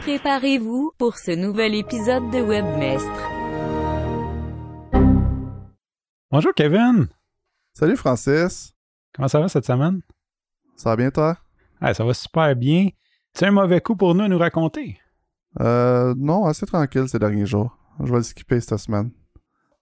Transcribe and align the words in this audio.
Préparez-vous 0.00 0.92
pour 0.96 1.18
ce 1.18 1.30
nouvel 1.30 1.74
épisode 1.74 2.30
de 2.30 2.40
Webmestre. 2.40 3.30
Bonjour 6.30 6.54
Kevin. 6.54 7.06
Salut 7.74 7.98
Francis. 7.98 8.72
Comment 9.12 9.28
ça 9.28 9.40
va 9.40 9.48
cette 9.48 9.66
semaine? 9.66 10.00
Ça 10.74 10.88
va 10.88 10.96
bien 10.96 11.10
toi? 11.10 11.36
Ah, 11.82 11.92
ça 11.92 12.02
va 12.02 12.14
super 12.14 12.56
bien. 12.56 12.88
Tu 13.34 13.44
as 13.44 13.48
un 13.48 13.50
mauvais 13.50 13.82
coup 13.82 13.94
pour 13.94 14.14
nous 14.14 14.24
à 14.24 14.28
nous 14.28 14.38
raconter? 14.38 14.98
Euh, 15.60 16.14
non, 16.16 16.46
assez 16.46 16.64
tranquille 16.64 17.06
ces 17.06 17.18
derniers 17.18 17.44
jours. 17.44 17.76
Je 18.02 18.10
vais 18.10 18.18
le 18.18 18.22
skipper 18.22 18.58
cette 18.62 18.78
semaine. 18.78 19.10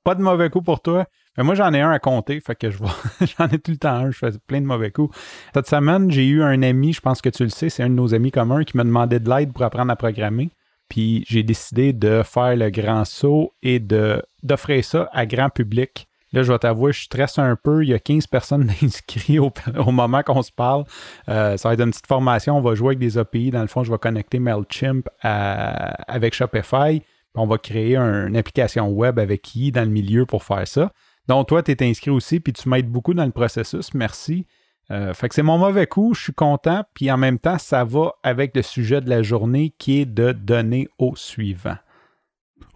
Pas 0.03 0.17
de 0.17 0.23
mauvais 0.23 0.51
coup 0.51 0.63
pour 0.63 0.83
toi? 0.83 1.07
Mais 1.39 1.45
moi, 1.45 1.55
j'en 1.55 1.73
ai 1.73 1.81
un 1.81 1.93
à 1.93 2.01
compter, 2.01 2.41
fait 2.41 2.57
que 2.57 2.69
je 2.69 2.79
vois, 2.79 2.97
j'en 3.39 3.47
ai 3.47 3.59
tout 3.61 3.71
le 3.71 3.77
temps 3.77 3.95
un, 3.95 4.11
je 4.11 4.19
fais 4.19 4.33
plein 4.49 4.61
de 4.61 4.67
mauvais 4.67 4.91
coups. 4.91 5.17
Cette 5.55 5.69
semaine, 5.69 6.11
j'ai 6.11 6.27
eu 6.27 6.43
un 6.43 6.63
ami, 6.65 6.93
je 6.93 7.01
pense 7.01 7.23
que 7.23 7.29
tu 7.29 7.45
le 7.45 7.49
sais, 7.49 7.69
c'est 7.69 7.85
un 7.85 7.89
de 7.89 7.95
nos 7.95 8.13
amis 8.13 8.33
communs 8.33 8.65
qui 8.65 8.77
m'a 8.77 8.83
demandé 8.83 9.21
de 9.21 9.31
l'aide 9.31 9.53
pour 9.53 9.63
apprendre 9.63 9.93
à 9.93 9.97
programmer. 9.97 10.51
Puis 10.89 11.25
j'ai 11.29 11.45
décidé 11.45 11.93
de 11.93 12.23
faire 12.25 12.57
le 12.57 12.71
grand 12.71 13.05
saut 13.05 13.53
et 13.63 13.79
d'offrir 13.79 14.85
ça 14.85 15.09
à 15.13 15.27
grand 15.27 15.49
public. 15.49 16.09
Là, 16.33 16.43
je 16.43 16.51
vais 16.51 16.59
t'avouer, 16.59 16.93
je 16.93 17.05
stresse 17.05 17.39
un 17.39 17.57
peu. 17.57 17.85
Il 17.85 17.91
y 17.91 17.95
a 17.95 18.01
15 18.01 18.27
personnes 18.27 18.69
inscrites 18.83 19.39
au, 19.39 19.93
moment 19.93 20.25
qu'on 20.25 20.43
se 20.43 20.51
parle. 20.51 20.85
Euh, 21.29 21.57
ça 21.57 21.69
va 21.69 21.75
être 21.75 21.81
une 21.83 21.91
petite 21.91 22.09
formation. 22.09 22.57
On 22.57 22.61
va 22.63 22.75
jouer 22.75 22.89
avec 22.89 22.99
des 22.99 23.17
API. 23.17 23.51
Dans 23.51 23.63
le 23.63 23.69
fond, 23.69 23.85
je 23.85 23.93
vais 23.93 23.99
connecter 23.99 24.41
MailChimp 24.41 25.09
avec 25.23 26.35
Shopify. 26.35 27.01
On 27.35 27.47
va 27.47 27.59
créer 27.59 27.97
un- 27.97 28.27
une 28.27 28.37
application 28.37 28.89
web 28.89 29.19
avec 29.21 29.43
qui 29.43 29.71
dans 29.71 29.83
le 29.85 29.91
milieu 29.91 30.27
pour 30.27 30.43
faire 30.43 30.67
ça. 30.67 30.91
Donc, 31.29 31.49
toi, 31.49 31.63
tu 31.63 31.71
es 31.73 31.83
inscrit 31.89 32.11
aussi, 32.11 32.41
puis 32.41 32.53
tu 32.53 32.69
m'aides 32.69 32.91
beaucoup 32.91 33.15
dans 33.15 33.25
le 33.27 33.31
processus. 33.33 33.93
Merci. 33.95 34.47
Euh, 34.91 35.13
fait 35.13 35.29
que 35.29 35.35
c'est 35.35 35.43
mon 35.43 35.59
mauvais 35.59 35.87
coup, 35.87 36.15
je 36.15 36.23
suis 36.23 36.33
content, 36.33 36.83
puis 36.95 37.13
en 37.13 37.19
même 37.19 37.39
temps, 37.39 37.59
ça 37.59 37.85
va 37.85 38.13
avec 38.23 38.57
le 38.57 38.63
sujet 38.63 39.03
de 39.03 39.11
la 39.11 39.23
journée 39.23 39.75
qui 39.79 40.01
est 40.01 40.07
de 40.07 40.33
donner 40.33 40.89
au 40.99 41.15
suivant. 41.15 41.77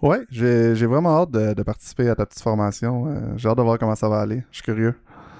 Ouais, 0.02 0.20
j'ai 0.30 0.74
j'ai 0.74 0.86
vraiment 0.86 1.22
hâte 1.22 1.30
de, 1.30 1.54
de 1.54 1.62
participer 1.62 2.08
à 2.10 2.14
ta 2.14 2.27
petite 2.27 2.42
formation. 2.42 3.06
Euh, 3.06 3.32
j'ai 3.36 3.48
hâte 3.48 3.56
de 3.56 3.62
voir 3.62 3.78
comment 3.78 3.94
ça 3.94 4.08
va 4.10 4.20
aller. 4.20 4.42
Je 4.50 4.56
suis 4.56 4.62
curieux. 4.64 4.94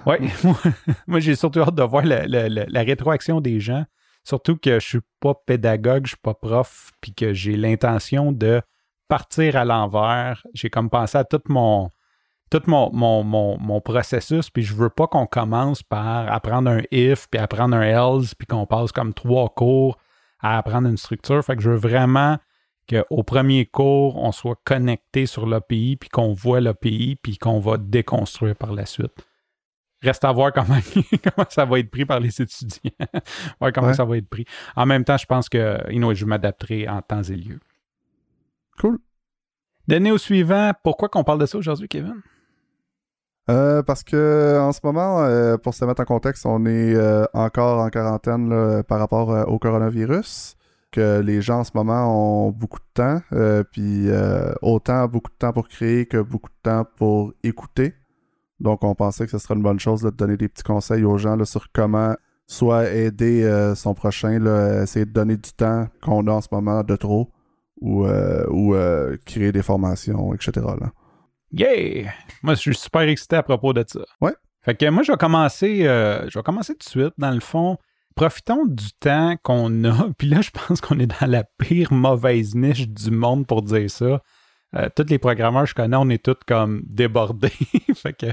Oui, 0.07 0.17
moi 1.07 1.21
j'ai 1.21 1.35
surtout 1.35 1.61
hâte 1.61 1.75
de 1.75 1.83
voir 1.83 2.05
la, 2.07 2.27
la- 2.27 2.49
la- 2.49 2.67
la 2.67 2.81
rétroaction 2.83 3.41
des 3.41 3.61
gens. 3.61 3.85
Surtout 4.25 4.57
que 4.57 4.79
je 4.81 4.87
suis 4.87 5.01
pas 5.21 5.35
pédagogue, 5.47 6.05
je 6.07 6.11
suis 6.11 6.21
pas 6.23 6.35
prof, 6.35 6.93
puis 7.01 7.13
que 7.13 7.33
j'ai 7.35 7.57
l'intention 7.57 8.33
de 8.33 8.63
partir 9.09 9.57
à 9.57 9.65
l'envers. 9.65 10.43
J'ai 10.55 10.71
comme 10.71 10.89
pensé 10.91 11.19
à 11.19 11.25
tout 11.25 11.41
mon 11.49 11.91
tout 12.53 12.63
mon, 12.67 12.93
mon, 12.93 13.25
mon, 13.25 13.59
mon 13.59 13.81
processus, 13.81 14.51
puis 14.51 14.63
je 14.63 14.75
veux 14.75 14.91
pas 14.91 15.07
qu'on 15.07 15.27
commence 15.27 15.83
par 15.83 16.31
apprendre 16.31 16.71
un 16.71 16.83
if, 16.91 17.27
puis 17.31 17.41
apprendre 17.41 17.75
un 17.75 17.81
else, 17.81 18.35
puis 18.35 18.47
qu'on 18.47 18.67
passe 18.67 18.93
comme 18.93 19.15
trois 19.15 19.49
cours 19.49 19.97
à 20.41 20.59
apprendre 20.59 20.87
une 20.87 20.99
structure. 20.99 21.43
Fait 21.43 21.57
que 21.57 21.63
je 21.63 21.71
veux 21.71 21.77
vraiment 21.77 22.37
qu'au 22.87 23.23
premier 23.23 23.65
cours, 23.65 24.23
on 24.23 24.33
soit 24.33 24.59
connecté 24.65 25.25
sur 25.25 25.47
l'API, 25.47 25.97
puis 25.97 26.11
qu'on 26.11 26.35
voit 26.35 26.61
l'API, 26.61 27.17
puis 27.17 27.39
qu'on 27.39 27.59
va 27.59 27.79
déconstruire 27.79 28.55
par 28.55 28.75
la 28.75 28.85
suite. 28.85 29.27
Reste 30.03 30.25
à 30.25 30.33
voir 30.33 30.53
comment, 30.53 30.79
comment 31.25 31.47
ça 31.49 31.65
va 31.65 31.79
être 31.79 31.91
pris 31.91 32.05
par 32.05 32.21
les 32.21 32.43
étudiants. 32.43 32.91
voir 33.61 33.73
comment 33.73 33.87
Ouais. 33.87 33.95
ça 33.95 34.05
va 34.05 34.19
être 34.19 34.29
pris. 34.29 34.45
En 34.77 34.85
même 34.85 35.05
temps, 35.05 35.17
je 35.17 35.25
pense 35.27 35.49
que 35.49 35.91
you 35.91 35.97
know, 35.99 36.13
je 36.13 36.27
m'adapterai 36.27 36.87
en 36.87 37.01
temps 37.01 37.23
et 37.23 37.37
lieu. 37.37 37.61
Cool. 38.79 38.99
Donner 39.89 40.13
au 40.13 40.19
suivant, 40.19 40.73
pourquoi 40.85 41.09
qu'on 41.09 41.25
parle 41.25 41.39
de 41.39 41.47
ça 41.47 41.57
aujourd'hui, 41.57 41.89
Kevin? 41.89 42.21
Euh, 43.51 43.83
parce 43.83 44.05
que 44.05 44.59
en 44.61 44.73
ce 44.73 44.81
moment, 44.85 45.23
euh, 45.23 45.57
pour 45.57 45.75
se 45.75 45.85
mettre 45.85 46.03
en 46.03 46.05
contexte, 46.05 46.47
on 46.47 46.65
est 46.65 46.95
euh, 46.95 47.25
encore 47.35 47.81
en 47.81 47.89
quarantaine 47.89 48.83
par 48.85 48.99
rapport 48.99 49.33
euh, 49.33 49.45
au 49.45 49.59
coronavirus. 49.59 50.57
Que 50.93 51.21
les 51.21 51.41
gens 51.41 51.61
en 51.61 51.65
ce 51.65 51.71
moment 51.75 52.47
ont 52.47 52.51
beaucoup 52.51 52.79
de 52.79 52.85
temps, 52.93 53.21
euh, 53.33 53.65
puis 53.65 54.11
euh, 54.11 54.53
autant 54.61 55.09
beaucoup 55.09 55.31
de 55.31 55.37
temps 55.37 55.53
pour 55.53 55.67
créer 55.67 56.05
que 56.05 56.19
beaucoup 56.19 56.51
de 56.51 56.71
temps 56.71 56.85
pour 56.97 57.33
écouter. 57.43 57.95
Donc, 58.61 58.85
on 58.85 58.95
pensait 58.95 59.25
que 59.25 59.31
ce 59.33 59.39
serait 59.39 59.55
une 59.55 59.63
bonne 59.63 59.81
chose 59.81 60.03
de 60.03 60.11
donner 60.11 60.37
des 60.37 60.49
petits 60.49 60.63
conseils 60.63 61.05
aux 61.05 61.17
gens 61.17 61.43
sur 61.47 61.73
comment 61.73 62.15
soit 62.47 62.91
aider 62.91 63.43
euh, 63.43 63.75
son 63.75 63.95
prochain, 63.95 64.33
essayer 64.83 65.07
de 65.07 65.11
donner 65.11 65.37
du 65.37 65.53
temps 65.53 65.89
qu'on 66.03 66.27
a 66.27 66.33
en 66.33 66.41
ce 66.43 66.49
moment 66.53 66.83
de 66.83 66.95
trop, 66.97 67.31
ou, 67.81 68.05
euh, 68.05 68.45
euh, 68.51 69.17
créer 69.25 69.51
des 69.51 69.63
formations, 69.63 70.35
etc. 70.35 70.61
Yeah! 71.53 72.13
Moi, 72.43 72.55
je 72.55 72.61
suis 72.61 72.75
super 72.75 73.03
excité 73.03 73.37
à 73.37 73.43
propos 73.43 73.73
de 73.73 73.85
ça. 73.87 74.01
Ouais. 74.21 74.35
Fait 74.63 74.75
que 74.75 74.89
moi, 74.91 75.03
je 75.03 75.13
vais 75.13 75.19
commencer, 75.19 75.87
euh, 75.87 76.29
je 76.31 76.39
vais 76.39 76.43
commencer 76.43 76.75
tout 76.75 76.85
de 76.85 77.03
suite. 77.03 77.15
Dans 77.19 77.31
le 77.31 77.41
fond, 77.41 77.79
profitons 78.15 78.65
du 78.65 78.93
temps 79.01 79.37
qu'on 79.43 79.85
a. 79.85 80.09
Puis 80.19 80.29
là, 80.29 80.41
je 80.41 80.51
pense 80.51 80.81
qu'on 80.81 80.99
est 80.99 81.21
dans 81.21 81.27
la 81.27 81.45
pire 81.45 81.93
mauvaise 81.93 82.55
niche 82.55 82.89
du 82.89 83.11
monde 83.11 83.47
pour 83.47 83.63
dire 83.63 83.91
ça. 83.91 84.23
Euh, 84.75 84.89
tous 84.97 85.11
les 85.11 85.19
programmeurs 85.19 85.65
que 85.65 85.71
je 85.71 85.75
connais, 85.75 85.97
on 85.97 86.09
est 86.09 86.25
tous 86.25 86.39
comme 86.47 86.83
débordés. 86.87 87.53
fait 87.95 88.15
que 88.15 88.27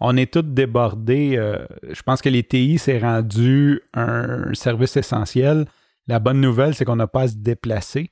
on 0.00 0.16
est 0.16 0.30
tous 0.30 0.42
débordés. 0.42 1.36
Euh, 1.36 1.64
je 1.88 2.02
pense 2.02 2.20
que 2.20 2.28
les 2.28 2.42
TI 2.42 2.78
s'est 2.78 2.98
rendu 2.98 3.80
un 3.94 4.52
service 4.52 4.96
essentiel. 4.96 5.66
La 6.06 6.18
bonne 6.18 6.40
nouvelle, 6.40 6.74
c'est 6.74 6.84
qu'on 6.84 6.96
n'a 6.96 7.06
pas 7.06 7.22
à 7.22 7.28
se 7.28 7.36
déplacer. 7.36 8.10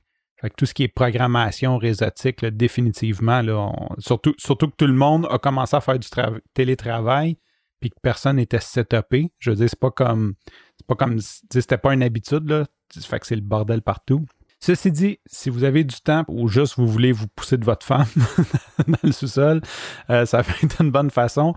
Tout 0.57 0.65
ce 0.65 0.73
qui 0.73 0.83
est 0.83 0.87
programmation 0.87 1.77
réseautique, 1.77 2.41
là, 2.41 2.51
définitivement, 2.51 3.41
là, 3.41 3.71
surtout, 3.99 4.33
surtout 4.37 4.67
que 4.67 4.75
tout 4.77 4.87
le 4.87 4.93
monde 4.93 5.27
a 5.29 5.37
commencé 5.37 5.75
à 5.75 5.81
faire 5.81 5.99
du 5.99 6.07
tra- 6.07 6.39
télétravail, 6.53 7.37
puis 7.79 7.89
que 7.89 7.95
personne 8.01 8.37
n'était 8.37 8.59
setupé. 8.59 9.31
Je 9.39 9.51
veux 9.51 9.55
dire, 9.55 9.69
c'est 9.69 9.79
pas 9.79 9.91
comme. 9.91 10.33
C'est 10.77 10.87
pas 10.87 10.95
comme. 10.95 11.19
C'était 11.19 11.77
pas 11.77 11.93
une 11.93 12.03
habitude, 12.03 12.49
là. 12.49 12.65
Fait 13.01 13.19
que 13.19 13.27
c'est 13.27 13.35
le 13.35 13.41
bordel 13.41 13.81
partout. 13.81 14.25
Ceci 14.59 14.91
dit, 14.91 15.19
si 15.25 15.49
vous 15.49 15.63
avez 15.63 15.83
du 15.83 15.95
temps 15.97 16.23
ou 16.27 16.47
juste 16.47 16.75
vous 16.77 16.87
voulez 16.87 17.11
vous 17.11 17.27
pousser 17.27 17.57
de 17.57 17.65
votre 17.65 17.85
femme 17.85 18.07
dans 18.87 18.97
le 19.03 19.11
sous-sol, 19.11 19.61
euh, 20.09 20.25
ça 20.25 20.41
fait 20.43 20.67
une 20.81 20.91
bonne 20.91 21.11
façon. 21.11 21.53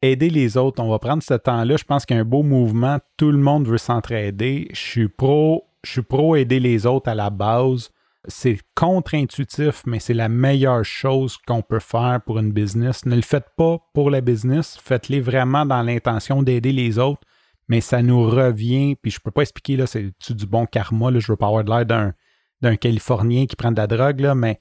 Aider 0.00 0.30
les 0.30 0.56
autres, 0.56 0.82
on 0.82 0.88
va 0.88 0.98
prendre 0.98 1.22
ce 1.22 1.34
temps-là. 1.34 1.76
Je 1.76 1.84
pense 1.84 2.06
qu'il 2.06 2.14
y 2.16 2.18
a 2.18 2.22
un 2.22 2.24
beau 2.24 2.42
mouvement. 2.44 2.98
Tout 3.16 3.32
le 3.32 3.38
monde 3.38 3.66
veut 3.66 3.78
s'entraider. 3.78 4.68
Je 4.72 4.80
suis 4.80 5.08
pro, 5.08 5.64
je 5.82 5.90
suis 5.90 6.02
pro 6.02 6.36
aider 6.36 6.60
les 6.60 6.86
autres 6.86 7.10
à 7.10 7.14
la 7.14 7.30
base. 7.30 7.90
C'est 8.26 8.58
contre-intuitif, 8.74 9.82
mais 9.86 10.00
c'est 10.00 10.14
la 10.14 10.28
meilleure 10.28 10.84
chose 10.84 11.36
qu'on 11.46 11.62
peut 11.62 11.78
faire 11.78 12.20
pour 12.26 12.38
une 12.38 12.52
business. 12.52 13.06
Ne 13.06 13.14
le 13.14 13.22
faites 13.22 13.50
pas 13.56 13.78
pour 13.94 14.10
la 14.10 14.20
business, 14.20 14.76
faites-les 14.82 15.20
vraiment 15.20 15.64
dans 15.64 15.82
l'intention 15.82 16.42
d'aider 16.42 16.72
les 16.72 16.98
autres, 16.98 17.22
mais 17.68 17.80
ça 17.80 18.02
nous 18.02 18.28
revient. 18.28 18.96
Puis 18.96 19.12
je 19.12 19.20
peux 19.20 19.30
pas 19.30 19.42
expliquer, 19.42 19.76
là, 19.76 19.86
c'est 19.86 20.12
du 20.30 20.46
bon 20.46 20.66
karma, 20.66 21.10
là, 21.10 21.20
je 21.20 21.30
veux 21.30 21.36
pas 21.36 21.46
avoir 21.46 21.64
de 21.64 21.70
l'air 21.70 21.86
d'un, 21.86 22.76
Californien 22.76 23.46
qui 23.46 23.54
prend 23.54 23.70
de 23.70 23.76
la 23.76 23.86
drogue, 23.86 24.32
mais 24.34 24.60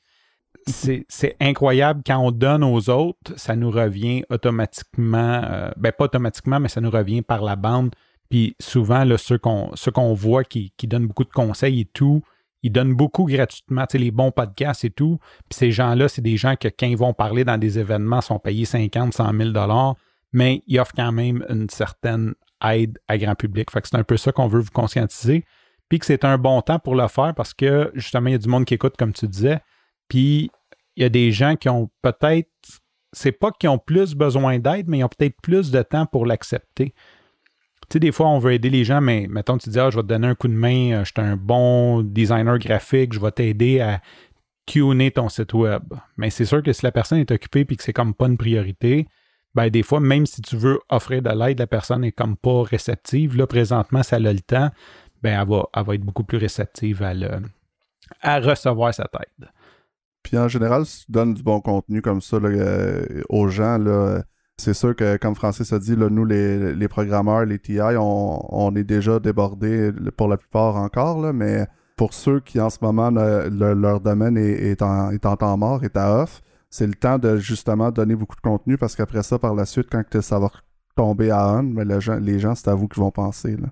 c'est, 0.67 1.35
incroyable 1.39 2.03
quand 2.05 2.19
on 2.19 2.31
donne 2.31 2.63
aux 2.63 2.89
autres, 2.91 3.33
ça 3.37 3.55
nous 3.55 3.71
revient 3.71 4.23
automatiquement, 4.29 5.41
euh, 5.43 5.71
ben 5.77 5.91
pas 5.91 6.05
automatiquement, 6.05 6.59
mais 6.59 6.69
ça 6.69 6.79
nous 6.79 6.91
revient 6.91 7.23
par 7.23 7.41
la 7.41 7.55
bande. 7.55 7.95
Puis 8.29 8.55
souvent, 8.59 9.03
là, 9.03 9.17
ceux, 9.17 9.39
qu'on, 9.39 9.71
ceux 9.75 9.91
qu'on 9.91 10.13
voit 10.13 10.43
qui, 10.43 10.73
qui 10.77 10.87
donnent 10.87 11.07
beaucoup 11.07 11.23
de 11.23 11.31
conseils 11.31 11.81
et 11.81 11.85
tout, 11.85 12.21
ils 12.63 12.71
donnent 12.71 12.95
beaucoup 12.95 13.25
gratuitement, 13.25 13.85
tu 13.85 13.93
sais, 13.93 13.97
les 13.97 14.11
bons 14.11 14.31
podcasts 14.31 14.83
et 14.85 14.89
tout. 14.89 15.19
Puis 15.49 15.57
ces 15.57 15.71
gens-là, 15.71 16.07
c'est 16.07 16.21
des 16.21 16.37
gens 16.37 16.55
que 16.55 16.67
quand 16.67 16.87
ils 16.87 16.97
vont 16.97 17.13
parler 17.13 17.43
dans 17.43 17.57
des 17.57 17.79
événements, 17.79 18.21
sont 18.21 18.39
payés 18.39 18.65
50, 18.65 19.13
100 19.13 19.37
000 19.37 19.49
dollars, 19.51 19.95
mais 20.33 20.63
ils 20.67 20.79
offrent 20.79 20.95
quand 20.95 21.11
même 21.11 21.45
une 21.49 21.69
certaine 21.69 22.33
aide 22.63 22.97
à 23.07 23.17
grand 23.17 23.35
public. 23.35 23.71
Fait 23.71 23.81
que 23.81 23.87
c'est 23.87 23.97
un 23.97 24.03
peu 24.03 24.17
ça 24.17 24.31
qu'on 24.31 24.47
veut 24.47 24.61
vous 24.61 24.71
conscientiser. 24.71 25.45
Puis 25.89 25.99
que 25.99 26.05
c'est 26.05 26.25
un 26.25 26.37
bon 26.37 26.61
temps 26.61 26.79
pour 26.79 26.95
le 26.95 27.07
faire 27.07 27.33
parce 27.33 27.53
que 27.53 27.91
justement, 27.95 28.27
il 28.27 28.33
y 28.33 28.35
a 28.35 28.39
du 28.39 28.49
monde 28.49 28.65
qui 28.65 28.73
écoute, 28.73 28.95
comme 28.97 29.13
tu 29.13 29.27
disais. 29.27 29.59
Puis 30.09 30.51
il 30.95 31.03
y 31.03 31.05
a 31.05 31.09
des 31.09 31.31
gens 31.31 31.55
qui 31.55 31.69
ont 31.69 31.89
peut-être, 32.01 32.49
c'est 33.13 33.31
pas 33.31 33.51
qu'ils 33.51 33.69
ont 33.69 33.77
plus 33.77 34.15
besoin 34.15 34.59
d'aide, 34.59 34.87
mais 34.87 34.99
ils 34.99 35.03
ont 35.03 35.09
peut-être 35.09 35.39
plus 35.41 35.71
de 35.71 35.81
temps 35.81 36.05
pour 36.05 36.25
l'accepter. 36.25 36.93
Tu 37.89 37.93
sais, 37.93 37.99
des 37.99 38.11
fois, 38.11 38.27
on 38.27 38.39
veut 38.39 38.53
aider 38.53 38.69
les 38.69 38.83
gens, 38.83 38.99
mais 38.99 39.27
mettons, 39.29 39.57
tu 39.57 39.69
dis, 39.69 39.79
ah, 39.79 39.89
je 39.89 39.95
vais 39.95 40.01
te 40.01 40.07
donner 40.07 40.27
un 40.27 40.35
coup 40.35 40.49
de 40.49 40.53
main, 40.53 40.91
euh, 40.91 41.05
je 41.05 41.11
suis 41.15 41.25
un 41.25 41.37
bon 41.37 42.01
designer 42.03 42.57
graphique, 42.59 43.13
je 43.13 43.19
vais 43.19 43.31
t'aider 43.31 43.79
à 43.79 44.01
tuner 44.65 45.11
ton 45.11 45.29
site 45.29 45.53
web. 45.53 45.83
Mais 46.17 46.29
c'est 46.29 46.45
sûr 46.45 46.61
que 46.61 46.73
si 46.73 46.83
la 46.83 46.91
personne 46.91 47.19
est 47.19 47.31
occupée 47.31 47.61
et 47.61 47.75
que 47.75 47.83
c'est 47.83 47.93
comme 47.93 48.13
pas 48.13 48.27
une 48.27 48.37
priorité, 48.37 49.07
ben 49.55 49.69
des 49.69 49.83
fois, 49.83 49.99
même 49.99 50.25
si 50.25 50.41
tu 50.41 50.57
veux 50.57 50.79
offrir 50.89 51.21
de 51.21 51.29
l'aide, 51.29 51.59
la 51.59 51.67
personne 51.67 52.03
est 52.03 52.11
comme 52.11 52.35
pas 52.35 52.61
réceptive. 52.63 53.37
Là, 53.37 53.47
présentement, 53.47 54.01
elle 54.11 54.27
a 54.27 54.33
le 54.33 54.41
temps, 54.41 54.69
ben 55.23 55.41
elle 55.41 55.47
va, 55.47 55.65
elle 55.73 55.83
va 55.83 55.95
être 55.95 56.01
beaucoup 56.01 56.23
plus 56.23 56.37
réceptive 56.37 57.01
à, 57.01 57.13
le, 57.13 57.41
à 58.21 58.39
recevoir 58.39 58.93
cette 58.93 59.15
aide. 59.15 59.49
Puis 60.21 60.37
en 60.37 60.49
général, 60.49 60.85
si 60.85 61.05
tu 61.05 61.11
donnes 61.11 61.33
du 61.33 61.41
bon 61.41 61.61
contenu 61.61 62.01
comme 62.01 62.21
ça 62.21 62.35
euh, 62.35 63.21
aux 63.29 63.47
gens, 63.47 63.77
là, 63.77 64.23
c'est 64.59 64.73
sûr 64.73 64.95
que, 64.95 65.17
comme 65.17 65.35
Francis 65.35 65.71
a 65.71 65.79
dit, 65.79 65.95
là, 65.95 66.09
nous, 66.09 66.25
les, 66.25 66.73
les 66.73 66.87
programmeurs, 66.87 67.45
les 67.45 67.59
TI, 67.59 67.79
on, 67.99 68.39
on 68.49 68.75
est 68.75 68.83
déjà 68.83 69.19
débordés 69.19 69.91
pour 70.15 70.27
la 70.27 70.37
plupart 70.37 70.75
encore, 70.77 71.21
là, 71.21 71.31
mais 71.33 71.67
pour 71.95 72.13
ceux 72.13 72.39
qui, 72.39 72.59
en 72.59 72.69
ce 72.69 72.77
moment, 72.81 73.09
le- 73.11 73.49
le- 73.49 73.73
leur 73.73 73.99
domaine 74.01 74.37
est, 74.37 74.51
est 74.71 74.81
en, 74.81 75.11
temps 75.37 75.57
mort, 75.57 75.83
est 75.83 75.95
à 75.97 76.21
off, 76.23 76.41
c'est 76.69 76.87
le 76.87 76.93
temps 76.95 77.17
de 77.17 77.37
justement 77.37 77.91
donner 77.91 78.15
beaucoup 78.15 78.35
de 78.35 78.41
contenu 78.41 78.77
parce 78.77 78.95
qu'après 78.95 79.23
ça, 79.23 79.39
par 79.39 79.55
la 79.55 79.65
suite, 79.65 79.87
quand 79.91 80.21
ça 80.21 80.37
va 80.39 80.49
tomber 80.95 81.29
à 81.31 81.47
on, 81.53 81.63
mais 81.63 81.85
gens- 82.01 82.19
les 82.19 82.39
gens, 82.39 82.55
c'est 82.55 82.67
à 82.69 82.73
vous 82.75 82.87
qui 82.87 82.99
vont 82.99 83.11
penser. 83.11 83.55
Là. 83.57 83.67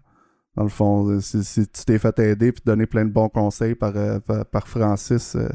Dans 0.56 0.64
le 0.64 0.70
fond, 0.70 1.20
si, 1.20 1.44
si 1.44 1.68
tu 1.68 1.84
t'es 1.84 1.98
fait 2.00 2.18
aider 2.20 2.52
puis 2.52 2.62
donner 2.66 2.86
plein 2.86 3.06
de 3.06 3.12
bons 3.12 3.28
conseils 3.30 3.76
par, 3.76 3.92
euh, 3.96 4.20
par, 4.20 4.46
par 4.46 4.68
Francis, 4.68 5.36
euh, 5.36 5.50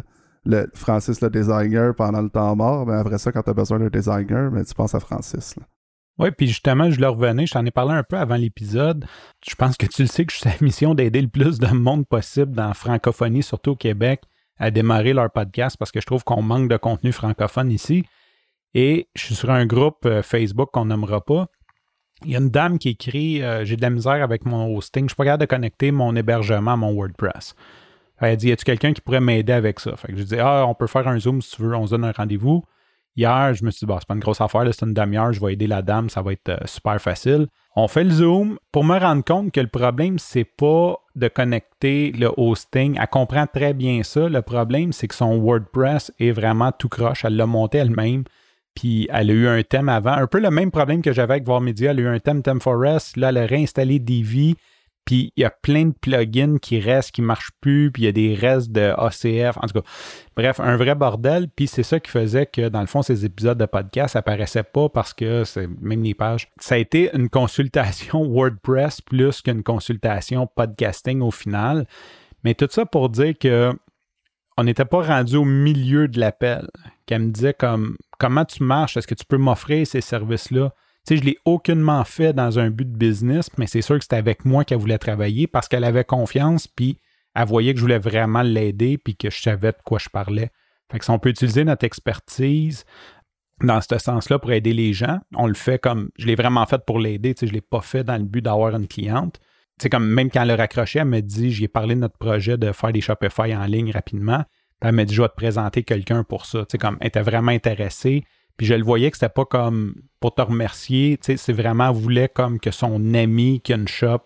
Francis 0.75 1.21
le 1.21 1.31
designer 1.31 1.95
pendant 1.95 2.23
le 2.23 2.31
temps 2.31 2.57
mort, 2.57 2.87
ben 2.87 2.99
après 2.99 3.19
ça, 3.19 3.33
quand 3.33 3.43
tu 3.43 3.51
as 3.51 3.55
besoin 3.55 3.79
d'un 3.79 3.89
designer, 3.89 4.51
ben 4.51 4.65
tu 4.65 4.75
penses 4.75 4.95
à 4.95 5.01
Francis. 5.01 5.55
Oui, 6.19 6.31
puis 6.33 6.47
justement, 6.47 6.91
je 6.91 7.01
le 7.01 7.09
revenais, 7.09 7.47
je 7.47 7.53
t'en 7.53 7.65
ai 7.65 7.71
parlé 7.71 7.95
un 7.95 8.03
peu 8.03 8.19
avant 8.19 8.37
l'épisode. 8.37 9.07
Je 9.47 9.55
pense 9.55 9.79
que 9.79 9.87
tu 9.87 10.03
le 10.03 10.09
sais 10.09 10.27
que 10.27 10.33
je 10.33 10.39
suis 10.39 10.49
la 10.51 10.57
mission 10.61 10.95
d'aider 10.95 11.23
le 11.23 11.29
plus 11.29 11.59
de 11.59 11.69
monde 11.69 12.07
possible 12.07 12.53
dans 12.53 12.69
la 12.69 12.75
francophonie, 12.75 13.43
surtout 13.43 13.71
au 13.71 13.77
Québec, 13.77 14.23
à 14.59 14.71
démarrer 14.71 15.15
leur 15.15 15.31
podcast 15.31 15.77
parce 15.79 15.91
que 15.91 16.01
je 16.01 16.07
trouve 16.07 16.23
qu'on 16.23 16.43
manque 16.43 16.69
de 16.69 16.77
contenu 16.77 17.13
francophone 17.13 17.71
ici. 17.71 18.05
Et 18.75 19.09
je 19.15 19.25
suis 19.25 19.35
sur 19.35 19.51
un 19.51 19.65
groupe 19.65 20.05
euh, 20.05 20.23
Facebook 20.23 20.69
qu'on 20.73 20.85
nommera 20.85 21.25
pas. 21.25 21.47
Il 22.25 22.33
y 22.33 22.37
a 22.37 22.39
une 22.39 22.51
dame 22.51 22.79
qui 22.79 22.91
écrit 22.91 23.43
euh, 23.43 23.65
J'ai 23.65 23.77
de 23.77 23.83
la 23.83 23.91
misère 23.91 24.23
avec 24.23 24.45
mon 24.45 24.77
hosting, 24.77 25.05
je 25.05 25.09
suis 25.09 25.17
pas 25.17 25.25
capable 25.25 25.41
de 25.41 25.47
connecter 25.47 25.91
mon 25.91 26.15
hébergement 26.15 26.75
à 26.75 26.77
mon 26.77 26.93
WordPress. 26.93 27.55
Elle 28.21 28.37
dit 28.37 28.49
Y 28.49 28.53
a-tu 28.53 28.65
quelqu'un 28.65 28.93
qui 28.93 29.01
pourrait 29.01 29.21
m'aider 29.21 29.53
avec 29.53 29.81
ça? 29.81 29.97
Fait 29.97 30.13
que 30.13 30.19
je 30.19 30.23
dis 30.23 30.39
Ah, 30.39 30.65
on 30.67 30.75
peut 30.75 30.87
faire 30.87 31.09
un 31.09 31.19
Zoom 31.19 31.43
si 31.43 31.57
tu 31.57 31.63
veux, 31.63 31.75
on 31.75 31.87
se 31.87 31.93
donne 31.93 32.05
un 32.05 32.13
rendez-vous. 32.13 32.65
Hier, 33.17 33.55
je 33.55 33.65
me 33.65 33.71
suis 33.71 33.81
dit, 33.81 33.87
bon, 33.87 33.99
c'est 33.99 34.07
pas 34.07 34.15
une 34.15 34.21
grosse 34.21 34.41
affaire, 34.41 34.63
c'est 34.73 34.87
une 34.87 34.95
demi-heure, 34.95 35.33
je 35.33 35.45
vais 35.45 35.53
aider 35.53 35.67
la 35.67 35.83
dame, 35.83 36.09
ça 36.09 36.23
va 36.23 36.33
être 36.33 36.49
euh, 36.49 36.59
super 36.65 37.01
facile. 37.03 37.49
On 37.75 37.89
fait 37.89 38.05
le 38.05 38.11
Zoom 38.11 38.59
pour 38.73 38.85
me 38.85 38.99
rendre 38.99 39.25
compte 39.25 39.53
que 39.53 39.61
le 39.61 39.67
problème, 39.67 40.19
c'est 40.19 40.45
pas 40.45 40.97
de 41.17 41.29
connecter 41.29 42.13
le 42.13 42.31
hosting. 42.37 42.99
Elle 43.01 43.09
comprend 43.09 43.47
très 43.47 43.75
bien 43.75 44.03
ça. 44.03 44.29
Le 44.29 44.43
problème, 44.43 44.93
c'est 44.93 45.09
que 45.09 45.15
son 45.15 45.39
WordPress 45.39 46.13
est 46.19 46.31
vraiment 46.31 46.73
tout 46.73 46.89
croche. 46.89 47.25
Elle 47.25 47.37
l'a 47.37 47.47
monté 47.47 47.79
elle-même. 47.79 48.25
Puis 48.75 49.09
elle 49.13 49.31
a 49.31 49.35
eu 49.35 49.49
un 49.49 49.63
thème 49.63 49.89
avant. 49.89 50.13
Un 50.13 50.27
peu 50.27 50.41
le 50.41 50.51
même 50.51 50.71
problème 50.71 51.03
que 51.03 51.13
j'avais 51.13 51.35
avec 51.35 51.49
Media. 51.49 51.91
Elle 51.91 51.99
a 51.99 52.03
eu 52.03 52.09
un 52.09 52.19
thème 52.19 52.43
Theme 52.43 52.61
Forest. 52.61 53.17
Là, 53.17 53.29
elle 53.29 53.39
a 53.39 53.47
réinstallé 53.47 53.99
Divi. 53.99 54.57
Puis 55.05 55.33
il 55.37 55.43
y 55.43 55.45
a 55.45 55.51
plein 55.51 55.87
de 55.87 55.93
plugins 55.93 56.59
qui 56.59 56.81
restent, 56.81 57.13
qui 57.13 57.21
ne 57.21 57.27
marchent 57.27 57.53
plus, 57.61 57.91
puis 57.91 58.03
il 58.03 58.07
y 58.07 58.09
a 58.09 58.13
des 58.13 58.35
restes 58.35 58.71
de 58.71 58.93
ACF. 58.97 59.57
En 59.59 59.67
tout 59.67 59.81
cas, 59.81 59.87
bref, 60.37 60.61
un 60.61 60.77
vrai 60.77 60.95
bordel. 60.95 61.49
Puis 61.49 61.67
c'est 61.67 61.83
ça 61.83 61.99
qui 61.99 62.11
faisait 62.11 62.47
que, 62.47 62.69
dans 62.69 62.81
le 62.81 62.87
fond, 62.87 63.03
ces 63.03 63.25
épisodes 63.25 63.59
de 63.59 63.67
podcast 63.67 64.15
n'apparaissaient 64.15 64.63
pas 64.63 64.89
parce 64.89 65.13
que 65.13 65.45
c'est 65.45 65.69
même 65.81 66.03
les 66.03 66.15
pages. 66.15 66.49
Ça 66.61 66.77
a 66.77 66.79
été 66.79 67.11
une 67.15 67.29
consultation 67.29 68.25
WordPress 68.29 69.01
plus 69.01 69.43
qu'une 69.43 69.63
consultation 69.63 70.47
podcasting 70.47 71.21
au 71.21 71.31
final. 71.31 71.87
Mais 72.45 72.55
tout 72.55 72.69
ça 72.71 72.87
pour 72.87 73.09
dire 73.09 73.35
que 73.39 73.73
on 74.57 74.65
n'était 74.65 74.85
pas 74.85 75.03
rendu 75.03 75.37
au 75.37 75.45
milieu 75.45 76.07
de 76.07 76.21
l'appel. 76.21 76.69
Qu'elle 77.07 77.23
me 77.23 77.31
disait 77.31 77.55
comme 77.55 77.97
comment 78.19 78.45
tu 78.45 78.63
marches, 78.63 78.97
est-ce 78.97 79.07
que 79.07 79.15
tu 79.15 79.25
peux 79.25 79.39
m'offrir 79.39 79.87
ces 79.87 80.03
services-là? 80.03 80.73
Tu 81.07 81.15
sais, 81.15 81.21
je 81.21 81.25
l'ai 81.25 81.39
aucunement 81.45 82.05
fait 82.05 82.33
dans 82.33 82.59
un 82.59 82.71
but 82.71 82.91
de 82.91 82.97
business, 82.97 83.51
mais 83.57 83.67
c'est 83.67 83.83
sûr 83.83 83.97
que 83.97 84.05
c'était 84.05 84.17
avec 84.17 84.45
moi 84.45 84.65
qu'elle 84.65 84.79
voulait 84.79 84.99
travailler 84.99 85.47
parce 85.47 85.67
qu'elle 85.67 85.85
avait 85.85 86.05
confiance, 86.05 86.67
puis 86.69 86.99
elle 87.35 87.47
voyait 87.47 87.73
que 87.73 87.79
je 87.79 87.85
voulais 87.85 87.99
vraiment 87.99 88.43
l'aider, 88.43 88.99
puis 88.99 89.17
que 89.17 89.31
je 89.31 89.41
savais 89.41 89.73
de 89.73 89.79
quoi 89.85 89.99
je 89.99 90.09
parlais. 90.09 90.51
Fait 90.91 90.99
que 90.99 91.05
si 91.05 91.11
on 91.11 91.19
peut 91.19 91.31
utiliser 91.31 91.65
notre 91.65 91.85
expertise 91.85 92.85
dans 93.63 93.81
ce 93.81 93.99
sens-là 93.99 94.39
pour 94.39 94.53
aider 94.53 94.73
les 94.73 94.93
gens, 94.93 95.21
on 95.35 95.47
le 95.47 95.55
fait 95.55 95.79
comme 95.79 96.11
je 96.19 96.27
l'ai 96.27 96.35
vraiment 96.35 96.67
fait 96.67 96.85
pour 96.85 96.99
l'aider, 96.99 97.35
tu 97.35 97.47
je 97.47 97.53
ne 97.53 97.57
l'ai 97.57 97.61
pas 97.61 97.81
fait 97.81 98.05
dans 98.05 98.17
le 98.17 98.25
but 98.25 98.43
d'avoir 98.43 98.75
une 98.75 98.89
cliente. 98.89 99.41
Comme 99.91 100.07
même 100.07 100.31
quand 100.31 100.43
elle 100.43 100.51
a 100.51 100.57
raccroché, 100.57 100.99
elle 100.99 101.07
me 101.07 101.21
dit, 101.21 101.53
j'ai 101.53 101.69
parlé 101.69 101.95
de 101.95 102.01
notre 102.01 102.19
projet 102.19 102.59
de 102.59 102.71
faire 102.73 102.93
des 102.93 103.01
Shopify 103.01 103.55
en 103.55 103.65
ligne 103.65 103.93
rapidement. 103.93 104.45
Elle 104.83 104.93
m'a 104.93 105.05
dit, 105.05 105.15
je 105.15 105.23
vais 105.23 105.29
te 105.29 105.35
présenter 105.35 105.85
quelqu'un 105.85 106.23
pour 106.23 106.45
ça. 106.45 106.67
Elle 106.73 107.07
était 107.07 107.23
vraiment 107.23 107.53
intéressée. 107.53 108.25
Puis 108.61 108.67
je 108.67 108.75
le 108.75 108.85
voyais 108.85 109.11
que 109.11 109.17
c'était 109.17 109.31
pas 109.31 109.47
comme 109.47 109.95
pour 110.21 110.35
te 110.35 110.43
remercier, 110.43 111.19
c'est 111.23 111.53
vraiment, 111.55 111.93
voulait 111.93 112.29
comme 112.29 112.61
que 112.61 112.71
son 112.71 113.15
ami 113.15 113.63
qui 113.63 113.73
a 113.73 113.77
une 113.77 113.89
shop 113.89 114.21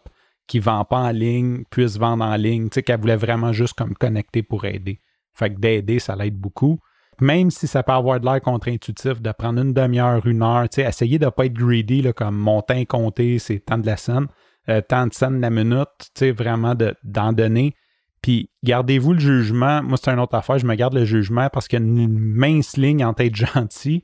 qui 0.49 0.59
vend 0.59 0.85
pas 0.85 0.97
en 0.97 1.11
ligne 1.11 1.63
puisse 1.71 1.99
vendre 1.99 2.25
en 2.25 2.35
ligne, 2.35 2.69
tu 2.69 2.75
sais, 2.75 2.83
qu'elle 2.83 2.99
voulait 2.99 3.15
vraiment 3.15 3.53
juste 3.53 3.75
comme 3.75 3.95
connecter 3.95 4.43
pour 4.43 4.65
aider. 4.65 5.01
Fait 5.35 5.55
que 5.55 5.61
d'aider, 5.61 6.01
ça 6.01 6.17
l'aide 6.17 6.35
beaucoup. 6.35 6.81
Même 7.21 7.53
si 7.53 7.69
ça 7.69 7.85
peut 7.85 7.93
avoir 7.93 8.19
de 8.19 8.25
l'air 8.25 8.41
contre-intuitif 8.41 9.23
de 9.23 9.31
prendre 9.31 9.63
une 9.63 9.73
demi-heure, 9.73 10.27
une 10.27 10.43
heure, 10.43 10.69
tu 10.69 10.83
sais, 10.83 10.89
essayer 10.89 11.21
de 11.21 11.29
pas 11.29 11.47
être 11.47 11.55
greedy, 11.55 12.03
là, 12.03 12.13
comme 12.13 12.37
mon 12.37 12.61
temps 12.61 12.85
compté, 12.87 13.39
c'est 13.39 13.61
tant 13.61 13.79
de 13.79 13.87
la 13.87 13.97
scène, 13.97 14.27
euh, 14.69 14.81
tant 14.81 15.07
de 15.07 15.15
scène 15.15 15.41
la 15.41 15.51
minute, 15.51 15.87
tu 15.97 16.11
sais, 16.17 16.31
vraiment 16.33 16.75
d'en 17.05 17.33
donner. 17.33 17.77
Puis 18.25 18.49
gardez-vous 18.63 19.13
le 19.13 19.19
jugement. 19.19 19.83
Moi, 19.83 19.99
c'est 20.03 20.11
une 20.11 20.19
autre 20.19 20.35
affaire. 20.35 20.59
Je 20.59 20.65
me 20.65 20.75
garde 20.77 20.95
le 20.95 21.05
jugement 21.05 21.51
parce 21.53 21.69
qu'il 21.69 21.79
y 21.79 21.83
a 21.83 21.85
une 21.85 22.09
mince 22.09 22.79
ligne 22.79 23.05
entre 23.05 23.21
être 23.21 23.37
gentil 23.37 24.03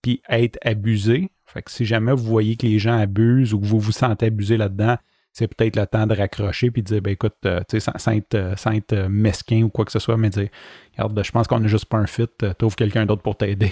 puis 0.00 0.22
être 0.30 0.58
abusé. 0.64 1.30
Fait 1.44 1.60
que 1.60 1.70
si 1.70 1.84
jamais 1.84 2.12
vous 2.12 2.24
voyez 2.24 2.56
que 2.56 2.64
les 2.64 2.78
gens 2.78 2.98
abusent 2.98 3.52
ou 3.52 3.60
que 3.60 3.66
vous 3.66 3.78
vous 3.78 3.92
sentez 3.92 4.24
abusé 4.24 4.56
là-dedans, 4.56 4.96
c'est 5.34 5.54
peut-être 5.54 5.76
le 5.76 5.86
temps 5.86 6.06
de 6.06 6.14
raccrocher 6.14 6.70
puis 6.70 6.82
de 6.82 6.86
dire 6.86 7.02
ben 7.02 7.10
écoute, 7.10 7.34
euh, 7.44 7.60
tu 7.68 7.78
sais, 7.78 7.92
sans, 7.94 8.12
être, 8.12 8.34
euh, 8.36 8.54
euh, 8.92 9.08
mesquin 9.10 9.60
ou 9.64 9.68
quoi 9.68 9.84
que 9.84 9.92
ce 9.92 9.98
soit, 9.98 10.16
mais 10.16 10.30
dire 10.30 10.48
regarde, 10.96 11.22
je 11.22 11.30
pense 11.30 11.46
qu'on 11.46 11.60
n'est 11.60 11.68
juste 11.68 11.84
pas 11.84 11.98
un 11.98 12.06
fit, 12.06 12.24
trouve 12.58 12.74
quelqu'un 12.74 13.04
d'autre 13.04 13.20
pour 13.20 13.36
t'aider. 13.36 13.70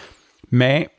mais 0.50 0.90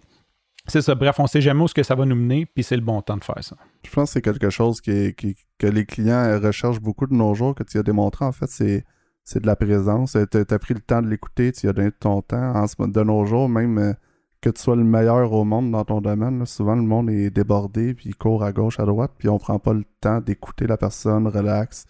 c'est 0.66 0.82
ça. 0.82 0.96
Bref, 0.96 1.20
on 1.20 1.28
sait 1.28 1.42
jamais 1.42 1.62
où 1.62 1.68
ce 1.68 1.76
que 1.76 1.84
ça 1.84 1.94
va 1.94 2.04
nous 2.04 2.16
mener, 2.16 2.48
puis 2.48 2.64
c'est 2.64 2.76
le 2.76 2.82
bon 2.82 3.00
temps 3.04 3.18
de 3.18 3.24
faire 3.24 3.44
ça. 3.44 3.56
Je 3.84 3.92
pense 3.92 4.10
que 4.10 4.14
c'est 4.14 4.22
quelque 4.22 4.50
chose 4.50 4.82
qui, 4.82 5.16
que 5.58 5.68
les 5.68 5.86
clients 5.86 6.40
recherchent 6.42 6.82
beaucoup 6.82 7.08
de 7.08 7.14
nos 7.14 7.34
jours, 7.34 7.56
que 7.56 7.64
tu 7.64 7.78
as 7.78 7.84
démontré, 7.84 8.26
en 8.26 8.32
fait, 8.32 8.50
c'est, 8.50 8.86
c'est 9.24 9.40
de 9.42 9.48
la 9.48 9.56
présence. 9.56 10.18
Tu 10.32 10.38
as, 10.38 10.60
pris 10.60 10.74
le 10.74 10.82
temps 10.82 11.02
de 11.02 11.08
l'écouter, 11.08 11.52
tu 11.52 11.70
as 11.70 11.74
donné 11.74 11.92
ton 11.92 12.22
temps. 12.22 12.56
En 12.56 12.68
ce, 12.68 12.76
de 12.82 13.04
nos 13.04 13.26
jours, 13.26 13.48
même 13.48 13.78
euh, 13.78 13.94
que 14.42 14.50
tu 14.50 14.62
sois 14.62 14.76
le 14.76 14.84
meilleur 14.84 15.32
au 15.32 15.44
monde 15.46 15.72
dans 15.72 15.86
ton 15.86 16.02
domaine, 16.02 16.46
souvent 16.46 16.76
le 16.76 16.82
monde 16.82 17.10
est 17.10 17.30
débordé, 17.30 17.94
puis 17.94 18.10
il 18.10 18.16
court 18.16 18.44
à 18.44 18.52
gauche, 18.52 18.80
à 18.80 18.86
droite, 18.86 19.12
puis 19.18 19.30
on 19.30 19.38
prend 19.38 19.60
pas 19.60 19.74
le 19.74 19.84
temps 20.02 20.20
d'écouter 20.22 20.68
la 20.68 20.78
personne, 20.78 21.28
relax. 21.28 21.86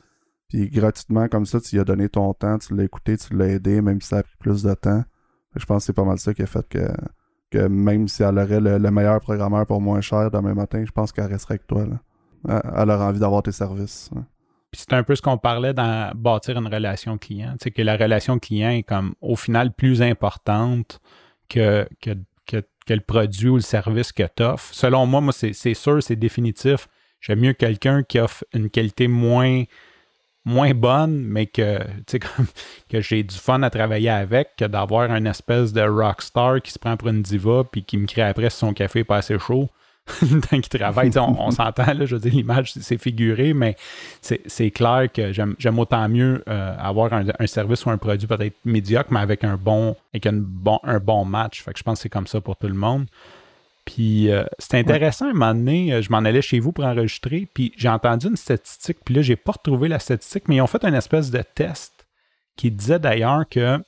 Puis 0.47 0.69
gratuitement, 0.69 1.27
comme 1.27 1.45
ça, 1.45 1.59
tu 1.61 1.75
lui 1.75 1.81
as 1.81 1.85
donné 1.85 2.09
ton 2.09 2.33
temps, 2.33 2.57
tu 2.57 2.75
l'as 2.75 2.83
écouté, 2.83 3.17
tu 3.17 3.35
l'as 3.35 3.47
aidé, 3.47 3.81
même 3.81 4.01
si 4.01 4.09
ça 4.09 4.17
a 4.17 4.23
pris 4.23 4.35
plus 4.39 4.63
de 4.63 4.73
temps. 4.73 5.03
Je 5.55 5.65
pense 5.65 5.83
que 5.83 5.85
c'est 5.87 5.93
pas 5.93 6.03
mal 6.03 6.19
ça 6.19 6.33
qui 6.33 6.41
a 6.41 6.47
fait 6.47 6.67
que 6.67 6.87
que 7.49 7.67
même 7.67 8.07
si 8.07 8.23
elle 8.23 8.37
aurait 8.37 8.59
le, 8.59 8.91
meilleur 8.91 9.19
programmeur 9.19 9.65
pour 9.65 9.81
moins 9.81 10.01
cher 10.01 10.29
demain 10.31 10.53
matin, 10.53 10.83
je 10.85 10.91
pense 10.91 11.11
qu'elle 11.11 11.25
resterait 11.25 11.55
avec 11.55 11.67
toi. 11.67 11.85
Là. 11.85 12.61
Elle, 12.75 12.89
aurait 12.89 13.05
envie 13.05 13.19
d'avoir 13.19 13.43
tes 13.43 13.51
services. 13.51 14.09
Puis 14.71 14.81
c'est 14.87 14.93
un 14.93 15.03
peu 15.03 15.15
ce 15.15 15.21
qu'on 15.21 15.37
parlait 15.37 15.73
dans 15.73 16.11
bâtir 16.15 16.57
une 16.57 16.67
relation 16.67 17.17
client. 17.17 17.55
C'est 17.59 17.71
que 17.71 17.81
la 17.81 17.97
relation 17.97 18.37
client 18.39 18.69
est 18.69 18.83
comme 18.83 19.15
au 19.21 19.35
final 19.35 19.73
plus 19.73 20.01
importante 20.01 20.99
que, 21.49 21.87
que, 22.01 22.11
que, 22.45 22.63
le 22.93 23.01
produit 23.01 23.49
ou 23.49 23.55
le 23.55 23.61
service 23.61 24.11
que 24.11 24.23
tu 24.35 24.41
offres. 24.41 24.73
Selon 24.73 25.05
moi, 25.05 25.21
moi 25.21 25.31
c'est 25.33 25.73
sûr, 25.73 26.01
c'est 26.01 26.15
définitif. 26.15 26.87
J'aime 27.21 27.39
mieux 27.39 27.53
quelqu'un 27.53 28.01
qui 28.01 28.19
offre 28.19 28.43
une 28.53 28.69
qualité 28.69 29.07
moins 29.07 29.63
moins 30.45 30.73
bonne, 30.73 31.23
mais 31.23 31.45
que, 31.45 31.79
que 32.89 33.01
j'ai 33.01 33.23
du 33.23 33.35
fun 33.35 33.61
à 33.61 33.69
travailler 33.69 34.09
avec, 34.09 34.55
que 34.57 34.65
d'avoir 34.65 35.11
un 35.11 35.25
espèce 35.25 35.73
de 35.73 35.81
rockstar 35.81 36.61
qui 36.61 36.71
se 36.71 36.79
prend 36.79 36.97
pour 36.97 37.09
une 37.09 37.21
diva 37.21 37.63
puis 37.69 37.83
qui 37.83 37.97
me 37.97 38.07
crie 38.07 38.21
après 38.21 38.49
si 38.49 38.57
son 38.57 38.73
café 38.73 38.99
est 38.99 39.03
pas 39.03 39.17
assez 39.17 39.37
chaud. 39.37 39.69
tant 40.49 40.59
qu'il 40.59 40.79
travaille, 40.79 41.11
on, 41.17 41.51
s'entend, 41.51 41.83
je 42.05 42.15
veux 42.15 42.29
l'image, 42.29 42.73
c'est 42.73 42.97
figuré, 42.97 43.53
mais 43.53 43.75
c'est 44.21 44.71
clair 44.71 45.07
que 45.13 45.31
j'aime 45.31 45.79
autant 45.79 46.07
mieux 46.09 46.43
euh, 46.49 46.75
avoir 46.79 47.13
un, 47.13 47.47
service 47.47 47.85
ou 47.85 47.91
un 47.91 47.97
produit 47.97 48.27
peut-être 48.27 48.55
médiocre, 48.65 49.11
mais 49.11 49.19
avec 49.19 49.43
un 49.43 49.55
bon, 49.55 49.95
avec 50.13 50.25
un 50.25 50.33
bon 50.33 51.25
match. 51.25 51.61
Fait 51.61 51.73
que 51.73 51.79
je 51.79 51.83
pense 51.83 51.99
que 51.99 52.03
c'est 52.03 52.09
comme 52.09 52.27
ça 52.27 52.41
pour 52.41 52.55
tout 52.55 52.67
le 52.67 52.73
monde. 52.73 53.05
Puis 53.89 54.29
euh, 54.31 54.43
c'est 54.59 54.77
intéressant, 54.77 55.25
à 55.25 55.29
un 55.29 55.33
moment 55.33 55.55
donné, 55.55 55.93
euh, 55.93 56.01
je 56.03 56.11
m'en 56.11 56.19
allais 56.19 56.43
chez 56.43 56.59
vous 56.59 56.71
pour 56.71 56.85
enregistrer, 56.85 57.47
puis 57.51 57.73
j'ai 57.75 57.89
entendu 57.89 58.27
une 58.27 58.37
statistique, 58.37 58.99
puis 59.03 59.15
là, 59.15 59.23
j'ai 59.23 59.35
pas 59.35 59.53
retrouvé 59.53 59.87
la 59.87 59.97
statistique, 59.97 60.43
mais 60.47 60.57
ils 60.57 60.61
ont 60.61 60.67
fait 60.67 60.85
une 60.85 60.93
espèce 60.93 61.31
de 61.31 61.41
test 61.55 62.05
qui 62.55 62.69
disait 62.69 62.99
d'ailleurs 62.99 63.49
que 63.49 63.79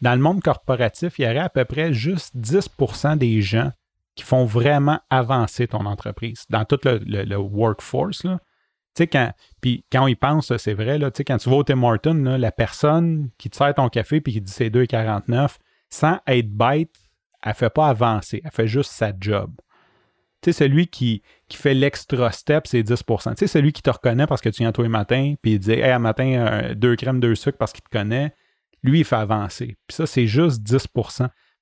dans 0.00 0.14
le 0.14 0.20
monde 0.20 0.40
corporatif, 0.42 1.18
il 1.18 1.26
y 1.26 1.28
aurait 1.28 1.40
à 1.40 1.50
peu 1.50 1.66
près 1.66 1.92
juste 1.92 2.34
10% 2.34 3.18
des 3.18 3.42
gens 3.42 3.70
qui 4.14 4.24
font 4.24 4.46
vraiment 4.46 5.00
avancer 5.10 5.68
ton 5.68 5.84
entreprise 5.84 6.44
dans 6.48 6.64
tout 6.64 6.80
le, 6.84 7.36
workforce. 7.36 8.24
Là. 8.24 8.38
quand, 8.98 9.30
puis 9.60 9.84
quand 9.92 10.04
on 10.04 10.06
y 10.06 10.14
pense, 10.14 10.56
c'est 10.56 10.72
vrai, 10.72 10.96
là, 10.96 11.10
quand 11.10 11.36
tu 11.36 11.50
vas 11.50 11.56
au 11.56 11.64
Tim 11.64 11.82
Hortons, 11.82 12.36
la 12.38 12.52
personne 12.52 13.28
qui 13.36 13.50
te 13.50 13.56
sert 13.56 13.74
ton 13.74 13.90
café 13.90 14.22
puis 14.22 14.32
qui 14.32 14.40
dit 14.40 14.52
c'est 14.52 14.70
2,49, 14.70 15.56
sans 15.90 16.18
être 16.26 16.50
bête, 16.50 16.90
elle 17.44 17.54
fait 17.54 17.70
pas 17.70 17.88
avancer, 17.88 18.40
elle 18.44 18.50
fait 18.50 18.66
juste 18.66 18.90
sa 18.90 19.12
job. 19.18 19.52
Tu 20.42 20.52
sais, 20.52 20.64
celui 20.64 20.88
qui, 20.88 21.22
qui 21.48 21.56
fait 21.56 21.74
l'extra 21.74 22.30
step, 22.32 22.66
c'est 22.66 22.82
10 22.82 23.02
Tu 23.04 23.32
sais, 23.36 23.46
celui 23.46 23.72
qui 23.72 23.82
te 23.82 23.90
reconnaît 23.90 24.26
parce 24.26 24.40
que 24.40 24.48
tu 24.48 24.62
viens 24.62 24.72
tous 24.72 24.82
les 24.82 24.88
matins, 24.88 25.34
puis 25.40 25.52
il 25.52 25.58
dit 25.58 25.72
Hey, 25.72 25.90
un 25.90 25.98
matin, 25.98 26.72
deux 26.74 26.96
crèmes, 26.96 27.20
deux 27.20 27.34
sucres 27.34 27.56
parce 27.56 27.72
qu'il 27.72 27.82
te 27.82 27.88
connaît, 27.88 28.34
lui, 28.82 29.00
il 29.00 29.04
fait 29.04 29.16
avancer. 29.16 29.78
Puis 29.86 29.94
ça, 29.94 30.06
c'est 30.06 30.26
juste 30.26 30.62
10 30.62 30.86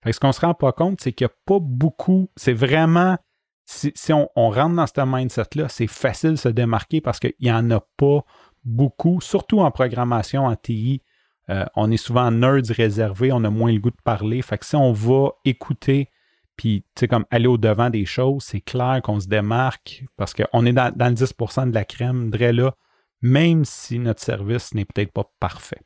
fait 0.03 0.11
que 0.11 0.15
ce 0.17 0.21
qu'on 0.21 0.33
se 0.33 0.41
rend 0.41 0.55
pas 0.55 0.73
compte, 0.73 1.01
c'est 1.01 1.13
qu'il 1.13 1.27
n'y 1.27 1.33
a 1.33 1.37
pas 1.47 1.59
beaucoup. 1.61 2.29
C'est 2.37 2.53
vraiment. 2.53 3.17
Si, 3.65 4.13
on, 4.13 4.29
on, 4.35 4.51
rentre 4.51 4.75
dans 4.75 4.87
ce 4.87 5.01
mindset-là, 5.07 5.69
c'est 5.69 5.87
facile 5.87 6.33
de 6.33 6.37
se 6.37 6.49
démarquer 6.49 7.01
parce 7.01 7.21
qu'il 7.21 7.33
n'y 7.41 7.53
en 7.53 7.71
a 7.71 7.81
pas 7.97 8.25
beaucoup, 8.65 9.21
surtout 9.21 9.61
en 9.61 9.71
programmation, 9.71 10.47
en 10.47 10.57
TI. 10.57 11.03
Euh, 11.51 11.65
on 11.75 11.91
est 11.91 11.97
souvent 11.97 12.31
nerds 12.31 12.63
réservés, 12.69 13.33
on 13.33 13.45
a 13.45 13.51
moins 13.51 13.73
le 13.73 13.81
goût 13.81 13.91
de 13.91 14.03
parler. 14.05 14.43
Fait 14.43 14.59
que 14.59 14.67
si 14.67 14.77
on 14.77 14.93
va 14.93 15.31
écouter, 15.45 16.09
puis 16.57 16.85
comme 17.11 17.25
aller 17.31 17.47
au-devant 17.47 17.91
des 17.91 18.05
choses, 18.05 18.45
c'est 18.45 18.61
clair 18.61 19.01
qu'on 19.03 19.19
se 19.19 19.27
démarque 19.27 20.05
parce 20.17 20.35
qu'on 20.35 20.67
est 20.67 20.73
dans, 20.73 20.95
le 20.95 21.15
10% 21.15 21.71
de 21.71 21.75
la 21.75 21.85
crème. 21.85 22.31
Dre 22.31 22.53
là, 22.53 22.75
même 23.21 23.65
si 23.65 23.99
notre 23.99 24.21
service 24.21 24.75
n'est 24.75 24.85
peut-être 24.85 25.13
pas 25.13 25.31
parfait. 25.41 25.81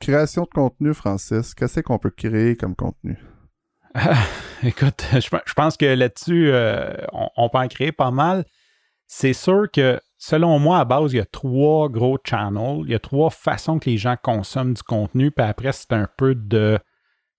Création 0.00 0.42
de 0.42 0.48
contenu, 0.48 0.94
Francis, 0.94 1.54
qu'est-ce 1.54 1.80
qu'on 1.80 1.98
peut 1.98 2.10
créer 2.10 2.56
comme 2.56 2.76
contenu? 2.76 3.18
écoute, 4.62 5.04
je, 5.12 5.54
pense 5.54 5.76
que 5.76 5.86
là-dessus, 5.86 6.50
euh, 6.52 6.94
on, 7.12 7.48
peut 7.48 7.58
en 7.58 7.68
créer 7.68 7.92
pas 7.92 8.10
mal. 8.10 8.44
C'est 9.06 9.32
sûr 9.32 9.66
que, 9.72 10.00
selon 10.18 10.58
moi, 10.58 10.80
à 10.80 10.84
base, 10.84 11.12
il 11.12 11.16
y 11.16 11.20
a 11.20 11.24
trois 11.24 11.88
gros 11.88 12.18
channels. 12.22 12.82
Il 12.84 12.90
y 12.90 12.94
a 12.94 12.98
trois 12.98 13.30
façons 13.30 13.78
que 13.78 13.88
les 13.88 13.96
gens 13.96 14.16
consomment 14.20 14.74
du 14.74 14.82
contenu. 14.82 15.30
Puis 15.30 15.44
après, 15.44 15.72
c'est 15.72 15.92
un 15.92 16.08
peu 16.16 16.34
de 16.34 16.78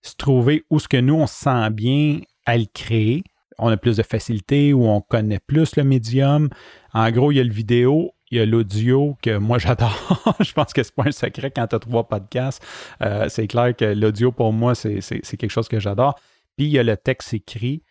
se 0.02 0.14
trouver 0.16 0.64
où 0.70 0.78
ce 0.80 0.88
que 0.88 0.96
nous, 0.96 1.14
on 1.14 1.26
se 1.26 1.34
sent 1.34 1.70
bien 1.70 2.20
à 2.46 2.56
le 2.56 2.66
créer. 2.72 3.22
On 3.58 3.68
a 3.68 3.76
plus 3.76 3.98
de 3.98 4.02
facilité, 4.02 4.72
ou 4.72 4.86
on 4.86 5.02
connaît 5.02 5.38
plus 5.38 5.76
le 5.76 5.84
médium. 5.84 6.48
En 6.94 7.10
gros, 7.10 7.30
il 7.30 7.36
y 7.36 7.40
a 7.40 7.44
le 7.44 7.52
vidéo, 7.52 8.12
il 8.30 8.38
y 8.38 8.40
a 8.40 8.46
l'audio 8.46 9.18
que 9.22 9.36
moi 9.36 9.58
j'adore. 9.60 9.94
je 10.40 10.52
pense 10.52 10.72
que 10.72 10.82
c'est 10.82 10.94
pas 10.94 11.04
un 11.06 11.12
secret 11.12 11.50
quand 11.50 11.66
tu 11.66 11.76
as 11.76 11.78
trois 11.78 12.08
podcasts. 12.08 12.64
Euh, 13.02 13.28
c'est 13.28 13.46
clair 13.46 13.76
que 13.76 13.84
l'audio 13.84 14.32
pour 14.32 14.52
moi, 14.54 14.74
c'est 14.74 15.00
quelque 15.00 15.50
chose 15.50 15.68
que 15.68 15.78
j'adore. 15.78 16.18
Puis 16.56 16.66
il 16.66 16.72
y 16.72 16.78
a 16.78 16.82
le 16.82 16.96
texte 16.96 17.34
écrit. 17.34 17.82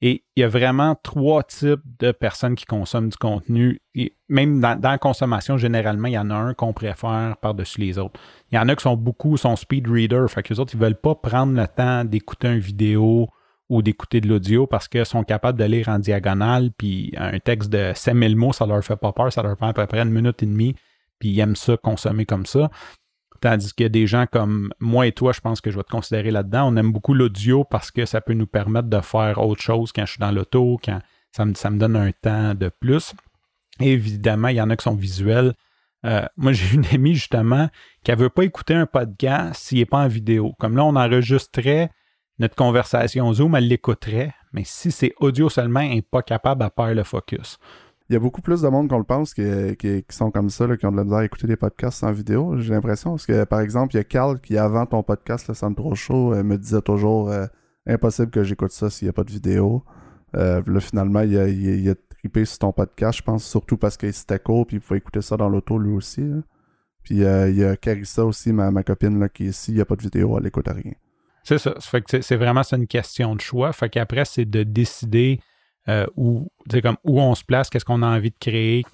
Et 0.00 0.24
il 0.36 0.40
y 0.40 0.44
a 0.44 0.48
vraiment 0.48 0.94
trois 1.02 1.42
types 1.42 1.82
de 1.98 2.12
personnes 2.12 2.54
qui 2.54 2.66
consomment 2.66 3.08
du 3.08 3.16
contenu. 3.16 3.80
Et 3.96 4.14
même 4.28 4.60
dans, 4.60 4.80
la 4.80 4.98
consommation, 4.98 5.56
généralement, 5.56 6.06
il 6.06 6.14
y 6.14 6.18
en 6.18 6.30
a 6.30 6.36
un 6.36 6.54
qu'on 6.54 6.72
préfère 6.72 7.36
par-dessus 7.42 7.80
les 7.80 7.98
autres. 7.98 8.20
Il 8.52 8.54
y 8.54 8.58
en 8.58 8.68
a 8.68 8.76
qui 8.76 8.82
sont 8.82 8.96
beaucoup, 8.96 9.36
sont 9.36 9.56
speed 9.56 9.88
readers. 9.88 10.30
Fait 10.30 10.44
que 10.44 10.54
les 10.54 10.60
autres, 10.60 10.74
ils 10.74 10.78
ne 10.78 10.84
veulent 10.84 11.00
pas 11.00 11.16
prendre 11.16 11.52
le 11.52 11.66
temps 11.66 12.04
d'écouter 12.04 12.48
une 12.48 12.60
vidéo 12.60 13.28
ou 13.68 13.82
d'écouter 13.82 14.20
de 14.20 14.28
l'audio 14.28 14.66
parce 14.66 14.86
qu'ils 14.86 15.04
sont 15.04 15.24
capables 15.24 15.58
de 15.58 15.64
lire 15.64 15.88
en 15.88 15.98
diagonale. 15.98 16.70
Puis 16.78 17.12
un 17.16 17.38
texte 17.40 17.70
de 17.70 17.92
5000 17.92 18.36
mots, 18.36 18.52
ça 18.52 18.66
leur 18.66 18.84
fait 18.84 18.96
pas 18.96 19.12
peur. 19.12 19.32
Ça 19.32 19.42
leur 19.42 19.56
prend 19.56 19.68
à 19.68 19.72
peu 19.72 19.86
près 19.86 20.00
une 20.00 20.10
minute 20.10 20.40
et 20.44 20.46
demie. 20.46 20.76
Puis 21.18 21.30
ils 21.30 21.40
aiment 21.40 21.56
ça 21.56 21.76
consommer 21.76 22.24
comme 22.24 22.46
ça. 22.46 22.70
Tandis 23.40 23.72
qu'il 23.72 23.84
y 23.84 23.86
a 23.86 23.90
des 23.90 24.06
gens 24.06 24.26
comme 24.30 24.72
moi 24.80 25.06
et 25.06 25.12
toi, 25.12 25.32
je 25.32 25.40
pense 25.40 25.60
que 25.60 25.70
je 25.70 25.76
vais 25.76 25.84
te 25.84 25.90
considérer 25.90 26.30
là-dedans. 26.30 26.72
On 26.72 26.76
aime 26.76 26.92
beaucoup 26.92 27.14
l'audio 27.14 27.64
parce 27.64 27.90
que 27.90 28.04
ça 28.04 28.20
peut 28.20 28.32
nous 28.32 28.46
permettre 28.46 28.88
de 28.88 29.00
faire 29.00 29.38
autre 29.38 29.62
chose 29.62 29.92
quand 29.92 30.04
je 30.06 30.12
suis 30.12 30.20
dans 30.20 30.32
l'auto, 30.32 30.78
quand 30.84 31.00
ça 31.30 31.44
me, 31.44 31.78
donne 31.78 31.96
un 31.96 32.10
temps 32.10 32.54
de 32.54 32.68
plus. 32.68 33.14
évidemment, 33.80 34.48
il 34.48 34.56
y 34.56 34.60
en 34.60 34.70
a 34.70 34.76
qui 34.76 34.82
sont 34.82 34.96
visuels. 34.96 35.54
Euh, 36.04 36.24
moi, 36.36 36.52
j'ai 36.54 36.74
une 36.74 36.86
amie 36.86 37.14
justement 37.14 37.68
qui 38.02 38.10
ne 38.10 38.16
veut 38.16 38.30
pas 38.30 38.44
écouter 38.44 38.74
un 38.74 38.86
podcast 38.86 39.60
s'il 39.60 39.78
n'est 39.78 39.86
pas 39.86 39.98
en 39.98 40.08
vidéo. 40.08 40.54
Comme 40.58 40.76
là, 40.76 40.84
on 40.84 40.96
enregistrait 40.96 41.90
notre 42.40 42.56
conversation 42.56 43.32
Zoom, 43.32 43.56
elle 43.56 43.68
l'écouterait, 43.68 44.32
mais 44.52 44.62
si 44.64 44.92
c'est 44.92 45.12
audio 45.18 45.48
seulement, 45.48 45.80
elle 45.80 45.96
n'est 45.96 46.02
pas 46.02 46.22
capable 46.22 46.62
à 46.62 46.70
faire 46.70 46.94
le 46.94 47.02
focus 47.02 47.58
il 48.08 48.14
y 48.14 48.16
a 48.16 48.18
beaucoup 48.18 48.40
plus 48.40 48.62
de 48.62 48.68
monde 48.68 48.88
qu'on 48.88 48.98
le 48.98 49.04
pense 49.04 49.34
qui, 49.34 49.42
qui, 49.76 50.04
sont 50.08 50.30
comme 50.30 50.48
ça, 50.48 50.64
qui 50.76 50.86
ont 50.86 50.92
de 50.92 50.96
la 50.96 51.04
misère 51.04 51.18
à 51.18 51.24
écouter 51.24 51.46
des 51.46 51.56
podcasts 51.56 52.02
en 52.04 52.12
vidéo, 52.12 52.56
j'ai 52.58 52.72
l'impression. 52.72 53.10
Parce 53.10 53.26
que, 53.26 53.44
par 53.44 53.60
exemple, 53.60 53.94
il 53.94 53.98
y 53.98 54.00
a 54.00 54.04
Carl 54.04 54.40
qui, 54.40 54.56
avant 54.56 54.86
ton 54.86 55.02
podcast, 55.02 55.48
le 55.48 55.74
Trop 55.74 55.94
Show, 55.94 56.32
euh, 56.32 56.42
me 56.42 56.56
disait 56.56 56.80
toujours 56.80 57.30
euh, 57.30 57.46
impossible 57.86 58.30
que 58.30 58.42
j'écoute 58.42 58.72
ça 58.72 58.88
s'il 58.88 59.06
n'y 59.06 59.10
a 59.10 59.12
pas 59.12 59.24
de 59.24 59.30
vidéo. 59.30 59.84
Euh, 60.36 60.62
là, 60.66 60.80
finalement, 60.80 61.20
il 61.20 61.36
a, 61.90 61.94
trippé 62.18 62.44
sur 62.46 62.58
ton 62.58 62.72
podcast, 62.72 63.18
je 63.18 63.22
pense, 63.22 63.44
surtout 63.44 63.76
parce 63.76 63.96
qu'il 63.96 64.12
c'était 64.12 64.40
court, 64.40 64.66
puis 64.66 64.78
il 64.78 64.80
pouvait 64.80 64.98
écouter 64.98 65.22
ça 65.22 65.36
dans 65.36 65.48
l'auto 65.48 65.78
lui 65.78 65.92
aussi. 65.92 66.28
Puis 67.04 67.16
il 67.16 67.56
y 67.56 67.64
a 67.64 67.76
Carissa 67.76 68.24
aussi, 68.24 68.52
ma, 68.52 68.72
ma 68.72 68.82
copine, 68.82 69.28
qui 69.32 69.44
est 69.44 69.50
ici, 69.50 69.70
il 69.70 69.76
n'y 69.76 69.80
a 69.80 69.84
pas 69.84 69.94
de 69.94 70.02
vidéo, 70.02 70.36
elle 70.36 70.44
n'écoute 70.44 70.66
rien. 70.66 70.94
C'est 71.44 71.58
ça. 71.58 71.74
Fait 71.80 72.02
que 72.02 72.20
c'est 72.20 72.36
vraiment 72.36 72.62
une 72.72 72.86
question 72.86 73.36
de 73.36 73.40
choix. 73.40 73.72
Fait 73.72 73.88
qu'après, 73.88 74.24
c'est 74.24 74.44
de 74.44 74.64
décider 74.64 75.40
euh, 75.88 76.06
où, 76.16 76.48
comme, 76.82 76.96
où 77.04 77.20
on 77.20 77.34
se 77.34 77.44
place, 77.44 77.70
qu'est-ce 77.70 77.84
qu'on 77.84 78.02
a 78.02 78.06
envie 78.06 78.30
de 78.30 78.36
créer. 78.38 78.84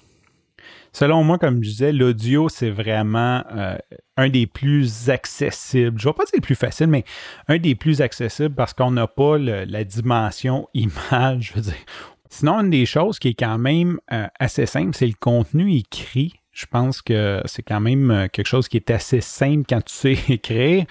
Selon 0.93 1.25
moi, 1.25 1.37
comme 1.37 1.61
je 1.61 1.69
disais, 1.69 1.91
l'audio, 1.91 2.47
c'est 2.47 2.69
vraiment 2.69 3.43
euh, 3.53 3.77
un 4.15 4.29
des 4.29 4.47
plus 4.47 5.09
accessibles. 5.09 5.99
Je 5.99 6.07
ne 6.07 6.13
vais 6.13 6.17
pas 6.17 6.23
dire 6.23 6.35
le 6.35 6.41
plus 6.41 6.55
facile, 6.55 6.87
mais 6.87 7.03
un 7.49 7.57
des 7.57 7.75
plus 7.75 8.01
accessibles 8.01 8.55
parce 8.55 8.73
qu'on 8.73 8.91
n'a 8.91 9.07
pas 9.07 9.37
la 9.37 9.83
dimension 9.83 10.69
image. 10.73 11.49
Je 11.49 11.53
veux 11.55 11.61
dire. 11.61 11.85
Sinon, 12.29 12.61
une 12.61 12.69
des 12.69 12.85
choses 12.85 13.19
qui 13.19 13.29
est 13.29 13.33
quand 13.33 13.57
même 13.57 13.99
euh, 14.13 14.27
assez 14.39 14.65
simple, 14.65 14.95
c'est 14.95 15.07
le 15.07 15.13
contenu 15.19 15.75
écrit. 15.75 16.33
Je 16.53 16.65
pense 16.65 17.01
que 17.01 17.41
c'est 17.43 17.63
quand 17.63 17.81
même 17.81 18.29
quelque 18.31 18.47
chose 18.47 18.69
qui 18.69 18.77
est 18.77 18.89
assez 18.89 19.19
simple 19.19 19.65
quand 19.67 19.83
tu 19.83 19.93
sais 19.93 20.17
écrire, 20.29 20.85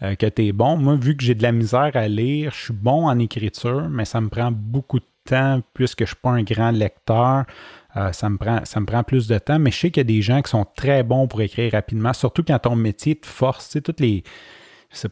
que 0.00 0.26
tu 0.26 0.46
es 0.46 0.52
bon. 0.52 0.78
Moi, 0.78 0.96
vu 0.96 1.14
que 1.14 1.22
j'ai 1.22 1.34
de 1.34 1.42
la 1.42 1.52
misère 1.52 1.90
à 1.92 2.08
lire, 2.08 2.52
je 2.54 2.64
suis 2.64 2.72
bon 2.72 3.06
en 3.06 3.18
écriture, 3.18 3.90
mais 3.90 4.06
ça 4.06 4.22
me 4.22 4.30
prend 4.30 4.50
beaucoup 4.50 4.98
de 4.98 5.04
puisque 5.74 6.00
je 6.00 6.04
ne 6.04 6.08
suis 6.08 6.16
pas 6.16 6.30
un 6.30 6.42
grand 6.42 6.70
lecteur. 6.70 7.44
Euh, 7.96 8.12
ça, 8.12 8.28
me 8.28 8.36
prend, 8.36 8.60
ça 8.64 8.80
me 8.80 8.86
prend 8.86 9.02
plus 9.02 9.26
de 9.26 9.38
temps, 9.38 9.58
mais 9.58 9.70
je 9.70 9.78
sais 9.78 9.90
qu'il 9.90 10.00
y 10.00 10.06
a 10.06 10.16
des 10.16 10.22
gens 10.22 10.42
qui 10.42 10.50
sont 10.50 10.64
très 10.76 11.02
bons 11.02 11.26
pour 11.26 11.42
écrire 11.42 11.72
rapidement, 11.72 12.12
surtout 12.12 12.44
quand 12.44 12.58
ton 12.58 12.76
métier 12.76 13.16
te 13.16 13.26
force. 13.26 13.66
Tu 13.66 13.72
sais, 13.72 13.80
toutes 13.80 14.00
les, 14.00 14.22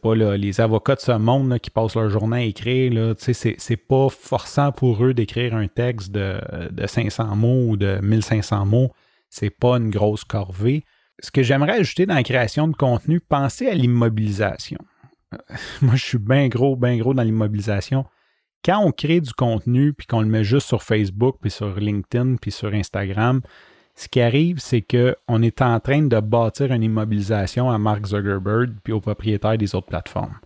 pas, 0.01 0.15
les 0.15 0.61
avocats 0.61 0.95
de 0.95 1.01
ce 1.01 1.13
monde 1.13 1.59
qui 1.59 1.71
passent 1.71 1.97
leur 1.97 2.09
journée 2.09 2.37
à 2.37 2.43
écrire, 2.43 2.93
là, 2.93 3.15
sais, 3.19 3.33
c'est 3.33 3.77
pas 3.77 4.09
forçant 4.09 4.71
pour 4.71 5.05
eux 5.05 5.13
d'écrire 5.13 5.57
un 5.57 5.67
texte 5.67 6.13
de, 6.13 6.41
de 6.71 6.87
500 6.87 7.35
mots 7.35 7.71
ou 7.71 7.77
de 7.77 7.99
1500 8.01 8.65
mots. 8.67 8.93
C'est 9.29 9.51
pas 9.51 9.77
une 9.77 9.91
grosse 9.91 10.25
corvée. 10.25 10.85
Ce 11.21 11.33
que 11.33 11.43
j'aimerais 11.43 11.81
ajouter 11.81 12.07
dans 12.07 12.15
la 12.15 12.23
création 12.23 12.69
de 12.69 12.77
contenu, 12.77 13.21
pensez 13.21 13.67
à 13.67 13.75
l'immobilisation. 13.75 14.79
Moi, 15.83 15.97
je 15.97 16.05
suis 16.05 16.19
bien 16.19 16.47
gros, 16.47 16.77
bien 16.77 16.97
gros 16.97 17.13
dans 17.13 17.25
l'immobilisation 17.25 18.07
quand 18.65 18.81
on 18.85 18.93
crée 18.93 19.21
du 19.21 19.33
contenu 19.33 19.93
puis 19.93 20.07
qu'on 20.07 20.21
le 20.21 20.29
met 20.29 20.45
juste 20.45 20.67
sur 20.67 20.83
Facebook, 20.83 21.37
puis 21.41 21.51
sur 21.51 21.79
LinkedIn, 21.79 22.37
puis 22.37 22.51
sur 22.51 22.73
Instagram, 22.73 23.41
ce 23.95 24.09
qui 24.09 24.21
arrive, 24.21 24.61
c'est 24.61 24.83
qu'on 24.83 25.43
est 25.43 25.61
en 25.61 25.81
train 25.81 26.03
de 26.03 26.21
bâtir 26.21 26.73
une 26.73 26.85
immobilisation 26.85 27.71
à 27.71 27.79
Mark 27.79 28.07
Zuckerberg 28.07 28.75
puis 28.85 28.93
aux 28.93 29.01
propriétaires 29.01 29.59
des 29.59 29.75
autres 29.75 29.89
plateformes. 29.89 30.39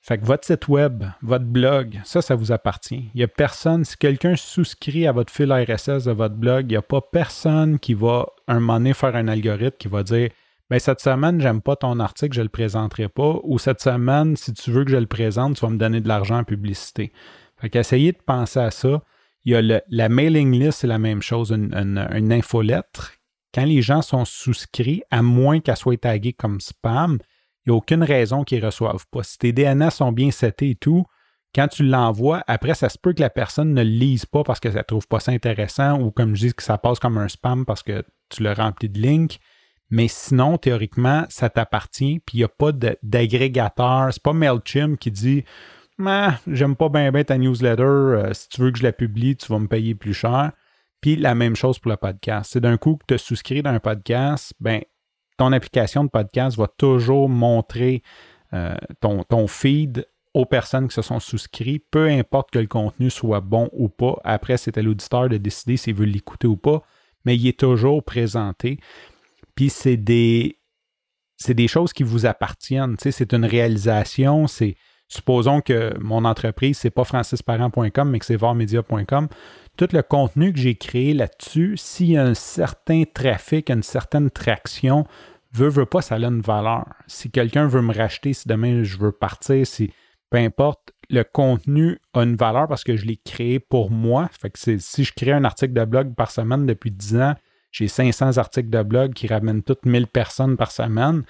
Fait 0.00 0.18
que 0.18 0.24
votre 0.24 0.44
site 0.44 0.66
web, 0.66 1.04
votre 1.22 1.44
blog, 1.44 2.00
ça, 2.04 2.22
ça 2.22 2.34
vous 2.34 2.50
appartient. 2.50 3.08
Il 3.14 3.18
n'y 3.18 3.22
a 3.22 3.28
personne, 3.28 3.84
si 3.84 3.96
quelqu'un 3.96 4.34
souscrit 4.34 5.06
à 5.06 5.12
votre 5.12 5.32
fil 5.32 5.52
RSS 5.52 6.04
de 6.04 6.10
votre 6.10 6.34
blog, 6.34 6.64
il 6.64 6.72
n'y 6.72 6.76
a 6.76 6.82
pas 6.82 7.00
personne 7.00 7.78
qui 7.78 7.94
va 7.94 8.26
un 8.48 8.58
moment 8.58 8.78
donné 8.78 8.94
faire 8.94 9.14
un 9.14 9.28
algorithme 9.28 9.76
qui 9.78 9.86
va 9.86 10.02
dire 10.02 10.30
ben, 10.70 10.78
cette 10.78 11.00
semaine, 11.00 11.40
j'aime 11.40 11.60
pas 11.60 11.76
ton 11.76 12.00
article, 12.00 12.34
je 12.34 12.42
le 12.42 12.48
présenterai 12.48 13.08
pas. 13.08 13.40
Ou 13.44 13.58
cette 13.58 13.80
semaine, 13.80 14.36
si 14.36 14.52
tu 14.52 14.70
veux 14.70 14.84
que 14.84 14.90
je 14.90 14.96
le 14.96 15.06
présente, 15.06 15.56
tu 15.56 15.60
vas 15.60 15.70
me 15.70 15.78
donner 15.78 16.00
de 16.00 16.08
l'argent 16.08 16.38
en 16.38 16.44
publicité. 16.44 17.12
Fait 17.60 17.70
qu'essayez 17.70 18.12
de 18.12 18.18
penser 18.24 18.60
à 18.60 18.70
ça. 18.70 19.02
Il 19.44 19.52
y 19.52 19.56
a 19.56 19.80
la 19.88 20.08
mailing 20.08 20.52
list, 20.52 20.80
c'est 20.80 20.86
la 20.86 20.98
même 20.98 21.20
chose, 21.20 21.50
une, 21.50 21.74
une, 21.74 22.32
infolettre. 22.32 23.12
Quand 23.52 23.64
les 23.64 23.82
gens 23.82 24.00
sont 24.00 24.24
souscrits, 24.24 25.02
à 25.10 25.20
moins 25.20 25.60
qu'elle 25.60 25.76
soit 25.76 26.00
taguée 26.00 26.32
comme 26.32 26.60
spam, 26.60 27.18
il 27.64 27.70
n'y 27.70 27.74
a 27.74 27.76
aucune 27.76 28.04
raison 28.04 28.44
qu'ils 28.44 28.60
ne 28.60 28.66
reçoivent 28.66 29.06
pas. 29.10 29.22
Si 29.22 29.38
tes 29.38 29.52
DNS 29.52 29.90
sont 29.90 30.12
bien 30.12 30.30
setés 30.30 30.70
et 30.70 30.74
tout, 30.74 31.04
quand 31.54 31.68
tu 31.68 31.84
l'envoies, 31.84 32.42
après, 32.46 32.74
ça 32.74 32.88
se 32.88 32.98
peut 32.98 33.12
que 33.12 33.20
la 33.20 33.30
personne 33.30 33.74
ne 33.74 33.82
le 33.82 33.90
lise 33.90 34.26
pas 34.26 34.42
parce 34.42 34.58
qu'elle 34.58 34.74
ne 34.74 34.82
trouve 34.82 35.06
pas 35.06 35.20
ça 35.20 35.32
intéressant 35.32 36.00
ou 36.00 36.10
comme 36.10 36.34
je 36.34 36.46
dis, 36.46 36.54
que 36.54 36.62
ça 36.62 36.78
passe 36.78 36.98
comme 36.98 37.18
un 37.18 37.28
spam 37.28 37.66
parce 37.66 37.82
que 37.82 38.04
tu 38.30 38.42
le 38.42 38.52
remplis 38.52 38.88
de 38.88 39.00
links. 39.00 39.38
Mais 39.92 40.08
sinon, 40.08 40.56
théoriquement, 40.56 41.26
ça 41.28 41.50
t'appartient, 41.50 42.20
puis 42.24 42.38
il 42.38 42.40
n'y 42.40 42.44
a 42.44 42.48
pas 42.48 42.72
d'agrégateur. 43.02 44.08
C'est 44.10 44.22
pas 44.22 44.32
MailChimp 44.32 44.98
qui 44.98 45.10
dit 45.10 45.44
ah, 46.02 46.38
J'aime 46.46 46.76
pas 46.76 46.88
bien 46.88 47.12
ta 47.24 47.36
newsletter, 47.36 47.82
euh, 47.82 48.32
si 48.32 48.48
tu 48.48 48.62
veux 48.62 48.70
que 48.70 48.78
je 48.78 48.84
la 48.84 48.92
publie, 48.92 49.36
tu 49.36 49.52
vas 49.52 49.58
me 49.58 49.68
payer 49.68 49.94
plus 49.94 50.14
cher. 50.14 50.52
Puis 51.02 51.16
la 51.16 51.34
même 51.34 51.54
chose 51.54 51.78
pour 51.78 51.90
le 51.90 51.98
podcast. 51.98 52.52
C'est 52.54 52.60
d'un 52.60 52.78
coup 52.78 52.96
que 52.96 53.04
tu 53.06 53.14
as 53.14 53.18
souscrit 53.18 53.62
dans 53.62 53.68
un 53.68 53.80
podcast, 53.80 54.54
ben, 54.60 54.80
ton 55.36 55.52
application 55.52 56.04
de 56.04 56.08
podcast 56.08 56.56
va 56.56 56.68
toujours 56.68 57.28
montrer 57.28 58.02
euh, 58.54 58.74
ton, 59.00 59.24
ton 59.24 59.46
feed 59.46 60.08
aux 60.32 60.46
personnes 60.46 60.88
qui 60.88 60.94
se 60.94 61.02
sont 61.02 61.20
souscrites, 61.20 61.84
peu 61.90 62.08
importe 62.08 62.50
que 62.50 62.58
le 62.58 62.66
contenu 62.66 63.10
soit 63.10 63.40
bon 63.40 63.68
ou 63.74 63.90
pas. 63.90 64.18
Après, 64.24 64.56
c'est 64.56 64.78
à 64.78 64.82
l'auditeur 64.82 65.28
de 65.28 65.36
décider 65.36 65.76
s'il 65.76 65.96
veut 65.96 66.06
l'écouter 66.06 66.46
ou 66.46 66.56
pas, 66.56 66.82
mais 67.26 67.36
il 67.36 67.46
est 67.46 67.58
toujours 67.58 68.02
présenté. 68.02 68.78
Puis 69.54 69.70
c'est 69.70 69.96
des, 69.96 70.58
choses 71.68 71.92
qui 71.92 72.02
vous 72.02 72.26
appartiennent. 72.26 72.96
c'est 72.98 73.32
une 73.32 73.44
réalisation. 73.44 74.46
C'est, 74.46 74.76
supposons 75.08 75.60
que 75.60 75.92
mon 76.00 76.24
entreprise, 76.24 76.78
c'est 76.78 76.90
pas 76.90 77.04
francisparent.com, 77.04 78.10
mais 78.10 78.18
que 78.18 78.26
c'est 78.26 78.36
varmedia.com. 78.36 79.28
Tout 79.76 79.88
le 79.92 80.02
contenu 80.02 80.52
que 80.52 80.58
j'ai 80.58 80.74
créé 80.74 81.14
là-dessus, 81.14 81.76
s'il 81.76 82.10
y 82.10 82.16
a 82.16 82.24
un 82.24 82.34
certain 82.34 83.04
trafic, 83.12 83.70
une 83.70 83.82
certaine 83.82 84.30
traction, 84.30 85.04
veut, 85.52 85.68
veut 85.68 85.86
pas, 85.86 86.02
ça 86.02 86.16
a 86.16 86.18
une 86.18 86.40
valeur. 86.40 86.86
Si 87.06 87.30
quelqu'un 87.30 87.66
veut 87.66 87.82
me 87.82 87.94
racheter, 87.94 88.32
si 88.32 88.48
demain 88.48 88.82
je 88.82 88.98
veux 88.98 89.12
partir, 89.12 89.66
si 89.66 89.92
peu 90.30 90.38
importe, 90.38 90.92
le 91.10 91.24
contenu 91.24 91.98
a 92.14 92.22
une 92.22 92.36
valeur 92.36 92.66
parce 92.68 92.84
que 92.84 92.96
je 92.96 93.04
l'ai 93.04 93.18
créé 93.18 93.60
pour 93.60 93.90
moi. 93.90 94.30
Fait 94.32 94.50
que 94.50 94.58
si 94.78 95.04
je 95.04 95.12
crée 95.12 95.32
un 95.32 95.44
article 95.44 95.74
de 95.74 95.84
blog 95.84 96.14
par 96.14 96.30
semaine 96.30 96.64
depuis 96.64 96.90
10 96.90 97.16
ans, 97.16 97.34
j'ai 97.72 97.88
500 97.88 98.36
articles 98.36 98.70
de 98.70 98.82
blog 98.82 99.14
qui 99.14 99.26
ramènent 99.26 99.62
toutes 99.62 99.86
1000 99.86 100.06
personnes 100.06 100.56
par 100.56 100.70
semaine. 100.70 101.24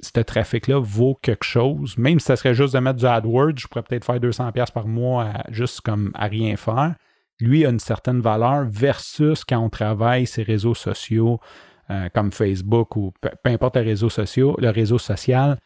Ce 0.00 0.18
trafic-là 0.20 0.80
vaut 0.80 1.16
quelque 1.22 1.44
chose. 1.44 1.96
Même 1.96 2.18
si 2.18 2.26
ça 2.26 2.36
serait 2.36 2.54
juste 2.54 2.74
de 2.74 2.80
mettre 2.80 2.98
du 2.98 3.06
AdWords, 3.06 3.56
je 3.56 3.68
pourrais 3.68 3.82
peut-être 3.82 4.04
faire 4.04 4.18
200$ 4.18 4.72
par 4.72 4.86
mois 4.86 5.32
juste 5.50 5.80
comme 5.82 6.10
à 6.14 6.26
rien 6.26 6.56
faire. 6.56 6.96
Lui 7.38 7.64
a 7.64 7.70
une 7.70 7.78
certaine 7.78 8.20
valeur 8.20 8.66
versus 8.68 9.44
quand 9.44 9.58
on 9.58 9.70
travaille 9.70 10.26
ses 10.26 10.42
réseaux 10.42 10.74
sociaux, 10.74 11.40
euh, 11.90 12.08
comme 12.14 12.32
Facebook 12.32 12.96
ou 12.96 13.12
peu, 13.20 13.30
peu 13.42 13.50
importe 13.50 13.76
le 13.76 13.82
réseau, 13.82 14.08
social, 14.08 14.54
le 14.58 14.70
réseau 14.70 14.98
social, 14.98 15.58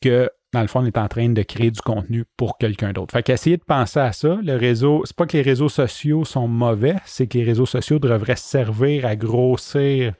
que 0.00 0.30
dans 0.56 0.62
le 0.62 0.68
fond, 0.68 0.80
on 0.80 0.86
est 0.86 0.96
en 0.96 1.06
train 1.06 1.28
de 1.28 1.42
créer 1.42 1.70
du 1.70 1.82
contenu 1.82 2.24
pour 2.38 2.56
quelqu'un 2.56 2.94
d'autre. 2.94 3.12
Fait 3.12 3.22
qu'essayer 3.22 3.58
de 3.58 3.62
penser 3.62 4.00
à 4.00 4.12
ça, 4.12 4.38
le 4.42 4.56
réseau, 4.56 5.02
c'est 5.04 5.14
pas 5.14 5.26
que 5.26 5.36
les 5.36 5.42
réseaux 5.42 5.68
sociaux 5.68 6.24
sont 6.24 6.48
mauvais, 6.48 6.96
c'est 7.04 7.26
que 7.26 7.36
les 7.36 7.44
réseaux 7.44 7.66
sociaux 7.66 7.98
devraient 7.98 8.36
servir 8.36 9.04
à 9.04 9.16
grossir 9.16 10.14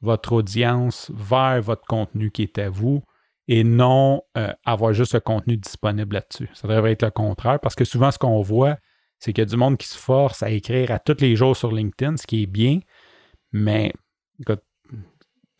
votre 0.00 0.32
audience 0.32 1.12
vers 1.14 1.60
votre 1.60 1.84
contenu 1.84 2.30
qui 2.30 2.42
est 2.42 2.58
à 2.58 2.70
vous 2.70 3.02
et 3.48 3.64
non 3.64 4.22
euh, 4.38 4.50
avoir 4.64 4.94
juste 4.94 5.12
le 5.12 5.20
contenu 5.20 5.58
disponible 5.58 6.14
là-dessus. 6.14 6.48
Ça 6.54 6.66
devrait 6.68 6.92
être 6.92 7.04
le 7.04 7.10
contraire 7.10 7.60
parce 7.60 7.74
que 7.74 7.84
souvent, 7.84 8.10
ce 8.10 8.18
qu'on 8.18 8.40
voit, 8.40 8.78
c'est 9.18 9.34
qu'il 9.34 9.42
y 9.42 9.46
a 9.46 9.50
du 9.50 9.58
monde 9.58 9.76
qui 9.76 9.88
se 9.88 9.98
force 9.98 10.42
à 10.42 10.48
écrire 10.48 10.90
à 10.90 11.00
tous 11.00 11.20
les 11.20 11.36
jours 11.36 11.54
sur 11.54 11.70
LinkedIn, 11.70 12.16
ce 12.16 12.26
qui 12.26 12.44
est 12.44 12.46
bien, 12.46 12.80
mais 13.52 13.92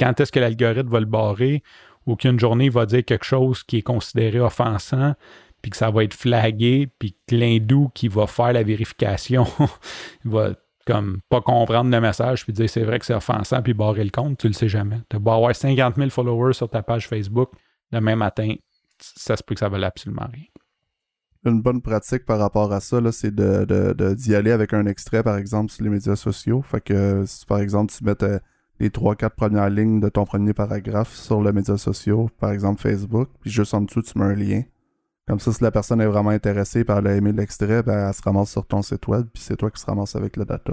quand 0.01 0.21
est-ce 0.21 0.33
que 0.33 0.41
l'algorithme 0.41 0.89
va 0.89 1.01
le 1.01 1.07
barrer? 1.07 1.63
Ou 2.07 2.17
qu'une 2.17 2.39
journée 2.39 2.69
va 2.69 2.87
dire 2.87 3.05
quelque 3.05 3.25
chose 3.25 3.63
qui 3.63 3.79
est 3.79 3.83
considéré 3.83 4.41
offensant, 4.41 5.15
puis 5.61 5.71
que 5.71 5.77
ça 5.77 5.91
va 5.91 6.05
être 6.05 6.15
flagué, 6.15 6.89
puis 6.99 7.17
que 7.27 7.37
l'hindou 7.37 7.91
qui 7.95 8.09
va 8.09 8.27
faire 8.27 8.53
la 8.53 8.63
vérification 8.63 9.47
va 10.25 10.55
comme 10.85 11.21
pas 11.29 11.41
comprendre 11.41 11.91
le 11.91 12.01
message, 12.01 12.45
puis 12.45 12.53
dire 12.53 12.69
c'est 12.69 12.83
vrai 12.83 12.99
que 12.99 13.07
c'est 13.07 13.15
offensant, 13.15 13.63
puis 13.63 13.73
barrer 13.73 14.05
le 14.05 14.11
compte, 14.11 14.39
tu 14.39 14.49
le 14.49 14.53
sais 14.53 14.69
jamais. 14.69 15.01
Tu 15.09 15.17
vas 15.19 15.35
avoir 15.35 15.55
50 15.55 15.97
000 15.97 16.11
followers 16.11 16.55
sur 16.55 16.69
ta 16.69 16.83
page 16.83 17.09
Facebook, 17.09 17.51
demain 17.93 18.17
matin, 18.17 18.55
ça 18.99 19.37
se 19.37 19.43
peut 19.43 19.55
que 19.55 19.61
ça 19.61 19.69
valait 19.69 19.87
absolument 19.87 20.27
rien. 20.33 20.45
Une 21.45 21.61
bonne 21.61 21.83
pratique 21.83 22.25
par 22.25 22.39
rapport 22.39 22.73
à 22.73 22.81
ça, 22.81 23.01
c'est 23.11 23.35
de, 23.35 24.15
d'y 24.15 24.35
aller 24.35 24.53
avec 24.53 24.73
un 24.73 24.87
extrait, 24.87 25.25
par 25.25 25.37
exemple, 25.37 25.73
sur 25.73 25.83
les 25.83 25.91
médias 25.91 26.15
sociaux. 26.15 26.63
Fait 26.63 26.81
que 26.81 27.25
par 27.47 27.59
exemple 27.59 27.93
tu 27.97 28.05
mets 28.05 28.15
les 28.83 28.91
3-4 28.91 29.31
premières 29.31 29.71
lignes 29.71 30.01
de 30.01 30.09
ton 30.09 30.25
premier 30.25 30.53
paragraphe 30.53 31.15
sur 31.15 31.41
les 31.41 31.53
médias 31.53 31.77
sociaux, 31.77 32.29
par 32.41 32.51
exemple 32.51 32.83
Facebook, 32.83 33.29
puis 33.41 33.51
juste 33.51 33.75
en 33.75 33.83
dessous, 33.83 34.03
tu 34.03 34.19
mets 34.19 34.25
un 34.25 34.35
lien. 34.35 34.63
Comme 35.29 35.39
ça, 35.39 35.53
si 35.53 35.63
la 35.63 35.71
personne 35.71 36.01
est 36.01 36.07
vraiment 36.07 36.31
intéressée 36.31 36.81
et 36.81 36.85
elle 36.89 37.07
a 37.07 37.21
l'extrait, 37.21 37.85
ben, 37.85 38.09
elle 38.09 38.15
se 38.15 38.23
ramasse 38.23 38.51
sur 38.51 38.67
ton 38.67 38.83
site 38.83 39.07
web, 39.07 39.27
puis 39.33 39.41
c'est 39.41 39.57
toi 39.57 39.71
qui 39.71 39.81
se 39.81 39.87
ramasse 39.87 40.17
avec 40.17 40.37
le 40.37 40.45
data. 40.45 40.73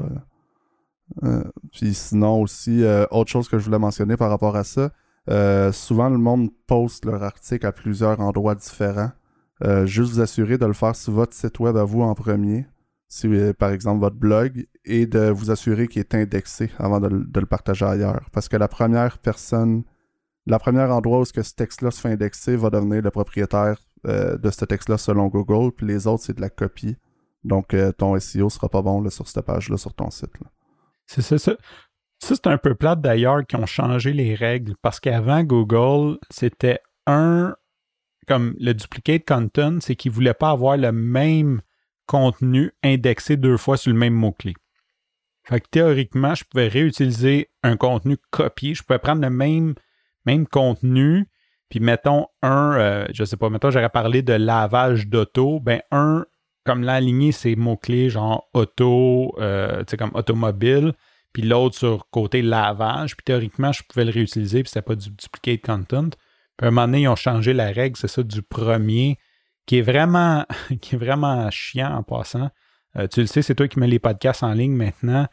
Euh, 1.24 1.44
puis 1.72 1.94
sinon 1.94 2.42
aussi, 2.42 2.84
euh, 2.84 3.06
autre 3.12 3.30
chose 3.30 3.48
que 3.48 3.60
je 3.60 3.66
voulais 3.66 3.80
mentionner 3.80 4.18
par 4.18 4.32
rapport 4.32 4.56
à 4.56 4.64
ça, 4.64 4.90
euh, 5.30 5.72
souvent 5.72 6.10
le 6.10 6.18
monde 6.18 6.50
poste 6.66 7.06
leur 7.06 7.22
article 7.22 7.66
à 7.68 7.72
plusieurs 7.72 8.20
endroits 8.20 8.56
différents. 8.56 9.12
juste 9.84 10.14
vous 10.14 10.22
assurer 10.22 10.58
de 10.58 10.66
le 10.66 10.74
faire 10.74 10.96
sur 10.96 11.14
votre 11.14 11.34
site 11.34 11.60
web 11.60 11.76
à 11.78 11.84
vous 11.84 12.02
en 12.02 12.16
premier, 12.16 12.66
si 13.10 13.28
par 13.58 13.72
exemple 13.72 14.00
votre 14.00 14.16
blog, 14.16 14.66
et 14.86 15.06
de 15.06 15.30
vous 15.30 15.52
assurer 15.52 15.88
qu'il 15.88 16.00
est 16.00 16.16
indexé 16.16 16.72
avant 16.78 17.00
de, 17.00 17.08
le 17.08 17.46
partager 17.46 17.86
ailleurs. 17.86 18.30
Parce 18.32 18.48
que 18.48 18.56
la 18.56 18.68
première 18.68 19.18
personne, 19.18 19.84
la 20.46 20.60
première 20.60 20.92
endroit 20.92 21.20
où 21.20 21.26
ce, 21.26 21.34
texte-là 21.34 21.92
se 21.92 22.00
fait 22.00 22.10
indexer 22.10 22.56
va 22.56 22.70
devenir 22.70 23.02
le 23.02 23.12
propriétaire 23.12 23.80
de 24.06 24.50
ce 24.50 24.64
texte-là 24.64 24.98
selon 24.98 25.28
Google, 25.28 25.74
puis 25.76 25.86
les 25.86 26.08
autres, 26.08 26.24
c'est 26.24 26.36
de 26.36 26.42
la 26.42 26.50
copie. 26.50 26.96
Donc 27.44 27.76
ton 27.98 28.18
SEO 28.20 28.50
sera 28.50 28.70
pas 28.70 28.82
bon 28.82 29.02
là, 29.02 29.10
sur 29.10 29.28
cette 29.28 29.44
page-là 29.44 29.78
sur 29.78 29.94
ton 29.94 30.10
site. 30.10 30.32
C'est 31.06 31.22
ça. 31.22 31.38
Ça, 32.20 32.36
c'est 32.36 32.48
un 32.48 32.58
peu 32.58 32.76
plate 32.76 33.02
d'ailleurs 33.02 33.46
qui 33.46 33.56
ont 33.56 33.66
changé 33.66 34.14
les 34.14 34.36
règles 34.36 34.76
parce 34.82 35.00
qu'avant 35.00 35.44
Google, 35.44 36.20
c'était 36.30 36.80
un 37.08 37.56
comme 38.28 38.56
le 38.60 38.74
duplicate 38.74 39.26
content, 39.26 39.80
c'est 39.82 39.96
qu'ils 39.96 40.12
ne 40.12 40.16
voulaient 40.16 40.34
pas 40.36 40.52
avoir 40.52 40.78
le 40.78 40.92
même 40.92 41.62
contenu 42.10 42.72
indexé 42.84 43.38
deux 43.38 43.56
fois 43.56 43.78
sur 43.78 43.92
le 43.94 43.98
même 43.98 44.16
mot-clé. 44.16 44.56
Fait 45.44 45.62
que 45.62 45.68
théoriquement, 45.70 46.34
je 46.34 46.44
pouvais 46.44 46.68
réutiliser 46.68 47.52
un 47.62 47.78
contenu 47.78 48.18
copié. 48.32 48.74
Je 48.74 48.82
pouvais 48.82 48.98
prendre 48.98 49.22
le 49.22 49.30
même, 49.30 49.76
même 50.26 50.48
contenu, 50.48 51.28
puis 51.70 51.80
mettons 51.80 52.26
un, 52.42 52.74
euh, 52.80 53.06
je 53.14 53.24
sais 53.24 53.38
pas, 53.38 53.52
mettons 53.52 53.70
j'aurais 53.70 53.90
parlé 53.90 54.24
de 54.24 54.34
lavage 54.34 55.08
d'auto, 55.08 55.60
ben 55.60 55.82
un, 55.92 56.26
comme 56.66 56.82
l'aligner 56.82 57.32
ces 57.32 57.56
mots-clés, 57.56 58.10
genre 58.10 58.50
auto, 58.56 59.36
euh, 59.38 59.84
tu 59.84 59.92
sais, 59.92 59.98
comme 59.98 60.16
automobile, 60.16 60.94
puis 61.32 61.44
l'autre 61.44 61.78
sur 61.78 62.10
côté 62.10 62.42
lavage. 62.42 63.16
Puis 63.16 63.24
théoriquement, 63.24 63.72
je 63.72 63.84
pouvais 63.84 64.06
le 64.06 64.12
réutiliser, 64.12 64.64
puis 64.64 64.70
c'était 64.70 64.82
pas 64.82 64.96
du 64.96 65.12
duplicate 65.12 65.62
content. 65.62 66.10
Puis 66.10 66.66
à 66.66 66.68
un 66.68 66.72
moment 66.72 66.88
donné, 66.88 67.02
ils 67.02 67.08
ont 67.08 67.16
changé 67.16 67.54
la 67.54 67.72
règle, 67.72 67.98
c'est 67.98 68.08
ça, 68.08 68.24
du 68.24 68.42
premier, 68.42 69.20
qui 69.70 69.78
est 69.78 69.82
vraiment, 69.84 70.48
qui 70.82 70.96
est 70.96 70.98
vraiment 70.98 71.48
chiant 71.52 71.96
en 71.96 72.02
passant. 72.02 72.50
Euh, 72.96 73.08
tu 73.08 73.20
le 73.20 73.28
sais, 73.28 73.44
c'est 73.44 73.54
toi 73.54 73.68
qui 73.68 73.78
mets 73.78 73.86
les 73.86 74.00
podcasts 74.00 74.42
en 74.42 74.54
ligne 74.54 74.72
maintenant. 74.72 75.28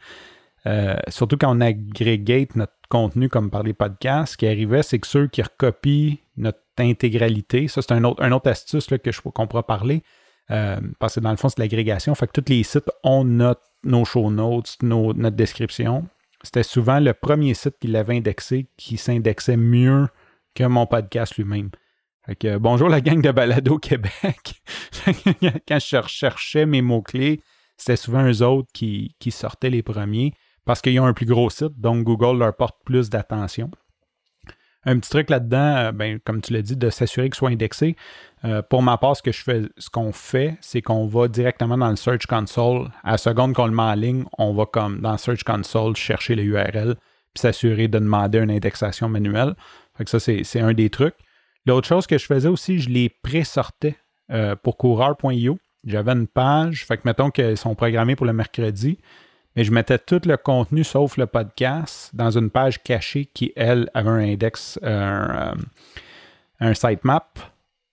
Euh, 0.67 0.95
surtout 1.07 1.37
quand 1.37 1.57
on 1.57 1.59
agrégate 1.59 2.55
notre 2.55 2.73
contenu 2.87 3.29
comme 3.29 3.49
par 3.49 3.63
les 3.63 3.73
podcasts, 3.73 4.33
ce 4.33 4.37
qui 4.37 4.45
arrivait, 4.45 4.83
c'est 4.83 4.99
que 4.99 5.07
ceux 5.07 5.27
qui 5.27 5.41
recopient 5.41 6.17
notre 6.35 6.59
intégralité, 6.77 7.67
ça 7.67 7.81
c'est 7.81 7.93
un 7.93 8.03
autre, 8.03 8.21
un 8.21 8.31
autre 8.31 8.47
astuce 8.51 8.91
là, 8.91 8.99
que 8.99 9.11
je 9.11 9.21
qu'on 9.21 9.47
pourra 9.47 9.65
parler, 9.65 10.03
euh, 10.51 10.79
parce 10.99 11.15
que 11.15 11.19
dans 11.19 11.31
le 11.31 11.37
fond, 11.37 11.49
c'est 11.49 11.57
l'agrégation. 11.57 12.13
Fait 12.13 12.27
que 12.27 12.39
tous 12.39 12.51
les 12.51 12.61
sites 12.61 12.91
ont 13.03 13.23
notre 13.23 13.63
nos 13.83 14.05
show 14.05 14.29
notes, 14.29 14.77
notre 14.83 15.35
description. 15.35 16.07
C'était 16.43 16.61
souvent 16.61 16.99
le 16.99 17.13
premier 17.13 17.55
site 17.55 17.79
qui 17.79 17.87
l'avait 17.87 18.17
indexé 18.17 18.67
qui 18.77 18.97
s'indexait 18.97 19.57
mieux 19.57 20.07
que 20.53 20.63
mon 20.65 20.85
podcast 20.85 21.37
lui-même. 21.37 21.71
Bonjour 22.59 22.89
la 22.89 22.99
gang 22.99 23.21
de 23.21 23.31
Balado 23.31 23.77
Québec. 23.77 24.61
Quand 25.67 25.79
je 25.79 25.95
recherchais 25.97 26.65
mes 26.65 26.81
mots-clés, 26.81 27.41
c'était 27.77 27.95
souvent 27.95 28.27
eux 28.27 28.43
autres 28.43 28.67
qui, 28.73 29.15
sortaient 29.29 29.69
les 29.69 29.81
premiers 29.81 30.33
parce 30.65 30.81
qu'ils 30.81 30.99
ont 30.99 31.05
un 31.05 31.13
plus 31.13 31.25
gros 31.25 31.49
site, 31.49 31.79
donc 31.79 32.03
Google 32.03 32.37
leur 32.37 32.53
porte 32.53 32.75
plus 32.83 33.09
d'attention. 33.09 33.71
Un 34.83 34.99
petit 34.99 35.09
truc 35.09 35.29
là-dedans, 35.29 35.75
euh, 35.77 35.91
ben, 35.93 36.19
comme 36.19 36.41
tu 36.41 36.51
l'as 36.51 36.61
dit, 36.61 36.75
de 36.75 36.89
s'assurer 36.89 37.29
qu'il 37.29 37.35
soit 37.35 37.49
indexé. 37.49 37.95
Euh, 38.43 38.61
pour 38.61 38.83
ma 38.83 38.97
part, 38.97 39.15
ce 39.15 39.21
que 39.21 39.31
je 39.31 39.43
fais, 39.43 39.61
ce 39.77 39.89
qu'on 39.89 40.11
fait, 40.11 40.57
c'est 40.59 40.81
qu'on 40.81 41.07
va 41.07 41.29
directement 41.29 41.77
dans 41.77 41.89
le 41.89 41.95
Search 41.95 42.25
Console. 42.25 42.89
À 43.03 43.11
la 43.11 43.17
seconde 43.17 43.53
qu'on 43.53 43.67
le 43.67 43.73
met 43.73 43.81
en 43.81 43.93
ligne, 43.95 44.25
on 44.37 44.53
va 44.53 44.65
comme 44.65 44.99
dans 44.99 45.17
Search 45.17 45.43
Console 45.43 45.95
chercher 45.95 46.35
le 46.35 46.43
URL 46.43 46.95
puis 47.33 47.41
s'assurer 47.41 47.87
de 47.87 47.99
demander 47.99 48.39
une 48.39 48.51
indexation 48.51 49.07
manuelle. 49.07 49.55
Fait 49.97 50.03
que 50.03 50.09
ça, 50.09 50.19
c'est 50.19 50.59
un 50.59 50.73
des 50.73 50.89
trucs. 50.89 51.15
L'autre 51.67 51.87
chose 51.87 52.07
que 52.07 52.17
je 52.17 52.25
faisais 52.25 52.47
aussi, 52.47 52.79
je 52.79 52.89
les 52.89 53.09
pré-sortais 53.09 53.95
euh, 54.31 54.55
pour 54.55 54.77
coureur.io. 54.77 55.59
J'avais 55.85 56.13
une 56.13 56.27
page, 56.27 56.85
fait 56.85 56.97
que 56.97 57.03
mettons 57.05 57.29
qu'ils 57.29 57.57
sont 57.57 57.75
programmés 57.75 58.15
pour 58.15 58.25
le 58.25 58.33
mercredi, 58.33 58.97
mais 59.55 59.63
je 59.63 59.71
mettais 59.71 59.99
tout 59.99 60.21
le 60.25 60.37
contenu 60.37 60.83
sauf 60.83 61.17
le 61.17 61.27
podcast 61.27 62.09
dans 62.13 62.31
une 62.31 62.49
page 62.49 62.81
cachée 62.81 63.25
qui, 63.25 63.53
elle, 63.55 63.89
avait 63.93 64.09
un 64.09 64.19
index, 64.19 64.79
un, 64.81 65.53
un 66.59 66.73
sitemap 66.73 67.39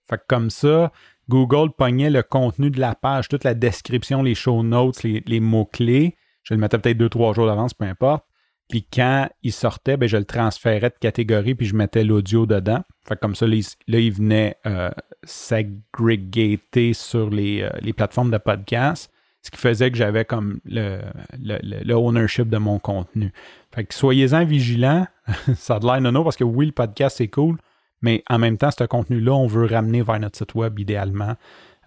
fait 0.07 0.17
que 0.17 0.23
comme 0.27 0.49
ça, 0.49 0.91
Google 1.29 1.71
pognait 1.71 2.09
le 2.09 2.23
contenu 2.23 2.69
de 2.69 2.79
la 2.79 2.95
page, 2.95 3.27
toute 3.27 3.43
la 3.43 3.53
description, 3.53 4.21
les 4.21 4.35
show 4.35 4.63
notes, 4.63 5.03
les, 5.03 5.39
mots-clés. 5.39 6.15
Je 6.43 6.53
le 6.53 6.59
mettais 6.59 6.77
peut-être 6.77 6.97
deux, 6.97 7.09
trois 7.09 7.33
jours 7.33 7.47
d'avance, 7.47 7.73
peu 7.73 7.85
importe. 7.85 8.25
Puis 8.69 8.85
quand 8.91 9.29
il 9.43 9.51
sortait, 9.51 9.97
ben, 9.97 10.09
je 10.09 10.17
le 10.17 10.25
transférais 10.25 10.89
de 10.89 10.95
catégorie, 10.99 11.55
puis 11.55 11.67
je 11.67 11.75
mettais 11.75 12.03
l'audio 12.03 12.45
dedans. 12.45 12.81
Fait 13.07 13.15
que 13.15 13.19
comme 13.19 13.35
ça, 13.35 13.45
là, 13.45 13.55
il, 13.87 14.11
venait 14.11 14.57
euh, 14.65 14.89
s'agrégater 15.23 16.93
sur 16.93 17.29
les, 17.29 17.61
euh, 17.61 17.69
les, 17.81 17.93
plateformes 17.93 18.31
de 18.31 18.37
podcast, 18.37 19.11
ce 19.43 19.51
qui 19.51 19.57
faisait 19.57 19.91
que 19.91 19.97
j'avais 19.97 20.25
comme 20.25 20.59
le, 20.65 21.01
le, 21.39 21.93
ownership 21.93 22.49
de 22.49 22.57
mon 22.57 22.79
contenu. 22.79 23.31
Fait 23.73 23.85
que 23.85 23.93
soyez-en 23.93 24.45
vigilants. 24.45 25.05
ça 25.55 25.75
a 25.75 25.79
de 25.79 25.85
l'air 25.85 26.01
non, 26.01 26.23
parce 26.23 26.35
que 26.35 26.43
oui, 26.43 26.65
le 26.65 26.71
podcast, 26.71 27.17
c'est 27.17 27.27
cool, 27.27 27.57
mais 28.01 28.23
en 28.29 28.39
même 28.39 28.57
temps, 28.57 28.71
ce 28.71 28.83
contenu-là, 28.83 29.33
on 29.33 29.45
veut 29.45 29.65
ramener 29.65 30.01
vers 30.01 30.19
notre 30.19 30.37
site 30.37 30.55
web 30.55 30.79
idéalement. 30.79 31.35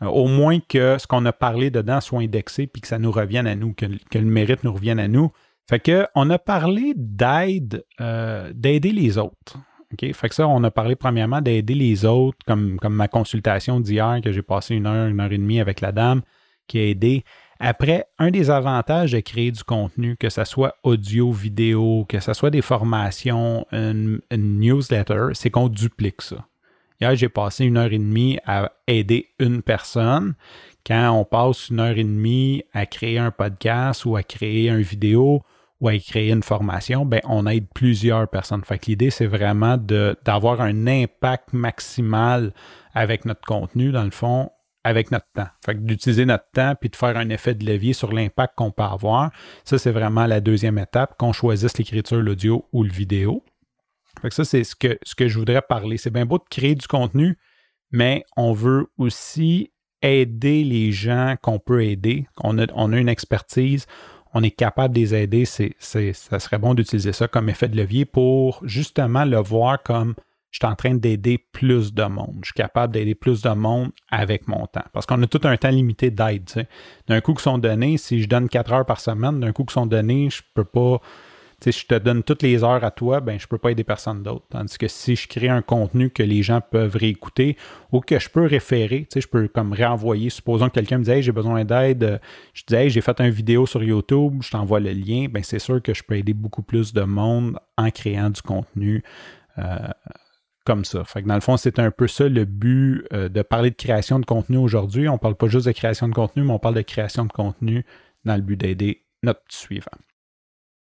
Euh, 0.03 0.07
au 0.07 0.29
moins 0.29 0.61
que 0.61 0.97
ce 0.99 1.07
qu'on 1.07 1.25
a 1.27 1.33
parlé 1.33 1.71
dedans 1.71 2.01
soit 2.01 2.21
indexé 2.21 2.67
puis 2.67 2.81
que 2.81 2.89
ça 2.89 2.99
nous 2.99 3.11
revienne 3.11 3.47
à 3.47 3.55
nous, 3.55 3.73
que, 3.73 3.87
le 3.87 4.21
mérite 4.23 4.65
nous 4.65 4.73
revienne 4.73 5.01
à 5.01 5.09
nous. 5.09 5.33
Fait 5.69 5.81
que 5.81 6.07
on 6.15 6.31
a 6.31 6.39
parlé 6.39 6.95
d'aide, 6.97 7.85
euh, 8.01 8.53
d'aider 8.55 8.93
les 8.93 9.19
autres. 9.19 9.59
Fait 9.99 10.29
que 10.29 10.35
ça, 10.35 10.47
on 10.47 10.63
a 10.65 10.71
parlé 10.71 10.97
premièrement 10.97 11.41
d'aider 11.41 11.75
les 11.75 12.05
autres, 12.05 12.39
comme, 12.47 12.79
comme 12.79 12.95
ma 12.95 13.09
consultation 13.09 13.81
d'hier, 13.81 14.21
que 14.23 14.33
j'ai 14.33 14.43
passé 14.43 14.75
une 14.75 14.87
heure, 14.87 15.09
une 15.09 15.21
heure 15.21 15.33
et 15.33 15.39
demie 15.39 15.61
avec 15.61 15.81
la 15.81 15.93
dame 15.93 16.23
qui 16.67 16.79
a 16.79 16.87
aidé. 16.87 17.25
Après, 17.59 18.07
un 18.19 18.31
des 18.31 18.51
avantages 18.51 19.13
de 19.13 19.21
créer 19.21 19.51
du 19.51 19.65
contenu, 19.65 20.17
que 20.17 20.29
ce 20.29 20.45
soit 20.45 20.77
audio, 20.85 21.33
vidéo, 21.33 22.07
que 22.09 22.21
ce 22.21 22.33
soit 22.33 22.51
des 22.51 22.63
formations, 22.63 23.67
une, 23.73 24.21
newsletter, 24.31 25.29
c'est 25.33 25.51
qu'on 25.51 25.69
duplique 25.69 26.23
ça. 26.23 26.47
Hier, 27.01 27.15
j'ai 27.17 27.29
passé 27.29 27.65
une 27.65 27.77
heure 27.77 27.93
et 27.93 27.99
demie 27.99 28.39
à 28.47 28.73
aider 28.87 29.31
une 29.39 29.63
personne. 29.63 30.35
Quand 30.87 31.11
on 31.13 31.25
passe 31.25 31.71
une 31.71 31.81
heure 31.81 31.97
et 31.97 32.05
demie 32.05 32.63
à 32.73 32.87
créer 32.87 33.19
un 33.19 33.31
podcast 33.31 34.05
ou 34.05 34.17
à 34.17 34.23
créer 34.23 34.69
une 34.69 34.83
vidéo 34.83 35.43
ou 35.81 35.89
à 35.89 35.97
créer 35.99 36.31
une 36.33 36.43
formation, 36.43 37.05
ben, 37.07 37.21
on 37.25 37.47
aide 37.47 37.67
plusieurs 37.75 38.29
personnes. 38.29 38.63
L'idée, 38.87 39.11
c'est 39.11 39.27
vraiment 39.27 39.77
d'avoir 39.77 40.61
un 40.61 40.87
impact 40.87 41.53
maximal 41.53 42.53
avec 42.95 43.25
notre 43.25 43.43
contenu, 43.43 43.93
dans 43.93 44.05
le 44.05 44.11
fond, 44.11 44.51
avec 44.85 45.11
notre 45.11 45.27
temps. 45.35 45.49
Fait 45.65 45.75
que 45.75 45.81
d'utiliser 45.81 46.25
notre 46.25 46.51
temps 46.53 46.75
puis 46.81 46.89
de 46.89 46.97
faire 46.97 47.17
un 47.17 47.29
effet 47.29 47.55
de 47.55 47.65
levier 47.65 47.93
sur 47.93 48.13
l'impact 48.13 48.55
qu'on 48.57 48.71
peut 48.71 48.83
avoir. 48.83 49.31
Ça, 49.65 49.79
c'est 49.79 49.91
vraiment 49.91 50.27
la 50.27 50.41
deuxième 50.41 50.79
étape, 50.79 51.17
qu'on 51.19 51.33
choisisse 51.33 51.79
l'écriture, 51.79 52.21
l'audio 52.21 52.67
ou 52.73 52.83
le 52.83 52.91
vidéo. 52.91 53.45
Fait 54.21 54.31
que 54.31 54.35
ça, 54.35 54.45
c'est 54.45 54.65
ce 54.65 54.75
que, 54.75 54.99
ce 55.03 55.15
que 55.15 55.29
je 55.29 55.39
voudrais 55.39 55.63
parler. 55.63 55.97
C'est 55.97 56.11
bien 56.11 56.27
beau 56.27 56.39
de 56.39 56.45
créer 56.51 56.75
du 56.75 56.87
contenu, 56.87 57.39
mais 57.93 58.25
on 58.37 58.53
veut 58.53 58.87
aussi 58.99 59.73
aider 60.03 60.65
les 60.65 60.93
gens 60.93 61.37
qu'on 61.43 61.59
peut 61.59 61.85
aider. 61.85 62.27
On 62.43 62.59
a, 62.59 62.67
on 62.75 62.93
a 62.93 62.99
une 62.99 63.09
expertise, 63.09 63.87
on 64.35 64.43
est 64.43 64.51
capable 64.51 64.95
de 64.95 65.01
les 65.01 65.15
aider. 65.15 65.45
C'est, 65.45 65.75
ça 65.79 66.39
serait 66.39 66.59
bon 66.59 66.75
d'utiliser 66.75 67.13
ça 67.13 67.29
comme 67.29 67.49
effet 67.49 67.69
de 67.69 67.77
levier 67.77 68.05
pour 68.05 68.61
justement 68.65 69.25
le 69.25 69.39
voir 69.39 69.83
comme 69.83 70.15
je 70.51 70.59
suis 70.59 70.67
en 70.67 70.75
train 70.75 70.95
d'aider 70.95 71.39
plus 71.53 71.93
de 71.93 72.05
monde. 72.05 72.39
Je 72.43 72.47
suis 72.47 72.55
capable 72.55 72.95
d'aider 72.95 73.15
plus 73.15 73.43
de 73.43 73.51
monde 73.51 73.91
avec 74.11 74.49
mon 74.49 74.67
temps. 74.67 74.85
Parce 74.93 75.05
qu'on 75.05 75.23
a 75.23 75.27
tout 75.27 75.41
un 75.45 75.57
temps 75.57 75.69
limité 75.69 76.11
d'aide. 76.11 76.67
D'un 77.07 77.21
coup 77.21 77.35
qui 77.35 77.43
sont 77.43 77.59
donnés, 77.59 77.99
si 77.99 78.23
je 78.23 78.29
donne 78.29 78.49
4 78.49 78.73
heures 78.73 78.87
par 78.87 79.01
semaine, 79.01 79.41
d'un 79.41 79.53
coup 79.53 79.65
qui 79.65 79.75
sont 79.75 79.87
donnés, 79.87 80.31
je 80.31 80.43
peux 80.55 80.65
pas. 80.65 81.01
Si 81.61 81.73
je 81.73 81.87
te 81.87 81.95
donne 81.97 82.23
toutes 82.23 82.43
les 82.43 82.63
heures 82.63 82.85
à 82.85 82.93
toi, 82.93 83.21
ben 83.21 83.39
je 83.39 83.49
peux 83.49 83.59
pas 83.59 83.73
aider 83.73 83.83
personne 83.83 84.23
d'autre. 84.23 84.47
Tandis 84.49 84.79
que 84.79 84.87
si 84.87 85.17
je 85.17 85.27
crée 85.27 85.49
un 85.49 85.61
contenu 85.61 86.09
que 86.09 86.23
les 86.23 86.43
gens 86.43 86.61
peuvent 86.61 86.95
réécouter 86.95 87.57
ou 87.91 88.01
que 88.01 88.21
je 88.21 88.29
peux 88.29 88.47
référer, 88.47 89.09
je 89.15 89.27
peux 89.27 89.49
comme 89.49 89.73
réenvoyer. 89.73 90.31
Supposons 90.31 90.69
que 90.69 90.75
quelqu'un 90.75 90.99
me 90.99 91.05
dit 91.05 91.21
j'ai 91.21 91.33
besoin 91.33 91.65
d'aide, 91.65 92.21
je 92.55 92.63
dis 92.67 92.91
j'ai 92.91 93.01
fait 93.01 93.21
une 93.21 93.31
vidéo 93.31 93.67
sur 93.67 93.83
YouTube, 93.83 94.41
je 94.41 94.51
t'envoie 94.51 94.79
le 94.79 94.93
lien, 94.93 95.27
ben 95.29 95.43
c'est 95.43 95.59
sûr 95.59 95.83
que 95.83 95.95
je 95.95 96.05
peux 96.05 96.17
aider 96.17 96.33
beaucoup 96.33 96.63
plus 96.63 96.93
de 96.93 97.03
monde 97.03 97.59
en 97.77 97.91
créant 97.91 98.31
du 98.31 98.41
contenu. 98.43 99.03
Euh, 99.59 99.77
comme 100.65 100.85
ça. 100.85 101.03
Dans 101.25 101.35
le 101.35 101.41
fond, 101.41 101.57
c'est 101.57 101.79
un 101.79 101.91
peu 101.91 102.07
ça 102.07 102.29
le 102.29 102.45
but 102.45 103.03
euh, 103.15 103.31
de 103.31 103.41
parler 103.41 103.71
de 103.71 103.75
création 103.75 104.21
de 104.21 104.27
contenu 104.27 104.59
aujourd'hui. 104.59 105.09
On 105.09 105.15
ne 105.15 105.19
parle 105.19 105.35
pas 105.35 105.49
juste 105.49 105.67
de 105.67 105.73
création 105.73 106.09
de 106.09 106.15
contenu, 106.15 106.43
mais 106.43 106.53
on 106.53 106.59
parle 106.59 106.75
de 106.75 106.83
création 106.83 107.25
de 107.25 107.33
contenu 107.33 107.87
dans 108.27 108.37
le 108.37 108.43
but 108.43 108.57
d'aider 108.57 109.07
notre 109.23 109.41
suivant. 109.49 109.97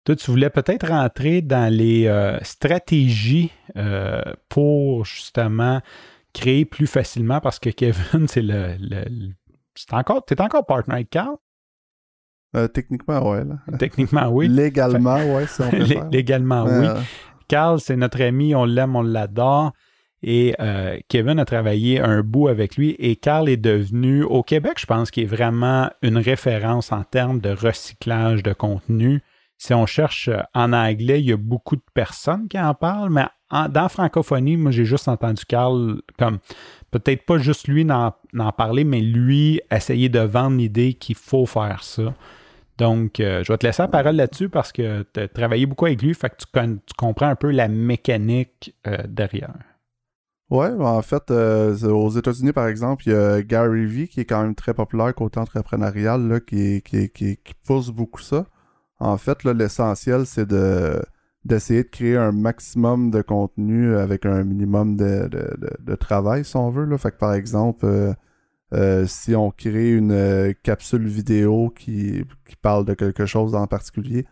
Toi, 0.05 0.15
tu 0.15 0.29
voulais 0.29 0.51
peut-être 0.51 0.87
rentrer 0.87 1.41
dans 1.41 1.71
les 1.73 2.05
euh, 2.05 2.37
stratégies 2.43 3.51
euh, 3.75 4.21
pour 4.49 5.03
justement 5.03 5.81
créer 6.31 6.63
plus 6.65 6.85
facilement 6.85 7.39
parce 7.39 7.57
que 7.57 7.71
Kevin, 7.71 8.27
c'est 8.27 8.43
le. 8.43 8.77
c'est 9.73 9.93
encore, 9.93 10.23
es 10.29 10.41
encore 10.41 10.65
partner 10.65 10.95
avec 10.95 11.09
Carl? 11.09 11.35
techniquement, 12.73 13.29
oui. 13.29 13.39
Techniquement, 13.79 14.29
oui. 14.29 14.47
Légalement, 14.47 15.17
oui, 15.35 15.43
si 15.47 15.61
on 15.61 15.69
peut 15.69 15.85
Légalement, 16.11 16.63
oui. 16.65 16.87
Carl, 17.49 17.79
c'est 17.81 17.97
notre 17.97 18.21
ami, 18.21 18.55
on 18.55 18.63
l'aime, 18.63 18.95
on 18.95 19.01
l'adore. 19.01 19.73
Et 20.23 20.55
euh, 20.59 20.97
Kevin 21.07 21.39
a 21.39 21.45
travaillé 21.45 21.99
un 21.99 22.21
bout 22.21 22.47
avec 22.47 22.77
lui 22.77 22.95
et 22.97 23.15
Carl 23.15 23.49
est 23.49 23.57
devenu, 23.57 24.23
au 24.23 24.41
Québec, 24.41 24.73
je 24.77 24.85
pense 24.85 25.11
qu'il 25.11 25.23
est 25.23 25.27
vraiment 25.27 25.89
une 26.01 26.17
référence 26.17 26.91
en 26.91 27.03
termes 27.03 27.39
de 27.39 27.49
recyclage 27.49 28.41
de 28.41 28.53
contenu. 28.53 29.21
Si 29.57 29.73
on 29.73 29.85
cherche 29.85 30.27
euh, 30.27 30.39
en 30.53 30.73
anglais, 30.73 31.21
il 31.21 31.25
y 31.27 31.33
a 31.33 31.37
beaucoup 31.37 31.75
de 31.75 31.83
personnes 31.93 32.47
qui 32.47 32.59
en 32.59 32.73
parlent, 32.73 33.09
mais 33.09 33.25
dans 33.69 33.89
francophonie, 33.89 34.57
moi 34.57 34.71
j'ai 34.71 34.85
juste 34.85 35.07
entendu 35.07 35.45
Carl 35.45 36.01
comme 36.17 36.39
peut-être 36.91 37.25
pas 37.25 37.37
juste 37.37 37.67
lui 37.67 37.85
n'en 37.85 38.13
parler, 38.57 38.83
mais 38.83 39.01
lui 39.01 39.61
essayer 39.71 40.09
de 40.09 40.19
vendre 40.19 40.57
l'idée 40.57 40.93
qu'il 40.93 41.15
faut 41.15 41.45
faire 41.45 41.83
ça. 41.83 42.13
Donc, 42.77 43.19
euh, 43.19 43.43
je 43.43 43.53
vais 43.53 43.57
te 43.57 43.65
laisser 43.65 43.83
la 43.83 43.87
parole 43.87 44.15
là-dessus 44.15 44.49
parce 44.49 44.71
que 44.71 45.05
tu 45.13 45.19
as 45.21 45.27
travaillé 45.29 45.65
beaucoup 45.65 45.85
avec 45.85 46.01
lui, 46.01 46.13
fait 46.13 46.29
que 46.29 46.35
tu, 46.37 46.93
comprends 46.97 47.27
un 47.27 47.35
peu 47.35 47.51
la 47.51 47.67
mécanique 47.69 48.75
euh, 48.87 48.97
derrière. 49.07 49.53
Ouais, 50.49 50.69
ben, 50.71 50.85
en 50.85 51.01
fait, 51.01 51.31
aux 51.31 52.09
États-Unis, 52.09 52.51
par 52.51 52.67
exemple, 52.67 53.03
il 53.07 53.13
y 53.13 53.15
a 53.15 53.41
Gary 53.41 53.85
Vee 53.85 54.07
qui 54.07 54.19
est 54.19 54.25
quand 54.25 54.41
même 54.41 54.55
très 54.55 54.73
populaire 54.73 55.13
côté 55.15 55.39
entrepreneurial, 55.39 56.27
là, 56.27 56.39
qui, 56.39 56.81
qui, 56.83 57.37
pousse 57.65 57.89
beaucoup 57.89 58.21
ça. 58.21 58.45
En 58.99 59.17
fait, 59.17 59.43
l'essentiel, 59.43 60.25
c'est 60.25 60.47
de 60.47 61.01
d'essayer 61.45 61.83
de 61.83 61.89
créer 61.89 62.17
un 62.17 62.31
maximum 62.31 63.11
de 63.11 63.21
contenu 63.21 63.95
avec 63.95 64.25
un 64.25 64.43
minimum 64.43 64.97
de, 64.97 65.29
de, 65.79 65.95
travail, 65.95 66.43
si 66.43 66.55
on 66.57 66.71
veut. 66.71 66.85
Là. 66.85 66.97
Par 67.19 67.35
exemple, 67.35 67.85
euh, 68.73 69.05
si 69.07 69.35
on 69.35 69.51
crée 69.51 69.93
une 69.93 70.11
euh, 70.11 70.53
capsule 70.63 71.07
vidéo 71.07 71.69
qui, 71.69 72.25
parle 72.61 72.85
de 72.85 72.93
quelque 72.95 73.25
chose 73.25 73.53
en 73.55 73.67
particulier, 73.67 74.25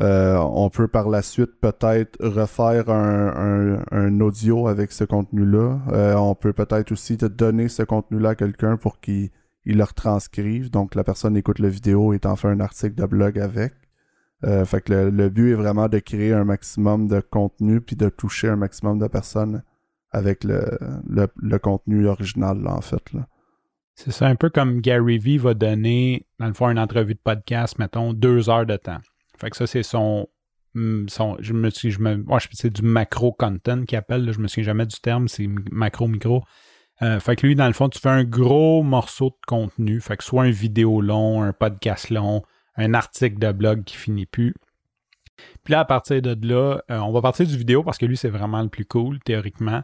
euh, 0.00 0.36
on 0.36 0.68
peut 0.70 0.88
par 0.88 1.08
la 1.08 1.22
suite 1.22 1.52
peut-être 1.60 2.16
refaire 2.20 2.90
un, 2.90 4.20
audio 4.20 4.68
avec 4.68 4.92
ce 4.92 5.04
contenu-là. 5.04 5.80
on 6.18 6.34
peut 6.34 6.52
peut-être 6.52 6.92
aussi 6.92 7.16
donner 7.16 7.68
ce 7.68 7.82
contenu-là 7.82 8.30
à 8.30 8.34
quelqu'un 8.34 8.76
pour 8.76 9.00
qu'il 9.00 9.30
le 9.64 9.84
retranscrive. 9.84 10.70
Donc 10.70 10.94
la 10.94 11.04
personne 11.04 11.36
écoute 11.36 11.58
la 11.58 11.68
vidéo 11.68 12.12
et 12.12 12.20
en 12.24 12.36
fait 12.36 12.48
un 12.48 12.60
article 12.60 12.94
de 12.94 13.06
blog 13.06 13.38
avec. 13.38 13.72
Fait 14.42 14.82
que 14.82 14.92
le, 15.10 15.28
but 15.28 15.52
est 15.52 15.54
vraiment 15.54 15.88
de 15.88 15.98
créer 15.98 16.32
un 16.32 16.44
maximum 16.44 17.08
de 17.08 17.20
contenu 17.20 17.80
puis 17.80 17.96
de 17.96 18.08
toucher 18.08 18.48
un 18.48 18.56
maximum 18.56 18.98
de 18.98 19.06
personnes 19.06 19.62
avec 20.10 20.44
le, 20.44 20.78
le, 21.08 21.58
contenu 21.58 22.06
original 22.06 22.66
en 22.66 22.80
fait. 22.80 23.12
Là. 23.12 23.26
C'est 23.94 24.10
ça, 24.10 24.26
un 24.26 24.36
peu 24.36 24.50
comme 24.50 24.80
Gary 24.80 25.18
Vee 25.18 25.38
va 25.38 25.54
donner, 25.54 26.26
dans 26.38 26.46
le 26.46 26.54
fond, 26.54 26.68
une 26.68 26.78
entrevue 26.78 27.14
de 27.14 27.20
podcast, 27.22 27.78
mettons, 27.78 28.12
deux 28.12 28.48
heures 28.48 28.66
de 28.66 28.76
temps. 28.76 28.98
Fait 29.38 29.50
que 29.50 29.56
ça, 29.56 29.66
c'est 29.66 29.82
son. 29.82 30.28
Mm, 30.74 31.08
son 31.08 31.36
je 31.40 31.52
me 31.52 31.68
suis, 31.70 31.90
je 31.90 32.00
me, 32.00 32.24
c'est 32.52 32.72
du 32.72 32.82
macro 32.82 33.32
content 33.32 33.84
qu'il 33.84 33.98
appelle, 33.98 34.24
là, 34.24 34.32
je 34.32 34.38
me 34.38 34.48
souviens 34.48 34.64
jamais 34.64 34.86
du 34.86 34.96
terme, 35.00 35.28
c'est 35.28 35.46
macro-micro. 35.70 36.42
Euh, 37.02 37.20
fait 37.20 37.36
que 37.36 37.46
lui, 37.46 37.54
dans 37.54 37.66
le 37.66 37.72
fond, 37.72 37.88
tu 37.88 37.98
fais 37.98 38.08
un 38.08 38.24
gros 38.24 38.82
morceau 38.82 39.30
de 39.30 39.46
contenu. 39.46 40.00
Fait 40.00 40.16
que 40.16 40.24
soit 40.24 40.44
un 40.44 40.50
vidéo 40.50 41.00
long, 41.00 41.42
un 41.42 41.52
podcast 41.52 42.10
long, 42.10 42.42
un 42.76 42.94
article 42.94 43.38
de 43.38 43.52
blog 43.52 43.84
qui 43.84 43.96
finit 43.96 44.26
plus. 44.26 44.54
Puis 45.64 45.72
là, 45.72 45.80
à 45.80 45.84
partir 45.84 46.22
de 46.22 46.36
là, 46.46 46.82
euh, 46.90 46.98
on 46.98 47.12
va 47.12 47.20
partir 47.20 47.46
du 47.46 47.56
vidéo 47.56 47.82
parce 47.82 47.98
que 47.98 48.06
lui, 48.06 48.16
c'est 48.16 48.28
vraiment 48.28 48.62
le 48.62 48.68
plus 48.68 48.84
cool, 48.84 49.18
théoriquement 49.20 49.82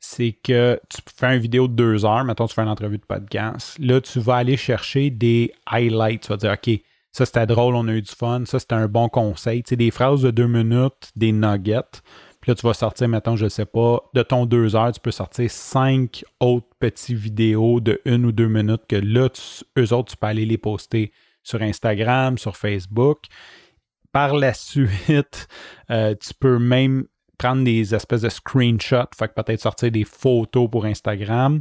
c'est 0.00 0.32
que 0.32 0.80
tu 0.88 0.98
fais 1.14 1.34
une 1.34 1.40
vidéo 1.40 1.68
de 1.68 1.74
deux 1.74 2.04
heures, 2.04 2.24
mettons, 2.24 2.46
tu 2.46 2.54
fais 2.54 2.62
une 2.62 2.68
entrevue 2.68 2.98
de 2.98 3.04
podcast. 3.04 3.76
Là, 3.78 4.00
tu 4.00 4.20
vas 4.20 4.36
aller 4.36 4.56
chercher 4.56 5.10
des 5.10 5.52
highlights. 5.66 6.22
Tu 6.22 6.28
vas 6.28 6.36
dire, 6.36 6.52
OK, 6.52 6.80
ça 7.12 7.26
c'était 7.26 7.46
drôle, 7.46 7.74
on 7.74 7.88
a 7.88 7.92
eu 7.92 8.02
du 8.02 8.12
fun, 8.12 8.44
ça 8.44 8.58
c'était 8.58 8.74
un 8.74 8.88
bon 8.88 9.08
conseil. 9.08 9.62
Tu 9.62 9.70
sais, 9.70 9.76
des 9.76 9.90
phrases 9.90 10.22
de 10.22 10.30
deux 10.30 10.46
minutes, 10.46 11.12
des 11.16 11.32
nuggets. 11.32 12.02
Puis 12.40 12.50
là, 12.50 12.54
tu 12.54 12.66
vas 12.66 12.74
sortir, 12.74 13.08
mettons, 13.08 13.36
je 13.36 13.44
ne 13.44 13.48
sais 13.48 13.64
pas, 13.64 14.00
de 14.14 14.22
ton 14.22 14.46
deux 14.46 14.76
heures, 14.76 14.92
tu 14.92 15.00
peux 15.00 15.10
sortir 15.10 15.50
cinq 15.50 16.24
autres 16.38 16.68
petites 16.78 17.16
vidéos 17.16 17.80
de 17.80 18.00
une 18.04 18.26
ou 18.26 18.32
deux 18.32 18.48
minutes 18.48 18.82
que 18.88 18.96
là, 18.96 19.28
eux 19.78 19.92
autres, 19.92 20.12
tu 20.12 20.16
peux 20.16 20.26
aller 20.26 20.46
les 20.46 20.58
poster 20.58 21.10
sur 21.46 21.62
Instagram, 21.62 22.38
sur 22.38 22.56
Facebook. 22.56 23.24
Par 24.12 24.34
la 24.34 24.52
suite, 24.52 25.46
euh, 25.90 26.14
tu 26.20 26.34
peux 26.34 26.58
même 26.58 27.06
prendre 27.38 27.64
des 27.64 27.94
espèces 27.94 28.22
de 28.22 28.28
screenshots, 28.28 29.10
peut-être 29.18 29.60
sortir 29.60 29.90
des 29.90 30.04
photos 30.04 30.68
pour 30.70 30.86
Instagram. 30.86 31.60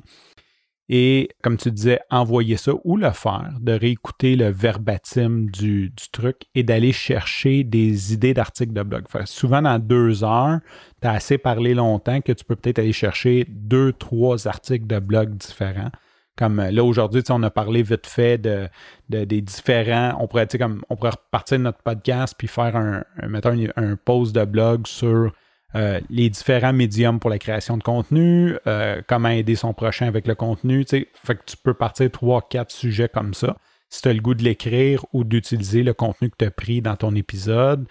Et 0.88 1.30
comme 1.42 1.58
tu 1.58 1.72
disais, 1.72 2.00
envoyer 2.12 2.58
ça 2.58 2.72
ou 2.84 2.96
le 2.96 3.10
faire, 3.12 3.54
de 3.60 3.72
réécouter 3.72 4.36
le 4.36 4.50
verbatim 4.50 5.48
du, 5.50 5.92
truc 6.12 6.44
et 6.54 6.64
d'aller 6.64 6.92
chercher 6.92 7.64
des 7.64 8.14
idées 8.14 8.36
d'articles 8.36 8.74
de 8.74 8.84
blog. 8.84 9.06
souvent, 9.26 9.64
dans 9.64 9.80
deux 9.80 10.24
heures, 10.24 10.60
tu 11.02 11.08
as 11.08 11.12
assez 11.12 11.40
parlé 11.40 11.74
longtemps 11.74 12.22
que 12.22 12.32
tu 12.32 12.46
peux 12.46 12.56
peut-être 12.56 12.80
aller 12.80 12.94
chercher 12.94 13.46
deux, 13.50 13.94
trois 13.94 14.48
articles 14.48 14.86
de 14.86 15.00
blog 15.00 15.36
différents. 15.36 15.92
Comme 16.38 16.62
là, 16.62 16.84
aujourd'hui, 16.84 17.24
on 17.30 17.42
a 17.44 17.50
parlé 17.50 17.82
vite 17.82 18.08
fait 18.08 18.38
de, 18.38 18.70
des 19.10 19.42
différents. 19.42 20.18
On 20.20 20.28
pourrait, 20.28 20.48
comme, 20.48 20.84
pourrait 20.90 21.12
repartir 21.12 21.58
de 21.58 21.64
notre 21.64 21.82
podcast 21.82 22.36
puis 22.38 22.48
faire 22.48 22.76
un, 22.76 23.04
mettons, 23.28 23.58
un 23.76 23.96
post 23.96 24.36
de 24.36 24.44
blog 24.44 24.86
sur 24.86 25.32
euh, 25.76 26.00
les 26.10 26.30
différents 26.30 26.74
médiums 26.74 27.20
pour 27.20 27.30
la 27.30 27.40
création 27.40 27.78
de 27.78 27.84
contenu, 27.84 28.56
euh, 28.68 29.02
comment 29.08 29.30
aider 29.30 29.56
son 29.56 29.74
prochain 29.74 30.08
avec 30.08 30.28
le 30.28 30.36
contenu. 30.36 30.86
Fait 30.86 31.36
que 31.36 31.44
tu 31.46 31.58
peux 31.58 31.74
partir 31.74 32.10
trois, 32.12 32.42
quatre 32.42 32.72
sujets 32.72 33.10
comme 33.10 33.34
ça. 33.34 33.56
Si 33.90 34.02
tu 34.02 34.10
as 34.10 34.14
le 34.14 34.22
goût 34.22 34.34
de 34.34 34.44
l'écrire 34.44 35.06
ou 35.14 35.24
d'utiliser 35.24 35.84
le 35.84 35.94
contenu 35.94 36.30
que 36.30 36.36
tu 36.38 36.46
as 36.46 36.52
pris 36.52 36.82
dans 36.82 36.96
ton 36.96 37.16
épisode, 37.16 37.88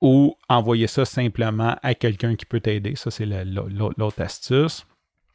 ou 0.00 0.36
envoyer 0.50 0.86
ça 0.86 1.04
simplement 1.06 1.76
à 1.82 1.94
quelqu'un 1.94 2.36
qui 2.36 2.44
peut 2.44 2.60
t'aider. 2.60 2.94
Ça, 2.94 3.10
c'est 3.10 3.24
l'autre 3.24 4.20
astuce. 4.20 4.86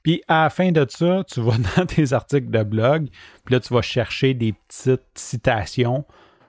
Puis 0.09 0.23
à 0.27 0.45
la 0.45 0.49
fin 0.49 0.71
de 0.71 0.83
ça, 0.89 1.23
tu 1.31 1.39
vas 1.39 1.53
dans 1.77 1.85
tes 1.85 2.13
articles 2.13 2.49
de 2.49 2.63
blog, 2.63 3.09
puis 3.45 3.53
là, 3.53 3.59
tu 3.59 3.71
vas 3.71 3.83
chercher 3.83 4.33
des 4.33 4.53
petites 4.53 5.03
citations 5.13 6.03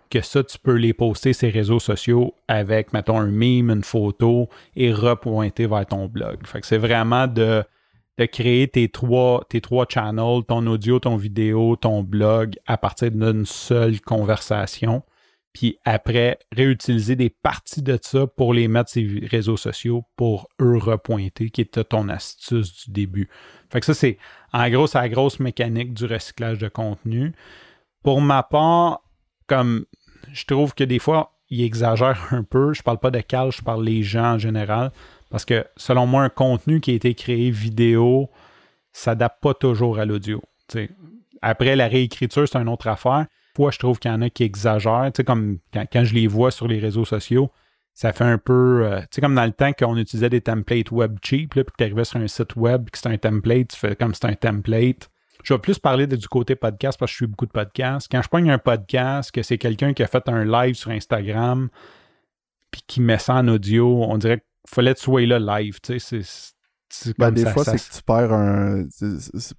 que 0.09 0.23
ça, 0.23 0.43
tu 0.43 0.59
peux 0.59 0.77
les 0.77 0.95
poster 0.95 1.35
ces 1.35 1.51
réseaux 1.51 1.79
sociaux 1.79 2.33
avec, 2.49 2.95
mettons, 2.95 3.19
un 3.19 3.27
meme, 3.27 3.69
une 3.69 3.85
photo 3.85 4.49
et 4.77 4.95
repointer 4.95 5.67
vers 5.67 5.85
ton 5.85 6.07
blog. 6.07 6.39
Fait 6.47 6.63
que 6.63 6.67
c'est 6.67 6.79
vraiment 6.79 7.27
de, 7.27 7.63
de 8.17 8.25
créer 8.25 8.67
tes 8.67 8.89
trois, 8.89 9.45
tes 9.51 9.61
trois 9.61 9.85
channels, 9.87 10.41
ton 10.49 10.67
audio, 10.67 10.99
ton 10.99 11.17
vidéo, 11.17 11.77
ton 11.77 12.03
blog 12.03 12.55
à 12.67 12.79
partir 12.79 13.11
d'une 13.11 13.45
seule 13.45 14.01
conversation. 14.01 15.03
Puis 15.53 15.79
après, 15.85 16.39
réutiliser 16.53 17.17
des 17.17 17.31
parties 17.31 17.83
de 17.83 17.99
ça 18.01 18.27
pour 18.27 18.55
les 18.55 18.69
mettre 18.69 18.91
sur 18.91 19.03
les 19.03 19.27
réseaux 19.27 19.57
sociaux 19.57 20.05
pour 20.17 20.49
eux 20.61 20.77
repointer, 20.77 21.51
qui 21.51 21.61
était 21.61 21.83
ton 21.85 22.09
astuce 22.09 22.85
du 22.85 22.93
début. 22.93 23.29
Fait 23.71 23.81
que 23.81 23.87
ça, 23.87 23.95
c'est 23.95 24.19
en 24.53 24.69
gros, 24.71 24.87
la 24.95 25.09
grosse 25.09 25.41
mécanique 25.41 25.93
du 25.93 26.07
recyclage 26.07 26.59
de 26.59 26.69
contenu. 26.69 27.33
Pour 28.03 28.21
ma 28.21 28.43
part, 28.43 29.03
comme 29.47 29.87
je 30.33 30.45
trouve 30.45 30.75
que 30.75 30.85
des 30.85 30.99
fois, 30.99 31.33
ils 31.49 31.65
exagèrent 31.65 32.29
un 32.31 32.45
peu. 32.45 32.73
Je 32.73 32.83
parle 32.83 32.99
pas 32.99 33.11
de 33.11 33.21
Cal, 33.21 33.51
je 33.51 33.63
parle 33.63 33.85
les 33.85 34.03
gens 34.03 34.35
en 34.35 34.39
général. 34.39 34.93
Parce 35.31 35.45
que 35.45 35.67
selon 35.77 36.07
moi, 36.07 36.23
un 36.23 36.29
contenu 36.29 36.81
qui 36.81 36.93
a 36.93 36.95
été 36.95 37.15
créé 37.15 37.51
vidéo 37.51 38.31
s'adapte 38.93 39.43
pas 39.43 39.55
toujours 39.55 39.99
à 39.99 40.05
l'audio. 40.05 40.43
Après, 41.43 41.75
la 41.75 41.89
réécriture, 41.89 42.47
c'est 42.49 42.59
une 42.59 42.69
autre 42.69 42.89
affaire. 42.89 43.27
Fois, 43.57 43.71
je 43.71 43.79
trouve 43.79 43.99
qu'il 43.99 44.11
y 44.11 44.15
en 44.15 44.23
a 44.23 44.31
qui 44.31 44.45
exagèrent. 44.45 45.11
Comme 45.27 45.59
quand, 45.73 46.05
je 46.05 46.15
les 46.15 46.27
vois 46.27 46.51
sur 46.51 46.69
les 46.69 46.79
réseaux 46.79 47.05
sociaux, 47.05 47.51
ça 47.95 48.13
fait 48.13 48.25
un 48.25 48.39
peu. 48.39 48.85
Euh, 48.85 49.01
tu 49.01 49.07
sais, 49.13 49.21
comme 49.21 49.35
dans 49.35 49.45
le 49.45 49.53
temps 49.53 49.73
qu'on 49.73 49.97
utilisait 49.97 50.31
des 50.31 50.41
templates 50.41 50.91
web 50.91 51.19
cheap, 51.23 51.51
puis 51.51 51.65
que 51.65 51.71
tu 51.77 51.85
arrivais 51.85 52.05
sur 52.05 52.21
un 52.21 52.29
site 52.29 52.57
web, 52.57 52.89
que 52.91 52.99
c'est 52.99 53.09
un 53.09 53.19
template, 53.19 53.69
tu 53.69 53.77
fais 53.77 53.97
comme 53.97 54.15
c'est 54.15 54.27
un 54.27 54.35
template. 54.35 55.11
Je 55.43 55.55
vais 55.55 55.59
plus 55.59 55.79
parler 55.79 56.07
du 56.07 56.29
côté 56.29 56.55
podcast 56.55 56.99
parce 56.99 57.11
que 57.11 57.13
je 57.13 57.17
suis 57.17 57.27
beaucoup 57.27 57.47
de 57.47 57.51
podcasts. 57.51 58.09
Quand 58.11 58.23
je 58.23 58.29
pogne 58.29 58.51
un 58.51 58.59
podcast, 58.59 59.31
que 59.31 59.43
c'est 59.43 59.59
quelqu'un 59.59 59.95
qui 59.95 60.03
a 60.03 60.07
fait 60.07 60.29
un 60.29 60.45
live 60.45 60.75
sur 60.75 60.91
Instagram, 60.91 61.69
puis 62.71 62.83
qui 62.87 63.01
met 63.01 63.19
ça 63.19 63.35
en 63.35 63.49
audio, 63.49 64.05
on 64.05 64.19
dirait 64.19 64.39
qu'il 64.39 64.75
fallait 64.75 64.95
que 64.95 64.99
tu 64.99 65.05
sois 65.05 65.27
là 65.27 65.39
live. 65.39 65.81
Tu 65.83 65.99
sais, 65.99 66.23
c'est. 66.89 67.19
Ben, 67.19 67.31
des 67.31 67.47
fois, 67.47 67.65
c'est 67.65 67.77
que 67.77 67.97
tu 67.97 68.03
perds 68.03 68.33
un. 68.33 68.87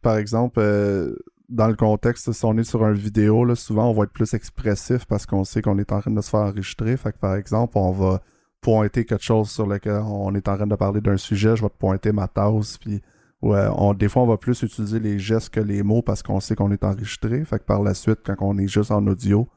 par 0.01 0.17
exemple, 0.17 0.59
euh, 0.59 1.15
dans 1.51 1.67
le 1.67 1.75
contexte, 1.75 2.31
si 2.31 2.45
on 2.45 2.57
est 2.57 2.63
sur 2.63 2.85
une 2.87 2.93
vidéo, 2.93 3.43
là, 3.45 3.55
souvent 3.55 3.89
on 3.89 3.93
va 3.93 4.03
être 4.03 4.13
plus 4.13 4.33
expressif 4.33 5.05
parce 5.05 5.25
qu'on 5.25 5.43
sait 5.43 5.61
qu'on 5.61 5.77
est 5.77 5.91
en 5.91 5.99
train 5.99 6.11
de 6.11 6.21
se 6.21 6.29
faire 6.29 6.41
enregistrer. 6.41 6.95
Fait 6.97 7.11
que 7.11 7.17
par 7.17 7.35
exemple, 7.35 7.77
on 7.77 7.91
va 7.91 8.21
pointer 8.61 9.05
quelque 9.05 9.23
chose 9.23 9.49
sur 9.49 9.67
lequel 9.67 10.01
on 10.05 10.33
est 10.33 10.47
en 10.47 10.55
train 10.55 10.67
de 10.67 10.75
parler 10.75 11.01
d'un 11.01 11.17
sujet, 11.17 11.55
je 11.55 11.61
vais 11.61 11.69
te 11.69 11.77
pointer 11.77 12.11
ma 12.11 12.27
tasse, 12.27 12.77
puis 12.77 13.01
des 13.43 14.09
fois 14.09 14.23
on 14.23 14.27
va 14.27 14.37
plus 14.37 14.61
utiliser 14.61 14.99
les 14.99 15.19
gestes 15.19 15.49
que 15.49 15.59
les 15.59 15.83
mots 15.83 16.01
parce 16.01 16.23
qu'on 16.23 16.39
sait 16.39 16.55
qu'on 16.55 16.71
est 16.71 16.83
enregistré. 16.83 17.43
Fait 17.43 17.59
que 17.59 17.65
par 17.65 17.83
la 17.83 17.93
suite, 17.93 18.19
quand 18.23 18.35
on 18.39 18.57
est 18.57 18.67
juste 18.67 18.91
en 18.91 19.05
audio, 19.07 19.47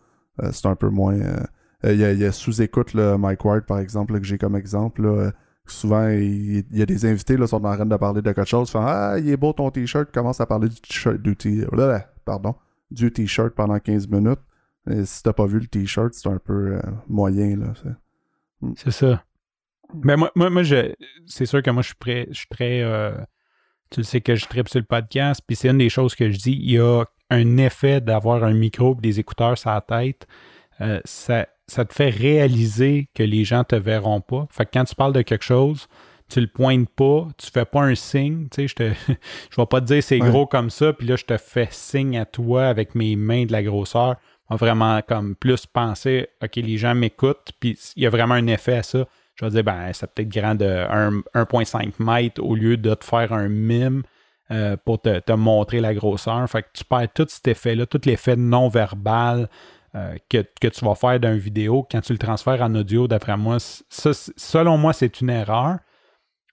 euh, 0.42 0.50
c'est 0.52 0.66
un 0.66 0.76
peu 0.76 0.88
moins. 0.88 1.14
Euh, 1.14 1.44
il 1.92 2.00
y 2.00 2.24
a, 2.24 2.32
sous-écoute 2.32 2.94
le 2.94 3.18
Mike 3.18 3.44
Ward, 3.44 3.66
par 3.66 3.78
exemple, 3.78 4.18
que 4.18 4.24
j'ai 4.24 4.38
comme 4.38 4.56
exemple. 4.56 5.32
Souvent, 5.66 6.08
il, 6.08 6.64
y 6.70 6.82
a 6.82 6.86
des 6.86 7.06
invités 7.06 7.36
là, 7.36 7.46
sont 7.46 7.64
en 7.64 7.74
train 7.74 7.86
de 7.86 7.96
parler 7.96 8.22
de 8.22 8.32
quelque 8.32 8.48
chose. 8.48 8.70
Font, 8.70 8.84
ah, 8.84 9.16
il 9.18 9.28
est 9.28 9.36
beau 9.36 9.52
ton 9.52 9.70
t-shirt, 9.70 10.10
commence 10.12 10.40
à 10.40 10.46
parler 10.46 10.68
du 10.68 10.80
t-shirt, 10.80 11.16
du 11.18 11.36
t 11.36 11.66
pardon, 12.24 12.54
du 12.90 13.12
t-shirt 13.12 13.54
pendant 13.54 13.78
15 13.78 14.08
minutes. 14.08 14.40
Et 14.90 15.04
si 15.04 15.22
t'as 15.22 15.32
pas 15.32 15.46
vu 15.46 15.60
le 15.60 15.66
t-shirt, 15.66 16.12
c'est 16.12 16.28
un 16.28 16.38
peu 16.38 16.76
euh, 16.76 16.80
moyen. 17.08 17.56
là. 17.56 17.72
Hmm. 18.60 18.74
C'est 18.76 18.90
ça. 18.90 19.24
Mais 20.02 20.16
moi, 20.16 20.30
moi, 20.34 20.50
moi 20.50 20.62
c'est 21.26 21.46
sûr 21.46 21.62
que 21.62 21.70
moi, 21.70 21.82
je 21.82 21.88
suis 21.88 21.96
prêt, 21.96 22.26
je 22.30 22.38
suis 22.38 22.48
très. 22.48 22.82
Euh, 22.82 23.16
tu 23.90 24.02
sais 24.02 24.20
que 24.20 24.34
je 24.34 24.46
tripe 24.46 24.68
sur 24.68 24.80
le 24.80 24.86
podcast, 24.86 25.40
puis 25.46 25.56
c'est 25.56 25.68
une 25.68 25.78
des 25.78 25.88
choses 25.88 26.14
que 26.14 26.30
je 26.30 26.38
dis. 26.38 26.52
Il 26.52 26.72
y 26.72 26.78
a 26.78 27.04
un 27.30 27.56
effet 27.58 28.00
d'avoir 28.00 28.44
un 28.44 28.52
micro 28.52 28.94
et 28.98 29.00
des 29.00 29.20
écouteurs 29.20 29.56
sur 29.56 29.70
la 29.70 29.80
tête. 29.80 30.26
Euh, 30.80 31.00
ça, 31.04 31.46
ça 31.66 31.84
te 31.84 31.94
fait 31.94 32.10
réaliser 32.10 33.08
que 33.14 33.22
les 33.22 33.44
gens 33.44 33.64
te 33.64 33.76
verront 33.76 34.20
pas. 34.20 34.46
Fait 34.50 34.64
que 34.64 34.70
quand 34.74 34.84
tu 34.84 34.94
parles 34.94 35.12
de 35.12 35.22
quelque 35.22 35.44
chose, 35.44 35.88
tu 36.28 36.40
le 36.40 36.46
pointes 36.46 36.88
pas, 36.88 37.28
tu 37.38 37.50
fais 37.50 37.64
pas 37.64 37.82
un 37.82 37.94
signe, 37.94 38.48
tu 38.50 38.62
sais, 38.62 38.68
je 38.68 38.74
te 38.74 38.92
je 39.50 39.56
vais 39.56 39.66
pas 39.66 39.80
te 39.80 39.86
dire 39.86 40.02
c'est 40.02 40.18
gros 40.18 40.46
comme 40.46 40.70
ça, 40.70 40.92
puis 40.92 41.06
là 41.06 41.16
je 41.16 41.24
te 41.24 41.36
fais 41.36 41.68
signe 41.70 42.18
à 42.18 42.24
toi 42.24 42.66
avec 42.66 42.94
mes 42.94 43.16
mains 43.16 43.44
de 43.44 43.52
la 43.52 43.62
grosseur. 43.62 44.16
On 44.50 44.56
va 44.56 44.66
vraiment 44.66 45.00
comme 45.02 45.36
plus 45.36 45.66
penser 45.66 46.28
OK, 46.42 46.56
les 46.56 46.76
gens 46.76 46.94
m'écoutent, 46.94 47.52
puis 47.60 47.78
il 47.96 48.02
y 48.02 48.06
a 48.06 48.10
vraiment 48.10 48.34
un 48.34 48.46
effet 48.46 48.78
à 48.78 48.82
ça. 48.82 49.06
Je 49.36 49.44
vais 49.44 49.50
dire 49.50 49.64
ben 49.64 49.90
c'est 49.92 50.12
peut-être 50.12 50.28
grand 50.28 50.54
de 50.54 50.64
1.5 50.64 51.92
mètres 51.98 52.42
au 52.42 52.54
lieu 52.54 52.76
de 52.76 52.94
te 52.94 53.04
faire 53.04 53.32
un 53.32 53.48
mime. 53.48 54.02
Euh, 54.50 54.76
pour 54.76 55.00
te, 55.00 55.20
te, 55.20 55.32
montrer 55.32 55.80
la 55.80 55.94
grosseur. 55.94 56.46
Fait 56.50 56.60
que 56.60 56.68
tu 56.74 56.84
perds 56.84 57.08
tout 57.14 57.24
cet 57.26 57.48
effet-là, 57.48 57.86
tout 57.86 58.00
l'effet 58.04 58.36
non-verbal, 58.36 59.48
euh, 59.96 60.16
que, 60.28 60.68
tu 60.68 60.84
vas 60.84 60.94
faire 60.94 61.20
d'une 61.20 61.38
vidéo, 61.38 61.86
quand 61.88 62.00
tu 62.00 62.12
le 62.12 62.18
transfères 62.18 62.60
en 62.62 62.74
audio, 62.74 63.06
d'après 63.06 63.36
moi, 63.36 63.58
ça, 63.60 64.10
selon 64.36 64.76
moi, 64.76 64.92
c'est 64.92 65.20
une 65.20 65.30
erreur. 65.30 65.78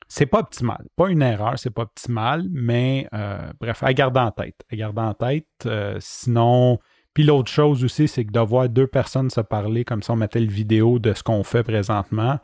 C'est 0.07 0.25
pas 0.25 0.39
optimal. 0.39 0.85
Pas 0.95 1.09
une 1.09 1.21
erreur, 1.21 1.57
c'est 1.57 1.69
pas 1.69 1.83
optimal, 1.83 2.45
mais 2.51 3.07
euh, 3.13 3.51
bref, 3.59 3.81
à 3.81 3.93
garder 3.93 4.19
en 4.19 4.31
tête. 4.31 4.61
À 4.71 4.75
garder 4.75 5.01
en 5.01 5.13
tête. 5.13 5.47
Euh, 5.65 5.97
sinon, 5.99 6.79
puis 7.13 7.23
l'autre 7.23 7.49
chose 7.49 7.83
aussi, 7.83 8.07
c'est 8.07 8.25
que 8.25 8.31
de 8.31 8.39
voir 8.39 8.69
deux 8.69 8.87
personnes 8.87 9.29
se 9.29 9.41
parler 9.41 9.85
comme 9.85 10.03
si 10.03 10.11
on 10.11 10.17
mettait 10.17 10.41
le 10.41 10.51
vidéo 10.51 10.99
de 10.99 11.13
ce 11.13 11.23
qu'on 11.23 11.43
fait 11.43 11.63
présentement, 11.63 12.39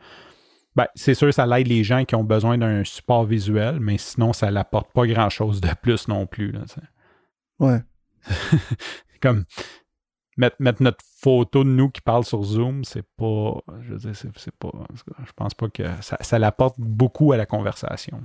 ben, 0.76 0.86
c'est 0.94 1.14
sûr, 1.14 1.32
ça 1.32 1.46
l'aide 1.46 1.68
les 1.68 1.84
gens 1.84 2.04
qui 2.04 2.14
ont 2.14 2.24
besoin 2.24 2.56
d'un 2.58 2.84
support 2.84 3.24
visuel, 3.24 3.80
mais 3.80 3.98
sinon, 3.98 4.32
ça 4.32 4.50
n'apporte 4.50 4.92
pas 4.92 5.06
grand-chose 5.06 5.60
de 5.60 5.70
plus 5.82 6.08
non 6.08 6.26
plus. 6.26 6.52
Là, 6.52 6.62
ouais. 7.60 7.80
comme 9.20 9.44
mettre, 10.38 10.82
notre 10.82 11.04
photo 11.20 11.64
de 11.64 11.68
nous 11.68 11.90
qui 11.90 12.00
parle 12.00 12.24
sur 12.24 12.42
Zoom, 12.42 12.84
c'est 12.84 13.04
pas. 13.16 13.60
Je 13.82 13.92
veux 13.92 13.98
dire, 13.98 14.14
c'est, 14.14 14.54
pas. 14.56 14.70
Je 14.94 15.32
pense 15.34 15.54
pas 15.54 15.68
que 15.68 15.82
ça, 16.00 16.16
ça 16.20 16.38
l'apporte 16.38 16.76
beaucoup 16.78 17.32
à 17.32 17.36
la 17.36 17.46
conversation. 17.46 18.22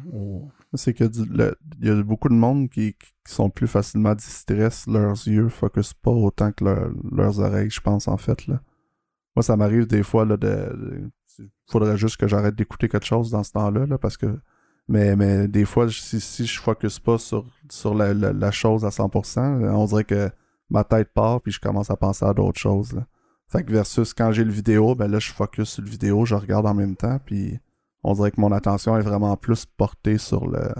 C'est 0.75 0.93
que 0.93 1.05
il 1.05 1.87
y 1.87 1.89
a 1.89 2.03
beaucoup 2.03 2.29
de 2.29 2.35
monde 2.35 2.69
qui, 2.69 2.95
sont 3.27 3.49
plus 3.49 3.67
facilement 3.67 4.13
distress, 4.15 4.85
leurs 4.85 5.27
yeux 5.27 5.47
focus 5.47 5.93
pas 5.93 6.11
autant 6.11 6.51
que 6.51 6.65
leurs 7.11 7.39
oreilles, 7.39 7.69
je 7.69 7.81
pense, 7.81 8.07
en 8.07 8.17
fait. 8.17 8.47
Là. 8.47 8.61
Moi, 9.35 9.43
ça 9.43 9.55
m'arrive 9.55 9.87
des 9.87 10.03
fois 10.03 10.25
là, 10.25 10.37
de. 10.37 11.09
Faudrait 11.69 11.97
juste 11.97 12.17
que 12.17 12.27
j'arrête 12.27 12.55
d'écouter 12.55 12.87
quelque 12.89 13.05
chose 13.05 13.31
dans 13.31 13.43
ce 13.43 13.51
temps-là, 13.53 13.85
là, 13.85 13.97
parce 13.97 14.17
que. 14.17 14.39
Mais, 14.89 15.15
mais 15.15 15.47
des 15.47 15.63
fois, 15.63 15.89
si, 15.89 16.19
si 16.19 16.45
je 16.45 16.59
focus 16.59 16.99
pas 16.99 17.17
sur, 17.17 17.45
sur 17.69 17.95
la, 17.95 18.13
la 18.13 18.51
chose 18.51 18.83
à 18.83 18.89
100%, 18.89 19.69
on 19.69 19.85
dirait 19.85 20.03
que 20.03 20.29
ma 20.73 20.83
tête 20.83 21.13
part, 21.13 21.39
puis 21.41 21.51
je 21.51 21.59
commence 21.59 21.89
à 21.91 21.95
penser 21.95 22.25
à 22.25 22.33
d'autres 22.33 22.59
choses. 22.59 22.99
Fait 23.47 23.63
que 23.63 23.71
versus 23.71 24.13
quand 24.13 24.31
j'ai 24.31 24.43
le 24.43 24.51
vidéo, 24.51 24.95
ben 24.95 25.09
là, 25.09 25.19
je 25.19 25.31
focus 25.31 25.69
sur 25.69 25.83
le 25.83 25.89
vidéo, 25.89 26.25
je 26.25 26.35
regarde 26.35 26.65
en 26.65 26.73
même 26.73 26.95
temps, 26.95 27.19
puis 27.23 27.59
on 28.03 28.13
dirait 28.13 28.31
que 28.31 28.41
mon 28.41 28.51
attention 28.51 28.97
est 28.97 29.01
vraiment 29.01 29.37
plus 29.37 29.65
portée 29.65 30.17
sur 30.17 30.47
le 30.47 30.73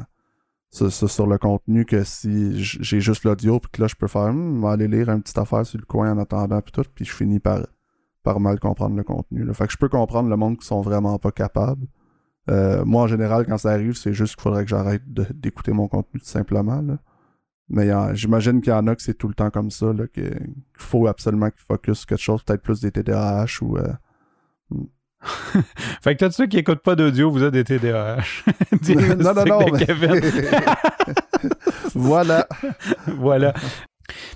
sur, 0.71 1.27
le 1.27 1.37
contenu 1.37 1.85
que 1.85 2.03
si 2.03 2.63
j'ai 2.63 2.99
juste 2.99 3.25
l'audio, 3.25 3.59
puis 3.59 3.69
que 3.71 3.81
là, 3.83 3.87
je 3.87 3.93
peux 3.93 4.07
faire, 4.07 4.33
hmm, 4.33 4.65
aller 4.65 4.87
lire 4.87 5.09
une 5.09 5.21
petite 5.21 5.37
affaire 5.37 5.63
sur 5.67 5.79
le 5.79 5.85
coin 5.85 6.11
en 6.11 6.17
attendant, 6.17 6.61
puis 6.61 6.71
tout, 6.71 6.83
puis 6.95 7.05
je 7.05 7.13
finis 7.13 7.39
par, 7.39 7.59
mal 8.39 8.59
comprendre 8.59 8.95
le 8.95 9.03
contenu. 9.03 9.45
Fait 9.53 9.67
que 9.67 9.73
je 9.73 9.77
peux 9.77 9.89
comprendre 9.89 10.29
le 10.29 10.35
monde 10.35 10.57
qui 10.57 10.65
sont 10.65 10.81
vraiment 10.81 11.19
pas 11.19 11.31
capables. 11.31 11.85
Euh, 12.49 12.83
moi, 12.85 13.03
en 13.03 13.07
général, 13.07 13.45
quand 13.45 13.59
ça 13.59 13.69
arrive, 13.69 13.93
c'est 13.93 14.13
juste 14.13 14.35
qu'il 14.35 14.41
faudrait 14.41 14.63
que 14.63 14.69
j'arrête 14.69 15.03
d'écouter 15.05 15.73
mon 15.73 15.87
contenu 15.87 16.19
tout 16.19 16.25
simplement. 16.25 16.81
Là. 16.81 16.97
Mais 17.69 17.89
j'imagine 18.13 18.61
qu'il 18.61 18.71
y 18.71 18.75
en 18.75 18.87
a 18.87 18.95
que 18.95 19.01
c'est 19.01 19.13
tout 19.13 19.27
le 19.27 19.33
temps 19.33 19.49
comme 19.49 19.71
ça, 19.71 19.93
qu'il 20.13 20.53
faut 20.73 21.07
absolument 21.07 21.49
qu'ils 21.49 21.61
focus 21.61 22.05
quelque 22.05 22.21
chose, 22.21 22.43
peut-être 22.43 22.61
plus 22.61 22.81
des 22.81 22.91
TDAH 22.91 23.59
ou. 23.61 23.77
Euh, 23.77 23.93
hmm. 24.69 24.85
fait 26.03 26.15
que 26.15 26.25
tous 26.25 26.33
ceux 26.33 26.47
qui 26.47 26.57
n'écoutent 26.57 26.83
pas 26.83 26.95
d'audio, 26.95 27.31
vous 27.31 27.43
êtes 27.43 27.53
des 27.53 27.63
TDAH. 27.63 28.23
non, 29.17 29.33
non, 29.33 29.45
non. 29.45 29.59
voilà. 31.95 32.45
voilà. 33.07 33.53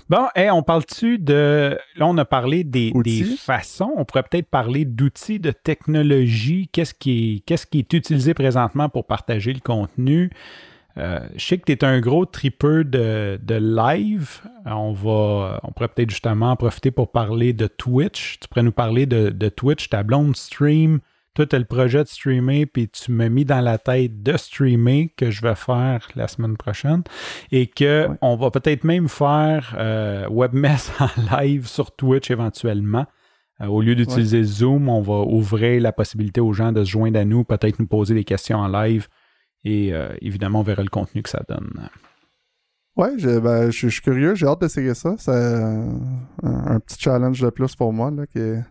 Bon, 0.08 0.26
on 0.34 0.62
parle-tu 0.62 1.18
de. 1.18 1.78
Là, 1.96 2.06
on 2.06 2.16
a 2.16 2.24
parlé 2.24 2.64
des, 2.64 2.92
façons. 3.38 3.92
On 3.96 4.06
pourrait 4.06 4.22
peut-être 4.22 4.48
parler 4.48 4.86
d'outils, 4.86 5.38
de 5.38 5.50
technologie. 5.50 6.70
Qu'est-ce 6.72 6.94
qui, 6.94 7.44
est, 7.46 7.66
qui 7.66 7.78
est 7.80 7.92
utilisé 7.92 8.32
présentement 8.32 8.88
pour 8.88 9.06
partager 9.06 9.52
le 9.52 9.60
contenu? 9.60 10.30
Euh, 10.96 11.20
je 11.36 11.44
sais 11.44 11.58
que 11.58 11.64
tu 11.64 11.72
es 11.72 11.84
un 11.84 12.00
gros 12.00 12.24
tripeur 12.24 12.84
de, 12.84 13.38
live. 13.48 14.40
On 14.64 14.92
va, 14.92 15.60
on 15.62 15.72
pourrait 15.72 15.88
peut-être 15.88 16.10
justement 16.10 16.50
en 16.50 16.56
profiter 16.56 16.90
pour 16.90 17.12
parler 17.12 17.52
de 17.52 17.66
Twitch. 17.66 18.40
Tu 18.40 18.48
pourrais 18.48 18.62
nous 18.62 18.72
parler 18.72 19.06
de, 19.06 19.48
Twitch, 19.48 19.88
ta 19.88 20.02
blonde 20.02 20.36
stream. 20.36 21.00
Toi, 21.34 21.46
tu 21.46 21.54
as 21.54 21.58
le 21.60 21.66
projet 21.66 22.02
de 22.02 22.08
streamer, 22.08 22.66
puis 22.66 22.88
tu 22.88 23.12
m'as 23.12 23.28
mis 23.28 23.44
dans 23.44 23.60
la 23.60 23.78
tête 23.78 24.24
de 24.24 24.36
streamer 24.36 25.12
que 25.16 25.30
je 25.30 25.40
vais 25.40 25.54
faire 25.54 26.08
la 26.16 26.26
semaine 26.26 26.56
prochaine. 26.56 27.04
Et 27.52 27.68
que 27.68 28.08
on 28.22 28.34
va 28.34 28.50
peut-être 28.50 28.82
même 28.82 29.08
faire 29.08 29.76
euh, 29.78 30.26
WebMess 30.28 30.90
en 30.98 31.38
live 31.38 31.68
sur 31.68 31.94
Twitch 31.94 32.32
éventuellement. 32.32 33.06
Euh, 33.60 33.66
au 33.66 33.82
lieu 33.82 33.94
d'utiliser 33.94 34.42
Zoom, 34.42 34.88
on 34.88 35.00
va 35.00 35.20
ouvrir 35.20 35.80
la 35.80 35.92
possibilité 35.92 36.40
aux 36.40 36.52
gens 36.52 36.72
de 36.72 36.82
se 36.82 36.90
joindre 36.90 37.20
à 37.20 37.24
nous, 37.24 37.44
peut-être 37.44 37.78
nous 37.78 37.86
poser 37.86 38.14
des 38.14 38.24
questions 38.24 38.58
en 38.58 38.66
live 38.66 39.06
et 39.68 39.92
euh, 39.92 40.08
évidemment, 40.22 40.60
on 40.60 40.62
verra 40.62 40.82
le 40.82 40.88
contenu 40.88 41.22
que 41.22 41.28
ça 41.28 41.42
donne. 41.46 41.90
Ouais, 42.96 43.14
ben, 43.16 43.70
je, 43.70 43.88
suis 43.88 44.00
curieux, 44.00 44.34
j'ai 44.34 44.46
hâte 44.46 44.60
d'essayer 44.60 44.94
ça. 44.94 45.14
C'est 45.18 45.30
un, 45.30 46.80
petit 46.80 46.98
challenge 46.98 47.40
de 47.40 47.50
plus 47.50 47.76
pour 47.76 47.92
moi, 47.92 48.10
là, 48.10 48.26
qui 48.26 48.38
est 48.38 48.64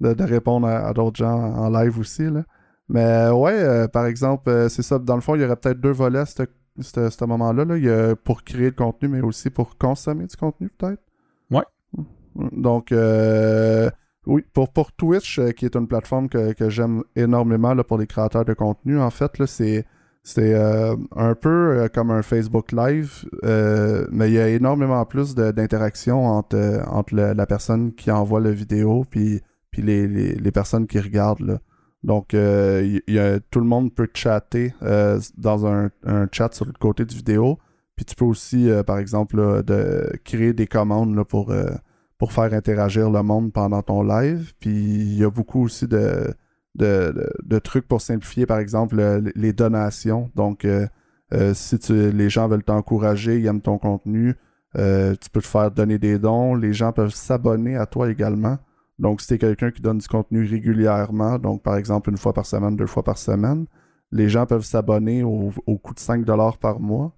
de, 0.00 0.24
répondre 0.24 0.66
à, 0.66 0.92
d'autres 0.92 1.16
gens 1.16 1.32
en 1.32 1.70
live 1.70 1.98
aussi. 1.98 2.24
Là. 2.24 2.42
Mais 2.88 3.30
ouais, 3.30 3.54
euh, 3.54 3.88
par 3.88 4.06
exemple, 4.06 4.50
euh, 4.50 4.68
c'est 4.68 4.82
ça. 4.82 4.98
Dans 4.98 5.14
le 5.14 5.20
fond, 5.20 5.36
il 5.36 5.42
y 5.42 5.44
aurait 5.44 5.56
peut-être 5.56 5.80
deux 5.80 5.92
volets 5.92 6.18
à 6.18 6.26
ce 6.26 7.24
moment-là. 7.24 7.64
Là. 7.64 7.76
Il 7.78 7.84
y 7.84 7.88
a 7.88 8.16
pour 8.16 8.42
créer 8.42 8.66
le 8.66 8.72
contenu, 8.72 9.08
mais 9.08 9.20
aussi 9.20 9.48
pour 9.48 9.78
consommer 9.78 10.26
du 10.26 10.36
contenu, 10.36 10.68
peut-être. 10.76 11.02
Ouais. 11.50 11.64
Donc, 12.34 12.92
Oui, 14.26 14.44
pour, 14.52 14.72
pour 14.72 14.92
Twitch, 14.92 15.40
qui 15.56 15.64
est 15.64 15.76
une 15.76 15.86
plateforme 15.86 16.28
que, 16.28 16.52
que 16.52 16.68
j'aime 16.68 17.04
énormément 17.16 17.74
là, 17.74 17.84
pour 17.84 17.96
les 17.96 18.06
créateurs 18.06 18.44
de 18.44 18.54
contenu, 18.54 18.98
en 19.00 19.10
fait, 19.10 19.38
là, 19.38 19.46
c'est, 19.46 19.86
c'est 20.24 20.54
euh, 20.54 20.94
un 21.16 21.34
peu 21.34 21.48
euh, 21.48 21.88
comme 21.88 22.10
un 22.12 22.22
Facebook 22.22 22.70
Live, 22.70 23.28
euh, 23.44 24.06
mais 24.12 24.28
il 24.28 24.34
y 24.34 24.38
a 24.38 24.48
énormément 24.48 25.04
plus 25.04 25.34
de- 25.34 25.50
d'interaction 25.50 26.26
entre, 26.26 26.56
euh, 26.56 26.84
entre 26.86 27.14
la 27.14 27.46
personne 27.46 27.92
qui 27.92 28.10
envoie 28.10 28.40
la 28.40 28.52
vidéo 28.52 29.04
puis, 29.10 29.40
puis 29.72 29.82
les, 29.82 30.06
les, 30.06 30.52
personnes 30.52 30.86
qui 30.86 31.00
regardent. 31.00 31.40
Là. 31.40 31.58
Donc, 32.04 32.28
tout 32.30 32.36
le 32.36 33.66
monde 33.66 33.94
peut 33.94 34.08
chatter 34.14 34.74
dans 35.36 35.66
un, 35.66 35.90
un 36.04 36.28
chat 36.30 36.52
sur 36.52 36.66
le 36.66 36.72
côté 36.72 37.04
du 37.04 37.16
vidéo. 37.16 37.58
Puis 37.96 38.04
tu 38.04 38.14
peux 38.14 38.24
aussi, 38.24 38.68
par 38.86 38.98
exemple, 38.98 39.62
de 39.62 40.10
créer 40.24 40.52
des 40.52 40.66
commandes 40.66 41.14
là, 41.14 41.24
pour, 41.24 41.54
pour 42.18 42.32
faire 42.32 42.52
interagir 42.52 43.08
le 43.08 43.22
monde 43.22 43.52
pendant 43.52 43.82
ton 43.82 44.02
live. 44.02 44.52
Puis 44.58 44.72
il 44.72 45.16
y 45.16 45.24
a 45.24 45.30
beaucoup 45.30 45.62
aussi 45.64 45.86
de, 45.86 46.34
de, 46.74 47.58
trucs 47.58 47.86
pour 47.86 48.00
simplifier, 48.00 48.46
par 48.46 48.58
exemple, 48.58 48.96
le- 48.96 49.32
les 49.34 49.52
donations. 49.52 50.30
Donc, 50.34 50.64
euh, 50.64 50.86
euh, 51.32 51.54
si 51.54 51.78
les 51.90 52.30
gens 52.30 52.48
veulent 52.48 52.64
t'encourager, 52.64 53.38
ils 53.38 53.46
aiment 53.46 53.60
ton 53.60 53.78
contenu, 53.78 54.34
euh, 54.76 55.14
tu 55.20 55.30
peux 55.30 55.40
te 55.40 55.46
faire 55.46 55.70
donner 55.70 55.98
des 55.98 56.18
dons. 56.18 56.54
Les 56.54 56.72
gens 56.72 56.92
peuvent 56.92 57.14
s'abonner 57.14 57.76
à 57.76 57.86
toi 57.86 58.10
également. 58.10 58.58
Donc, 58.98 59.20
si 59.20 59.28
tu 59.28 59.34
es 59.34 59.38
quelqu'un 59.38 59.70
qui 59.70 59.82
donne 59.82 59.98
du 59.98 60.08
contenu 60.08 60.46
régulièrement, 60.46 61.38
donc 61.38 61.62
par 61.62 61.76
exemple 61.76 62.10
une 62.10 62.16
fois 62.18 62.32
par 62.32 62.46
semaine, 62.46 62.76
deux 62.76 62.86
fois 62.86 63.02
par 63.02 63.18
semaine, 63.18 63.66
les 64.12 64.28
gens 64.28 64.46
peuvent 64.46 64.64
s'abonner 64.64 65.22
au, 65.24 65.50
coût 65.82 65.94
de 65.94 66.00
5$ 66.00 66.58
par 66.58 66.80
mois. 66.80 67.12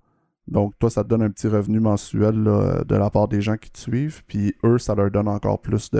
Donc, 0.46 0.78
toi, 0.78 0.90
ça 0.90 1.02
te 1.02 1.08
donne 1.08 1.22
un 1.22 1.30
petit 1.30 1.48
revenu 1.48 1.80
mensuel 1.80 2.44
de 2.44 2.94
la 2.94 3.10
part 3.10 3.28
des 3.28 3.40
gens 3.40 3.56
qui 3.56 3.70
te 3.70 3.78
suivent. 3.78 4.22
Puis 4.26 4.54
eux, 4.64 4.78
ça 4.78 4.94
leur 4.94 5.10
donne 5.10 5.28
encore 5.28 5.60
plus 5.60 5.90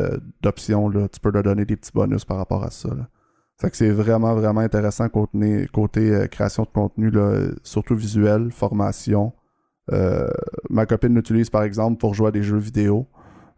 d'options. 0.42 0.90
Tu 0.90 1.20
peux 1.20 1.30
leur 1.32 1.42
donner 1.42 1.64
des 1.64 1.76
petits 1.76 1.92
bonus 1.92 2.24
par 2.24 2.36
rapport 2.36 2.62
à 2.62 2.70
ça. 2.70 2.90
Fait 3.64 3.70
que 3.70 3.77
c'est 3.77 3.90
vraiment, 3.90 4.35
vraiment 4.35 4.61
intéressant 4.61 5.09
côté, 5.09 6.11
euh, 6.11 6.27
création 6.27 6.64
de 6.64 6.68
contenu, 6.68 7.11
là, 7.11 7.48
surtout 7.62 7.96
visuel, 7.96 8.50
formation. 8.50 9.33
Euh, 9.92 10.29
ma 10.70 10.87
copine 10.87 11.14
l'utilise 11.14 11.50
par 11.50 11.62
exemple 11.62 11.98
pour 11.98 12.14
jouer 12.14 12.29
à 12.29 12.31
des 12.31 12.42
jeux 12.42 12.59
vidéo. 12.59 13.09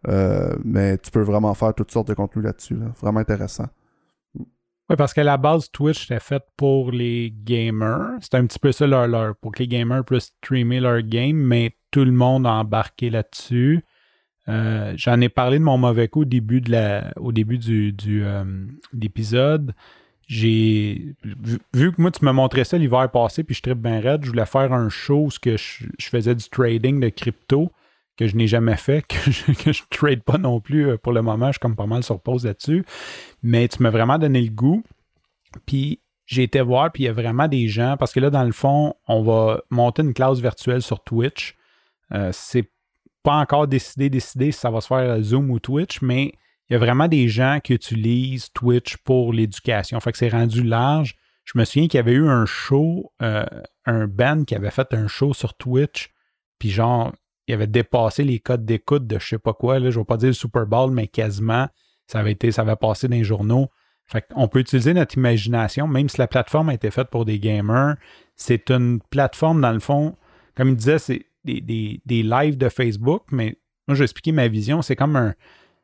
Euh, 0.09 0.55
mais 0.65 0.99
tu 0.99 1.11
peux 1.11 1.23
vraiment 1.23 1.53
faire 1.55 1.75
toutes 1.75 1.91
sortes 1.91 2.09
de 2.09 2.15
contenus 2.15 2.45
là-dessus. 2.45 2.77
là. 2.77 2.87
Vraiment 3.01 3.21
intéressant. 3.21 3.67
Oui, 4.89 4.95
parce 4.97 5.13
qu'à 5.13 5.25
la 5.25 5.37
base, 5.37 5.69
Twitch 5.73 6.05
était 6.05 6.21
fait 6.21 6.43
pour 6.57 6.93
les 6.93 7.35
gamers. 7.45 8.11
C'était 8.21 8.37
un 8.37 8.47
petit 8.47 8.61
peu 8.61 8.71
ça 8.71 8.87
leur- 8.87 9.35
pour 9.37 9.51
que 9.53 9.59
les 9.61 9.69
gamers 9.69 10.05
puissent 10.05 10.33
streamer 10.43 10.79
leur 10.79 11.03
game, 11.03 11.37
mais 11.37 11.77
tout 11.91 12.05
le 12.05 12.13
monde 12.13 12.47
a 12.47 12.53
embarqué 12.53 13.11
là-dessus. 13.11 13.83
Euh, 14.49 14.93
J'en 14.97 15.21
ai 15.21 15.29
parlé 15.29 15.59
de 15.59 15.65
mon 15.65 15.79
mauvais 15.79 16.09
coup 16.09 16.23
au 16.23 16.25
début 16.25 16.61
de 16.61 16.71
la, 16.71 17.13
au 17.17 17.33
début 17.33 17.59
du, 17.59 17.93
du 17.93 18.25
euh, 18.25 18.45
de 18.93 19.01
l'épisode. 19.01 19.75
J'ai 20.29 21.15
vu, 21.23 21.59
vu 21.73 21.93
que 21.93 22.01
moi 22.01 22.11
tu 22.11 22.25
me 22.25 22.33
montrais 22.33 22.65
ça 22.65 22.79
l'hiver 22.79 23.09
passé, 23.11 23.45
puis 23.45 23.55
je 23.55 23.63
tripe 23.63 23.79
bien 23.79 24.01
raide, 24.01 24.25
je 24.25 24.31
voulais 24.31 24.47
faire 24.47 24.73
un 24.73 24.89
show 24.89 25.27
où 25.27 25.31
je, 25.31 25.57
je 25.57 26.09
faisais 26.09 26.35
du 26.35 26.49
trading 26.49 26.99
de 26.99 27.09
crypto 27.09 27.71
que 28.17 28.27
je 28.27 28.37
n'ai 28.37 28.47
jamais 28.47 28.77
fait, 28.77 29.03
que 29.09 29.31
je, 29.31 29.53
que 29.53 29.73
je 29.73 29.83
trade 29.91 30.23
pas 30.23 30.39
non 30.39 30.61
plus 30.61 30.89
euh, 30.91 30.97
pour 30.97 31.13
le 31.13 31.23
moment. 31.23 31.47
Je 31.47 31.53
suis 31.53 31.61
comme 31.61 31.77
pas 31.77 31.87
mal 31.87 32.03
sur 32.03 32.21
pause 32.21 32.45
là-dessus. 32.45 32.85
Mais 33.43 33.69
tu 33.69 33.83
m'as 33.83 33.91
vraiment 33.91 34.19
donné 34.19 34.41
le 34.41 34.51
goût. 34.51 34.83
Puis 35.65 36.01
j'ai 36.27 36.43
été 36.43 36.61
voir, 36.61 36.91
puis 36.91 37.05
il 37.05 37.07
y 37.07 37.09
a 37.09 37.13
vraiment 37.13 37.47
des 37.47 37.69
gens, 37.69 37.97
parce 37.97 38.13
que 38.13 38.21
là, 38.21 38.31
dans 38.31 38.43
le 38.43 38.53
fond, 38.53 38.95
on 39.07 39.23
va 39.23 39.63
monter 39.71 40.03
une 40.03 40.13
classe 40.13 40.41
virtuelle 40.41 40.83
sur 40.83 41.03
Twitch. 41.05 41.57
Euh, 42.13 42.31
c'est 42.33 42.69
pas 43.27 43.35
encore 43.35 43.67
décidé, 43.67 44.09
décidé 44.09 44.53
si 44.53 44.61
ça 44.61 44.71
va 44.71 44.81
se 44.81 44.87
faire 44.87 45.21
Zoom 45.21 45.51
ou 45.51 45.59
Twitch, 45.59 46.01
mais 46.01 46.33
il 46.69 46.75
y 46.75 46.77
a 46.77 46.79
vraiment 46.79 47.09
des 47.09 47.27
gens 47.27 47.59
qui 47.59 47.75
utilisent 47.75 48.53
Twitch 48.53 48.99
pour 48.99 49.33
l'éducation. 49.33 49.99
Fait 49.99 50.13
que 50.13 50.19
c'est 50.19 50.29
rendu 50.29 50.63
large. 50.63 51.17
Je 51.45 51.59
me 51.59 51.65
souviens 51.65 51.89
qu'il 51.89 51.99
y 51.99 52.01
avait 52.01 52.13
eu 52.13 52.29
un 52.29 52.47
show, 52.47 53.11
euh, 53.23 53.45
un 53.85 54.07
band 54.07 54.45
qui 54.45 54.55
avait 54.55 54.71
fait 54.71 54.95
un 54.95 55.09
show 55.09 55.35
sur 55.35 55.55
Twitch, 55.55 56.15
puis 56.61 56.71
genre, 56.71 57.13
il 57.49 57.55
avait 57.55 57.67
dépassé 57.67 58.23
les 58.23 58.39
codes 58.39 58.65
d'écoute 58.65 59.09
de 59.09 59.19
je 59.19 59.27
sais 59.27 59.39
pas 59.41 59.55
quoi, 59.55 59.81
là, 59.81 59.91
je 59.91 59.99
vais 59.99 60.05
pas 60.05 60.19
dire 60.19 60.29
le 60.29 60.33
Super 60.33 60.65
Bowl, 60.65 60.93
mais 60.93 61.09
quasiment. 61.09 61.67
Ça 62.07 62.21
avait 62.21 62.31
été, 62.31 62.53
ça 62.53 62.63
avait 62.63 62.77
passé 62.77 63.09
dans 63.09 63.17
les 63.17 63.25
journaux. 63.25 63.71
Fait 64.05 64.23
qu'on 64.23 64.47
peut 64.47 64.61
utiliser 64.61 64.95
notre 64.95 65.17
imagination, 65.17 65.89
même 65.89 66.09
si 66.09 66.19
la 66.19 66.29
plateforme 66.29 66.69
a 66.69 66.75
été 66.75 66.93
faite 66.93 67.09
pour 67.09 67.25
des 67.25 67.41
gamers. 67.41 67.97
C'est 68.37 68.71
une 68.71 69.01
plateforme, 69.11 69.61
dans 69.63 69.73
le 69.73 69.81
fond, 69.81 70.15
comme 70.55 70.69
il 70.69 70.77
disait, 70.77 71.01
c'est 71.01 71.27
des, 71.47 71.61
des, 71.61 72.03
des 72.05 72.23
lives 72.23 72.59
de 72.59 72.69
Facebook, 72.69 73.23
mais 73.31 73.57
moi, 73.87 73.95
je 73.95 74.01
vais 74.01 74.05
expliquer 74.05 74.33
ma 74.33 74.49
vision. 74.49 74.83
C'est 74.83 74.97
comme 74.97 75.17
un. 75.17 75.35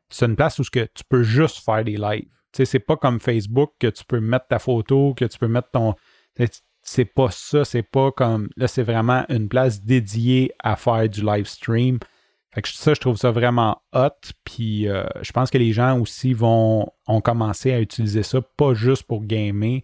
C'est 0.09 0.25
une 0.25 0.35
place 0.35 0.59
où 0.59 0.63
que 0.63 0.87
tu 0.93 1.03
peux 1.09 1.23
juste 1.23 1.63
faire 1.63 1.83
des 1.83 1.97
lives. 1.97 2.27
Tu 2.51 2.57
sais, 2.57 2.65
c'est 2.65 2.79
pas 2.79 2.97
comme 2.97 3.19
Facebook 3.19 3.71
que 3.79 3.87
tu 3.87 4.03
peux 4.05 4.19
mettre 4.19 4.47
ta 4.47 4.59
photo, 4.59 5.13
que 5.15 5.25
tu 5.25 5.39
peux 5.39 5.47
mettre 5.47 5.71
ton. 5.71 5.95
C'est 6.83 7.05
pas 7.05 7.31
ça, 7.31 7.65
c'est 7.65 7.83
pas 7.83 8.11
comme. 8.11 8.49
Là, 8.57 8.67
c'est 8.67 8.83
vraiment 8.83 9.25
une 9.29 9.47
place 9.47 9.81
dédiée 9.81 10.51
à 10.59 10.75
faire 10.75 11.07
du 11.09 11.21
live 11.21 11.45
stream. 11.45 11.99
Fait 12.53 12.61
que 12.61 12.69
ça, 12.69 12.93
je 12.93 12.99
trouve 12.99 13.17
ça 13.17 13.31
vraiment 13.31 13.81
hot. 13.93 14.09
Puis 14.43 14.87
euh, 14.87 15.05
je 15.21 15.31
pense 15.31 15.49
que 15.49 15.57
les 15.57 15.71
gens 15.71 15.99
aussi 15.99 16.33
vont 16.33 16.87
ont 17.07 17.21
commencé 17.21 17.71
à 17.71 17.79
utiliser 17.79 18.21
ça, 18.21 18.41
pas 18.41 18.75
juste 18.75 19.03
pour 19.03 19.23
gamer, 19.23 19.81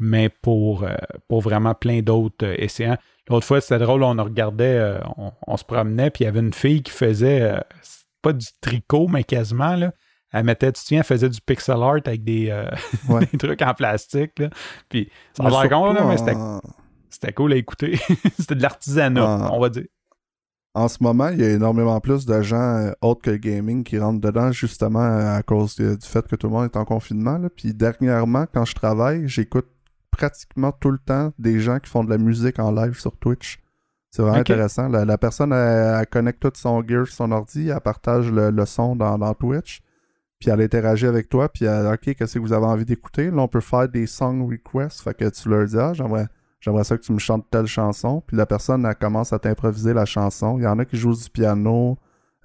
mais 0.00 0.28
pour, 0.28 0.82
euh, 0.84 0.94
pour 1.28 1.40
vraiment 1.40 1.74
plein 1.74 2.00
d'autres 2.02 2.44
euh, 2.46 2.54
essayants. 2.58 2.96
L'autre 3.28 3.46
fois, 3.46 3.60
c'était 3.60 3.78
drôle, 3.78 4.02
on 4.02 4.12
regardait, 4.22 4.78
euh, 4.78 4.98
on, 5.16 5.32
on, 5.46 5.56
se 5.56 5.64
promenait, 5.64 6.10
puis 6.10 6.24
il 6.24 6.26
y 6.26 6.28
avait 6.28 6.40
une 6.40 6.52
fille 6.54 6.82
qui 6.82 6.92
faisait 6.92 7.52
pas 8.22 8.32
du 8.32 8.46
tricot, 8.60 9.08
mais 9.08 9.24
quasiment, 9.24 9.74
là. 9.76 9.92
Elle 10.32 10.44
mettait, 10.44 10.66
tu 10.72 10.74
te 10.74 10.78
souviens, 10.80 10.98
elle 11.00 11.06
faisait 11.06 11.28
du 11.28 11.40
pixel 11.40 11.76
art 11.82 12.00
avec 12.04 12.22
des, 12.24 12.52
Ouais. 13.08 13.26
des 13.32 13.38
trucs 13.38 13.62
en 13.62 13.74
plastique. 13.74 14.38
Là. 14.38 14.50
Puis 14.88 15.08
ça 15.36 15.44
a 15.44 15.50
l'air 15.50 15.68
con, 15.70 15.86
là, 15.92 15.94
surtout 15.94 16.08
mais 16.08 16.16
c'était 16.18 16.34
en- 16.36 16.60
c'était 17.08 17.32
cool 17.32 17.52
à 17.52 17.56
écouter. 17.56 17.98
c'était 18.38 18.54
de 18.56 18.62
l'artisanat, 18.62 19.50
on 19.52 19.58
va 19.60 19.68
dire. 19.70 19.86
En 20.74 20.88
ce 20.88 20.98
moment, 21.00 21.28
il 21.28 21.40
y 21.40 21.44
a 21.44 21.50
énormément 21.52 21.98
plus 22.00 22.26
de 22.26 22.42
gens 22.42 22.90
autres 23.00 23.22
que 23.22 23.30
le 23.30 23.38
gaming 23.38 23.82
qui 23.82 23.98
rentrent 23.98 24.20
dedans 24.20 24.52
justement 24.52 24.98
à 25.34 25.42
cause 25.42 25.74
du 25.76 25.96
fait 26.02 26.26
que 26.28 26.36
tout 26.36 26.48
le 26.48 26.52
monde 26.52 26.66
est 26.66 26.76
en 26.76 26.84
confinement. 26.84 27.38
là. 27.38 27.48
Puis 27.48 27.72
dernièrement, 27.72 28.44
quand 28.52 28.66
je 28.66 28.74
travaille, 28.74 29.26
j'écoute 29.26 29.68
pratiquement 30.16 30.72
tout 30.72 30.90
le 30.90 30.98
temps 30.98 31.32
des 31.38 31.60
gens 31.60 31.78
qui 31.78 31.90
font 31.90 32.02
de 32.02 32.10
la 32.10 32.18
musique 32.18 32.58
en 32.58 32.72
live 32.72 32.98
sur 32.98 33.16
Twitch. 33.16 33.58
C'est 34.10 34.22
vraiment 34.22 34.38
intéressant. 34.38 34.88
La, 34.88 35.04
la 35.04 35.18
personne, 35.18 35.52
elle, 35.52 36.00
elle 36.00 36.06
connecte 36.06 36.40
tout 36.40 36.52
son 36.54 36.82
gear 36.86 37.06
sur 37.06 37.16
son 37.16 37.32
ordi, 37.32 37.68
elle 37.68 37.80
partage 37.80 38.30
le, 38.30 38.50
le 38.50 38.66
son 38.66 38.96
dans, 38.96 39.18
dans 39.18 39.34
Twitch, 39.34 39.82
puis 40.38 40.50
elle 40.50 40.62
interagit 40.62 41.06
avec 41.06 41.28
toi, 41.28 41.48
puis 41.48 41.66
elle 41.66 41.86
OK, 41.86 42.14
qu'est-ce 42.14 42.34
que 42.34 42.38
vous 42.38 42.52
avez 42.52 42.66
envie 42.66 42.86
d'écouter? 42.86 43.30
Là, 43.30 43.42
on 43.42 43.48
peut 43.48 43.60
faire 43.60 43.88
des 43.88 44.06
song 44.06 44.48
requests, 44.48 45.02
fait 45.02 45.14
que 45.14 45.28
tu 45.28 45.48
leur 45.48 45.66
dis, 45.66 45.78
ah, 45.78 45.92
j'aimerais 45.92 46.28
j'aimerais 46.60 46.84
ça 46.84 46.96
que 46.96 47.02
tu 47.02 47.12
me 47.12 47.18
chantes 47.18 47.46
telle 47.50 47.66
chanson. 47.66 48.22
Puis 48.26 48.36
la 48.36 48.46
personne, 48.46 48.84
elle 48.86 48.94
commence 48.96 49.32
à 49.32 49.38
t'improviser 49.38 49.92
la 49.92 50.04
chanson. 50.04 50.58
Il 50.58 50.64
y 50.64 50.66
en 50.66 50.78
a 50.78 50.84
qui 50.84 50.96
jouent 50.96 51.14
du 51.14 51.30
piano. 51.30 51.96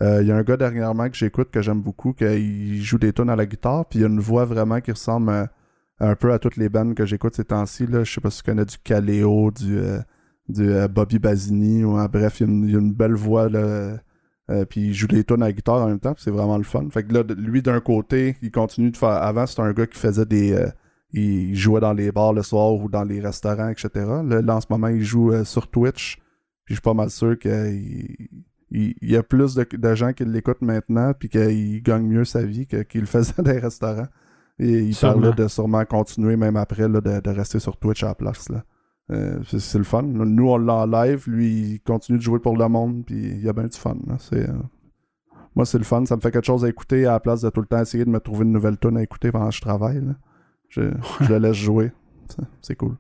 Euh, 0.02 0.22
il 0.22 0.28
y 0.28 0.32
a 0.32 0.36
un 0.36 0.44
gars 0.44 0.58
dernièrement 0.58 1.10
que 1.10 1.16
j'écoute 1.16 1.50
que 1.52 1.62
j'aime 1.62 1.82
beaucoup, 1.82 2.14
qu'il 2.14 2.84
joue 2.84 2.98
des 2.98 3.14
tunes 3.14 3.30
à 3.30 3.36
la 3.36 3.46
guitare, 3.46 3.86
puis 3.86 4.00
il 4.00 4.04
a 4.04 4.08
une 4.08 4.20
voix 4.20 4.46
vraiment 4.46 4.82
qui 4.82 4.92
ressemble 4.92 5.30
euh, 5.32 5.46
un 6.02 6.16
peu 6.16 6.34
à 6.34 6.40
toutes 6.40 6.58
les 6.58 6.68
bandes 6.68 6.96
que 6.96 7.06
j'écoute 7.06 7.36
ces 7.36 7.46
temps-ci. 7.46 7.86
Je 7.90 8.04
sais 8.04 8.22
pas 8.22 8.32
si 8.32 8.40
tu 8.40 8.44
connais 8.44 8.66
du 8.66 8.78
Caléo, 8.84 9.52
du, 9.52 9.78
euh, 9.78 10.00
du 10.50 10.70
euh, 10.70 10.88
Bobby 10.88 11.20
Basini, 11.20 11.84
ou, 11.84 11.98
euh, 11.98 12.08
bref, 12.08 12.42
il 12.42 12.70
y, 12.70 12.76
a 12.76 12.80
une, 12.80 12.94
belle 12.94 13.14
voix, 13.14 13.50
là, 13.50 14.00
euh, 14.50 14.66
puis 14.66 14.88
il 14.88 14.94
joue 14.94 15.08
des 15.08 15.24
tunes 15.24 15.44
à 15.44 15.48
la 15.48 15.54
guitare 15.54 15.84
en 15.84 15.88
même 15.88 16.00
temps, 16.00 16.16
c'est 16.18 16.32
vraiment 16.32 16.58
le 16.58 16.64
fun. 16.64 16.88
Fait 16.92 17.04
que 17.04 17.14
là, 17.14 17.24
lui, 17.38 17.62
d'un 17.62 17.80
côté, 17.80 18.36
il 18.42 18.52
continue 18.52 18.92
de 18.92 18.98
faire... 18.98 19.10
Avant, 19.10 19.46
c'était 19.46 19.62
un 19.62 19.74
gars 19.74 19.88
qui 19.88 19.98
faisait 19.98 20.26
des... 20.26 20.66
il 21.14 21.56
jouait 21.56 21.82
dans 21.82 21.94
les 21.94 22.12
bars 22.12 22.34
le 22.34 22.42
soir 22.42 22.74
ou 22.74 22.90
dans 22.90 23.04
les 23.04 23.22
restaurants, 23.22 23.70
etc. 23.70 23.90
Là, 23.96 24.42
là, 24.42 24.56
en 24.56 24.62
ce 24.62 24.68
moment, 24.70 24.88
il 24.88 25.04
joue 25.04 25.32
sur 25.46 25.70
Twitch. 25.70 26.18
Puis 26.66 26.76
je 26.76 26.80
suis 26.80 26.82
pas 26.82 26.94
mal 26.94 27.10
sûr 27.10 27.38
qu'il 27.38 28.28
il, 28.72 28.96
y 29.02 29.16
a 29.16 29.24
plus 29.24 29.56
de, 29.56 29.96
gens 29.96 30.14
qui 30.14 30.26
l'écoutent 30.26 30.62
maintenant, 30.62 31.14
puis 31.14 31.30
qu'il 31.30 31.82
gagne 31.84 32.06
mieux 32.06 32.26
sa 32.26 32.44
vie 32.44 32.66
qu'il 32.66 33.02
le 33.02 33.08
faisait 33.08 33.34
dans 33.38 33.52
les 33.52 33.60
restaurants. 33.60 34.08
Et 34.64 34.80
il 34.80 34.94
Sûrement. 34.96 35.22
parlait 35.22 35.36
de 35.36 35.48
sûrement 35.48 35.84
continuer 35.86 36.38
même 36.38 36.56
après, 36.56 36.88
là, 36.88 37.02
de, 37.02 37.20
de 37.20 37.30
rester 37.32 37.60
sur 37.60 37.78
Twitch 37.78 38.04
à 38.04 38.08
la 38.10 38.16
place. 38.16 38.48
Là. 38.50 38.64
Euh, 39.12 39.40
c'est, 39.46 39.78
le 39.80 39.84
fun. 39.84 40.04
Nous, 40.04 40.48
on 40.48 40.58
l'a 40.58 40.74
en 40.76 40.86
live. 40.86 41.24
Lui, 41.28 41.48
il 41.74 41.80
continue 41.82 42.18
de 42.20 42.24
jouer 42.24 42.40
pour 42.40 42.56
le 42.56 42.68
monde, 42.70 43.04
puis 43.06 43.16
il 43.16 43.42
y 43.44 43.50
a 43.50 43.54
bien 43.54 43.66
du 43.66 43.78
fun. 43.78 43.98
là. 44.08 44.16
C'est, 44.20 44.48
euh, 44.48 44.54
Moi, 45.56 45.66
c'est 45.66 45.80
le 45.80 45.84
fun. 45.84 46.06
Ça 46.06 46.16
me 46.16 46.22
fait 46.22 46.32
quelque 46.32 46.46
chose 46.46 46.64
à 46.64 46.70
écouter 46.70 47.06
à 47.08 47.14
la 47.14 47.20
place 47.20 47.42
de 47.42 47.50
tout 47.50 47.60
le 47.62 47.68
temps 47.68 47.82
essayer 47.82 48.06
de 48.06 48.10
me 48.10 48.20
trouver 48.20 48.46
une 48.46 48.52
nouvelle 48.52 48.78
tune 48.78 48.98
à 48.98 49.04
écouter 49.04 49.32
pendant 49.32 49.50
que 49.50 49.56
je 49.56 49.62
travaille. 49.62 50.00
là. 50.06 50.14
Je, 50.70 50.84
je 51.22 51.28
le 51.34 51.40
laisse 51.40 51.58
jouer. 51.58 51.92
C'est- 52.62 52.76
cool. 52.76 52.96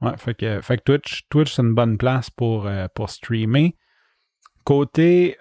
Ouais, 0.00 0.16
fait 0.16 0.34
que, 0.34 0.60
fait 0.62 0.78
que 0.78 0.82
Twitch, 0.84 1.26
Twitch 1.28 1.54
c'est 1.54 1.62
une 1.62 1.74
bonne 1.74 1.98
place 1.98 2.30
pour, 2.30 2.66
euh, 2.66 2.86
pour 2.94 3.10
streamer. 3.10 3.76
Côté, 4.64 5.36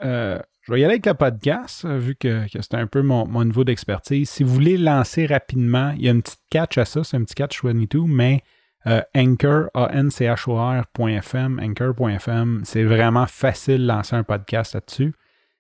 je 0.64 0.72
vais 0.72 0.80
y 0.80 0.86
aller 0.86 0.94
avec 0.94 1.06
le 1.06 1.14
podcast, 1.14 1.86
euh, 1.86 1.98
vu 1.98 2.16
que, 2.16 2.48
que 2.52 2.62
c'est 2.62 2.76
un 2.76 2.88
peu 2.88 3.02
mon, 3.02 3.28
mon 3.28 3.44
niveau 3.44 3.64
d'expertise. 3.64 4.30
Si 4.30 4.44
vous 4.44 4.54
voulez 4.54 4.78
lancer 4.78 5.26
rapidement, 5.26 5.92
il 5.98 6.04
y 6.04 6.08
a 6.08 6.12
une 6.12 6.22
petite 6.22 6.42
catch 6.50 6.78
à 6.78 6.86
ça, 6.86 7.04
c'est 7.04 7.18
un 7.18 7.24
petit 7.24 7.36
catch 7.36 7.64
22, 7.64 8.04
mais 8.08 8.44
euh, 8.86 9.02
Anchor, 9.16 9.70
A-N-C-H-O-R.fm, 9.74 11.60
Anchor.fm, 11.62 12.62
c'est 12.66 12.84
vraiment 12.84 13.26
facile 13.26 13.82
de 13.82 13.88
lancer 13.88 14.16
un 14.16 14.24
podcast 14.24 14.74
là-dessus. 14.74 15.14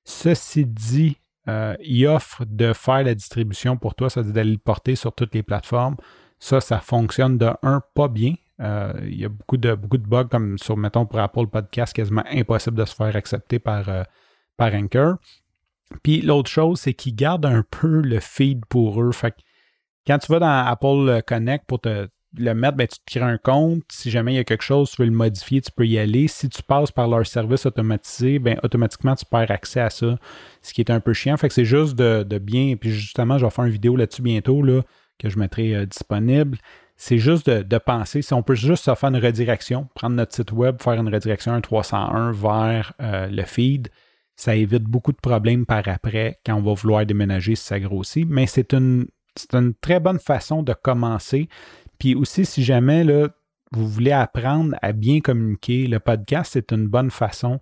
Ceci 0.04 0.66
dit, 0.66 1.18
euh, 1.47 1.76
il 1.82 2.06
offre 2.08 2.43
de 2.45 2.74
faire 2.74 3.04
la 3.04 3.16
distribution 3.16 3.78
pour 3.78 3.95
toi, 3.95 4.10
c'est-à-dire 4.10 4.34
d'aller 4.34 4.51
le 4.51 4.58
porter 4.58 4.95
sur 4.95 5.14
toutes 5.14 5.34
les 5.36 5.43
plateformes. 5.43 5.95
Ça, 6.39 6.60
ça 6.60 6.80
fonctionne 6.80 7.38
de 7.38 7.49
un 7.62 7.82
pas 7.93 8.10
bien. 8.10 8.36
Euh, 8.60 8.93
il 9.04 9.20
y 9.20 9.26
a 9.26 9.30
beaucoup 9.30 9.58
de, 9.58 9.74
beaucoup 9.76 9.97
de 9.97 10.08
bugs, 10.08 10.28
comme 10.30 10.58
sur, 10.58 10.76
mettons, 10.76 11.06
pour 11.06 11.20
Apple 11.20 11.47
Podcast, 11.47 11.93
quasiment 11.93 12.24
impossible 12.30 12.78
de 12.78 12.86
se 12.86 12.95
faire 12.95 13.16
accepter 13.16 13.60
par, 13.60 13.89
par 14.58 14.74
Anchor. 14.74 15.16
Puis 16.01 16.22
l'autre 16.22 16.49
chose, 16.49 16.80
c'est 16.80 16.93
qu'ils 16.93 17.16
gardent 17.16 17.45
un 17.45 17.64
peu 17.70 18.01
le 18.01 18.20
feed 18.20 18.66
pour 18.68 19.01
eux. 19.01 19.12
Fait 19.12 19.32
que 19.32 19.38
quand 20.08 20.18
tu 20.18 20.32
vas 20.32 20.39
dans 20.39 20.66
Apple 20.66 21.22
Connect 21.26 21.66
pour 21.66 21.80
te 21.80 22.08
le 22.38 22.54
mettre, 22.54 22.78
ben, 22.78 22.88
tu 22.88 22.97
te 22.97 23.20
crées 23.20 23.32
un 23.32 23.38
compte. 23.38 23.84
Si 23.91 24.10
jamais 24.10 24.34
il 24.34 24.36
y 24.38 24.39
a 24.39 24.43
quelque 24.43 24.64
chose, 24.64 24.91
tu 24.91 25.01
veux 25.01 25.08
le 25.08 25.14
modifier, 25.14 25.62
tu 25.62 25.72
peux 25.72 25.86
y 25.86 25.99
aller. 25.99 26.28
Si 26.28 26.49
tu 26.49 26.64
passes 26.64 26.91
par 26.91 27.08
leur 27.08 27.26
service 27.28 27.66
automatisé, 27.66 28.39
ben, 28.39 28.60
automatiquement, 28.64 29.16
tu 29.16 29.26
perds 29.26 29.51
accès 29.51 29.80
à 29.80 29.89
ça, 29.89 30.18
ce 30.62 30.74
qui 30.74 30.82
est 30.82 30.89
un 30.89 30.99
peu 30.99 31.14
chiant. 31.14 31.38
Fait 31.38 31.47
que 31.47 31.54
c'est 31.54 31.66
juste 31.66 31.95
de, 31.95 32.38
bien. 32.39 32.76
Puis 32.76 32.91
justement, 32.91 33.38
je 33.38 33.45
vais 33.45 33.51
faire 33.51 33.66
une 33.66 33.72
vidéo 33.72 33.95
là-dessus 33.95 34.22
bientôt 34.22 34.62
là, 34.64 34.82
que 35.20 35.30
je 35.30 35.38
mettrai 35.38 35.76
euh, 35.76 35.86
disponible. 35.86 36.58
C'est 36.95 37.18
juste 37.18 37.49
de, 37.49 37.78
penser, 37.78 38.22
si 38.22 38.34
on 38.34 38.43
peut 38.43 38.56
juste 38.56 38.86
se 38.86 38.95
faire 38.95 39.10
une 39.10 39.18
redirection, 39.18 39.88
prendre 39.93 40.16
notre 40.16 40.34
site 40.34 40.51
web, 40.51 40.82
faire 40.82 40.93
une 40.93 41.14
redirection 41.14 41.60
301 41.60 42.32
vers 42.32 42.93
euh, 43.01 43.28
le 43.28 43.43
feed, 43.43 43.89
ça 44.36 44.55
évite 44.55 44.84
beaucoup 44.84 45.11
de 45.11 45.17
problèmes 45.17 45.65
par 45.65 45.88
après 45.88 46.39
quand 46.45 46.55
on 46.55 46.61
va 46.61 46.73
vouloir 46.73 47.05
déménager 47.05 47.55
si 47.55 47.65
ça 47.65 47.79
grossit. 47.79 48.27
Mais 48.27 48.47
c'est 48.47 48.73
une, 48.73 49.07
une 49.53 49.73
très 49.75 49.99
bonne 49.99 50.19
façon 50.19 50.63
de 50.63 50.73
commencer. 50.73 51.47
Puis 51.99 52.15
aussi, 52.15 52.45
si 52.45 52.63
jamais 52.63 53.03
là, 53.03 53.29
vous 53.71 53.88
voulez 53.88 54.11
apprendre 54.11 54.75
à 54.81 54.91
bien 54.91 55.19
communiquer, 55.19 55.88
le 55.88 55.99
podcast, 55.99 56.51
c'est 56.53 56.71
une 56.71 56.88
bonne 56.88 57.11
façon 57.11 57.59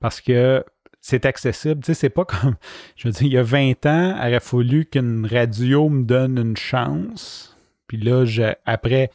parce 0.00 0.20
que 0.20 0.64
c'est 1.00 1.26
accessible. 1.26 1.82
Tu 1.82 1.86
sais, 1.88 1.94
c'est 1.94 2.10
pas 2.10 2.24
comme, 2.26 2.56
je 2.96 3.08
veux 3.08 3.12
dire, 3.12 3.26
il 3.26 3.32
y 3.32 3.38
a 3.38 3.42
20 3.42 3.86
ans, 3.86 4.16
il 4.16 4.28
aurait 4.28 4.40
fallu 4.40 4.86
qu'une 4.86 5.26
radio 5.26 5.88
me 5.88 6.04
donne 6.04 6.38
une 6.38 6.56
chance. 6.56 7.58
Puis 7.86 7.98
là, 7.98 8.24
après, 8.64 9.10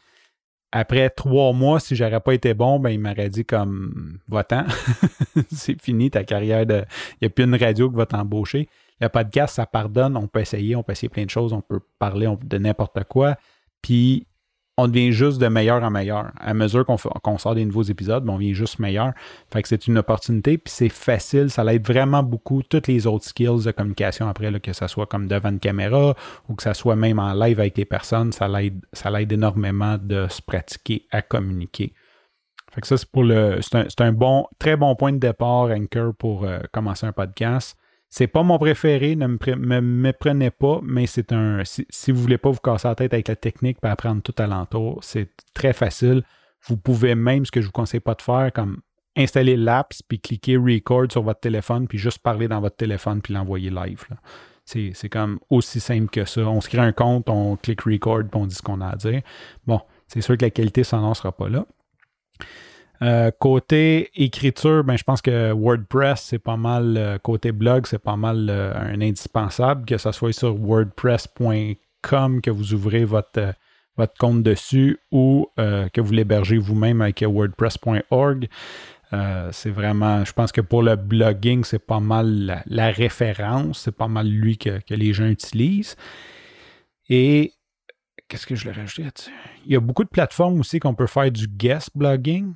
après 0.72 1.10
trois 1.10 1.54
mois, 1.54 1.80
si 1.80 1.96
j'aurais 1.96 2.20
pas 2.20 2.34
été 2.34 2.54
bon, 2.54 2.80
ben 2.80 2.90
il 2.90 3.00
m'aurait 3.00 3.30
dit 3.30 3.46
comme 3.46 4.20
va-t'en. 4.28 4.66
c'est 5.52 5.82
fini 5.82 6.10
ta 6.10 6.24
carrière 6.24 6.66
de. 6.66 6.84
Il 7.14 7.24
n'y 7.24 7.28
a 7.28 7.30
plus 7.30 7.46
une 7.46 7.56
radio 7.56 7.90
qui 7.90 7.96
va 7.96 8.06
t'embaucher. 8.06 8.68
Le 9.00 9.10
podcast, 9.10 9.56
ça 9.56 9.66
pardonne, 9.66 10.18
on 10.18 10.28
peut 10.28 10.40
essayer, 10.40 10.76
on 10.76 10.84
peut 10.84 10.92
essayer 10.92 11.10
plein 11.10 11.26
de 11.26 11.30
choses, 11.30 11.54
on 11.54 11.62
peut 11.62 11.80
parler 12.00 12.28
de 12.44 12.58
n'importe 12.58 13.04
quoi. 13.06 13.36
Puis 13.82 14.26
on 14.78 14.88
devient 14.88 15.12
juste 15.12 15.40
de 15.40 15.48
meilleur 15.48 15.84
en 15.84 15.90
meilleur. 15.90 16.32
À 16.40 16.54
mesure 16.54 16.86
qu'on 16.86 17.38
sort 17.38 17.56
des 17.56 17.66
nouveaux 17.66 17.84
épisodes, 17.84 18.24
ben, 18.24 18.34
on 18.34 18.38
devient 18.38 18.54
juste 18.54 18.78
meilleur. 18.78 19.14
Fait 19.52 19.64
que 19.64 19.68
c'est 19.68 19.88
une 19.88 19.98
opportunité, 19.98 20.60
puis 20.60 20.72
c'est 20.72 20.90
facile, 20.90 21.50
ça 21.50 21.64
l'aide 21.64 21.86
vraiment 21.86 22.22
beaucoup 22.22 22.62
toutes 22.62 22.88
les 22.88 23.08
autres 23.08 23.26
skills 23.26 23.66
de 23.66 23.72
communication 23.72 24.28
après, 24.30 24.58
que 24.60 24.74
ce 24.74 24.88
soit 24.88 25.08
comme 25.08 25.28
devant 25.28 25.50
une 25.50 25.60
caméra 25.60 26.16
ou 26.48 26.54
que 26.54 26.64
ce 26.64 26.74
soit 26.74 26.96
même 26.96 27.18
en 27.18 27.34
live 27.34 27.60
avec 27.60 27.78
les 27.78 27.86
personnes, 27.86 28.32
ça 28.32 28.48
l'aide, 28.48 28.80
ça 28.94 29.10
l'aide 29.10 29.32
énormément 29.32 29.98
de 29.98 30.28
se 30.30 30.42
pratiquer 30.42 31.06
à 31.12 31.24
communiquer. 31.24 31.94
Fait 32.72 32.82
que 32.82 32.88
ça, 32.88 32.98
c'est 32.98 33.10
pour 33.10 33.24
le. 33.24 33.60
C'est 33.62 34.02
un, 34.02 34.12
bon, 34.12 34.46
très 34.60 34.76
bon 34.76 34.96
point 34.96 35.12
de 35.12 35.18
départ, 35.18 35.70
Anchor, 35.72 36.14
pour 36.14 36.44
euh, 36.44 36.60
commencer 36.72 37.08
un 37.08 37.14
podcast. 37.14 37.76
C'est 38.10 38.28
pas 38.28 38.44
mon 38.44 38.58
préféré, 38.58 39.16
ne 39.16 39.28
me, 39.28 39.82
méprenez 39.82 40.50
pas, 40.50 40.80
mais 40.82 41.08
c'est 41.08 41.34
un. 41.34 41.64
Si, 41.66 41.86
vous 42.08 42.18
ne 42.18 42.22
voulez 42.22 42.38
pas 42.38 42.50
vous 42.50 42.60
casser 42.60 42.88
la 42.88 42.96
tête 42.96 43.14
avec 43.14 43.28
la 43.28 43.36
technique 43.36 43.78
et 43.84 43.88
apprendre 43.88 44.22
tout 44.22 44.36
alentour, 44.38 45.00
c'est 45.04 45.30
très 45.54 45.74
facile. 45.74 46.24
Vous 46.66 46.78
pouvez 46.78 47.16
même, 47.16 47.46
ce 47.46 47.52
que 47.52 47.62
je 47.62 47.66
vous 47.66 47.72
conseille 47.72 48.00
pas 48.00 48.16
de 48.16 48.22
faire, 48.22 48.52
comme 48.54 48.80
installer 49.18 49.58
l'apps 49.58 50.02
puis 50.04 50.20
cliquer 50.20 50.58
record 50.58 51.12
sur 51.12 51.24
votre 51.24 51.40
téléphone 51.40 51.88
puis 51.88 51.98
juste 51.98 52.20
parler 52.20 52.48
dans 52.48 52.62
votre 52.62 52.76
téléphone 52.76 53.22
puis 53.22 53.34
l'envoyer 53.34 53.70
live. 53.70 54.06
C'est 54.64 55.10
comme 55.10 55.40
aussi 55.50 55.80
simple 55.80 56.10
que 56.10 56.26
ça. 56.26 56.42
On 56.42 56.62
se 56.62 56.70
crée 56.70 56.80
un 56.80 56.92
compte, 56.92 57.30
on 57.30 57.56
clique 57.56 57.82
record 57.82 58.24
puis 58.30 58.40
on 58.40 58.46
dit 58.46 58.56
ce 58.56 58.62
qu'on 58.62 58.82
a 58.82 58.90
à 58.90 58.96
dire. 58.96 59.22
Bon, 59.66 59.82
c'est 60.08 60.22
sûr 60.22 60.38
que 60.38 60.46
la 60.46 60.52
qualité 60.52 60.84
sonore 60.84 61.10
ne 61.10 61.16
sera 61.16 61.32
pas 61.32 61.50
là. 61.50 61.66
Euh, 63.02 63.32
côté 63.38 64.10
écriture, 64.16 64.84
ben, 64.84 64.98
je 64.98 65.04
pense 65.04 65.22
que 65.22 65.52
WordPress, 65.52 66.22
c'est 66.22 66.40
pas 66.40 66.58
mal, 66.58 66.98
euh, 66.98 67.18
côté 67.20 67.52
blog, 67.52 67.86
c'est 67.86 68.02
pas 68.02 68.16
mal 68.16 68.48
euh, 68.50 68.74
un 68.76 69.02
indispensable, 69.02 69.86
que 69.86 69.98
ce 69.98 70.12
soit 70.12 70.34
sur 70.34 70.60
wordpress.com 70.60 72.42
que 72.42 72.50
vous 72.50 72.74
ouvrez 72.74 73.06
votre, 73.06 73.54
compte 74.20 74.44
dessus 74.44 75.00
ou 75.12 75.48
que 75.58 76.02
vous 76.02 76.14
l'hébergez 76.14 76.60
vous-même 76.60 77.02
avec 77.02 77.24
wordpress.org. 77.28 78.48
c'est 79.52 79.72
vraiment, 79.72 80.24
je 80.24 80.34
pense 80.34 80.52
que 80.52 80.62
pour 80.62 80.84
le 80.84 80.96
blogging, 80.96 81.64
c'est 81.64 81.84
pas 81.84 82.00
mal 82.00 82.64
la, 82.68 82.92
référence, 82.92 83.80
c'est 83.80 83.96
pas 83.96 84.08
mal 84.08 84.28
lui 84.28 84.60
que, 84.60 84.80
que, 84.82 84.94
les 84.94 85.14
gens 85.14 85.26
utilisent. 85.26 85.96
Et 87.10 87.54
qu'est-ce 88.28 88.46
que 88.46 88.56
je 88.56 88.66
l'ai 88.66 88.72
rajouté 88.72 89.04
là-dessus? 89.04 89.32
Il 89.66 89.72
y 89.72 89.76
a 89.76 89.80
beaucoup 89.80 90.04
de 90.04 90.10
plateformes 90.10 90.60
aussi 90.60 90.80
qu'on 90.80 90.94
peut 90.94 91.08
faire 91.08 91.32
du 91.32 91.48
guest 91.48 91.90
blogging 91.96 92.54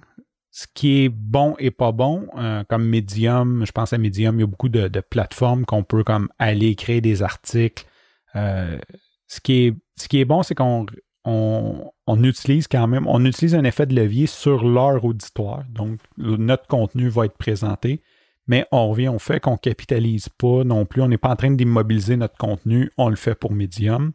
ce 0.52 0.68
qui 0.74 1.06
est 1.06 1.10
bon 1.10 1.56
et 1.60 1.72
pas 1.72 1.94
bon, 1.94 2.28
euh, 2.38 2.64
comme 2.68 2.86
Medium, 2.86 3.66
je 3.66 3.72
pense 3.72 3.94
à 3.94 3.98
Medium, 3.98 4.36
il 4.36 4.42
y 4.42 4.44
a 4.44 4.48
beaucoup 4.48 4.68
de, 4.68 4.88
plateformes 5.00 5.66
qu'on 5.66 5.84
peut 5.84 6.04
comme 6.04 6.28
aller 6.40 6.76
créer 6.76 7.00
des 7.00 7.24
articles. 7.24 7.86
Euh, 8.36 8.78
ce, 9.28 9.40
qui 9.40 9.74
est, 10.12 10.26
bon, 10.26 10.44
c'est 10.44 10.54
qu'on 10.54 10.86
on, 11.24 12.24
utilise 12.24 12.68
quand 12.68 12.86
même, 12.88 13.08
on 13.08 13.24
utilise 13.24 13.56
un 13.56 13.64
effet 13.64 13.86
de 13.86 13.96
levier 13.96 14.28
sur 14.28 14.68
leur 14.68 15.06
auditoire. 15.06 15.64
Donc, 15.70 16.00
notre 16.18 16.68
contenu 16.68 17.08
va 17.08 17.26
être 17.26 17.38
présenté, 17.38 18.02
mais 18.46 18.66
on 18.74 18.90
revient 18.90 19.08
au 19.08 19.20
fait 19.20 19.40
qu'on 19.40 19.54
ne 19.54 19.58
capitalise 19.58 20.28
pas 20.28 20.66
non 20.66 20.86
plus. 20.86 21.02
On 21.02 21.08
n'est 21.08 21.18
pas 21.18 21.30
en 21.30 21.38
train 21.38 21.52
d'immobiliser 21.52 22.18
notre 22.18 22.38
contenu, 22.38 22.92
on 22.98 23.08
le 23.08 23.16
fait 23.16 23.36
pour 23.36 23.54
Medium. 23.54 24.12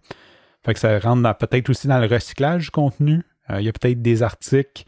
Fait 0.66 0.74
que 0.74 0.80
ça 0.80 0.98
rentre 0.98 1.38
peut-être 1.38 1.70
aussi 1.70 1.88
dans 1.88 1.98
le 1.98 2.06
recyclage 2.06 2.64
du 2.64 2.70
contenu. 2.72 3.22
Euh, 3.48 3.60
il 3.60 3.64
y 3.64 3.68
a 3.70 3.72
peut-être 3.72 4.02
des 4.02 4.22
articles 4.22 4.84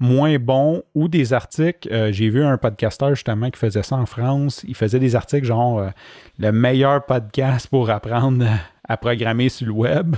moins 0.00 0.38
bons 0.38 0.82
ou 0.94 1.08
des 1.08 1.32
articles. 1.32 1.88
Euh, 1.92 2.12
j'ai 2.12 2.28
vu 2.28 2.42
un 2.42 2.58
podcasteur 2.58 3.10
justement 3.10 3.50
qui 3.50 3.58
faisait 3.58 3.82
ça 3.82 3.96
en 3.96 4.06
France. 4.06 4.64
Il 4.66 4.74
faisait 4.74 4.98
des 4.98 5.14
articles 5.16 5.46
genre 5.46 5.78
euh, 5.78 5.90
le 6.38 6.52
meilleur 6.52 7.04
podcast 7.04 7.68
pour 7.68 7.90
apprendre 7.90 8.44
à 8.88 8.96
programmer 8.96 9.48
sur 9.48 9.66
le 9.66 9.72
web. 9.72 10.16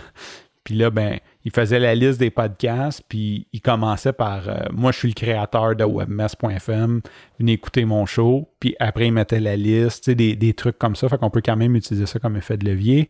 Puis 0.64 0.74
là, 0.74 0.90
ben, 0.90 1.18
il 1.44 1.52
faisait 1.52 1.78
la 1.78 1.94
liste 1.94 2.18
des 2.18 2.30
podcasts, 2.30 3.00
puis 3.08 3.46
il 3.52 3.60
commençait 3.60 4.12
par 4.12 4.48
euh, 4.48 4.58
Moi, 4.72 4.90
je 4.90 4.98
suis 4.98 5.08
le 5.08 5.14
créateur 5.14 5.76
de 5.76 5.84
webmess.fm, 5.84 7.02
venez 7.38 7.52
écouter 7.52 7.84
mon 7.84 8.04
show. 8.04 8.48
Puis 8.58 8.74
après, 8.80 9.06
il 9.06 9.12
mettait 9.12 9.38
la 9.38 9.54
liste, 9.54 10.10
des, 10.10 10.34
des 10.34 10.54
trucs 10.54 10.76
comme 10.76 10.96
ça. 10.96 11.08
Fait 11.08 11.18
qu'on 11.18 11.30
peut 11.30 11.42
quand 11.44 11.54
même 11.54 11.76
utiliser 11.76 12.06
ça 12.06 12.18
comme 12.18 12.36
effet 12.36 12.56
de 12.56 12.68
levier. 12.68 13.08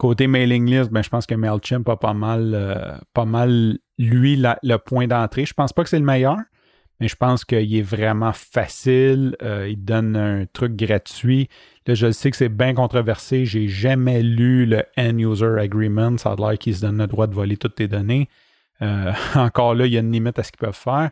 Côté 0.00 0.28
mailing 0.28 0.64
list, 0.64 0.90
ben, 0.90 1.02
je 1.02 1.10
pense 1.10 1.26
que 1.26 1.34
MailChimp 1.34 1.86
a 1.90 1.94
pas 1.94 2.14
mal, 2.14 2.52
euh, 2.54 2.96
pas 3.12 3.26
mal 3.26 3.76
lui, 3.98 4.42
le 4.62 4.76
point 4.78 5.06
d'entrée. 5.06 5.44
Je 5.44 5.52
pense 5.52 5.74
pas 5.74 5.82
que 5.82 5.90
c'est 5.90 5.98
le 5.98 6.06
meilleur, 6.06 6.38
mais 7.00 7.06
je 7.06 7.16
pense 7.16 7.44
qu'il 7.44 7.76
est 7.76 7.82
vraiment 7.82 8.32
facile. 8.32 9.36
Euh, 9.42 9.68
il 9.68 9.84
donne 9.84 10.16
un 10.16 10.46
truc 10.46 10.74
gratuit. 10.74 11.50
Là, 11.86 11.92
je 11.92 12.10
sais 12.12 12.30
que 12.30 12.38
c'est 12.38 12.48
bien 12.48 12.72
controversé. 12.72 13.44
J'ai 13.44 13.68
jamais 13.68 14.22
lu 14.22 14.64
le 14.64 14.84
End 14.96 15.18
User 15.18 15.58
Agreement. 15.58 16.16
Ça 16.16 16.32
a 16.32 16.36
l'air 16.36 16.56
qu'ils 16.56 16.76
se 16.76 16.80
donnent 16.80 16.96
le 16.96 17.06
droit 17.06 17.26
de 17.26 17.34
voler 17.34 17.58
toutes 17.58 17.74
tes 17.74 17.86
données. 17.86 18.30
Euh, 18.80 19.12
encore 19.34 19.74
là, 19.74 19.84
il 19.84 19.92
y 19.92 19.98
a 19.98 20.00
une 20.00 20.12
limite 20.12 20.38
à 20.38 20.42
ce 20.42 20.50
qu'ils 20.50 20.60
peuvent 20.60 20.72
faire. 20.72 21.10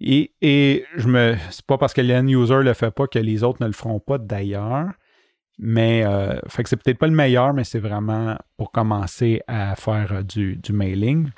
Et, 0.00 0.30
et 0.42 0.84
je 0.94 1.08
me. 1.08 1.34
C'est 1.50 1.66
pas 1.66 1.76
parce 1.76 1.92
que 1.92 2.02
le 2.02 2.14
end 2.14 2.28
user 2.28 2.62
le 2.62 2.72
fait 2.72 2.92
pas 2.92 3.08
que 3.08 3.18
les 3.18 3.42
autres 3.42 3.58
ne 3.60 3.66
le 3.66 3.72
feront 3.72 3.98
pas 3.98 4.18
d'ailleurs. 4.18 4.90
Mais 5.58 6.04
euh, 6.04 6.38
fait 6.48 6.62
que 6.62 6.68
c'est 6.68 6.76
peut-être 6.76 6.98
pas 6.98 7.08
le 7.08 7.14
meilleur, 7.14 7.52
mais 7.52 7.64
c'est 7.64 7.80
vraiment 7.80 8.36
pour 8.56 8.70
commencer 8.70 9.42
à 9.48 9.74
faire 9.74 10.12
euh, 10.12 10.22
du, 10.22 10.72
mailing. 10.72 11.30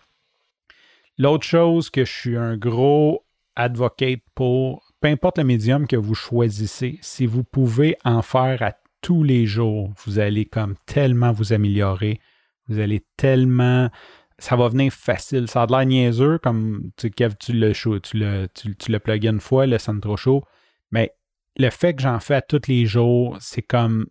L'autre 1.17 1.45
chose 1.45 1.89
que 1.91 2.05
je 2.05 2.13
suis 2.13 2.37
un 2.37 2.57
gros 2.57 3.25
advocate 3.57 4.21
pour, 4.35 4.83
peu 5.01 5.09
importe 5.09 5.39
le 5.39 5.45
médium 5.45 5.87
que 5.87 5.97
vous 5.97 6.15
choisissez, 6.15 6.99
si 7.01 7.27
vous 7.27 7.45
pouvez 7.45 7.97
en 8.05 8.21
faire 8.23 8.63
à 8.63 8.73
tous 9.01 9.23
les 9.23 9.47
jours, 9.47 9.91
vous 10.05 10.19
allez 10.19 10.45
comme 10.45 10.75
tellement 10.85 11.33
vous 11.33 11.53
améliorer. 11.55 12.21
Vous 12.69 12.79
allez 12.79 13.03
tellement. 13.17 13.91
Ça 14.39 14.57
va 14.57 14.69
venir 14.69 14.93
facile. 14.93 15.49
Ça 15.49 15.63
a 15.63 15.67
de 15.67 15.73
l'air 15.73 15.85
niaiseux, 15.85 16.39
comme 16.39 16.91
tu, 16.97 17.11
Kev, 17.11 17.35
tu 17.39 17.53
le, 17.53 17.73
tu 17.73 18.17
le, 18.17 18.47
tu, 18.55 18.93
le 18.93 19.27
une 19.27 19.41
fois, 19.41 19.67
le 19.67 19.79
trop 20.01 20.17
chaud. 20.17 20.45
Mais 20.91 21.13
le 21.57 21.71
fait 21.71 21.95
que 21.95 22.03
j'en 22.03 22.21
fais 22.21 22.35
à 22.35 22.43
tous 22.43 22.63
les 22.69 22.87
jours, 22.87 23.37
c'est 23.41 23.63
comme 23.63 24.07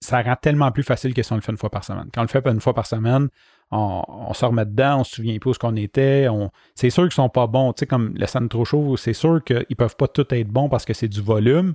ça 0.00 0.22
rend 0.22 0.36
tellement 0.36 0.70
plus 0.70 0.82
facile 0.82 1.12
que 1.12 1.22
si 1.22 1.32
on 1.32 1.36
le 1.36 1.40
fait 1.40 1.52
une 1.52 1.58
fois 1.58 1.70
par 1.70 1.84
semaine. 1.84 2.08
Quand 2.12 2.20
on 2.20 2.24
le 2.24 2.28
fait 2.28 2.46
une 2.46 2.60
fois 2.60 2.74
par 2.74 2.86
semaine, 2.86 3.28
on, 3.70 4.32
se 4.32 4.44
remet 4.44 4.64
dedans, 4.64 5.00
on 5.00 5.04
se 5.04 5.16
souvient 5.16 5.38
plus 5.38 5.50
où 5.50 5.54
ce 5.54 5.58
qu'on 5.58 5.76
était. 5.76 6.26
c'est 6.74 6.90
sûr 6.90 7.04
qu'ils 7.04 7.12
sont 7.12 7.28
pas 7.28 7.46
bons. 7.46 7.72
Tu 7.72 7.80
sais, 7.80 7.86
comme 7.86 8.14
le 8.16 8.26
scène 8.26 8.48
trop 8.48 8.64
chaud, 8.64 8.96
c'est 8.96 9.12
sûr 9.12 9.42
qu'ils 9.44 9.76
peuvent 9.76 9.96
pas 9.96 10.08
tout 10.08 10.26
être 10.34 10.48
bons 10.48 10.68
parce 10.68 10.84
que 10.84 10.94
c'est 10.94 11.08
du 11.08 11.20
volume, 11.20 11.74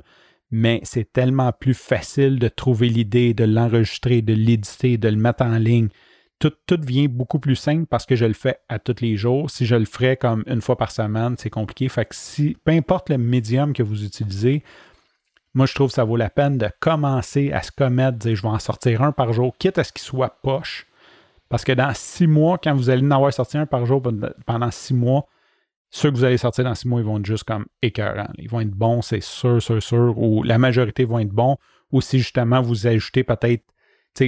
mais 0.51 0.79
c'est 0.83 1.11
tellement 1.11 1.51
plus 1.51 1.73
facile 1.73 2.39
de 2.39 2.47
trouver 2.47 2.89
l'idée, 2.89 3.33
de 3.33 3.43
l'enregistrer, 3.43 4.21
de 4.21 4.33
l'éditer, 4.33 4.97
de 4.97 5.09
le 5.09 5.17
mettre 5.17 5.43
en 5.43 5.57
ligne. 5.57 5.89
Tout, 6.39 6.53
tout 6.65 6.77
devient 6.77 7.07
beaucoup 7.07 7.39
plus 7.39 7.55
simple 7.55 7.85
parce 7.85 8.05
que 8.05 8.15
je 8.15 8.25
le 8.25 8.33
fais 8.33 8.57
à 8.67 8.79
tous 8.79 9.01
les 9.01 9.15
jours. 9.15 9.49
Si 9.49 9.65
je 9.65 9.75
le 9.75 9.85
ferais 9.85 10.17
comme 10.17 10.43
une 10.47 10.61
fois 10.61 10.77
par 10.77 10.91
semaine, 10.91 11.35
c'est 11.37 11.49
compliqué. 11.49 11.87
Fait 11.89 12.05
que 12.05 12.15
si, 12.15 12.57
peu 12.65 12.71
importe 12.71 13.09
le 13.09 13.17
médium 13.17 13.71
que 13.71 13.83
vous 13.83 14.03
utilisez, 14.03 14.63
moi, 15.53 15.65
je 15.65 15.75
trouve 15.75 15.89
que 15.89 15.95
ça 15.95 16.03
vaut 16.03 16.17
la 16.17 16.29
peine 16.29 16.57
de 16.57 16.67
commencer 16.79 17.51
à 17.51 17.61
se 17.61 17.71
commettre, 17.71 18.17
dire 18.17 18.35
je 18.35 18.41
vais 18.41 18.47
en 18.47 18.59
sortir 18.59 19.03
un 19.03 19.11
par 19.11 19.33
jour, 19.33 19.55
quitte 19.57 19.77
à 19.77 19.83
ce 19.83 19.93
qu'il 19.93 20.01
soit 20.01 20.41
poche. 20.41 20.87
Parce 21.49 21.63
que 21.63 21.71
dans 21.71 21.93
six 21.93 22.25
mois, 22.25 22.57
quand 22.57 22.73
vous 22.73 22.89
allez 22.89 23.05
en 23.05 23.11
avoir 23.11 23.31
sorti 23.31 23.57
un 23.57 23.67
par 23.67 23.85
jour 23.85 24.01
pendant 24.45 24.71
six 24.71 24.95
mois, 24.95 25.27
ceux 25.91 26.09
que 26.09 26.15
vous 26.15 26.23
allez 26.23 26.37
sortir 26.37 26.63
dans 26.63 26.73
six 26.73 26.87
mois, 26.87 27.01
ils 27.01 27.05
vont 27.05 27.19
être 27.19 27.25
juste 27.25 27.43
comme 27.43 27.67
écœurants. 27.83 28.31
Ils 28.39 28.49
vont 28.49 28.61
être 28.61 28.71
bons, 28.71 29.03
c'est 29.03 29.21
sûr, 29.21 29.61
sûr, 29.61 29.81
sûr, 29.81 30.17
ou 30.17 30.41
la 30.41 30.57
majorité 30.57 31.05
vont 31.05 31.19
être 31.19 31.29
bons. 31.29 31.57
Ou 31.91 32.01
si 32.01 32.17
justement 32.17 32.59
vous 32.63 32.87
ajoutez 32.87 33.23
peut-être, 33.23 33.63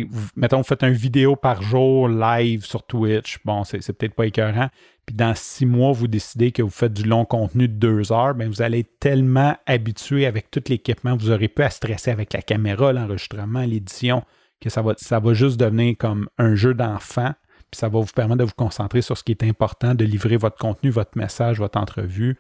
vous, 0.10 0.28
mettons, 0.36 0.58
vous 0.58 0.64
faites 0.64 0.84
une 0.84 0.94
vidéo 0.94 1.36
par 1.36 1.62
jour 1.62 2.08
live 2.08 2.66
sur 2.66 2.84
Twitch, 2.84 3.40
bon, 3.46 3.64
c'est, 3.64 3.80
peut-être 3.94 4.16
pas 4.16 4.26
écœurant. 4.26 4.70
Puis 5.06 5.16
dans 5.16 5.34
six 5.36 5.66
mois, 5.66 5.92
vous 5.92 6.08
décidez 6.08 6.52
que 6.52 6.62
vous 6.62 6.70
faites 6.70 6.94
du 6.94 7.04
long 7.04 7.26
contenu 7.26 7.68
de 7.68 7.74
deux 7.74 8.12
heures, 8.12 8.34
bien, 8.34 8.48
vous 8.48 8.62
allez 8.62 8.80
être 8.80 9.00
tellement 9.00 9.56
habitué 9.68 10.26
avec 10.26 10.50
tout 10.50 10.64
l'équipement, 10.68 11.16
vous 11.16 11.30
aurez 11.32 11.48
peu 11.48 11.64
à 11.64 11.70
stresser 11.70 12.12
avec 12.12 12.34
la 12.34 12.42
caméra, 12.42 12.92
l'enregistrement, 12.92 13.62
l'édition, 13.62 14.24
que 14.60 14.70
ça 14.70 14.82
va, 14.82 14.94
ça 14.98 15.20
va 15.20 15.34
juste 15.34 15.60
devenir 15.60 15.96
comme 15.98 16.28
un 16.38 16.56
jeu 16.56 16.74
d'enfant. 16.74 17.34
Ça 17.72 17.90
va 17.90 18.00
vous 18.00 18.12
permettre 18.16 18.40
de 18.40 18.46
vous 18.46 18.54
concentrer 18.56 19.02
sur 19.02 19.18
ce 19.18 19.24
qui 19.24 19.34
est 19.34 19.44
important, 19.44 19.96
de 19.96 20.06
livrer 20.06 20.38
votre 20.38 20.58
contenu, 20.58 20.90
votre 20.92 21.18
message, 21.18 21.60
votre 21.60 21.78
entrevue, 21.78 22.38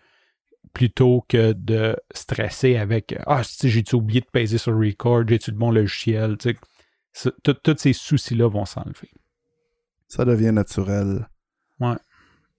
plutôt 0.73 1.25
que 1.27 1.51
de 1.51 1.97
stresser 2.13 2.77
avec 2.77 3.15
Ah, 3.25 3.43
si 3.43 3.69
j'ai-tu 3.69 3.95
oublié 3.95 4.21
de 4.21 4.27
peser 4.31 4.57
sur 4.57 4.77
record, 4.77 5.27
j'ai-tu 5.27 5.51
le 5.51 5.57
bon 5.57 5.71
logiciel, 5.71 6.37
tous 7.43 7.76
ces 7.78 7.93
soucis-là 7.93 8.47
vont 8.47 8.66
s'enlever. 8.66 9.11
Ça 10.07 10.26
devient 10.26 10.51
naturel. 10.51 11.28
Ouais, 11.80 11.95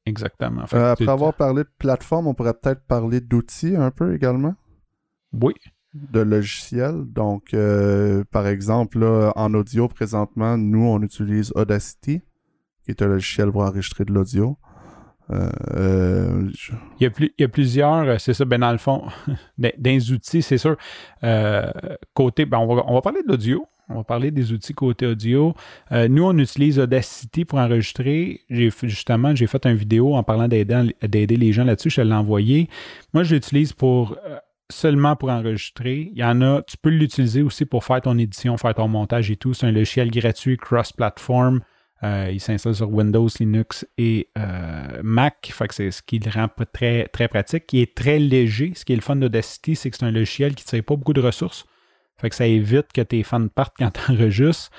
exactement. 0.04 0.64
Euh, 0.72 0.92
après 0.92 1.08
avoir 1.08 1.34
parlé 1.34 1.62
de 1.62 1.70
plateforme, 1.78 2.26
on 2.26 2.34
pourrait 2.34 2.54
peut-être 2.54 2.84
parler 2.86 3.20
d'outils 3.20 3.76
un 3.76 3.90
peu 3.90 4.14
également? 4.14 4.54
Oui. 5.32 5.54
De 5.94 6.20
logiciels. 6.20 7.04
Donc, 7.06 7.54
euh, 7.54 8.24
par 8.30 8.46
exemple, 8.46 9.04
en 9.34 9.54
audio 9.54 9.88
présentement, 9.88 10.56
nous, 10.58 10.84
on 10.84 11.00
utilise 11.02 11.52
Audacity 11.54 12.22
qui 12.84 12.90
est 12.90 13.02
un 13.02 13.08
logiciel 13.08 13.50
pour 13.50 13.62
enregistrer 13.62 14.04
de 14.04 14.12
l'audio. 14.12 14.58
Euh, 15.30 15.50
euh, 15.74 16.50
il, 17.00 17.04
y 17.04 17.06
a 17.06 17.10
il, 17.18 17.32
y 17.36 17.44
a 17.44 17.48
plusieurs, 17.48 18.20
c'est 18.20 18.32
ça, 18.32 18.44
ben 18.44 18.60
dans 18.60 18.70
le 18.70 18.78
fond, 18.78 19.08
des, 19.58 20.12
outils, 20.12 20.40
c'est 20.40 20.58
sûr. 20.58 20.76
côté, 22.14 22.46
ben 22.46 22.58
on, 22.58 22.74
va, 22.74 22.84
on 22.86 22.94
va 22.94 23.00
parler 23.00 23.22
de 23.22 23.28
l'audio. 23.28 23.66
On 23.88 23.96
va 23.96 24.04
parler 24.04 24.30
des 24.30 24.52
outils 24.52 24.74
côté 24.74 25.06
audio. 25.06 25.54
nous, 25.92 26.24
on 26.24 26.36
utilise 26.38 26.78
Audacity 26.78 27.44
pour 27.44 27.58
enregistrer. 27.58 28.40
J'ai 28.50 28.70
justement, 28.82 29.34
j'ai 29.34 29.46
fait 29.46 29.64
une 29.64 29.76
vidéo 29.76 30.16
en 30.16 30.22
parlant 30.22 30.48
d'aider 30.48 31.36
les 31.36 31.52
gens 31.52 31.64
là-dessus. 31.64 31.90
Je 31.90 31.96
te 31.96 32.00
l'ai 32.00 32.12
envoyé. 32.12 32.68
Moi, 33.14 33.22
je 33.22 33.34
l'utilise 33.34 33.72
pour 33.72 34.16
seulement 34.70 35.16
pour 35.16 35.30
enregistrer. 35.30 36.10
Il 36.12 36.18
y 36.18 36.24
en 36.24 36.40
a, 36.42 36.62
tu 36.62 36.76
peux 36.76 36.90
l'utiliser 36.90 37.42
aussi 37.42 37.64
pour 37.64 37.84
faire 37.84 38.00
ton 38.00 38.18
édition, 38.18 38.56
faire 38.56 38.74
ton 38.74 38.88
montage 38.88 39.30
et 39.30 39.36
tout. 39.36 39.54
C'est 39.54 39.66
un 39.66 39.72
logiciel 39.72 40.10
gratuit, 40.10 40.56
cross-platform. 40.56 41.60
Euh, 42.02 42.30
il 42.30 42.40
s'installe 42.40 42.74
sur 42.74 42.92
Windows, 42.92 43.28
Linux 43.40 43.86
et 43.96 44.28
euh, 44.36 45.00
Mac. 45.02 45.52
C'est 45.70 45.90
ce 45.90 46.02
qui 46.02 46.18
le 46.18 46.30
rend 46.30 46.48
très, 46.72 47.06
très 47.08 47.28
pratique. 47.28 47.66
Qui 47.66 47.80
est 47.80 47.94
très 47.94 48.18
léger. 48.18 48.72
Ce 48.74 48.84
qui 48.84 48.92
est 48.92 48.96
le 48.96 49.02
fun 49.02 49.16
d'Audacity, 49.16 49.76
c'est 49.76 49.90
que 49.90 49.96
c'est 49.96 50.04
un 50.04 50.10
logiciel 50.10 50.54
qui 50.54 50.64
ne 50.64 50.68
tire 50.68 50.84
pas 50.84 50.96
beaucoup 50.96 51.14
de 51.14 51.20
ressources. 51.20 51.64
Fait 52.20 52.30
que 52.30 52.36
ça 52.36 52.46
évite 52.46 52.92
que 52.92 53.02
tes 53.02 53.22
fans 53.22 53.48
partent 53.48 53.76
quand 53.78 53.90
tu 54.06 54.12
enregistres 54.12 54.70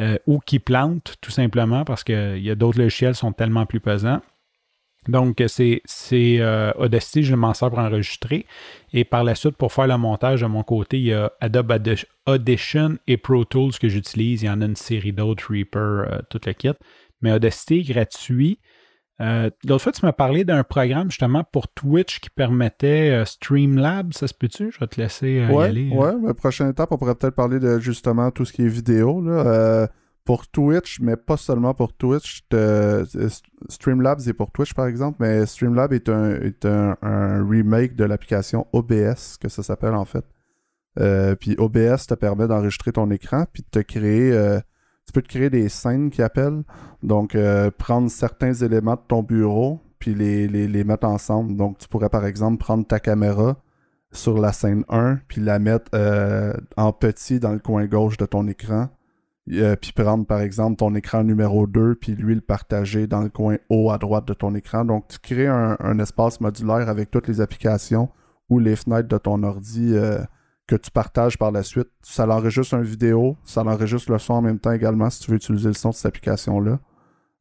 euh, 0.00 0.18
ou 0.26 0.40
qu'ils 0.40 0.60
plantent, 0.60 1.16
tout 1.20 1.30
simplement, 1.30 1.84
parce 1.84 2.04
qu'il 2.04 2.42
y 2.42 2.50
a 2.50 2.54
d'autres 2.54 2.78
logiciels 2.78 3.12
qui 3.12 3.20
sont 3.20 3.32
tellement 3.32 3.66
plus 3.66 3.80
pesants. 3.80 4.20
Donc, 5.08 5.42
c'est 5.46 5.82
euh, 6.12 6.72
Audacity, 6.76 7.22
je 7.22 7.34
m'en 7.34 7.54
sers 7.54 7.70
pour 7.70 7.78
enregistrer. 7.78 8.46
Et 8.92 9.04
par 9.04 9.24
la 9.24 9.34
suite, 9.34 9.56
pour 9.56 9.72
faire 9.72 9.86
le 9.86 9.96
montage 9.96 10.42
de 10.42 10.46
mon 10.46 10.62
côté, 10.62 10.98
il 10.98 11.06
y 11.06 11.14
a 11.14 11.32
Adobe 11.40 11.72
Audition 12.26 12.98
et 13.06 13.16
Pro 13.16 13.44
Tools 13.44 13.72
que 13.80 13.88
j'utilise. 13.88 14.42
Il 14.42 14.46
y 14.46 14.50
en 14.50 14.60
a 14.60 14.66
une 14.66 14.76
série 14.76 15.12
d'autres, 15.12 15.50
Reaper, 15.50 15.78
euh, 15.78 16.18
tout 16.28 16.40
le 16.44 16.52
kit. 16.52 16.72
Mais 17.22 17.32
Audacity 17.32 17.78
est 17.78 17.92
gratuit. 17.92 18.58
Euh, 19.20 19.50
L'autre 19.66 19.82
fois, 19.82 19.92
tu 19.92 20.04
m'as 20.04 20.12
parlé 20.12 20.44
d'un 20.44 20.64
programme 20.64 21.10
justement 21.10 21.44
pour 21.44 21.68
Twitch 21.68 22.20
qui 22.20 22.30
permettait 22.30 23.10
euh, 23.10 23.24
Streamlabs, 23.24 24.14
ça 24.14 24.26
se 24.26 24.34
peut-tu? 24.34 24.70
Je 24.72 24.78
vais 24.78 24.86
te 24.86 25.00
laisser 25.00 25.32
y 25.32 25.40
aller. 25.40 25.90
Ouais, 25.92 26.12
la 26.24 26.34
prochaine 26.34 26.70
étape, 26.70 26.90
on 26.92 26.96
pourrait 26.96 27.14
peut-être 27.14 27.34
parler 27.34 27.60
de 27.60 27.78
justement 27.78 28.30
tout 28.30 28.44
ce 28.44 28.52
qui 28.52 28.62
est 28.62 28.68
vidéo. 28.68 29.20
Là 29.20 29.88
pour 30.24 30.46
Twitch, 30.46 31.00
mais 31.00 31.16
pas 31.16 31.36
seulement 31.36 31.74
pour 31.74 31.92
Twitch. 31.92 32.44
Streamlabs 33.68 34.28
est 34.28 34.32
pour 34.32 34.52
Twitch, 34.52 34.74
par 34.74 34.86
exemple, 34.86 35.16
mais 35.20 35.44
Streamlabs 35.46 35.92
est 35.92 36.08
un, 36.08 36.40
est 36.40 36.64
un, 36.64 36.94
remake 37.48 37.96
de 37.96 38.04
l'application 38.04 38.66
OBS, 38.72 39.38
que 39.40 39.48
ça 39.48 39.64
s'appelle 39.64 39.94
en 39.94 40.04
fait. 40.04 40.24
Euh, 40.98 41.34
puis 41.34 41.56
OBS 41.58 42.06
te 42.06 42.14
permet 42.14 42.46
d'enregistrer 42.46 42.92
ton 42.92 43.10
écran, 43.10 43.44
puis 43.52 43.62
de 43.62 43.80
te 43.80 43.84
créer... 43.84 44.60
Euh, 45.10 45.12
tu 45.12 45.12
peux 45.12 45.22
te 45.22 45.28
créer 45.28 45.50
des 45.50 45.68
scènes 45.68 46.10
qui 46.10 46.22
appellent. 46.22 46.62
Donc, 47.02 47.34
euh, 47.34 47.70
prendre 47.70 48.10
certains 48.10 48.52
éléments 48.52 48.94
de 48.94 49.00
ton 49.08 49.22
bureau, 49.22 49.80
puis 49.98 50.14
les, 50.14 50.48
les, 50.48 50.68
les, 50.68 50.84
mettre 50.84 51.06
ensemble. 51.06 51.56
Donc, 51.56 51.78
tu 51.78 51.88
pourrais, 51.88 52.08
par 52.08 52.26
exemple, 52.26 52.58
prendre 52.58 52.86
ta 52.86 53.00
caméra 53.00 53.56
sur 54.12 54.38
la 54.38 54.52
scène 54.52 54.84
1, 54.88 55.20
puis 55.28 55.40
la 55.40 55.58
mettre 55.58 55.90
en 56.76 56.92
petit 56.92 57.38
dans 57.38 57.52
le 57.52 57.60
coin 57.60 57.86
gauche 57.86 58.16
de 58.16 58.26
ton 58.26 58.48
écran 58.48 58.88
euh, 59.52 59.74
puis 59.74 59.92
prendre 59.92 60.26
par 60.26 60.40
exemple 60.40 60.76
ton 60.76 60.94
écran 60.94 61.24
numéro 61.24 61.66
2 61.66 61.96
puis 61.96 62.14
lui 62.14 62.34
le 62.34 62.40
partager 62.40 63.06
dans 63.06 63.22
le 63.22 63.30
coin 63.30 63.56
haut 63.68 63.90
à 63.90 63.98
droite 63.98 64.26
de 64.26 64.34
ton 64.34 64.54
écran. 64.54 64.84
Donc 64.84 65.08
tu 65.08 65.18
crées 65.18 65.48
un, 65.48 65.98
espace 65.98 66.40
modulaire 66.40 66.88
avec 66.88 67.10
toutes 67.10 67.26
les 67.26 67.40
applications 67.40 68.10
ou 68.48 68.58
les 68.58 68.76
fenêtres 68.76 69.08
de 69.08 69.18
ton 69.18 69.42
ordi 69.42 69.92
euh, 69.94 70.20
que 70.70 70.76
tu 70.76 70.90
partages 70.90 71.36
par 71.36 71.50
la 71.50 71.62
suite. 71.62 71.88
Ça 72.02 72.26
l'enregistre 72.26 72.74
une 72.74 72.82
vidéo, 72.82 73.36
ça 73.44 73.64
l'enregistre 73.64 74.12
le 74.12 74.18
son 74.18 74.34
en 74.34 74.42
même 74.42 74.58
temps 74.58 74.72
également 74.72 75.10
si 75.10 75.20
tu 75.20 75.30
veux 75.30 75.36
utiliser 75.36 75.68
le 75.68 75.74
son 75.74 75.90
de 75.90 75.94
cette 75.94 76.06
application-là. 76.06 76.78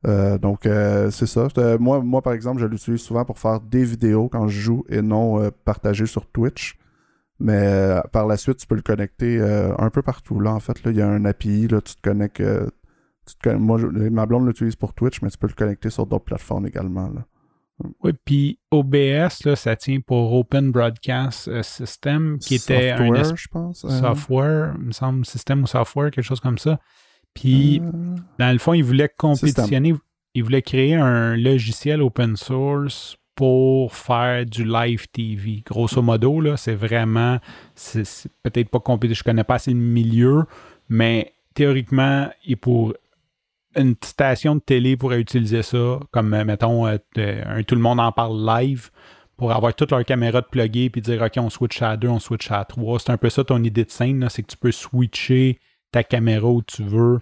Euh, 0.08 0.38
donc 0.38 0.62
c'est 0.64 1.28
ça. 1.28 1.48
moi, 1.80 2.02
moi, 2.02 2.22
par 2.22 2.34
exemple, 2.34 2.60
je 2.62 2.66
l'utilise 2.66 3.02
souvent 3.02 3.26
pour 3.26 3.40
faire 3.40 3.60
des 3.60 3.84
vidéos 3.84 4.30
quand 4.30 4.48
je 4.48 4.60
joue 4.60 4.86
et 4.90 5.02
non 5.02 5.52
partager 5.64 6.06
sur 6.06 6.26
Twitch. 6.26 6.80
Mais 7.40 7.54
euh, 7.56 8.02
par 8.12 8.28
la 8.28 8.38
suite, 8.38 8.58
tu 8.58 8.68
peux 8.68 8.76
le 8.76 8.82
connecter 8.82 9.40
euh, 9.40 9.74
un 9.78 9.90
peu 9.90 10.02
partout. 10.02 10.40
Là, 10.40 10.54
en 10.54 10.60
fait, 10.60 10.84
là, 10.84 10.92
il 10.92 10.98
y 10.98 11.02
a 11.02 11.08
un 11.08 11.24
API, 11.26 11.68
là, 11.68 11.82
tu 11.82 11.96
te 11.96 12.02
connectes. 12.02 12.42
Euh, 12.42 12.68
moi, 13.46 13.80
ma 14.12 14.26
blonde 14.26 14.48
l'utilise 14.48 14.76
pour 14.76 14.94
Twitch, 14.94 15.22
mais 15.22 15.30
tu 15.30 15.38
peux 15.38 15.48
le 15.48 15.54
connecter 15.54 15.90
sur 15.90 16.06
d'autres 16.06 16.26
plateformes 16.26 16.68
également. 16.68 17.12
Oui, 18.04 18.12
puis 18.26 18.60
OBS, 18.72 19.46
là, 19.46 19.56
ça 19.56 19.76
tient 19.76 20.00
pour 20.00 20.34
Open 20.34 20.72
Broadcast 20.72 21.62
System, 21.62 22.38
qui 22.40 22.56
était 22.56 22.92
un 22.92 23.24
je 23.24 23.48
pense. 23.48 23.88
Software, 23.88 24.74
il 24.80 24.88
me 24.88 24.92
semble, 24.92 25.26
système 25.26 25.64
ou 25.64 25.68
software, 25.68 26.12
quelque 26.12 26.26
chose 26.26 26.40
comme 26.40 26.58
ça. 26.58 26.80
Puis, 27.34 27.82
dans 28.38 28.52
le 28.52 28.58
fond, 28.58 28.74
il 28.74 28.84
voulait 28.84 29.10
compétitionner, 29.10 29.96
il 30.34 30.44
voulait 30.44 30.62
créer 30.62 30.96
un 30.96 31.38
logiciel 31.38 32.02
open 32.02 32.36
source 32.36 33.18
pour 33.36 33.94
faire 33.96 34.46
du 34.46 34.66
live 34.66 35.08
TV. 35.14 35.64
Grosso 35.66 36.02
modo, 36.02 36.42
là, 36.42 36.58
c'est 36.58 36.76
vraiment, 36.76 37.40
c'est, 37.76 38.04
peut-être 38.44 38.70
pas 38.70 38.82
compliqué, 38.82 39.16
je 39.16 39.24
connais 39.24 39.46
pas 39.46 39.56
assez 39.56 39.72
le 39.72 39.80
milieu, 39.80 40.44
mais 40.90 41.34
théoriquement, 41.54 42.30
il 42.46 42.58
pour 42.58 42.94
une 43.80 43.96
station 44.04 44.56
de 44.56 44.62
télé 44.62 44.98
pourrait 44.98 45.20
utiliser 45.20 45.64
ça, 45.64 46.00
comme 46.12 46.34
euh, 46.34 46.46
mettons, 46.46 46.88
euh, 46.88 46.98
un 47.16 47.64
tout 47.64 47.76
le 47.76 47.82
monde 47.82 48.00
en 48.00 48.12
parle 48.12 48.46
live, 48.46 48.90
pour 49.38 49.52
avoir 49.52 49.74
toutes 49.74 49.92
leurs 49.92 50.06
caméras 50.06 50.42
de 50.42 50.48
plugger 50.48 50.90
puis 50.90 51.02
dire 51.02 51.22
OK, 51.22 51.34
on 51.38 51.50
switch 51.50 51.82
à 51.82 51.96
2, 51.98 52.08
on 52.08 52.20
switch 52.20 52.52
à 52.52 52.66
3. 52.66 53.00
C'est 53.00 53.12
un 53.12 53.18
peu 53.18 53.30
ça 53.30 53.44
ton 53.44 53.64
idée 53.64 53.86
de 53.86 53.90
scène, 53.90 54.28
c'est 54.30 54.44
que 54.44 54.48
tu 54.48 54.58
peux 54.58 54.72
switcher 54.72 55.60
ta 55.92 56.04
caméra 56.04 56.48
où 56.48 56.62
tu 56.62 56.84
veux 56.84 57.20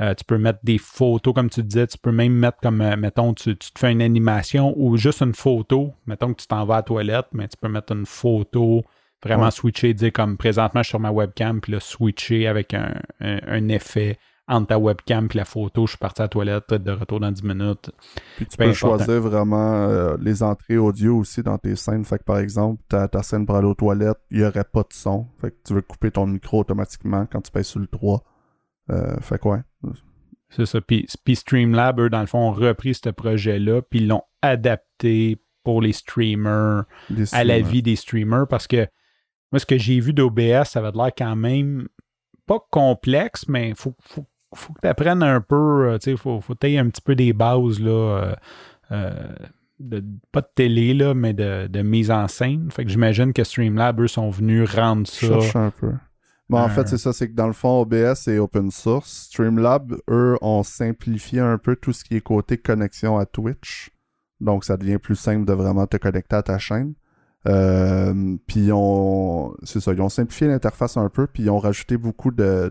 euh, 0.00 0.14
tu 0.14 0.24
peux 0.24 0.38
mettre 0.38 0.60
des 0.62 0.78
photos, 0.78 1.34
comme 1.34 1.50
tu 1.50 1.62
disais. 1.62 1.86
Tu 1.86 1.98
peux 1.98 2.12
même 2.12 2.32
mettre 2.32 2.58
comme, 2.62 2.80
euh, 2.80 2.96
mettons, 2.96 3.34
tu, 3.34 3.56
te 3.56 3.78
fais 3.78 3.90
une 3.90 4.02
animation 4.02 4.72
ou 4.76 4.96
juste 4.96 5.22
une 5.22 5.34
photo. 5.34 5.92
Mettons 6.06 6.32
que 6.32 6.40
tu 6.40 6.46
t'en 6.46 6.64
vas 6.64 6.74
à 6.74 6.78
la 6.78 6.82
toilette, 6.84 7.26
mais 7.32 7.48
tu 7.48 7.56
peux 7.56 7.68
mettre 7.68 7.92
une 7.92 8.06
photo, 8.06 8.84
vraiment 9.22 9.50
switcher, 9.50 9.94
dire 9.94 10.12
comme 10.12 10.36
présentement 10.36 10.82
je 10.82 10.88
suis 10.88 10.90
sur 10.90 11.00
ma 11.00 11.10
webcam, 11.10 11.60
puis 11.60 11.72
là, 11.72 11.80
switcher 11.80 12.46
avec 12.46 12.74
un, 12.74 13.68
effet 13.68 14.18
entre 14.48 14.68
ta 14.68 14.78
webcam 14.78 15.28
et 15.32 15.36
la 15.36 15.44
photo. 15.44 15.86
Je 15.86 15.90
suis 15.90 15.98
parti 15.98 16.22
à 16.22 16.24
la 16.24 16.28
toilette, 16.28 16.72
de 16.72 16.90
retour 16.90 17.20
dans 17.20 17.30
10 17.30 17.42
minutes. 17.44 17.90
Puis 18.36 18.46
tu 18.46 18.56
peux 18.56 18.72
choisir 18.72 19.20
vraiment 19.20 19.88
euh, 19.88 20.16
les 20.20 20.42
entrées 20.42 20.78
audio 20.78 21.18
aussi 21.18 21.42
dans 21.42 21.58
tes 21.58 21.76
scènes. 21.76 22.04
Fait 22.04 22.18
que 22.18 22.24
par 22.24 22.38
exemple, 22.38 22.82
ta, 22.88 23.08
ta 23.08 23.22
scène 23.22 23.46
pour 23.46 23.56
aller 23.56 23.68
aux 23.68 23.74
toilettes, 23.74 24.18
il 24.30 24.38
n'y 24.38 24.44
aurait 24.44 24.64
pas 24.64 24.80
de 24.80 24.92
son. 24.92 25.26
Fait 25.40 25.50
que 25.50 25.56
tu 25.64 25.74
veux 25.74 25.82
couper 25.82 26.10
ton 26.10 26.26
micro 26.26 26.60
automatiquement 26.60 27.26
quand 27.30 27.42
tu 27.42 27.52
payes 27.52 27.64
sur 27.64 27.80
le 27.80 27.86
3. 27.86 28.24
Euh, 28.90 29.20
fait 29.20 29.38
quoi? 29.38 29.60
C'est 30.50 30.66
ça. 30.66 30.80
Puis, 30.80 31.06
Streamlab, 31.34 32.00
eux, 32.00 32.10
dans 32.10 32.20
le 32.20 32.26
fond, 32.26 32.48
ont 32.48 32.52
repris 32.52 32.94
ce 32.94 33.10
projet-là, 33.10 33.82
puis 33.82 34.00
ils 34.00 34.08
l'ont 34.08 34.22
adapté 34.40 35.42
pour 35.62 35.82
les 35.82 35.92
streamers, 35.92 36.84
à 37.32 37.44
la 37.44 37.60
vie 37.60 37.82
des 37.82 37.96
streamers, 37.96 38.46
parce 38.48 38.66
que 38.66 38.86
moi, 39.52 39.58
ce 39.58 39.66
que 39.66 39.76
j'ai 39.76 40.00
vu 40.00 40.14
d'OBS, 40.14 40.64
ça 40.64 40.80
va 40.80 40.90
l'air 40.90 41.12
quand 41.16 41.36
même 41.36 41.88
pas 42.46 42.58
complexe, 42.70 43.46
mais 43.48 43.68
il 43.68 43.74
faut, 43.74 43.94
faut, 44.00 44.26
faut, 44.54 44.72
que 44.72 44.80
tu 44.82 44.88
apprennes 44.88 45.22
un 45.22 45.40
peu, 45.40 45.88
euh, 45.90 45.98
tu 45.98 46.04
sais, 46.04 46.10
il 46.12 46.16
faut, 46.16 46.40
faut 46.40 46.54
tailler 46.54 46.78
un 46.78 46.88
petit 46.88 47.02
peu 47.02 47.14
des 47.14 47.32
bases, 47.32 47.80
là. 47.80 48.34
Euh, 48.90 49.22
de, 49.80 50.02
pas 50.32 50.40
de 50.40 50.48
télé, 50.54 50.92
là, 50.94 51.14
mais 51.14 51.34
de, 51.34 51.66
de 51.68 51.82
mise 51.82 52.10
en 52.10 52.26
scène. 52.26 52.70
Fait 52.70 52.84
que 52.84 52.90
j'imagine 52.90 53.32
que 53.32 53.44
Streamlab, 53.44 54.00
eux, 54.00 54.08
sont 54.08 54.30
venus 54.30 54.68
rendre 54.74 55.06
ça. 55.06 55.26
Cherche 55.26 55.56
un 55.56 55.70
peu. 55.70 55.92
Bon, 56.48 56.58
en 56.58 56.64
Euh. 56.64 56.68
fait, 56.68 56.88
c'est 56.88 56.98
ça, 56.98 57.12
c'est 57.12 57.28
que 57.28 57.34
dans 57.34 57.46
le 57.46 57.52
fond, 57.52 57.80
OBS 57.82 58.26
est 58.26 58.38
open 58.38 58.70
source. 58.70 59.28
Streamlab, 59.30 59.94
eux, 60.10 60.36
ont 60.40 60.62
simplifié 60.62 61.40
un 61.40 61.58
peu 61.58 61.76
tout 61.76 61.92
ce 61.92 62.02
qui 62.04 62.16
est 62.16 62.20
côté 62.20 62.56
connexion 62.58 63.18
à 63.18 63.26
Twitch. 63.26 63.90
Donc, 64.40 64.64
ça 64.64 64.76
devient 64.76 64.98
plus 64.98 65.16
simple 65.16 65.44
de 65.44 65.52
vraiment 65.52 65.86
te 65.86 65.96
connecter 65.96 66.36
à 66.36 66.42
ta 66.42 66.58
chaîne. 66.58 66.94
Euh, 67.46 68.36
puis, 68.46 68.70
on, 68.72 69.54
c'est 69.62 69.80
ça, 69.80 69.92
ils 69.92 70.00
ont 70.00 70.08
simplifié 70.08 70.48
l'interface 70.48 70.96
un 70.96 71.08
peu, 71.08 71.26
puis 71.26 71.44
ils 71.44 71.50
ont 71.50 71.58
rajouté 71.58 71.96
beaucoup 71.96 72.30
de, 72.30 72.70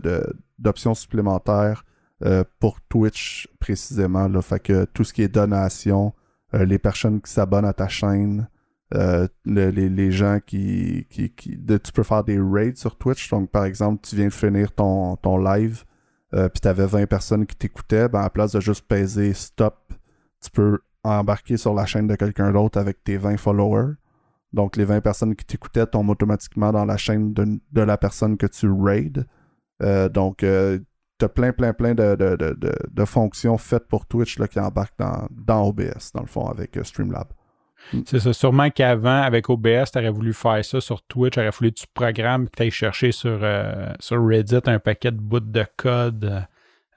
d'options 0.58 0.94
supplémentaires 0.94 1.84
euh, 2.24 2.44
pour 2.60 2.80
Twitch 2.82 3.48
précisément. 3.60 4.28
Là. 4.28 4.42
Fait 4.42 4.60
que 4.60 4.84
tout 4.84 5.04
ce 5.04 5.12
qui 5.12 5.22
est 5.22 5.28
donation, 5.28 6.12
euh, 6.54 6.64
les 6.64 6.78
personnes 6.78 7.20
qui 7.20 7.32
s'abonnent 7.32 7.64
à 7.64 7.72
ta 7.72 7.88
chaîne, 7.88 8.48
le- 8.92 9.28
les, 9.44 9.88
les 9.88 10.10
gens 10.10 10.38
qui, 10.44 11.06
qui, 11.10 11.30
qui 11.30 11.58
tu 11.58 11.92
peux 11.92 12.02
faire 12.02 12.24
des 12.24 12.38
raids 12.40 12.74
sur 12.76 12.96
Twitch. 12.96 13.28
Donc, 13.30 13.50
par 13.50 13.64
exemple, 13.64 14.00
tu 14.06 14.16
viens 14.16 14.28
de 14.28 14.32
finir 14.32 14.72
ton, 14.72 15.16
ton 15.16 15.38
live, 15.38 15.84
puis 16.32 16.60
tu 16.62 16.68
avais 16.68 16.86
20 16.86 17.06
personnes 17.06 17.46
qui 17.46 17.56
t'écoutaient. 17.56 18.08
Ben, 18.08 18.20
à 18.20 18.24
la 18.24 18.30
place 18.30 18.52
de 18.52 18.60
juste 18.60 18.86
peser 18.88 19.32
stop, 19.34 19.92
tu 20.42 20.50
peux 20.50 20.78
embarquer 21.04 21.56
sur 21.56 21.74
la 21.74 21.84
chaîne 21.86 22.06
de 22.06 22.14
quelqu'un 22.16 22.52
d'autre 22.52 22.78
avec 22.78 23.02
tes 23.04 23.16
20 23.18 23.36
followers. 23.36 23.94
Donc, 24.52 24.76
les 24.76 24.84
20 24.84 25.00
personnes 25.00 25.34
qui 25.36 25.44
t'écoutaient 25.44 25.86
tombent 25.86 26.10
automatiquement 26.10 26.72
dans 26.72 26.84
la 26.84 26.96
chaîne 26.96 27.34
de, 27.34 27.60
de 27.72 27.80
la 27.80 27.98
personne 27.98 28.36
que 28.36 28.46
tu 28.46 28.70
raids. 28.70 29.24
Euh, 29.82 30.08
donc, 30.08 30.42
euh, 30.42 30.78
tu 31.18 31.24
as 31.24 31.28
plein, 31.28 31.52
plein, 31.52 31.72
plein 31.72 31.94
de, 31.94 32.14
de, 32.16 32.56
de, 32.56 33.04
fonctions 33.04 33.58
faites 33.58 33.86
pour 33.88 34.06
Twitch 34.06 34.38
qui 34.38 34.60
embarquent 34.60 34.98
dans, 34.98 35.26
dans 35.30 35.66
OBS, 35.66 36.12
dans 36.14 36.22
le 36.22 36.26
fond, 36.26 36.46
avec 36.46 36.76
euh, 36.76 36.84
Streamlab. 36.84 37.28
C'est 38.06 38.18
ça. 38.18 38.32
Sûrement 38.32 38.70
qu'avant, 38.70 39.22
avec 39.22 39.48
OBS, 39.48 39.90
tu 39.92 39.98
aurais 39.98 40.10
voulu 40.10 40.32
faire 40.32 40.64
ça 40.64 40.80
sur 40.80 41.02
Twitch, 41.02 41.38
aurait 41.38 41.52
fallu 41.52 41.72
que 41.72 41.80
tu 41.80 41.86
programmes 41.92 42.48
que 42.48 42.56
tu 42.56 42.62
ailles 42.62 42.70
chercher 42.70 43.12
sur, 43.12 43.38
euh, 43.42 43.92
sur 44.00 44.24
Reddit 44.24 44.60
un 44.66 44.78
paquet 44.78 45.10
de 45.10 45.20
bouts 45.20 45.40
de 45.40 45.64
code 45.76 46.46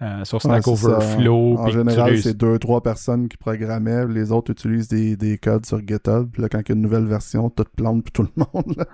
euh, 0.01 0.23
sur 0.25 0.39
Stack 0.41 0.65
Ouais. 0.65 0.73
Overflow. 0.73 1.57
En 1.59 1.67
général, 1.69 2.17
c'est 2.17 2.35
deux, 2.35 2.57
trois 2.59 2.81
personnes 2.81 3.29
qui 3.29 3.37
programmaient. 3.37 4.07
Les 4.07 4.31
autres 4.31 4.51
utilisent 4.51 4.87
des, 4.87 5.15
des 5.15 5.37
codes 5.37 5.65
sur 5.65 5.79
GitHub. 5.79 6.29
Puis 6.31 6.41
là, 6.41 6.49
quand 6.49 6.59
il 6.59 6.69
y 6.69 6.71
a 6.71 6.75
une 6.75 6.81
nouvelle 6.81 7.05
version, 7.05 7.49
tout 7.49 7.65
plante 7.75 8.03
pour 8.03 8.11
tout 8.11 8.23
le 8.23 8.43
monde. 8.53 8.75
là. 8.77 8.85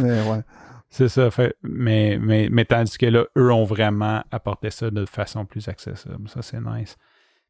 Mais 0.00 0.30
ouais. 0.30 0.40
C'est 0.90 1.08
ça. 1.08 1.30
Fait, 1.30 1.56
mais, 1.62 2.18
mais, 2.22 2.48
mais 2.50 2.64
tandis 2.64 2.96
que 2.96 3.06
là, 3.06 3.24
eux 3.36 3.52
ont 3.52 3.64
vraiment 3.64 4.22
apporté 4.30 4.70
ça 4.70 4.90
de 4.90 5.04
façon 5.06 5.44
plus 5.44 5.68
accessible. 5.68 6.28
Ça, 6.28 6.40
c'est 6.40 6.60
nice. 6.60 6.96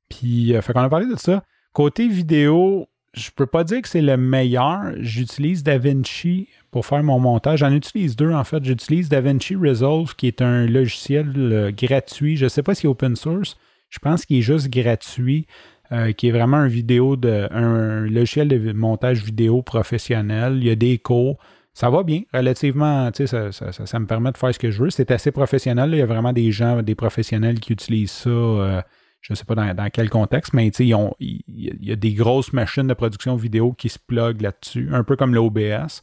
Puis, 0.09 0.55
euh, 0.57 0.63
fait 0.63 0.73
qu'on 0.73 0.81
a 0.81 0.89
parlé 0.89 1.07
de 1.07 1.17
ça. 1.19 1.45
Côté 1.73 2.09
vidéo, 2.09 2.87
je 3.15 3.31
peux 3.35 3.47
pas 3.47 3.65
dire 3.65 3.81
que 3.83 3.89
c'est 3.89 4.03
le 4.03 4.17
meilleur. 4.17 4.93
J'utilise 4.99 5.63
DaVinci 5.63 6.49
pour 6.71 6.85
faire 6.87 7.03
mon 7.03 7.19
montage. 7.19 7.61
J'en 7.61 7.73
utilise 7.73 8.17
deux, 8.17 8.33
en 8.33 8.45
fait. 8.45 8.65
J'utilise 8.65 9.09
DaVinci 9.09 9.55
Resolve, 9.57 10.15
qui 10.17 10.27
est 10.27 10.43
un 10.43 10.67
logiciel 10.67 11.33
euh, 11.37 11.71
gratuit. 11.73 12.37
Je 12.37 12.49
sais 12.49 12.63
pas 12.63 12.75
si 12.75 12.87
est 12.87 12.89
open 12.89 13.17
source. 13.17 13.57
Je 13.91 13.99
pense 14.01 14.25
qu'il 14.27 14.39
est 14.39 14.43
juste 14.43 14.69
gratuit. 14.69 15.47
euh, 15.93 16.13
qui 16.13 16.29
est 16.29 16.33
vraiment 16.33 16.57
un 16.57 16.67
vidéo 16.67 17.15
de 17.15 17.47
un 17.51 18.07
logiciel 18.07 18.49
de 18.49 18.73
montage 18.73 19.23
vidéo 19.23 19.61
professionnel. 19.63 20.57
Il 20.57 20.65
y 20.65 20.71
a 20.71 20.75
des 20.77 20.97
cours. 20.99 21.37
Ça 21.75 21.91
va 21.91 22.03
bien, 22.03 22.23
relativement, 22.33 23.11
tu 23.13 23.27
sais, 23.27 23.51
ça, 23.53 23.71
ça, 23.73 23.87
ça- 23.87 23.99
me 23.99 24.07
permet 24.07 24.33
de 24.33 24.39
faire 24.39 24.55
ce 24.55 24.59
que 24.59 24.71
je 24.71 24.83
veux. 24.83 24.91
C'est 24.91 25.11
assez 25.11 25.31
professionnel. 25.31 25.91
Il 25.93 25.99
y 25.99 26.03
a 26.03 26.07
vraiment 26.07 26.33
des 26.33 26.53
gens, 26.53 26.83
des 26.83 26.95
professionnels 26.95 27.61
qui 27.61 27.73
utilisent 27.73 28.13
ça. 28.13 28.31
euh, 28.31 28.81
je 29.25 29.33
ne 29.33 29.37
sais 29.37 29.45
pas 29.45 29.55
dans, 29.55 29.75
dans 29.75 29.89
quel 29.89 30.11
contexte, 30.11 30.53
mais 30.53 30.69
il 30.69 31.15
y 31.19 31.93
a 31.93 31.97
des 31.97 32.13
grosses 32.13 32.53
machines 32.53 32.87
de 32.87 32.93
production 32.93 33.37
vidéo 33.37 33.73
qui 33.73 33.89
se 33.89 33.99
pluguent 33.99 34.43
là-dessus, 34.43 34.91
un 34.93 35.03
peu 35.03 35.17
comme 35.17 35.35
l'OBS. 35.35 36.03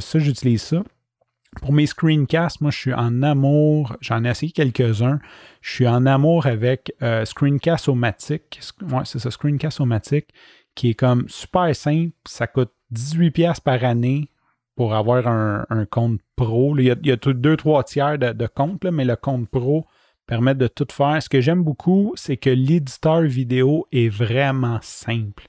Ça, 0.00 0.18
j'utilise 0.18 0.60
ça. 0.60 0.84
Pour 1.62 1.72
mes 1.72 1.86
screencasts, 1.86 2.60
moi, 2.60 2.70
je 2.70 2.78
suis 2.78 2.92
en 2.92 3.22
amour. 3.22 3.96
J'en 4.02 4.24
ai 4.24 4.28
essayé 4.28 4.52
quelques-uns. 4.52 5.20
Je 5.62 5.72
suis 5.72 5.88
en 5.88 6.04
amour 6.04 6.44
avec 6.44 6.94
euh, 7.02 7.24
Screencast-O-Matic. 7.24 8.60
Ouais, 8.90 9.04
c'est 9.04 9.20
ça, 9.20 9.30
Screencast-O-Matic, 9.30 10.26
qui 10.74 10.90
est 10.90 10.94
comme 10.94 11.26
super 11.28 11.74
simple. 11.74 12.12
Ça 12.26 12.46
coûte 12.46 12.72
18$ 12.92 13.62
par 13.62 13.82
année 13.84 14.28
pour 14.76 14.94
avoir 14.94 15.28
un, 15.28 15.64
un 15.70 15.86
compte 15.86 16.20
pro. 16.36 16.76
Il 16.76 16.84
y 16.84 16.90
a, 16.90 16.96
il 17.00 17.06
y 17.06 17.12
a 17.12 17.16
deux, 17.16 17.56
trois 17.56 17.84
tiers 17.84 18.18
de, 18.18 18.32
de 18.32 18.46
compte, 18.46 18.84
là, 18.84 18.90
mais 18.90 19.06
le 19.06 19.16
compte 19.16 19.48
pro 19.48 19.86
permet 20.26 20.54
de 20.54 20.66
tout 20.66 20.86
faire. 20.90 21.22
Ce 21.22 21.28
que 21.28 21.40
j'aime 21.40 21.62
beaucoup, 21.62 22.12
c'est 22.16 22.36
que 22.36 22.50
l'éditeur 22.50 23.22
vidéo 23.22 23.86
est 23.92 24.08
vraiment 24.08 24.78
simple. 24.82 25.46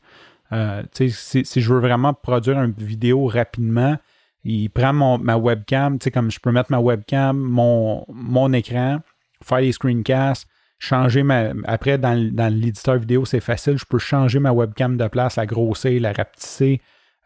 Euh, 0.52 0.84
si, 0.94 1.46
si 1.46 1.62
je 1.62 1.74
veux 1.74 1.80
vraiment 1.80 2.14
produire 2.14 2.62
une 2.62 2.74
vidéo 2.78 3.26
rapidement, 3.26 3.98
il 4.44 4.70
prend 4.70 4.94
mon, 4.94 5.18
ma 5.18 5.38
webcam, 5.38 5.98
comme 6.14 6.30
je 6.30 6.40
peux 6.40 6.52
mettre 6.52 6.72
ma 6.72 6.80
webcam, 6.80 7.36
mon, 7.38 8.06
mon 8.10 8.54
écran, 8.54 9.00
faire 9.44 9.60
les 9.60 9.72
screencasts, 9.72 10.48
changer 10.78 11.24
ma. 11.24 11.52
Après, 11.66 11.98
dans, 11.98 12.32
dans 12.32 12.54
l'éditeur 12.54 12.98
vidéo, 12.98 13.26
c'est 13.26 13.40
facile. 13.40 13.78
Je 13.78 13.86
peux 13.86 13.98
changer 13.98 14.40
ma 14.40 14.52
webcam 14.52 14.98
de 14.98 15.08
place, 15.08 15.38
la 15.38 15.48
grossir, 15.48 16.00
la 16.00 16.14
rapetisser, 16.14 16.80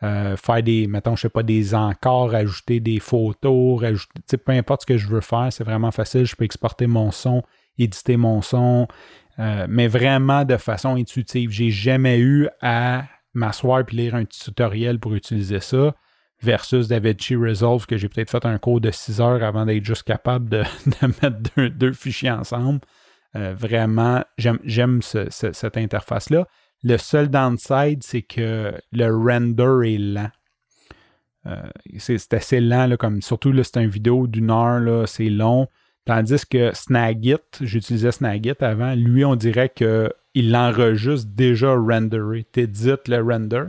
euh, 0.03 0.37
faire 0.37 0.63
des, 0.63 0.87
mettons, 0.87 1.15
je 1.15 1.23
sais 1.23 1.29
pas, 1.29 1.43
des 1.43 1.75
encores, 1.75 2.33
ajouter 2.33 2.79
des 2.79 2.99
photos, 2.99 3.81
rajouter, 3.81 4.37
peu 4.37 4.51
importe 4.53 4.81
ce 4.81 4.85
que 4.85 4.97
je 4.97 5.07
veux 5.07 5.21
faire, 5.21 5.47
c'est 5.51 5.63
vraiment 5.63 5.91
facile. 5.91 6.25
Je 6.25 6.35
peux 6.35 6.45
exporter 6.45 6.87
mon 6.87 7.11
son, 7.11 7.43
éditer 7.77 8.15
mon 8.17 8.41
son, 8.41 8.87
euh, 9.39 9.65
mais 9.69 9.87
vraiment 9.87 10.45
de 10.45 10.57
façon 10.57 10.95
intuitive. 10.95 11.51
J'ai 11.51 11.69
jamais 11.69 12.19
eu 12.19 12.47
à 12.61 13.03
m'asseoir 13.33 13.81
et 13.81 13.95
lire 13.95 14.15
un 14.15 14.25
tutoriel 14.25 14.99
pour 14.99 15.13
utiliser 15.15 15.59
ça 15.59 15.93
versus 16.41 16.87
DaVinci 16.87 17.35
Resolve 17.35 17.85
que 17.85 17.97
j'ai 17.97 18.07
peut-être 18.07 18.29
fait 18.31 18.45
un 18.45 18.57
cours 18.57 18.79
de 18.79 18.91
6 18.91 19.19
heures 19.19 19.43
avant 19.43 19.65
d'être 19.65 19.83
juste 19.83 20.03
capable 20.03 20.47
de, 20.49 20.63
mettre 21.21 21.69
deux, 21.69 21.93
fichiers 21.93 22.31
ensemble. 22.31 22.79
Euh, 23.35 23.53
vraiment, 23.55 24.23
j'aime, 24.37 24.59
j'aime 24.63 25.01
ce- 25.01 25.29
ce- 25.29 25.51
cette 25.51 25.77
interface-là. 25.77 26.47
Le 26.83 26.97
seul 26.97 27.29
downside, 27.29 28.03
c'est 28.03 28.21
que 28.21 28.73
le 28.91 29.07
render 29.07 29.93
est 29.93 29.97
lent. 29.97 30.31
Euh, 31.45 31.69
c'est, 31.97 32.33
assez 32.33 32.61
lent, 32.61 32.95
comme, 32.97 33.21
surtout 33.21 33.51
là, 33.51 33.63
c'est 33.63 33.81
une 33.83 33.89
vidéo 33.89 34.27
d'une 34.27 34.51
heure, 34.51 35.07
c'est 35.07 35.29
long. 35.29 35.67
Tandis 36.05 36.45
que 36.49 36.73
Snagit, 36.73 37.35
j'utilisais 37.61 38.11
Snagit 38.11 38.53
avant, 38.61 38.95
lui, 38.95 39.25
on 39.25 39.35
dirait 39.35 39.69
qu'il 39.69 40.51
l'enregistre 40.51 41.29
déjà 41.33 41.75
renderé. 41.75 42.45
T'édites 42.45 43.07
le 43.07 43.21
render, 43.21 43.65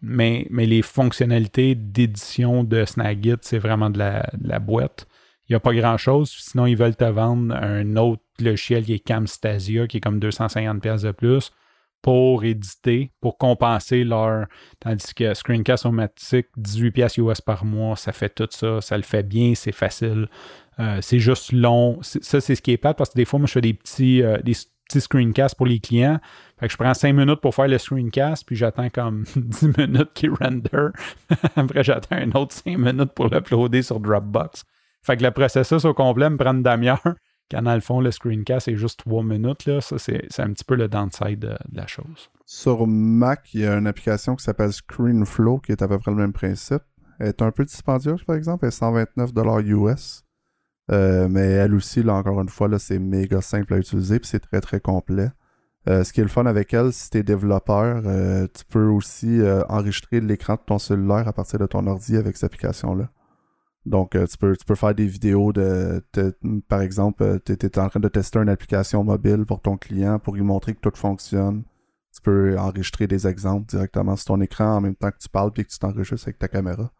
mais, 0.00 0.46
les 0.50 0.82
fonctionnalités 0.82 1.74
d'édition 1.74 2.64
de 2.64 2.84
Snagit, 2.84 3.36
c'est 3.42 3.58
vraiment 3.58 3.90
de 3.90 3.98
la, 3.98 4.28
de 4.38 4.48
la 4.48 4.58
boîte. 4.58 5.06
Il 5.48 5.52
n'y 5.52 5.56
a 5.56 5.60
pas 5.60 5.74
grand-chose. 5.74 6.30
Sinon, 6.30 6.66
ils 6.66 6.76
veulent 6.76 6.96
te 6.96 7.04
vendre 7.04 7.54
un 7.54 7.96
autre 7.96 8.22
logiciel 8.40 8.84
qui 8.84 8.94
est 8.94 9.06
Camstasia, 9.06 9.86
qui 9.86 9.98
est 9.98 10.00
comme 10.00 10.18
250$ 10.18 10.80
pièces 10.80 11.02
de 11.02 11.12
plus 11.12 11.52
pour 12.02 12.44
éditer, 12.44 13.12
pour 13.20 13.38
compenser 13.38 14.04
leur... 14.04 14.46
Tandis 14.80 15.14
que 15.14 15.34
Screencast 15.34 15.86
Automatic, 15.86 16.46
18$ 16.58 16.90
pièces 16.92 17.16
US 17.18 17.40
par 17.40 17.64
mois, 17.64 17.96
ça 17.96 18.12
fait 18.12 18.28
tout 18.28 18.48
ça. 18.50 18.80
Ça 18.80 18.96
le 18.96 19.02
fait 19.02 19.22
bien, 19.22 19.54
c'est 19.54 19.72
facile. 19.72 20.28
Euh, 20.78 20.98
c'est 21.00 21.18
juste 21.18 21.52
long. 21.52 21.98
Ça, 22.02 22.40
c'est 22.40 22.54
ce 22.54 22.62
qui 22.62 22.72
est 22.72 22.76
plate 22.76 22.96
parce 22.96 23.10
que 23.10 23.16
des 23.16 23.24
fois, 23.24 23.38
moi, 23.38 23.46
je 23.46 23.52
fais 23.52 23.60
des 23.60 23.74
petits, 23.74 24.22
euh, 24.22 24.38
des 24.42 24.52
petits 24.86 25.00
screencasts 25.00 25.56
pour 25.56 25.66
les 25.66 25.80
clients. 25.80 26.20
Fait 26.60 26.66
que 26.66 26.72
je 26.72 26.78
prends 26.78 26.94
5 26.94 27.12
minutes 27.12 27.40
pour 27.40 27.54
faire 27.54 27.68
le 27.68 27.78
screencast, 27.78 28.44
puis 28.46 28.56
j'attends 28.56 28.88
comme 28.90 29.24
10 29.36 29.78
minutes 29.78 30.12
qu'il 30.14 30.30
render. 30.30 30.90
Après, 31.56 31.82
j'attends 31.82 32.16
un 32.16 32.30
autre 32.32 32.54
5 32.54 32.78
minutes 32.78 33.12
pour 33.12 33.28
l'uploader 33.28 33.82
sur 33.82 34.00
Dropbox. 34.00 34.64
Fait 35.02 35.16
que 35.16 35.22
le 35.22 35.30
processus 35.30 35.84
au 35.84 35.94
complet 35.94 36.28
me 36.30 36.36
prend 36.36 36.52
une 36.52 36.62
demi-heure. 36.62 37.14
Quand 37.50 37.62
dans 37.62 37.74
le 37.74 37.80
fond, 37.80 38.00
le 38.00 38.10
screencast 38.10 38.68
est 38.68 38.76
juste 38.76 39.00
3 39.00 39.22
minutes. 39.22 39.66
Là. 39.66 39.80
Ça, 39.80 39.98
c'est 39.98 40.40
un 40.40 40.52
petit 40.52 40.64
peu 40.64 40.74
le 40.74 40.88
downside 40.88 41.38
de, 41.38 41.56
la 41.72 41.86
chose. 41.86 42.30
Sur 42.44 42.86
Mac, 42.86 43.54
il 43.54 43.60
y 43.60 43.66
a 43.66 43.76
une 43.76 43.86
application 43.86 44.34
qui 44.34 44.44
s'appelle 44.44 44.72
ScreenFlow 44.72 45.58
qui 45.58 45.72
est 45.72 45.82
à 45.82 45.88
peu 45.88 45.98
près 45.98 46.10
le 46.10 46.16
même 46.16 46.32
principe. 46.32 46.82
Elle 47.18 47.28
est 47.28 47.42
un 47.42 47.50
peu 47.50 47.64
dispendieuse, 47.64 48.24
par 48.24 48.36
exemple. 48.36 48.64
Elle 48.64 48.68
est 48.68 48.72
129 48.72 49.30
US. 49.66 50.24
Euh, 50.92 51.28
mais 51.28 51.40
elle 51.40 51.74
aussi, 51.74 52.02
là, 52.02 52.14
encore 52.14 52.40
une 52.40 52.48
fois, 52.48 52.68
c'est 52.78 52.98
méga 52.98 53.40
simple 53.40 53.74
à 53.74 53.78
utiliser 53.78 54.18
puis 54.20 54.28
c'est 54.28 54.40
très 54.40 54.60
très 54.60 54.80
complet. 54.80 55.30
Euh, 55.88 56.02
ce 56.02 56.12
qui 56.12 56.20
est 56.20 56.24
le 56.24 56.28
fun 56.28 56.46
avec 56.46 56.74
elle, 56.74 56.92
si 56.92 57.10
tu 57.10 57.18
es 57.18 57.22
développeur, 57.22 58.02
euh, 58.06 58.46
tu 58.52 58.64
peux 58.64 58.86
aussi 58.86 59.40
enregistrer 59.68 60.20
l'écran 60.20 60.54
de 60.54 60.60
ton 60.66 60.78
cellulaire 60.78 61.28
à 61.28 61.32
partir 61.32 61.58
de 61.58 61.66
ton 61.66 61.86
ordi 61.86 62.16
avec 62.16 62.36
cette 62.36 62.52
application-là. 62.52 63.08
Donc, 63.86 64.16
euh, 64.16 64.26
tu, 64.26 64.36
peux, 64.36 64.56
tu 64.56 64.64
peux 64.64 64.74
faire 64.74 64.94
des 64.94 65.06
vidéos 65.06 65.52
de, 65.52 66.02
par 66.68 66.82
exemple, 66.82 67.40
tu 67.44 67.52
es, 67.52 67.78
en 67.78 67.88
train 67.88 68.00
de 68.00 68.08
tester 68.08 68.40
une 68.40 68.48
application 68.48 69.04
mobile 69.04 69.44
pour 69.46 69.60
ton 69.60 69.76
client 69.76 70.18
pour 70.18 70.34
lui 70.34 70.42
montrer 70.42 70.74
que 70.74 70.80
tout 70.80 70.92
fonctionne. 70.94 71.62
Tu 72.12 72.20
peux 72.20 72.58
enregistrer 72.58 73.06
des 73.06 73.28
exemples 73.28 73.66
directement 73.66 74.16
sur 74.16 74.26
ton 74.26 74.40
écran 74.40 74.76
en 74.76 74.80
même 74.80 74.96
temps 74.96 75.10
que 75.10 75.18
tu 75.18 75.28
parles 75.28 75.52
puis 75.52 75.64
que 75.64 75.70
tu 75.70 75.78
t'enregistres 75.78 76.26
avec 76.26 76.38
ta 76.38 76.48
caméra. 76.48 76.90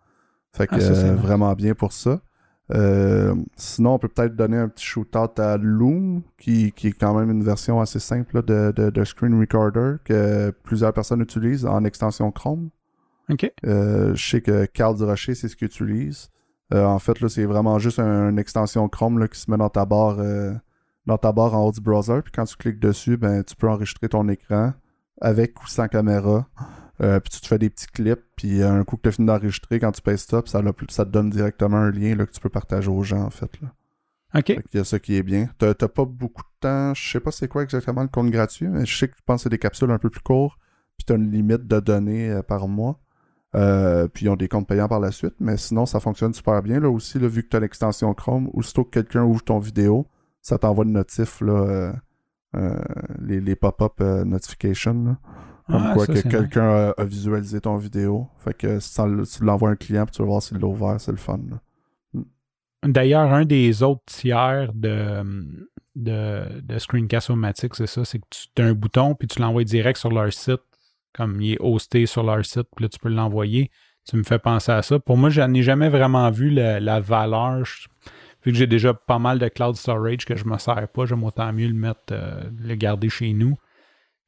Fait 0.53 0.67
que 0.67 0.77
Ah, 0.77 0.81
ça, 0.81 0.93
euh, 0.93 1.15
vraiment 1.17 1.53
bien 1.55 1.75
pour 1.75 1.93
ça. 1.93 2.21
Euh, 2.73 3.35
sinon, 3.57 3.95
on 3.95 3.99
peut 3.99 4.09
peut-être 4.09 4.37
donner 4.37 4.57
un 4.57 4.69
petit 4.69 4.85
shoot-out 4.85 5.39
à 5.39 5.57
Loom, 5.57 6.23
qui, 6.39 6.73
qui, 6.73 6.89
est 6.89 6.93
quand 6.93 7.19
même 7.19 7.31
une 7.31 7.45
version 7.45 7.81
assez 7.81 8.01
simple 8.01 8.37
là, 8.37 8.43
de, 8.43 8.73
de, 8.75 8.91
de, 8.91 9.05
screen 9.05 9.39
recorder 9.39 9.97
que 10.05 10.51
plusieurs 10.65 10.93
personnes 10.93 11.21
utilisent 11.21 11.67
en 11.67 11.85
extension 11.85 12.31
Chrome. 12.33 12.71
OK. 13.29 13.53
Euh, 13.65 14.15
je 14.15 14.31
sais 14.31 14.41
que 14.41 14.67
Carl 14.67 14.97
Rocher, 15.03 15.35
c'est 15.35 15.49
ce 15.49 15.57
qu'il 15.57 15.67
utilise. 15.67 16.29
Euh, 16.75 16.85
en 16.85 16.99
fait, 16.99 17.21
là, 17.21 17.29
c'est 17.29 17.45
vraiment 17.45 17.79
juste 17.79 17.99
un- 18.01 18.31
une 18.31 18.39
extension 18.39 18.89
Chrome 18.89 19.19
là, 19.19 19.29
qui 19.29 19.39
se 19.39 19.51
met 19.51 19.57
dans 19.57 19.69
ta 19.69 19.85
barre 19.85 20.19
euh, 20.19 20.53
dans 21.07 21.19
ta 21.19 21.31
barre 21.33 21.55
en 21.55 21.65
haut 21.67 21.73
du 21.73 21.81
browser. 21.81 22.21
Puis 22.23 22.33
quand 22.33 22.45
tu 22.45 22.57
cliques 22.57 22.81
dessus, 22.81 23.17
ben 23.17 23.45
tu 23.45 23.55
peux 23.55 23.69
enregistrer 23.69 24.09
ton 24.09 24.29
écran 24.29 24.73
avec 25.21 25.63
ou 25.63 25.67
sans 25.69 25.87
caméra. 25.87 26.49
Euh, 27.01 27.21
puis 27.21 27.31
tu 27.31 27.41
te 27.41 27.47
fais 27.47 27.59
des 27.59 27.71
petits 27.71 27.87
clips. 27.87 28.25
Puis 28.37 28.63
un 28.63 28.83
coup 28.83 28.97
que 28.97 29.03
tu 29.03 29.09
as 29.11 29.13
fini 29.13 29.27
d'enregistrer, 29.27 29.79
quand 29.79 29.93
tu 29.93 30.03
payes 30.03 30.19
stop, 30.19 30.49
ça, 30.49 30.61
te 30.63 31.03
donne 31.05 31.31
directement 31.31 31.77
un 31.77 31.91
lien 31.93 32.17
là, 32.17 32.27
que 32.27 32.33
tu 32.33 32.41
peux 32.41 32.49
partager 32.49 32.91
aux 32.91 33.03
gens, 33.03 33.23
en 33.23 33.31
fait. 33.31 33.51
Là. 33.61 33.69
OK. 34.35 34.47
Fait 34.47 34.63
qu'il 34.65 34.79
y 34.79 34.81
a 34.81 34.85
ça 34.85 34.99
qui 34.99 35.15
est 35.15 35.23
bien. 35.23 35.49
T'as 35.59 35.75
pas 35.75 36.05
beaucoup 36.05 36.43
de 36.43 36.49
temps. 36.61 36.93
Je 36.95 37.11
sais 37.11 37.21
pas 37.21 37.31
c'est 37.31 37.47
quoi 37.49 37.63
exactement 37.63 38.03
le 38.03 38.09
compte 38.09 38.31
gratuit, 38.31 38.67
mais 38.67 38.85
je 38.85 38.99
sais 38.99 39.09
que 39.09 39.15
je 39.17 39.23
pense 39.25 39.41
que 39.41 39.43
c'est 39.45 39.51
des 39.51 39.59
capsules 39.59 39.91
un 39.91 39.99
peu 39.99 40.11
plus 40.11 40.21
courtes. 40.21 40.59
Puis 40.99 41.05
t'as 41.07 41.15
une 41.15 41.31
limite 41.31 41.67
de 41.69 41.79
données 41.79 42.41
par 42.49 42.67
mois. 42.67 42.99
Euh, 43.57 44.07
puis 44.09 44.27
ils 44.27 44.29
ont 44.29 44.37
des 44.37 44.49
comptes 44.49 44.69
payants 44.69 44.89
par 44.89 45.01
la 45.01 45.11
suite. 45.13 45.35
Mais 45.41 45.57
sinon, 45.57 45.87
ça 45.87 45.99
fonctionne 46.01 46.35
super 46.35 46.63
bien. 46.63 46.79
Là 46.79 46.91
aussi, 46.91 47.19
là, 47.19 47.27
vu 47.29 47.43
que 47.43 47.49
t'as 47.49 47.61
l'extension 47.61 48.13
Chrome, 48.15 48.51
aussitôt 48.53 48.85
que 48.85 48.91
quelqu'un 48.91 49.23
ouvre 49.25 49.43
ton 49.43 49.59
vidéo, 49.59 50.07
ça 50.43 50.59
t'envoie 50.59 50.85
une 50.85 50.93
notif, 50.93 51.41
là, 51.41 51.53
euh, 51.53 51.93
euh, 52.57 52.79
les, 53.23 53.41
les 53.41 53.57
pop-up 53.57 54.01
notifications. 54.01 55.05
là. 55.05 55.17
Comme 55.69 55.83
Ah, 55.85 55.95
quoi 55.95 56.07
ça, 56.07 56.13
que 56.15 56.29
quelqu'un 56.29 56.69
a, 56.69 56.95
a 56.97 57.05
visualisé 57.05 57.61
ton 57.61 57.77
vidéo. 57.77 58.29
Fait 58.39 58.55
que 58.55 58.79
tu 58.79 59.45
l'envoies 59.45 59.71
à 59.71 59.73
un 59.73 59.77
client, 59.77 60.05
puis 60.07 60.15
tu 60.15 60.23
vas 60.23 60.29
voir 60.29 60.43
s'il 60.43 60.59
l'a 60.59 60.67
ouvert, 60.69 61.01
c'est 61.01 61.11
le 61.11 61.17
fun. 61.17 61.41
là. 61.51 61.61
D'ailleurs, 62.85 63.33
un 63.33 63.45
des 63.45 63.83
autres 63.83 64.03
tiers 64.07 64.71
de, 64.75 65.25
de, 65.97 66.61
de 66.61 66.79
Screencast-O-Matic, 66.79 67.75
c'est 67.75 67.87
ça, 67.87 68.05
c'est 68.05 68.19
que 68.21 68.27
tu 68.31 68.63
as 68.63 68.67
un 68.67 68.75
bouton, 68.75 69.15
puis 69.15 69.27
tu 69.27 69.41
l'envoies 69.41 69.65
direct 69.65 69.99
sur 69.99 70.11
leur 70.11 70.33
site, 70.33 70.61
comme 71.17 71.41
il 71.41 71.53
est 71.55 71.61
hosté 71.61 72.07
sur 72.07 72.23
leur 72.23 72.45
site, 72.45 72.67
puis 72.77 72.85
là, 72.85 72.89
tu 72.89 72.99
peux 72.99 73.09
l'envoyer. 73.09 73.71
Tu 74.09 74.17
me 74.17 74.23
fais 74.23 74.39
penser 74.39 74.71
à 74.73 74.83
ça. 74.83 74.99
Pour 75.01 75.17
moi, 75.17 75.31
je 75.31 75.41
n'ai 75.41 75.63
jamais 75.63 75.89
vraiment 75.89 76.31
vu 76.31 76.51
la, 76.51 76.79
la 76.81 77.01
valeur. 77.01 77.65
Je- 77.65 77.89
vu 78.45 78.53
que 78.53 78.59
j'ai 78.59 78.69
déjà 78.69 78.95
pas 78.95 79.19
mal 79.19 79.41
de 79.41 79.49
cloud 79.49 79.75
storage 79.75 80.25
que 80.25 80.37
je 80.37 80.45
me 80.45 80.57
sers 80.59 80.87
pas, 80.95 81.07
j'aime 81.07 81.25
autant 81.25 81.53
mieux 81.53 81.67
le 81.67 81.75
mettre, 81.75 82.01
euh, 82.13 82.45
le 82.61 82.75
garder 82.77 83.09
chez 83.09 83.33
nous. 83.33 83.57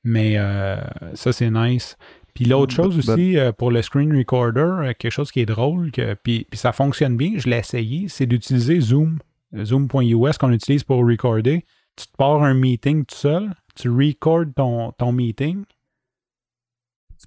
Mais 0.03 0.35
euh, 0.39 0.77
ça, 1.15 1.33
c'est 1.33 1.51
nice. 1.51 1.97
Puis 2.35 2.45
l'autre 2.51 2.75
chose 2.75 2.97
aussi, 3.13 3.37
euh, 3.39 3.53
pour 3.53 3.71
le 3.71 3.83
screen 3.83 4.17
recorder, 4.17 4.93
quelque 4.99 5.13
chose 5.13 5.31
qui 5.31 5.41
est 5.41 5.47
drôle, 5.47 5.91
que, 5.93 6.15
puis, 6.15 6.47
puis 6.51 6.59
ça 6.59 6.73
fonctionne 6.73 7.17
bien, 7.17 7.33
je 7.37 7.49
l'ai 7.49 7.59
essayé, 7.59 8.09
c'est 8.09 8.27
d'utiliser 8.27 8.81
Zoom, 8.81 9.19
Zoom.us 9.65 10.39
qu'on 10.39 10.53
utilise 10.53 10.85
pour 10.85 10.99
recorder. 11.07 11.65
Tu 11.97 12.07
te 12.07 12.17
pars 12.17 12.43
un 12.43 12.55
meeting 12.55 13.05
tout 13.05 13.15
seul, 13.17 13.51
tu 13.75 13.89
recordes 13.91 14.55
ton, 14.55 14.93
ton 14.93 15.11
meeting, 15.13 15.65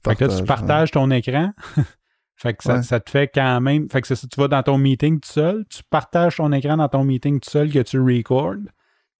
fait 0.03 0.15
que 0.15 0.25
là, 0.25 0.37
tu 0.37 0.43
partages 0.43 0.91
ton 0.91 1.09
écran. 1.11 1.51
fait 2.35 2.53
que 2.53 2.63
ça, 2.63 2.75
Ouais. 2.75 2.83
ça 2.83 2.99
te 2.99 3.09
fait 3.09 3.27
quand 3.33 3.61
même. 3.61 3.89
Fait 3.89 4.01
que 4.01 4.07
c'est 4.07 4.15
ça, 4.15 4.27
tu 4.31 4.39
vas 4.39 4.47
dans 4.47 4.63
ton 4.63 4.77
meeting 4.77 5.19
tout 5.19 5.29
seul, 5.29 5.65
tu 5.69 5.81
partages 5.89 6.37
ton 6.37 6.51
écran 6.51 6.77
dans 6.77 6.89
ton 6.89 7.03
meeting 7.03 7.39
tout 7.39 7.49
seul 7.49 7.71
que 7.71 7.79
tu 7.79 7.99
recordes. 7.99 8.69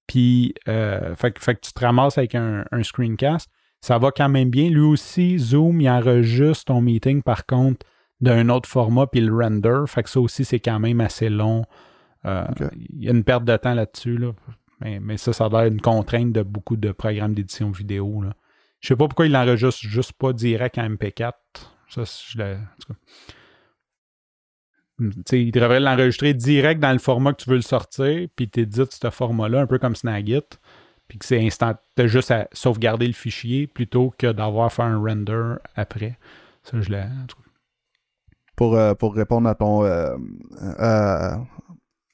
Puis, 0.06 0.54
euh, 0.68 1.14
fait, 1.14 1.32
que- 1.32 1.40
fait 1.40 1.54
que 1.54 1.60
tu 1.60 1.72
te 1.72 1.84
ramasses 1.84 2.18
avec 2.18 2.34
un, 2.34 2.64
un 2.72 2.82
screencast. 2.82 3.48
Ça 3.80 3.98
va 3.98 4.10
quand 4.10 4.28
même 4.28 4.50
bien. 4.50 4.68
Lui 4.68 4.80
aussi, 4.80 5.38
Zoom, 5.38 5.80
il 5.80 5.88
enregistre 5.88 6.66
ton 6.66 6.80
meeting 6.80 7.22
par 7.22 7.46
contre 7.46 7.86
d'un 8.20 8.48
autre 8.48 8.68
format, 8.68 9.06
puis 9.06 9.20
le 9.20 9.34
render. 9.34 9.82
Fait 9.86 10.02
que 10.02 10.10
ça 10.10 10.20
aussi, 10.20 10.44
c'est 10.44 10.60
quand 10.60 10.78
même 10.78 11.00
assez 11.00 11.28
long. 11.28 11.64
Euh. 12.24 12.44
Il 12.88 13.02
y 13.04 13.08
a 13.08 13.12
une 13.12 13.24
perte 13.24 13.44
de 13.44 13.56
temps 13.56 13.74
là-dessus. 13.74 14.16
Là. 14.18 14.32
Mais, 14.80 15.00
mais 15.00 15.16
ça, 15.16 15.32
ça 15.32 15.48
doit 15.48 15.66
être 15.66 15.72
une 15.72 15.80
contrainte 15.80 16.32
de 16.32 16.42
beaucoup 16.42 16.76
de 16.76 16.92
programmes 16.92 17.34
d'édition 17.34 17.70
vidéo. 17.70 18.22
Là. 18.22 18.34
Je 18.82 18.88
sais 18.88 18.96
pas 18.96 19.06
pourquoi 19.06 19.26
il 19.26 19.32
l'enregistre 19.32 19.80
juste 19.80 20.12
pas 20.12 20.32
direct 20.32 20.76
en 20.76 20.88
MP4. 20.88 21.32
Ça, 21.88 22.02
je 22.04 22.36
cas. 22.36 22.56
Hmm, 24.98 25.10
il 25.30 25.52
devrait 25.52 25.80
l'enregistrer 25.80 26.34
direct 26.34 26.80
dans 26.80 26.92
le 26.92 26.98
format 26.98 27.32
que 27.32 27.42
tu 27.42 27.50
veux 27.50 27.56
le 27.56 27.62
sortir, 27.62 28.28
puis 28.34 28.48
t'édites 28.48 28.92
ce 28.92 29.10
format-là, 29.10 29.60
un 29.60 29.66
peu 29.66 29.78
comme 29.78 29.94
Snagit, 29.94 30.42
puis 31.06 31.18
que 31.18 31.24
c'est 31.24 31.40
instant. 31.44 31.74
T'as 31.94 32.08
juste 32.08 32.32
à 32.32 32.48
sauvegarder 32.52 33.06
le 33.06 33.12
fichier 33.12 33.68
plutôt 33.68 34.12
que 34.18 34.32
d'avoir 34.32 34.66
à 34.66 34.70
faire 34.70 34.84
un 34.86 34.98
render 34.98 35.54
après. 35.76 36.18
Ça, 36.64 36.80
je 36.80 36.90
l'ai. 36.90 37.04
pour, 38.56 38.76
euh, 38.76 38.94
pour 38.94 39.14
répondre 39.14 39.48
à 39.48 39.54
ton 39.54 39.84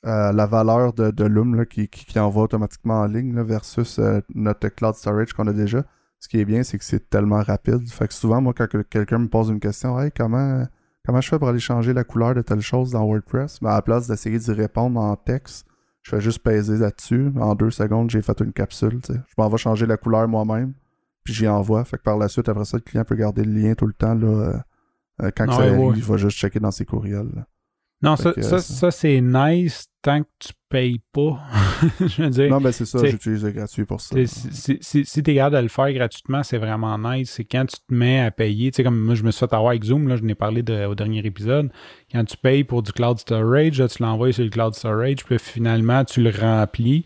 euh, 0.08 0.32
la 0.32 0.46
valeur 0.46 0.92
de, 0.92 1.10
de 1.10 1.24
Loom 1.24 1.56
là, 1.56 1.66
qui, 1.66 1.88
qui, 1.88 2.04
qui 2.04 2.18
envoie 2.18 2.44
automatiquement 2.44 3.00
en 3.00 3.06
ligne 3.06 3.40
versus 3.42 3.98
euh, 3.98 4.20
notre 4.34 4.68
cloud 4.68 4.94
storage 4.94 5.32
qu'on 5.32 5.46
a 5.46 5.52
déjà. 5.52 5.84
Ce 6.20 6.28
qui 6.28 6.40
est 6.40 6.44
bien, 6.44 6.62
c'est 6.62 6.78
que 6.78 6.84
c'est 6.84 7.08
tellement 7.10 7.42
rapide. 7.42 7.88
Fait 7.90 8.08
que 8.08 8.14
souvent, 8.14 8.40
moi, 8.40 8.52
quand 8.56 8.66
que- 8.68 8.82
quelqu'un 8.82 9.18
me 9.18 9.28
pose 9.28 9.50
une 9.50 9.60
question, 9.60 10.00
hey, 10.00 10.10
comment, 10.10 10.66
comment 11.06 11.20
je 11.20 11.28
fais 11.28 11.38
pour 11.38 11.48
aller 11.48 11.60
changer 11.60 11.92
la 11.92 12.04
couleur 12.04 12.34
de 12.34 12.42
telle 12.42 12.60
chose 12.60 12.90
dans 12.90 13.04
WordPress? 13.04 13.60
Ben, 13.62 13.70
à 13.70 13.74
la 13.74 13.82
place 13.82 14.08
d'essayer 14.08 14.38
d'y 14.38 14.52
répondre 14.52 14.98
en 15.00 15.14
texte, 15.16 15.66
je 16.02 16.10
fais 16.10 16.20
juste 16.20 16.40
peser 16.40 16.76
là-dessus. 16.78 17.30
En 17.38 17.54
deux 17.54 17.70
secondes, 17.70 18.10
j'ai 18.10 18.22
fait 18.22 18.40
une 18.40 18.52
capsule. 18.52 19.00
Je 19.08 19.14
m'en 19.36 19.48
vais 19.48 19.58
changer 19.58 19.86
la 19.86 19.96
couleur 19.96 20.26
moi-même, 20.26 20.72
puis 21.22 21.34
j'y 21.34 21.46
envoie. 21.46 21.84
Fait 21.84 21.98
que 21.98 22.02
par 22.02 22.16
la 22.18 22.28
suite, 22.28 22.48
après 22.48 22.64
ça, 22.64 22.78
le 22.78 22.82
client 22.82 23.04
peut 23.04 23.14
garder 23.16 23.44
le 23.44 23.52
lien 23.52 23.74
tout 23.74 23.86
le 23.86 23.92
temps. 23.92 24.14
Là, 24.14 24.26
euh, 24.26 24.58
euh, 25.22 25.30
quand 25.36 25.46
que 25.46 25.52
ça 25.52 25.58
Ouais, 25.60 25.68
arrive, 25.68 25.78
ouais. 25.86 25.92
il 25.96 26.02
va 26.02 26.16
juste 26.16 26.36
checker 26.38 26.60
dans 26.60 26.70
ses 26.70 26.84
courriels. 26.84 27.28
là. 27.34 27.46
Non, 28.02 28.16
Fait 28.16 28.22
ça, 28.24 28.32
que, 28.32 28.42
ça, 28.42 28.58
ça, 28.60 28.90
c'est 28.90 29.20
nice 29.20 29.86
tant 30.02 30.22
que 30.22 30.28
tu 30.38 30.48
payes 30.68 31.00
pas. 31.12 31.40
je 32.00 32.22
veux 32.22 32.30
dire, 32.30 32.50
Non, 32.50 32.60
mais 32.60 32.72
c'est 32.72 32.84
ça, 32.86 33.04
j'utilise 33.04 33.44
le 33.44 33.50
gratuit 33.50 33.84
pour 33.84 34.00
ça. 34.00 34.14
Si, 34.26 34.48
si, 34.52 34.78
si, 34.80 35.04
si 35.04 35.22
t'es 35.22 35.34
capable 35.34 35.56
de 35.56 35.62
le 35.62 35.68
faire 35.68 35.92
gratuitement, 35.92 36.42
c'est 36.42 36.58
vraiment 36.58 36.96
nice. 36.98 37.30
C'est 37.30 37.44
quand 37.44 37.64
tu 37.66 37.76
te 37.76 37.92
mets 37.94 38.20
à 38.20 38.30
payer, 38.30 38.70
tu 38.70 38.76
sais, 38.76 38.84
comme 38.84 38.98
moi, 39.00 39.14
je 39.14 39.22
me 39.22 39.30
suis 39.30 39.40
fait 39.40 39.52
avoir 39.52 39.70
avec 39.70 39.84
Zoom, 39.84 40.06
là, 40.08 40.16
je 40.16 40.22
n'ai 40.22 40.34
parlé 40.34 40.62
de- 40.62 40.84
au 40.86 40.94
dernier 40.94 41.24
épisode. 41.26 41.70
Quand 42.12 42.24
tu 42.24 42.36
payes 42.36 42.64
pour 42.64 42.82
du 42.82 42.92
cloud 42.92 43.18
storage, 43.18 43.78
là, 43.80 43.88
tu 43.88 44.02
l'envoies 44.02 44.32
sur 44.32 44.44
le 44.44 44.50
cloud 44.50 44.74
storage, 44.74 45.24
puis 45.24 45.38
finalement, 45.38 46.04
tu 46.04 46.22
le 46.22 46.30
remplis. 46.30 47.04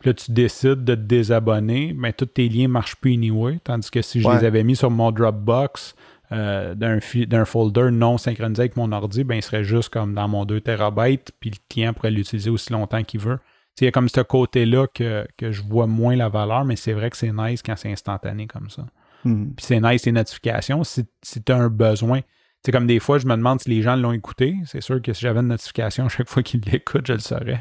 Puis 0.00 0.08
là, 0.10 0.14
tu 0.14 0.32
décides 0.32 0.82
de 0.84 0.96
te 0.96 1.00
désabonner, 1.00 1.94
mais 1.96 2.12
tous 2.12 2.26
tes 2.26 2.48
liens 2.48 2.64
ne 2.64 2.72
marchent 2.72 2.96
plus 2.96 3.12
anyway. 3.14 3.60
Tandis 3.62 3.88
que 3.90 4.02
si 4.02 4.20
je 4.20 4.26
Ouais. 4.26 4.38
les 4.40 4.44
avais 4.44 4.64
mis 4.64 4.74
sur 4.74 4.90
mon 4.90 5.12
Dropbox 5.12 5.94
euh, 6.32 6.74
d'un 6.74 7.44
folder 7.44 7.90
non 7.90 8.18
synchronisé 8.18 8.62
avec 8.62 8.76
mon 8.76 8.92
ordi, 8.92 9.24
ben, 9.24 9.36
il 9.36 9.42
serait 9.42 9.64
juste 9.64 9.90
comme 9.90 10.14
dans 10.14 10.28
mon 10.28 10.44
2 10.44 10.60
TB, 10.60 11.00
puis 11.40 11.50
le 11.50 11.56
client 11.68 11.92
pourrait 11.92 12.10
l'utiliser 12.10 12.50
aussi 12.50 12.72
longtemps 12.72 13.02
qu'il 13.02 13.20
veut. 13.20 13.38
Il 13.80 13.84
y 13.84 13.88
a 13.88 13.90
comme 13.90 14.08
ce 14.08 14.20
côté-là 14.20 14.86
que, 14.86 15.26
que 15.36 15.50
je 15.50 15.62
vois 15.62 15.86
moins 15.86 16.14
la 16.14 16.28
valeur, 16.28 16.64
mais 16.64 16.76
c'est 16.76 16.92
vrai 16.92 17.10
que 17.10 17.16
c'est 17.16 17.32
nice 17.32 17.62
quand 17.62 17.76
c'est 17.76 17.90
instantané 17.90 18.46
comme 18.46 18.68
ça. 18.68 18.86
Mhm. 19.24 19.54
Puis 19.54 19.66
c'est 19.66 19.80
nice 19.80 20.04
les 20.04 20.12
notifications 20.12 20.84
si, 20.84 21.04
si 21.22 21.42
tu 21.42 21.52
as 21.52 21.56
un 21.56 21.68
besoin. 21.68 22.20
C'est 22.64 22.70
comme 22.70 22.86
des 22.86 23.00
fois, 23.00 23.18
je 23.18 23.26
me 23.26 23.34
demande 23.34 23.60
si 23.60 23.70
les 23.70 23.82
gens 23.82 23.96
l'ont 23.96 24.12
écouté. 24.12 24.56
C'est 24.66 24.80
sûr 24.80 25.00
que 25.02 25.12
si 25.12 25.22
j'avais 25.22 25.40
une 25.40 25.48
notification 25.48 26.08
chaque 26.08 26.28
fois 26.28 26.42
qu'ils 26.42 26.60
l'écoutent, 26.60 27.06
je 27.06 27.14
le 27.14 27.18
saurais. 27.18 27.60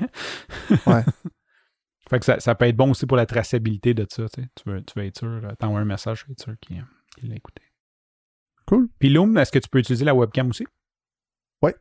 Ouais. 0.86 1.04
fait 2.10 2.20
que 2.20 2.26
ça, 2.26 2.40
ça 2.40 2.56
peut 2.56 2.66
être 2.66 2.76
bon 2.76 2.92
aussi 2.92 3.06
pour 3.06 3.18
la 3.18 3.26
traçabilité 3.26 3.94
de 3.94 4.06
ça. 4.10 4.26
tu 4.30 4.42
veux, 4.66 4.84
tu 4.84 4.94
veux 4.96 5.06
être 5.06 5.18
sûr, 5.18 5.42
euh, 5.44 5.56
t'envoies 5.58 5.80
un 5.80 5.86
message, 5.86 6.22
tu 6.22 6.28
veux 6.28 6.34
être 6.34 6.42
sûr 6.42 6.54
qu'il 6.60 6.86
qu'il 7.18 7.30
l'a 7.30 7.36
écouté. 7.36 7.62
Cool. 8.72 8.88
Puis 9.00 9.10
Loom, 9.10 9.38
est-ce 9.38 9.52
que 9.52 9.60
tu 9.60 9.68
peux 9.70 9.80
utiliser 9.80 10.06
la 10.06 10.16
webcam 10.16 10.50
aussi? 10.50 10.66
Ouais. 11.62 11.76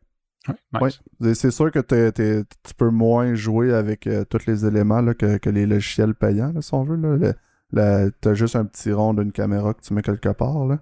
Ouais, 0.48 0.54
nice. 0.82 1.00
Ouais. 1.20 1.34
C'est- 1.34 1.50
sûr 1.50 1.70
que 1.70 1.78
t'es- 1.78 2.12
t'es- 2.12 2.42
tu 2.62 2.74
peux 2.74 2.90
moins 2.90 3.34
jouer 3.34 3.72
avec 3.72 4.06
euh, 4.06 4.24
tous 4.24 4.46
les 4.46 4.66
éléments 4.66 5.00
là, 5.00 5.14
que, 5.14 5.36
que 5.38 5.50
les 5.50 5.66
logiciels 5.66 6.14
payants, 6.14 6.52
là, 6.52 6.62
si 6.62 6.74
on 6.74 6.82
veut. 6.82 6.96
Là. 6.96 7.32
Le- 7.72 8.10
T'as 8.20 8.34
juste 8.34 8.56
un 8.56 8.64
petit 8.64 8.92
rond 8.92 9.14
d'une 9.14 9.32
caméra 9.32 9.72
que 9.74 9.80
tu 9.82 9.94
mets 9.94 10.02
quelque 10.02 10.30
part. 10.30 10.66
Là. 10.66 10.80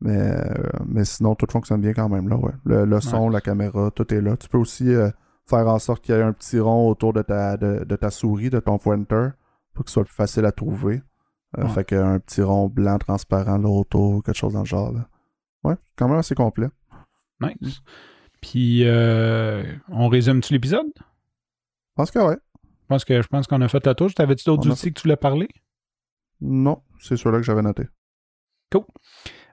Mais, 0.00 0.16
euh, 0.20 0.54
mais 0.86 1.04
sinon, 1.04 1.34
tout 1.34 1.46
fonctionne 1.50 1.80
bien 1.80 1.92
quand 1.92 2.08
même. 2.08 2.28
Là, 2.28 2.36
ouais. 2.36 2.52
le, 2.64 2.84
le 2.84 3.00
son, 3.00 3.28
la 3.30 3.40
caméra, 3.40 3.90
tout 3.90 4.14
est 4.14 4.20
là. 4.20 4.36
Tu 4.36 4.48
peux 4.48 4.58
aussi 4.58 4.88
euh, 4.94 5.10
faire 5.46 5.66
en 5.66 5.78
sorte 5.80 6.04
qu'il 6.04 6.14
y 6.14 6.18
ait 6.18 6.22
un 6.22 6.32
petit 6.32 6.60
rond 6.60 6.88
autour 6.88 7.12
de 7.12 7.22
ta, 7.22 7.56
de, 7.56 7.82
de 7.84 7.96
ta 7.96 8.10
souris, 8.10 8.50
de 8.50 8.60
ton 8.60 8.78
pointer, 8.78 9.30
pour 9.74 9.84
que 9.84 9.90
ce 9.90 9.94
soit 9.94 10.04
plus 10.04 10.14
facile 10.14 10.44
à 10.44 10.52
trouver. 10.52 11.02
Euh, 11.56 11.62
Ouais. 11.64 11.68
Fait 11.70 11.84
qu'un 11.84 12.18
petit 12.20 12.42
rond 12.42 12.68
blanc 12.68 12.98
transparent 12.98 13.56
là, 13.58 13.68
autour, 13.68 14.22
quelque 14.22 14.36
chose 14.36 14.52
dans 14.52 14.60
le 14.60 14.66
genre. 14.66 14.92
Là. 14.92 15.08
Ouais, 15.68 15.76
quand 15.96 16.08
même 16.08 16.18
assez 16.18 16.34
complet. 16.34 16.68
Nice. 17.40 17.80
Puis, 18.40 18.82
euh, 18.84 19.64
on 19.88 20.08
résume-tu 20.08 20.52
l'épisode? 20.52 20.86
Je 20.96 21.94
pense 21.96 22.10
que 22.10 22.18
ouais. 22.18 22.36
Je 22.64 22.86
pense 22.88 23.04
que 23.04 23.20
je 23.20 23.26
pense 23.28 23.46
qu'on 23.46 23.60
a 23.60 23.68
fait 23.68 23.84
le 23.84 23.94
tour. 23.94 24.12
T'avais-tu 24.14 24.44
d'autres 24.44 24.68
outils 24.70 24.92
que 24.92 25.00
tu 25.00 25.02
voulais 25.02 25.16
parler? 25.16 25.48
Non, 26.40 26.82
c'est 27.00 27.16
celui-là 27.16 27.38
que 27.38 27.44
j'avais 27.44 27.62
noté. 27.62 27.84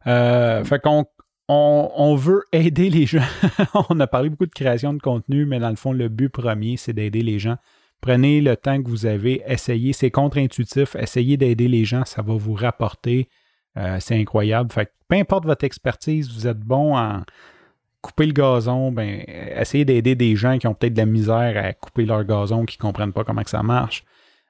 Euh, 0.07 0.63
fait 0.63 0.79
qu'on 0.79 1.05
on, 1.47 1.91
on 1.95 2.15
veut 2.15 2.43
aider 2.51 2.89
les 2.89 3.05
gens. 3.05 3.25
on 3.89 3.99
a 3.99 4.07
parlé 4.07 4.29
beaucoup 4.29 4.45
de 4.45 4.51
création 4.51 4.93
de 4.93 5.01
contenu, 5.01 5.45
mais 5.45 5.59
dans 5.59 5.69
le 5.69 5.75
fond, 5.75 5.91
le 5.91 6.09
but 6.09 6.29
premier, 6.29 6.77
c'est 6.77 6.93
d'aider 6.93 7.21
les 7.21 7.39
gens. 7.39 7.57
Prenez 8.01 8.39
le 8.39 8.55
temps 8.55 8.81
que 8.81 8.87
vous 8.87 9.05
avez, 9.05 9.41
essayez. 9.47 9.93
C'est 9.93 10.11
contre-intuitif. 10.11 10.95
Essayez 10.95 11.37
d'aider 11.37 11.67
les 11.67 11.85
gens, 11.85 12.05
ça 12.05 12.21
va 12.21 12.35
vous 12.35 12.53
rapporter. 12.53 13.29
Euh, 13.77 13.97
c'est 13.99 14.19
incroyable. 14.19 14.71
Fait 14.71 14.91
peu 15.07 15.15
importe 15.15 15.45
votre 15.45 15.63
expertise, 15.63 16.31
vous 16.31 16.47
êtes 16.47 16.59
bon 16.59 16.97
en 16.97 17.23
couper 18.01 18.27
le 18.27 18.33
gazon, 18.33 18.91
ben, 18.91 19.23
essayer 19.55 19.83
d'aider 19.83 20.15
des 20.15 20.35
gens 20.35 20.57
qui 20.57 20.67
ont 20.67 20.73
peut-être 20.73 20.93
de 20.93 20.99
la 20.99 21.05
misère 21.05 21.63
à 21.63 21.73
couper 21.73 22.05
leur 22.05 22.23
gazon, 22.23 22.65
qui 22.65 22.77
ne 22.77 22.81
comprennent 22.81 23.13
pas 23.13 23.23
comment 23.23 23.41
ça 23.45 23.63
marche. 23.63 24.03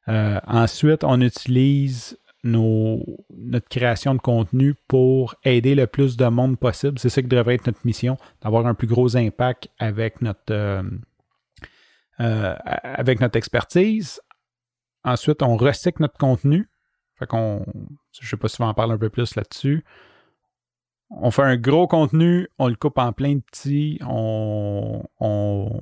Euh, 0.07 0.39
ensuite, 0.45 1.03
on 1.03 1.21
utilise 1.21 2.17
notre 2.43 3.67
création 3.69 4.13
de 4.13 4.19
contenu 4.19 4.75
pour 4.87 5.33
aider 5.43 5.73
le 5.73 5.87
plus 5.87 6.15
de 6.15 6.27
monde 6.27 6.59
possible. 6.59 6.99
C'est 6.99 7.09
ça 7.09 7.21
qui 7.21 7.27
devrait 7.27 7.55
être 7.55 7.65
notre 7.65 7.79
mission, 7.85 8.17
d'avoir 8.41 8.67
un 8.67 8.75
plus 8.75 8.87
gros 8.87 9.17
impact 9.17 9.69
avec 9.79 10.21
notre, 10.21 10.53
euh, 10.53 10.83
avec 12.19 13.19
notre 13.19 13.37
expertise. 13.37 14.21
Ensuite, 15.03 15.41
on 15.41 15.57
recycle 15.57 16.01
notre 16.01 16.17
contenu. 16.17 16.69
Fait 17.17 17.27
qu'on, 17.27 17.65
je 18.11 18.27
sais 18.27 18.37
pas 18.37 18.47
si 18.47 18.61
on 18.61 18.65
en 18.65 18.73
parle 18.73 18.91
un 18.91 18.97
peu 18.97 19.09
plus 19.09 19.35
là-dessus. 19.35 19.83
On 21.09 21.31
fait 21.31 21.43
un 21.43 21.55
gros 21.55 21.87
contenu, 21.87 22.49
on 22.57 22.67
le 22.67 22.75
coupe 22.75 22.97
en 22.97 23.13
plein 23.13 23.35
de 23.35 23.41
petits, 23.41 23.99
on, 24.05 25.03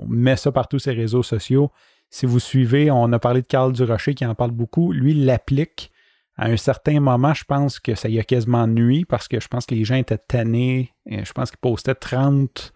met 0.08 0.36
ça 0.36 0.52
partout 0.52 0.80
sur 0.80 0.92
les 0.92 0.98
réseaux 0.98 1.24
sociaux. 1.24 1.72
Si 2.10 2.26
vous 2.26 2.40
suivez, 2.40 2.92
on 2.92 3.12
a 3.14 3.20
parlé 3.20 3.42
de 3.42 3.48
Carl 3.48 3.72
Durocher 3.72 4.14
qui 4.14 4.26
en 4.26 4.36
parle 4.36 4.52
beaucoup. 4.52 4.92
Lui, 4.92 5.12
il 5.12 5.26
l'applique. 5.26 5.92
À 6.36 6.48
un 6.48 6.58
certain 6.58 7.00
moment, 7.00 7.34
je 7.34 7.44
pense 7.44 7.80
que 7.80 7.96
ça 7.96 8.10
y 8.10 8.20
a 8.20 8.24
quasiment 8.24 8.68
nuit 8.68 9.06
parce 9.06 9.28
que 9.28 9.40
je 9.40 9.48
pense 9.48 9.66
que 9.66 9.76
les 9.76 9.86
gens 9.86 9.96
étaient 9.96 10.18
tannés. 10.18 10.94
Je 11.06 11.32
pense 11.32 11.52
qu'il 11.52 11.60
postait 11.60 11.96
30, 11.96 12.74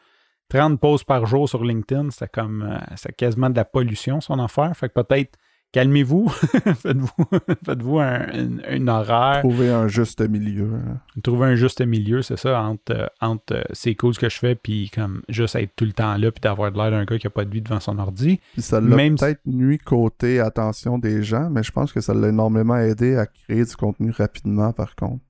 30 0.50 0.80
posts 0.80 1.06
par 1.06 1.26
jour 1.26 1.50
sur 1.50 1.64
LinkedIn. 1.64 2.12
C'était 2.12 2.30
comme, 2.30 2.64
euh, 2.64 2.80
c'est 2.96 3.16
quasiment 3.16 3.50
de 3.50 3.56
la 3.56 3.66
pollution, 3.66 4.22
son 4.22 4.40
affaire. 4.40 4.76
Fait 4.76 4.90
que 4.90 5.02
peut-être 5.02 5.38
calmez-vous, 5.72 6.30
faites-vous, 6.30 7.26
faites-vous 7.66 8.00
un, 8.00 8.88
horaire. 8.88 9.42
Trouver 9.42 9.70
un 9.70 9.88
juste 9.88 10.22
milieu. 10.22 10.70
Hein. 10.76 11.22
Trouver 11.22 11.48
un 11.48 11.56
juste 11.56 11.82
milieu, 11.82 12.22
c'est 12.22 12.38
ça, 12.38 12.62
entre, 12.62 13.12
entre 13.22 13.64
c'est 13.74 13.96
cool 13.96 14.14
ce 14.14 14.20
que 14.20 14.30
je 14.30 14.38
fais, 14.38 14.56
puis 14.56 14.90
comme 14.94 15.22
juste 15.30 15.56
être 15.56 15.72
tout 15.76 15.86
le 15.86 15.94
temps 15.94 16.18
là, 16.18 16.32
puis 16.32 16.42
d'avoir 16.42 16.72
de 16.72 16.78
l'air 16.78 16.92
d'un 16.92 17.06
gars 17.06 17.18
qui 17.18 17.28
n'a 17.28 17.32
pas 17.32 17.46
de 17.46 17.52
vie 17.52 17.62
devant 17.62 17.80
son 17.80 18.00
ordi. 18.00 18.40
Puis 18.54 18.62
ça 18.62 18.80
l'a 18.80 18.96
Même... 18.96 19.16
peut-être 19.16 19.42
nuit 19.46 19.80
côté 19.80 20.40
attention 20.40 20.98
des 20.98 21.24
gens, 21.24 21.50
mais 21.50 21.64
je 21.64 21.72
pense 21.72 21.92
que 21.92 22.02
ça 22.02 22.14
l'a 22.14 22.30
énormément 22.30 22.78
aidé 22.78 23.16
à 23.18 23.26
créer 23.26 23.66
du 23.66 23.76
contenu 23.76 24.12
rapidement, 24.12 24.72
par 24.74 24.96
contre. 24.96 25.24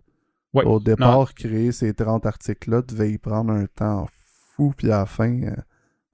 Ouais, 0.53 0.63
Au 0.63 0.79
départ, 0.79 1.19
non. 1.19 1.25
créer 1.25 1.71
ces 1.71 1.93
30 1.93 2.25
articles-là 2.25 2.81
devait 2.81 3.11
y 3.11 3.17
prendre 3.17 3.51
un 3.51 3.65
temps 3.65 4.07
fou, 4.55 4.73
puis 4.75 4.91
à 4.91 4.99
la 4.99 5.05
fin, 5.05 5.41
euh, 5.43 5.51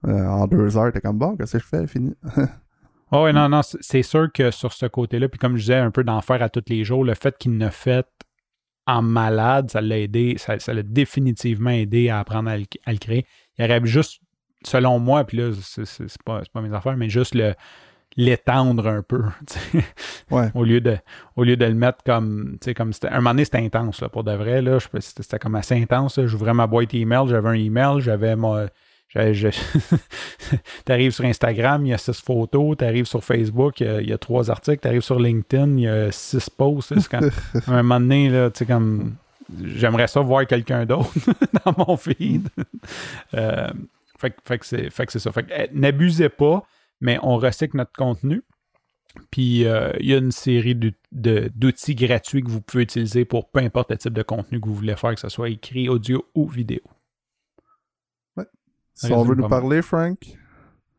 euh, 0.06 0.26
en 0.26 0.46
deux 0.46 0.76
heures, 0.76 0.92
t'es 0.92 1.00
comme 1.00 1.18
bon, 1.18 1.36
qu'est-ce 1.36 1.56
que 1.56 1.62
je 1.62 1.66
fais, 1.66 1.86
fini. 1.86 2.14
Oh, 3.12 3.24
oui, 3.24 3.32
non, 3.32 3.48
non, 3.48 3.60
c'est 3.62 4.02
sûr 4.02 4.32
que 4.32 4.50
sur 4.50 4.72
ce 4.72 4.86
côté-là, 4.86 5.28
puis 5.28 5.38
comme 5.38 5.56
je 5.56 5.62
disais, 5.62 5.76
un 5.76 5.90
peu 5.90 6.04
d'en 6.04 6.20
faire 6.20 6.42
à 6.42 6.48
tous 6.48 6.64
les 6.68 6.84
jours, 6.84 7.04
le 7.04 7.14
fait 7.14 7.36
qu'il 7.38 7.56
ne 7.56 7.68
fait 7.68 8.06
en 8.86 9.02
malade, 9.02 9.70
ça 9.70 9.80
l'a 9.80 9.98
aidé, 9.98 10.36
ça, 10.38 10.58
ça 10.58 10.74
l'a 10.74 10.82
définitivement 10.82 11.70
aidé 11.70 12.08
à 12.08 12.18
apprendre 12.18 12.50
à 12.50 12.58
le, 12.58 12.64
à 12.84 12.92
le, 12.92 12.98
créer. 12.98 13.26
Il 13.58 13.64
aurait 13.64 13.80
juste, 13.84 14.20
selon 14.64 14.98
moi, 14.98 15.24
puis 15.24 15.38
là, 15.38 15.50
c'est 15.54 16.22
pas, 16.24 16.42
pas 16.52 16.60
mes 16.60 16.74
affaires, 16.74 16.96
mais 16.96 17.08
juste 17.08 17.34
le 17.34 17.54
l'étendre 18.16 18.86
un 18.86 19.02
peu. 19.02 19.22
Ouais. 20.30 20.50
au, 20.54 20.64
lieu 20.64 20.80
de, 20.80 20.96
au 21.36 21.44
lieu 21.44 21.56
de 21.56 21.66
le 21.66 21.74
mettre 21.74 22.02
comme. 22.02 22.56
comme 22.74 22.92
un 23.02 23.16
moment 23.16 23.30
donné, 23.30 23.44
c'était 23.44 23.58
intense, 23.58 24.00
là, 24.00 24.08
pour 24.08 24.24
de 24.24 24.32
vrai. 24.32 24.62
Là, 24.62 24.78
c'était 24.98 25.38
comme 25.38 25.54
assez 25.54 25.80
intense. 25.80 26.18
J'ouvrais 26.24 26.54
ma 26.54 26.66
boîte 26.66 26.94
email, 26.94 27.28
j'avais 27.28 27.50
un 27.50 27.52
email, 27.52 28.00
j'avais 28.00 28.34
mon 28.34 28.66
tu 30.86 30.92
arrives 30.92 31.12
sur 31.12 31.24
Instagram, 31.24 31.86
il 31.86 31.90
y 31.90 31.92
a 31.92 31.98
six 31.98 32.20
photos. 32.20 32.76
Tu 32.78 32.84
arrives 32.84 33.06
sur 33.06 33.22
Facebook, 33.22 33.80
il 33.80 33.86
y, 33.86 33.90
a, 33.90 34.00
il 34.00 34.08
y 34.08 34.12
a 34.12 34.18
trois 34.18 34.50
articles. 34.50 34.80
Tu 34.80 34.88
arrives 34.88 35.02
sur 35.02 35.18
LinkedIn, 35.18 35.76
il 35.76 35.80
y 35.80 35.88
a 35.88 36.10
six 36.12 36.50
posts. 36.50 37.08
Quand, 37.08 37.20
à 37.66 37.70
un 37.70 37.82
moment 37.82 38.00
donné, 38.00 38.28
là, 38.28 38.50
comme, 38.66 39.14
j'aimerais 39.62 40.06
ça 40.06 40.20
voir 40.20 40.46
quelqu'un 40.46 40.86
d'autre 40.86 41.12
dans 41.64 41.74
mon 41.86 41.96
feed. 41.96 42.48
euh, 43.34 43.70
fait, 44.18 44.34
fait, 44.44 44.58
que 44.58 44.66
c'est, 44.66 44.90
fait 44.90 45.06
que 45.06 45.12
c'est 45.12 45.18
ça. 45.18 45.32
Fait 45.32 45.44
que, 45.44 45.52
eh, 45.56 45.70
n'abusez 45.72 46.28
pas, 46.28 46.64
mais 47.00 47.18
on 47.22 47.36
recycle 47.36 47.76
notre 47.76 47.92
contenu. 47.92 48.42
Puis 49.30 49.64
euh, 49.64 49.92
il 50.00 50.06
y 50.06 50.14
a 50.14 50.16
une 50.16 50.32
série 50.32 50.74
de, 50.74 50.92
de, 51.12 51.50
d'outils 51.54 51.94
gratuits 51.94 52.42
que 52.42 52.50
vous 52.50 52.60
pouvez 52.60 52.82
utiliser 52.82 53.24
pour 53.24 53.48
peu 53.48 53.60
importe 53.60 53.92
le 53.92 53.96
type 53.96 54.12
de 54.12 54.22
contenu 54.22 54.60
que 54.60 54.66
vous 54.66 54.74
voulez 54.74 54.96
faire, 54.96 55.14
que 55.14 55.20
ce 55.20 55.28
soit 55.28 55.50
écrit, 55.50 55.88
audio 55.88 56.26
ou 56.34 56.48
vidéo. 56.48 56.80
Si 58.94 59.12
on 59.12 59.24
veut 59.24 59.34
nous 59.34 59.48
parler, 59.48 59.82
Frank? 59.82 60.18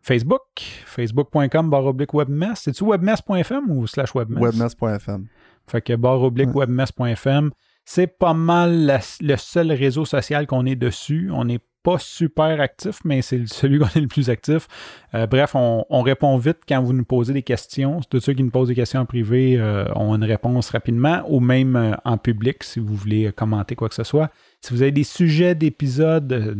Facebook, 0.02 0.62
facebook.com 0.86 1.70
barre 1.70 1.88
oblique 1.88 2.14
webmess. 2.14 2.62
C'est-tu 2.62 2.84
webmess.fm 2.84 3.72
ou 3.72 3.88
slash 3.88 4.14
webmess? 4.14 4.44
Webmess.fm. 4.44 5.28
Fait 5.66 5.82
que 5.82 5.96
barre 5.96 6.22
oblique 6.22 6.50
ouais. 6.50 6.68
webmess.fm. 6.68 7.52
C'est 7.86 8.08
pas 8.08 8.34
mal 8.34 8.86
la, 8.86 9.00
le 9.22 9.36
seul 9.36 9.72
réseau 9.72 10.06
social 10.06 10.46
qu'on 10.46 10.66
est 10.66 10.76
dessus. 10.76 11.32
On 11.34 11.46
n'est 11.46 11.62
pas 11.86 12.00
super 12.00 12.60
actif, 12.60 13.00
mais 13.06 13.22
c'est 13.22 13.48
celui 13.48 13.78
qu'on 13.78 13.88
est 13.96 14.02
le 14.02 14.08
plus 14.08 14.30
actif. 14.32 14.68
Euh, 15.14 15.28
bref, 15.28 15.54
on, 15.54 15.86
on, 15.90 16.02
répond 16.02 16.36
vite 16.38 16.58
quand 16.68 16.82
vous 16.82 16.94
nous 16.94 17.06
posez 17.06 17.32
des 17.32 17.44
questions. 17.44 18.02
Tous 18.10 18.20
ceux 18.20 18.34
qui 18.34 18.44
nous 18.44 18.50
posent 18.50 18.70
des 18.70 18.76
questions 18.76 19.02
en 19.02 19.06
privé 19.06 19.58
euh, 19.60 19.86
ont 19.96 20.16
une 20.16 20.24
réponse 20.24 20.72
rapidement, 20.72 21.24
ou 21.28 21.40
même 21.40 21.76
euh, 21.76 21.94
en 22.04 22.18
public 22.18 22.64
si 22.64 22.80
vous 22.80 22.96
voulez 22.96 23.32
commenter 23.32 23.76
quoi 23.76 23.88
que 23.88 23.96
ce 23.96 24.04
soit. 24.04 24.32
Si 24.66 24.74
vous 24.74 24.82
avez 24.82 24.92
des 24.92 25.04
sujets 25.04 25.54
d'épisodes, 25.54 26.34
euh, 26.34 26.56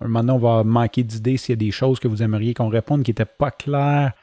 maintenant 0.00 0.36
on 0.36 0.38
va 0.38 0.64
manquer 0.64 1.02
d'idées 1.02 1.36
s'il 1.36 1.52
y 1.52 1.52
a 1.52 1.56
des 1.56 1.70
choses 1.70 2.00
que 2.00 2.08
vous 2.08 2.22
aimeriez 2.22 2.54
qu'on 2.54 2.70
réponde 2.70 3.02
qui 3.02 3.10
n'étaient 3.10 3.26
pas 3.26 3.50
claires. 3.50 4.14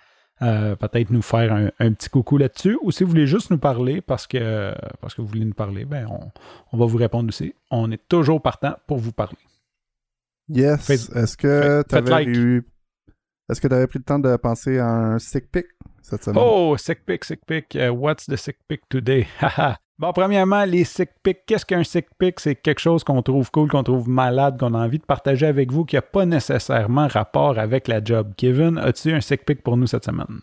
Euh, 0.42 0.76
peut-être 0.76 1.12
nous 1.12 1.22
faire 1.22 1.54
un, 1.54 1.70
un 1.78 1.94
petit 1.94 2.10
coucou 2.10 2.40
là-dessus. 2.40 2.76
Ou 2.82 2.90
si 2.90 3.04
vous 3.04 3.12
voulez 3.12 3.28
juste 3.28 3.52
nous 3.52 3.60
parler 3.60 4.02
parce 4.02 4.26
que, 4.26 4.74
parce 5.00 5.14
que 5.14 5.22
vous 5.22 5.28
voulez 5.28 5.46
nous 5.46 5.54
parler, 5.54 5.86
ben 5.86 6.08
on, 6.10 6.32
on 6.72 6.78
va 6.78 6.88
vous 6.88 6.98
répondre 6.98 7.30
aussi. 7.30 7.54
On 7.70 7.92
est 7.92 8.02
toujours 8.10 8.42
partant 8.42 8.78
pour 8.88 8.98
vous 8.98 9.12
parler. 9.12 9.38
Yes. 10.50 10.90
Est-ce 10.90 11.38
que 11.38 11.84
tu 11.88 11.96
avais 11.96 12.10
like. 12.10 12.28
eu. 12.30 12.66
Est-ce 13.48 13.62
que 13.62 13.68
tu 13.68 13.76
avais 13.76 13.86
pris 13.86 14.00
le 14.00 14.06
temps 14.06 14.18
de 14.18 14.36
penser 14.38 14.80
à 14.80 14.88
un 14.88 15.20
sick 15.20 15.52
pick 15.52 15.68
cette 16.02 16.24
semaine? 16.24 16.44
Oh, 16.44 16.78
sick 16.78 17.06
pick, 17.06 17.24
sick 17.26 17.46
pick. 17.46 17.76
Uh, 17.76 17.94
what's 17.94 18.26
the 18.26 18.38
sick 18.38 18.58
pick 18.68 18.90
today? 18.90 19.28
bon, 20.04 20.12
premièrement, 20.12 20.66
les 20.66 20.84
sick 20.84 21.10
picks. 21.24 21.46
Qu'est-ce 21.46 21.66
qu'un 21.66 21.84
sick 21.86 22.08
pick? 22.20 22.40
C'est 22.42 22.56
quelque 22.56 22.82
chose 22.82 23.06
qu'on 23.06 23.22
trouve 23.22 23.50
cool, 23.52 23.70
qu'on 23.70 23.84
trouve 23.84 24.10
malade, 24.10 24.60
qu'on 24.60 24.74
a 24.74 24.80
envie 24.80 25.00
de 25.00 25.06
partager 25.06 25.46
avec 25.46 25.72
vous, 25.72 25.86
qui 25.86 25.96
n'a 25.96 26.02
pas 26.02 26.26
nécessairement 26.26 27.08
rapport 27.08 27.58
avec 27.58 27.88
la 27.88 28.04
job. 28.04 28.34
Kevin, 28.36 28.78
as-tu 28.78 29.14
un 29.14 29.22
sick 29.22 29.46
pick 29.46 29.64
pour 29.64 29.78
nous 29.78 29.88
cette 29.88 30.04
semaine? 30.04 30.42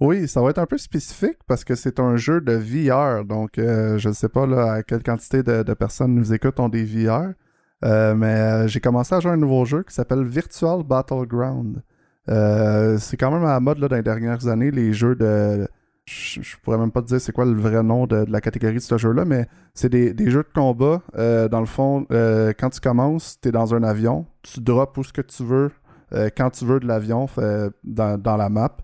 Oui, 0.00 0.26
ça 0.28 0.40
va 0.40 0.48
être 0.48 0.58
un 0.58 0.66
peu 0.66 0.78
spécifique 0.78 1.38
parce 1.46 1.62
que 1.62 1.74
c'est 1.74 2.00
un 2.00 2.16
jeu 2.16 2.40
de 2.40 2.52
VR. 2.52 3.26
Donc, 3.26 3.58
euh, 3.58 3.98
je 3.98 4.08
ne 4.08 4.14
sais 4.14 4.30
pas 4.30 4.44
à 4.72 4.82
quelle 4.82 5.02
quantité 5.02 5.42
de, 5.42 5.74
personnes 5.74 6.14
nous 6.14 6.32
écoutent 6.32 6.58
ont 6.58 6.70
des 6.70 6.84
VR. 6.84 7.32
Euh, 7.84 8.14
mais 8.14 8.26
euh, 8.26 8.66
j'ai 8.66 8.80
commencé 8.80 9.14
à 9.14 9.20
jouer 9.20 9.32
un 9.32 9.36
nouveau 9.36 9.66
jeu 9.66 9.82
qui 9.82 9.94
s'appelle 9.94 10.24
Virtual 10.24 10.82
Battleground. 10.82 11.82
C'est 12.26 13.16
quand 13.18 13.30
même 13.30 13.44
à 13.44 13.52
la 13.52 13.60
mode 13.60 13.78
là, 13.78 13.88
dans 13.88 13.96
les 13.96 14.02
dernières 14.02 14.48
années, 14.48 14.70
les 14.70 14.94
jeux 14.94 15.16
de. 15.16 15.68
Je, 16.08 16.40
je 16.40 16.56
pourrais 16.62 16.78
même 16.78 16.92
pas 16.92 17.02
te 17.02 17.08
dire 17.08 17.20
c'est 17.20 17.32
quoi 17.32 17.44
le 17.44 17.60
vrai 17.60 17.82
nom 17.82 18.06
de, 18.06 18.24
la 18.28 18.40
catégorie 18.40 18.76
de 18.76 18.80
ce 18.80 18.96
jeu-là, 18.96 19.24
mais 19.24 19.48
c'est 19.74 19.88
des, 19.88 20.30
jeux 20.30 20.44
de 20.44 20.52
combat. 20.54 21.02
Euh, 21.16 21.48
dans 21.48 21.60
le 21.60 21.66
fond, 21.66 22.06
euh, 22.12 22.52
quand 22.58 22.70
tu 22.70 22.80
commences, 22.80 23.38
tu 23.40 23.48
es 23.48 23.52
dans 23.52 23.74
un 23.74 23.82
avion, 23.82 24.24
tu 24.42 24.60
drops 24.60 24.96
où 24.98 25.02
ce 25.02 25.12
que 25.12 25.22
tu 25.22 25.42
veux, 25.42 25.72
euh, 26.12 26.30
quand 26.36 26.50
tu 26.50 26.64
veux 26.64 26.78
de 26.78 26.86
l'avion 26.86 27.26
dans, 27.82 28.20
dans, 28.20 28.36
la 28.36 28.48
map. 28.48 28.76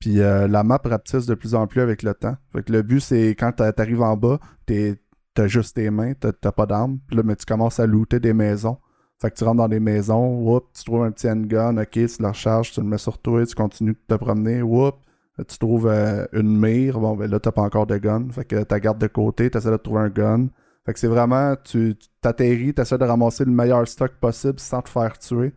Puis 0.00 0.16
la 0.16 0.62
map 0.64 0.80
rapetisse 0.84 1.26
de 1.26 1.34
plus 1.34 1.54
en 1.54 1.66
plus 1.66 1.80
avec 1.80 2.02
le 2.02 2.12
temps. 2.12 2.36
Fait 2.52 2.62
que 2.62 2.72
le 2.72 2.82
but, 2.82 3.00
c'est 3.00 3.28
quand 3.30 3.52
tu 3.52 3.62
arrives 3.62 4.02
en 4.02 4.16
bas, 4.16 4.38
tu 4.66 4.96
t'as 5.32 5.46
juste 5.46 5.76
tes 5.76 5.90
mains, 5.90 6.12
t'as 6.14 6.52
pas 6.52 6.66
d'armes. 6.66 6.98
Mais 7.12 7.36
tu 7.36 7.46
commences 7.46 7.80
à 7.80 7.86
looter 7.86 8.20
des 8.20 8.34
maisons. 8.34 8.78
Fait 9.20 9.30
que 9.30 9.36
tu 9.36 9.44
rentres 9.44 9.58
dans 9.58 9.68
des 9.68 9.80
maisons, 9.80 10.40
whoop, 10.40 10.66
tu 10.74 10.84
trouves 10.84 11.04
un 11.04 11.12
petit 11.12 11.30
handgun, 11.30 11.78
ok, 11.78 11.90
tu 11.90 12.06
le 12.20 12.28
recharges, 12.28 12.72
tu 12.72 12.80
le 12.80 12.86
mets 12.86 12.98
sur 12.98 13.16
toi, 13.18 13.46
tu 13.46 13.54
continues 13.54 13.92
de 13.92 14.14
te 14.14 14.20
promener, 14.20 14.60
whoop, 14.60 14.96
tu 15.42 15.58
trouves 15.58 15.88
euh, 15.88 16.26
une 16.32 16.58
mire, 16.58 17.00
bon, 17.00 17.16
ben 17.16 17.30
là, 17.30 17.40
t'as 17.40 17.52
pas 17.52 17.62
encore 17.62 17.86
de 17.86 17.96
gun. 17.98 18.28
Fait 18.30 18.44
que 18.44 18.62
tu 18.62 18.80
gardes 18.80 19.00
de 19.00 19.06
côté, 19.06 19.50
tu 19.50 19.58
essaies 19.58 19.70
de 19.70 19.76
trouver 19.76 20.02
un 20.02 20.08
gun. 20.08 20.48
Fait 20.86 20.92
que 20.92 20.98
c'est 20.98 21.08
vraiment, 21.08 21.56
tu 21.56 21.96
t'atterris, 22.20 22.74
tu 22.74 22.82
essaies 22.82 22.98
de 22.98 23.04
ramasser 23.04 23.44
le 23.44 23.50
meilleur 23.50 23.86
stock 23.88 24.12
possible 24.20 24.60
sans 24.60 24.82
te 24.82 24.88
faire 24.88 25.18
tuer. 25.18 25.52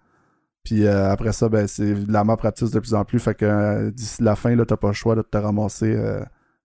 Puis 0.64 0.86
euh, 0.86 1.12
après 1.12 1.32
ça, 1.32 1.48
ben, 1.50 1.68
c'est 1.68 1.94
la 2.08 2.24
map 2.24 2.38
pratique 2.38 2.72
de 2.74 2.80
plus 2.80 2.94
en 2.94 3.06
plus. 3.06 3.20
Fait 3.20 3.36
que 3.36 3.46
euh, 3.46 3.92
d'ici 3.92 4.24
la 4.24 4.36
fin, 4.36 4.56
là, 4.56 4.66
t'as 4.66 4.78
pas 4.78 4.88
le 4.88 4.94
choix 4.94 5.16
de 5.16 5.22
te 5.22 5.38
ramasser 5.38 5.96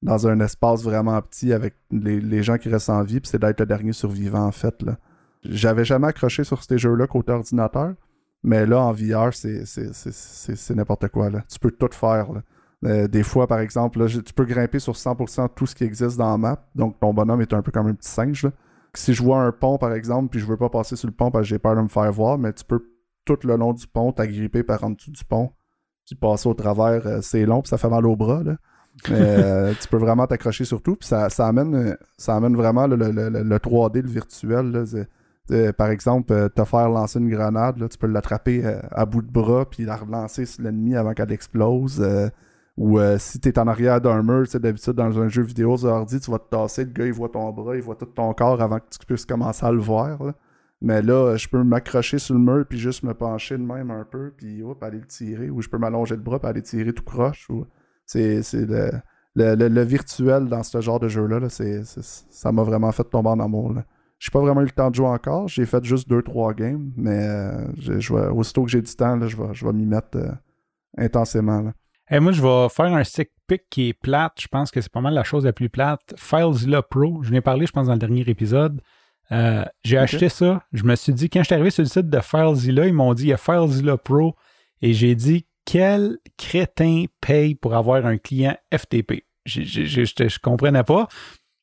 dans 0.00 0.26
un 0.26 0.40
espace 0.40 0.82
vraiment 0.82 1.20
petit 1.22 1.52
avec 1.52 1.74
les, 1.90 2.20
les 2.20 2.42
gens 2.42 2.56
qui 2.56 2.68
restent 2.68 2.90
en 2.90 3.02
vie. 3.02 3.20
Puis 3.20 3.30
c'est 3.30 3.40
d'être 3.40 3.60
le 3.60 3.66
dernier 3.66 3.92
survivant, 3.92 4.46
en 4.46 4.52
fait. 4.52 4.82
J'avais 5.44 5.84
jamais 5.84 6.08
accroché 6.08 6.44
sur 6.44 6.62
ces 6.62 6.78
jeux-là 6.78 7.06
côté 7.06 7.32
ordinateur. 7.32 7.94
Mais 8.44 8.66
là, 8.66 8.80
en 8.80 8.92
VR, 8.92 9.32
c'est 9.32 10.74
n'importe 10.74 11.08
quoi. 11.08 11.30
Là. 11.30 11.44
Tu 11.48 11.58
peux 11.58 11.70
tout 11.70 11.90
faire. 11.92 12.32
Là. 12.32 12.42
Euh, 12.84 13.06
des 13.06 13.22
fois, 13.22 13.46
par 13.46 13.60
exemple, 13.60 14.00
là, 14.00 14.06
tu 14.08 14.32
peux 14.34 14.44
grimper 14.44 14.78
sur 14.78 14.94
100% 14.94 15.44
de 15.44 15.48
tout 15.54 15.66
ce 15.66 15.74
qui 15.74 15.84
existe 15.84 16.16
dans 16.16 16.30
la 16.30 16.38
map. 16.38 16.66
Donc, 16.74 16.98
ton 16.98 17.14
bonhomme 17.14 17.40
est 17.40 17.52
un 17.52 17.62
peu 17.62 17.70
comme 17.70 17.86
un 17.86 17.94
petit 17.94 18.10
singe. 18.10 18.44
Là. 18.44 18.50
Si 18.94 19.14
je 19.14 19.22
vois 19.22 19.40
un 19.40 19.52
pont, 19.52 19.78
par 19.78 19.92
exemple, 19.92 20.30
puis 20.30 20.40
je 20.40 20.46
veux 20.46 20.56
pas 20.56 20.68
passer 20.68 20.96
sur 20.96 21.06
le 21.06 21.14
pont 21.14 21.30
parce 21.30 21.44
que 21.44 21.48
j'ai 21.48 21.58
peur 21.58 21.76
de 21.76 21.80
me 21.80 21.88
faire 21.88 22.10
voir, 22.12 22.38
mais 22.38 22.52
tu 22.52 22.64
peux 22.64 22.84
tout 23.24 23.38
le 23.44 23.56
long 23.56 23.72
du 23.72 23.86
pont 23.86 24.12
t'agripper 24.12 24.64
par 24.64 24.82
en 24.82 24.90
dessous 24.90 25.12
du 25.12 25.24
pont, 25.24 25.50
puis 26.04 26.16
passer 26.16 26.48
au 26.48 26.54
travers. 26.54 27.06
Euh, 27.06 27.20
c'est 27.22 27.46
long, 27.46 27.62
puis 27.62 27.68
ça 27.68 27.78
fait 27.78 27.88
mal 27.88 28.04
au 28.04 28.16
bras. 28.16 28.42
Là. 28.42 28.56
Mais 29.08 29.16
euh, 29.20 29.72
tu 29.80 29.86
peux 29.86 29.96
vraiment 29.96 30.26
t'accrocher 30.26 30.64
sur 30.64 30.82
tout. 30.82 30.96
Puis 30.96 31.08
ça, 31.08 31.30
ça, 31.30 31.46
amène, 31.46 31.96
ça 32.18 32.34
amène 32.34 32.56
vraiment 32.56 32.88
le, 32.88 32.96
le, 32.96 33.12
le, 33.12 33.28
le 33.30 33.56
3D, 33.58 34.02
le 34.02 34.08
virtuel. 34.08 34.72
Là, 34.72 35.72
par 35.72 35.90
exemple, 35.90 36.50
te 36.50 36.64
faire 36.64 36.88
lancer 36.88 37.20
une 37.20 37.30
grenade, 37.30 37.78
là, 37.78 37.88
tu 37.88 37.96
peux 37.96 38.08
l'attraper 38.08 38.64
à 38.90 39.06
bout 39.06 39.22
de 39.22 39.30
bras 39.30 39.68
puis 39.68 39.84
la 39.84 39.96
relancer 39.96 40.46
sur 40.46 40.64
l'ennemi 40.64 40.96
avant 40.96 41.14
qu'elle 41.14 41.32
explose. 41.32 42.04
Euh, 42.78 42.82
ou 42.82 42.98
euh, 42.98 43.18
si 43.18 43.38
t'es 43.40 43.58
en 43.58 43.66
arrière 43.68 44.00
d'un 44.00 44.22
mur, 44.22 44.44
tu 44.44 44.52
sais, 44.52 44.60
d'habitude 44.60 44.94
dans 44.94 45.18
un 45.20 45.28
jeu 45.28 45.42
vidéo 45.42 45.76
sur 45.76 45.88
ordi, 45.88 46.20
tu 46.20 46.30
vas 46.30 46.38
te 46.38 46.48
tasser, 46.50 46.84
le 46.84 46.90
gars 46.90 47.06
il 47.06 47.12
voit 47.12 47.28
ton 47.28 47.50
bras, 47.52 47.76
il 47.76 47.82
voit 47.82 47.96
tout 47.96 48.06
ton 48.06 48.32
corps 48.34 48.60
avant 48.62 48.78
que 48.78 48.86
tu 48.90 48.98
puisses 49.06 49.26
commencer 49.26 49.64
à 49.66 49.72
le 49.72 49.78
voir. 49.80 50.18
Mais 50.80 51.00
là, 51.00 51.36
je 51.36 51.46
peux 51.48 51.62
m'accrocher 51.62 52.18
sur 52.18 52.34
le 52.34 52.40
mur 52.40 52.64
puis 52.68 52.78
juste 52.78 53.04
me 53.04 53.14
pencher 53.14 53.56
de 53.56 53.62
même 53.62 53.90
un 53.92 54.04
peu 54.04 54.32
puis 54.36 54.62
hop, 54.62 54.82
aller 54.82 54.98
le 54.98 55.06
tirer. 55.06 55.48
Ou 55.48 55.62
je 55.62 55.68
peux 55.68 55.78
m'allonger 55.78 56.16
le 56.16 56.22
bras 56.22 56.40
puis 56.40 56.48
aller 56.48 56.62
tirer 56.62 56.92
tout 56.92 57.04
croche. 57.04 57.48
C'est 58.06 58.40
le, 58.54 58.90
le, 59.36 59.68
le- 59.68 59.82
virtuel 59.82 60.48
dans 60.48 60.62
ce 60.64 60.80
genre 60.80 60.98
de 60.98 61.08
jeu-là. 61.08 61.38
ça 61.48 62.52
m'a 62.52 62.62
vraiment 62.64 62.90
fait 62.90 63.04
tomber 63.04 63.28
en 63.28 63.38
amour. 63.38 63.72
là. 63.74 63.84
J'ai 64.18 64.30
pas 64.30 64.40
vraiment 64.40 64.60
eu 64.62 64.66
le 64.66 64.70
temps 64.70 64.90
de 64.90 64.94
jouer 64.96 65.06
encore. 65.08 65.46
J'ai 65.48 65.66
fait 65.66 65.84
juste 65.84 66.08
2-3 66.10 66.54
games, 66.54 66.90
mais 66.96 67.26
euh, 67.28 68.30
aussitôt 68.32 68.64
que 68.64 68.70
j'ai 68.70 68.82
du 68.82 68.94
temps, 68.94 69.18
je 69.26 69.36
vais, 69.36 69.52
vais 69.52 69.72
m'y 69.72 69.86
mettre 69.86 70.16
euh, 70.16 70.32
intensément. 70.96 71.60
là. 71.60 71.72
Et 72.12 72.20
moi, 72.20 72.32
je 72.32 72.42
vais 72.42 72.68
faire 72.68 72.94
un 72.94 73.02
stick 73.04 73.30
pick 73.46 73.62
qui 73.70 73.88
est 73.88 73.92
plate. 73.94 74.34
Je 74.38 74.46
pense 74.46 74.70
que 74.70 74.82
c'est 74.82 74.92
pas 74.92 75.00
mal 75.00 75.14
la 75.14 75.24
chose 75.24 75.46
la 75.46 75.54
plus 75.54 75.70
plate. 75.70 76.14
FileZilla 76.16 76.82
Pro, 76.82 77.22
je 77.22 77.30
n'ai 77.30 77.40
parlé, 77.40 77.64
je 77.64 77.72
pense, 77.72 77.86
dans 77.86 77.94
le 77.94 77.98
dernier 77.98 78.20
épisode. 78.28 78.82
Euh, 79.32 79.64
j'ai 79.82 79.96
acheté 79.96 80.28
ça. 80.28 80.62
Je 80.74 80.84
me 80.84 80.94
suis 80.94 81.14
dit, 81.14 81.30
quand 81.30 81.40
je 81.40 81.46
suis 81.46 81.54
arrivé 81.54 81.70
sur 81.70 81.82
le 81.82 81.88
site 81.88 82.10
de 82.10 82.20
FileZilla, 82.20 82.86
ils 82.86 82.92
m'ont 82.92 83.14
dit, 83.14 83.24
il 83.24 83.28
y 83.28 83.32
a 83.32 83.38
FileZilla 83.38 83.96
Pro. 83.96 84.36
Et 84.82 84.92
j'ai 84.92 85.14
dit, 85.14 85.46
quel 85.64 86.18
crétin 86.36 87.04
paye 87.22 87.54
pour 87.54 87.74
avoir 87.74 88.04
un 88.04 88.18
client 88.18 88.56
FTP? 88.76 89.24
Je 89.46 90.38
comprenais 90.38 90.84
pas. 90.84 91.08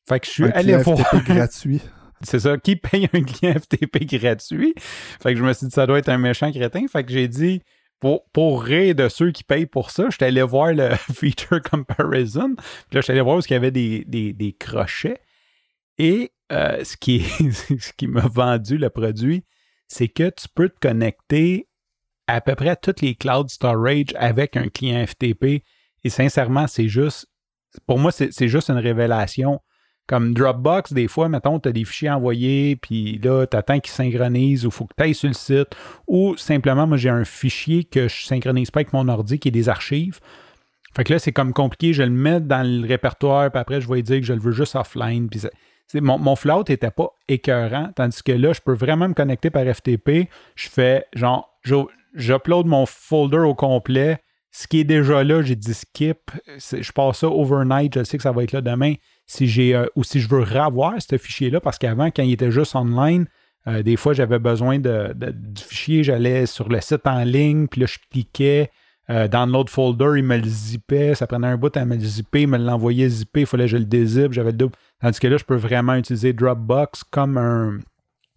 Fait 0.08 0.18
que 0.18 0.26
je 0.26 0.30
suis 0.32 0.44
Un 0.46 0.50
allé 0.50 0.76
voir. 0.78 0.98
FTP 0.98 1.24
gratuit. 1.26 1.80
C'est 2.22 2.40
ça, 2.40 2.58
qui 2.58 2.74
paye 2.74 3.08
un 3.12 3.22
client 3.22 3.54
FTP 3.54 4.04
gratuit? 4.18 4.74
Fait 4.76 5.32
que 5.32 5.38
je 5.38 5.44
me 5.44 5.52
suis 5.52 5.68
dit, 5.68 5.72
ça 5.72 5.86
doit 5.86 6.00
être 6.00 6.08
un 6.08 6.18
méchant 6.18 6.50
crétin. 6.50 6.88
Fait 6.88 7.04
que 7.04 7.12
j'ai 7.12 7.28
dit, 7.28 7.62
pour, 8.00 8.24
pour 8.32 8.62
rire 8.62 8.94
de 8.94 9.08
ceux 9.08 9.30
qui 9.30 9.44
payent 9.44 9.66
pour 9.66 9.90
ça, 9.90 10.08
j'étais 10.10 10.24
allé 10.26 10.42
voir 10.42 10.72
le 10.72 10.90
feature 11.14 11.62
comparison. 11.62 12.54
Puis 12.56 12.94
là, 12.94 13.00
j'étais 13.00 13.12
allé 13.12 13.20
voir 13.20 13.36
où 13.36 13.40
il 13.40 13.52
y 13.52 13.54
avait 13.54 13.70
des, 13.70 14.04
des, 14.06 14.32
des 14.32 14.52
crochets. 14.54 15.20
Et 15.98 16.32
euh, 16.50 16.82
ce 16.82 16.96
qui, 16.96 17.20
ce 17.52 17.92
qui 17.92 18.06
m'a 18.06 18.26
vendu 18.26 18.78
le 18.78 18.90
produit, 18.90 19.44
c'est 19.86 20.08
que 20.08 20.30
tu 20.30 20.48
peux 20.54 20.68
te 20.68 20.78
connecter 20.80 21.68
à 22.26 22.40
peu 22.40 22.54
près 22.54 22.70
à 22.70 22.76
toutes 22.76 23.02
les 23.02 23.14
cloud 23.14 23.50
storage 23.50 24.14
avec 24.16 24.56
un 24.56 24.68
client 24.68 25.04
FTP. 25.06 25.62
Et 26.02 26.10
sincèrement, 26.10 26.66
c'est 26.66 26.88
juste, 26.88 27.26
pour 27.86 27.98
moi, 27.98 28.12
c'est 28.12 28.48
juste 28.48 28.70
une 28.70 28.78
révélation. 28.78 29.60
Comme 30.10 30.34
Dropbox, 30.34 30.92
des 30.92 31.06
fois, 31.06 31.28
mettons, 31.28 31.60
tu 31.60 31.68
as 31.68 31.72
des 31.72 31.84
fichiers 31.84 32.10
envoyés, 32.10 32.74
puis 32.74 33.20
là, 33.22 33.46
tu 33.46 33.56
attends 33.56 33.78
qu'ils 33.78 33.92
synchronisent 33.92 34.64
ou 34.64 34.70
il 34.70 34.72
faut 34.72 34.84
que 34.84 34.94
tu 34.98 35.04
ailles 35.04 35.14
sur 35.14 35.28
le 35.28 35.34
site. 35.34 35.68
Ou 36.08 36.36
simplement, 36.36 36.84
moi, 36.84 36.96
j'ai 36.96 37.10
un 37.10 37.24
fichier 37.24 37.84
que 37.84 38.08
je 38.08 38.24
synchronise 38.24 38.72
pas 38.72 38.80
avec 38.80 38.92
mon 38.92 39.06
ordi 39.06 39.38
qui 39.38 39.46
est 39.46 39.52
des 39.52 39.68
archives. 39.68 40.18
Fait 40.96 41.04
que 41.04 41.12
là, 41.12 41.20
c'est 41.20 41.30
comme 41.30 41.52
compliqué. 41.52 41.92
Je 41.92 42.02
le 42.02 42.10
mets 42.10 42.40
dans 42.40 42.66
le 42.66 42.84
répertoire, 42.84 43.52
puis 43.52 43.60
après, 43.60 43.80
je 43.80 43.88
vais 43.88 44.02
dire 44.02 44.18
que 44.18 44.26
je 44.26 44.32
le 44.32 44.40
veux 44.40 44.50
juste 44.50 44.74
offline. 44.74 45.28
Puis 45.28 45.42
mon, 46.00 46.18
mon 46.18 46.34
float 46.34 46.64
n'était 46.68 46.90
pas 46.90 47.10
écœurant, 47.28 47.92
tandis 47.94 48.20
que 48.24 48.32
là, 48.32 48.52
je 48.52 48.60
peux 48.62 48.74
vraiment 48.74 49.06
me 49.06 49.14
connecter 49.14 49.50
par 49.50 49.62
FTP. 49.62 50.28
Je 50.56 50.68
fais 50.68 51.04
genre, 51.14 51.56
j'upload 52.14 52.66
mon 52.66 52.84
folder 52.84 53.38
au 53.38 53.54
complet. 53.54 54.18
Ce 54.50 54.66
qui 54.66 54.80
est 54.80 54.84
déjà 54.84 55.22
là, 55.22 55.42
j'ai 55.42 55.54
dit 55.54 55.72
skip. 55.74 56.32
Je 56.58 56.90
passe 56.90 57.18
ça 57.18 57.28
overnight. 57.28 57.96
Je 57.96 58.02
sais 58.02 58.16
que 58.16 58.24
ça 58.24 58.32
va 58.32 58.42
être 58.42 58.50
là 58.50 58.60
demain. 58.60 58.94
Si 59.30 59.46
j'ai 59.46 59.76
euh, 59.76 59.86
ou 59.94 60.02
si 60.02 60.18
je 60.18 60.28
veux 60.28 60.40
revoir 60.40 60.94
ce 60.98 61.16
fichier-là, 61.16 61.60
parce 61.60 61.78
qu'avant, 61.78 62.06
quand 62.06 62.24
il 62.24 62.32
était 62.32 62.50
juste 62.50 62.74
online, 62.74 63.26
euh, 63.68 63.80
des 63.84 63.94
fois, 63.94 64.12
j'avais 64.12 64.40
besoin 64.40 64.80
du 64.80 65.62
fichier. 65.62 66.02
J'allais 66.02 66.46
sur 66.46 66.68
le 66.68 66.80
site 66.80 67.06
en 67.06 67.22
ligne, 67.22 67.68
puis 67.68 67.82
là, 67.82 67.86
je 67.86 67.98
cliquais. 68.10 68.72
Euh, 69.08 69.28
download 69.28 69.68
folder, 69.68 70.14
il 70.16 70.24
me 70.24 70.36
le 70.36 70.48
zippait. 70.48 71.14
Ça 71.14 71.28
prenait 71.28 71.46
un 71.46 71.56
bout 71.56 71.76
à 71.76 71.84
me 71.84 71.94
le 71.94 72.00
zipper, 72.00 72.42
il 72.42 72.48
me 72.48 72.58
l'envoyait 72.58 73.08
zippé. 73.08 73.42
Il 73.42 73.46
fallait 73.46 73.66
que 73.66 73.70
je 73.70 73.76
le 73.76 73.84
dézippe. 73.84 74.32
J'avais 74.32 74.50
le 74.50 74.56
double. 74.56 74.74
Tandis 75.00 75.20
que 75.20 75.28
là, 75.28 75.36
je 75.36 75.44
peux 75.44 75.54
vraiment 75.54 75.94
utiliser 75.94 76.32
Dropbox 76.32 77.04
comme 77.04 77.38
un, 77.38 77.78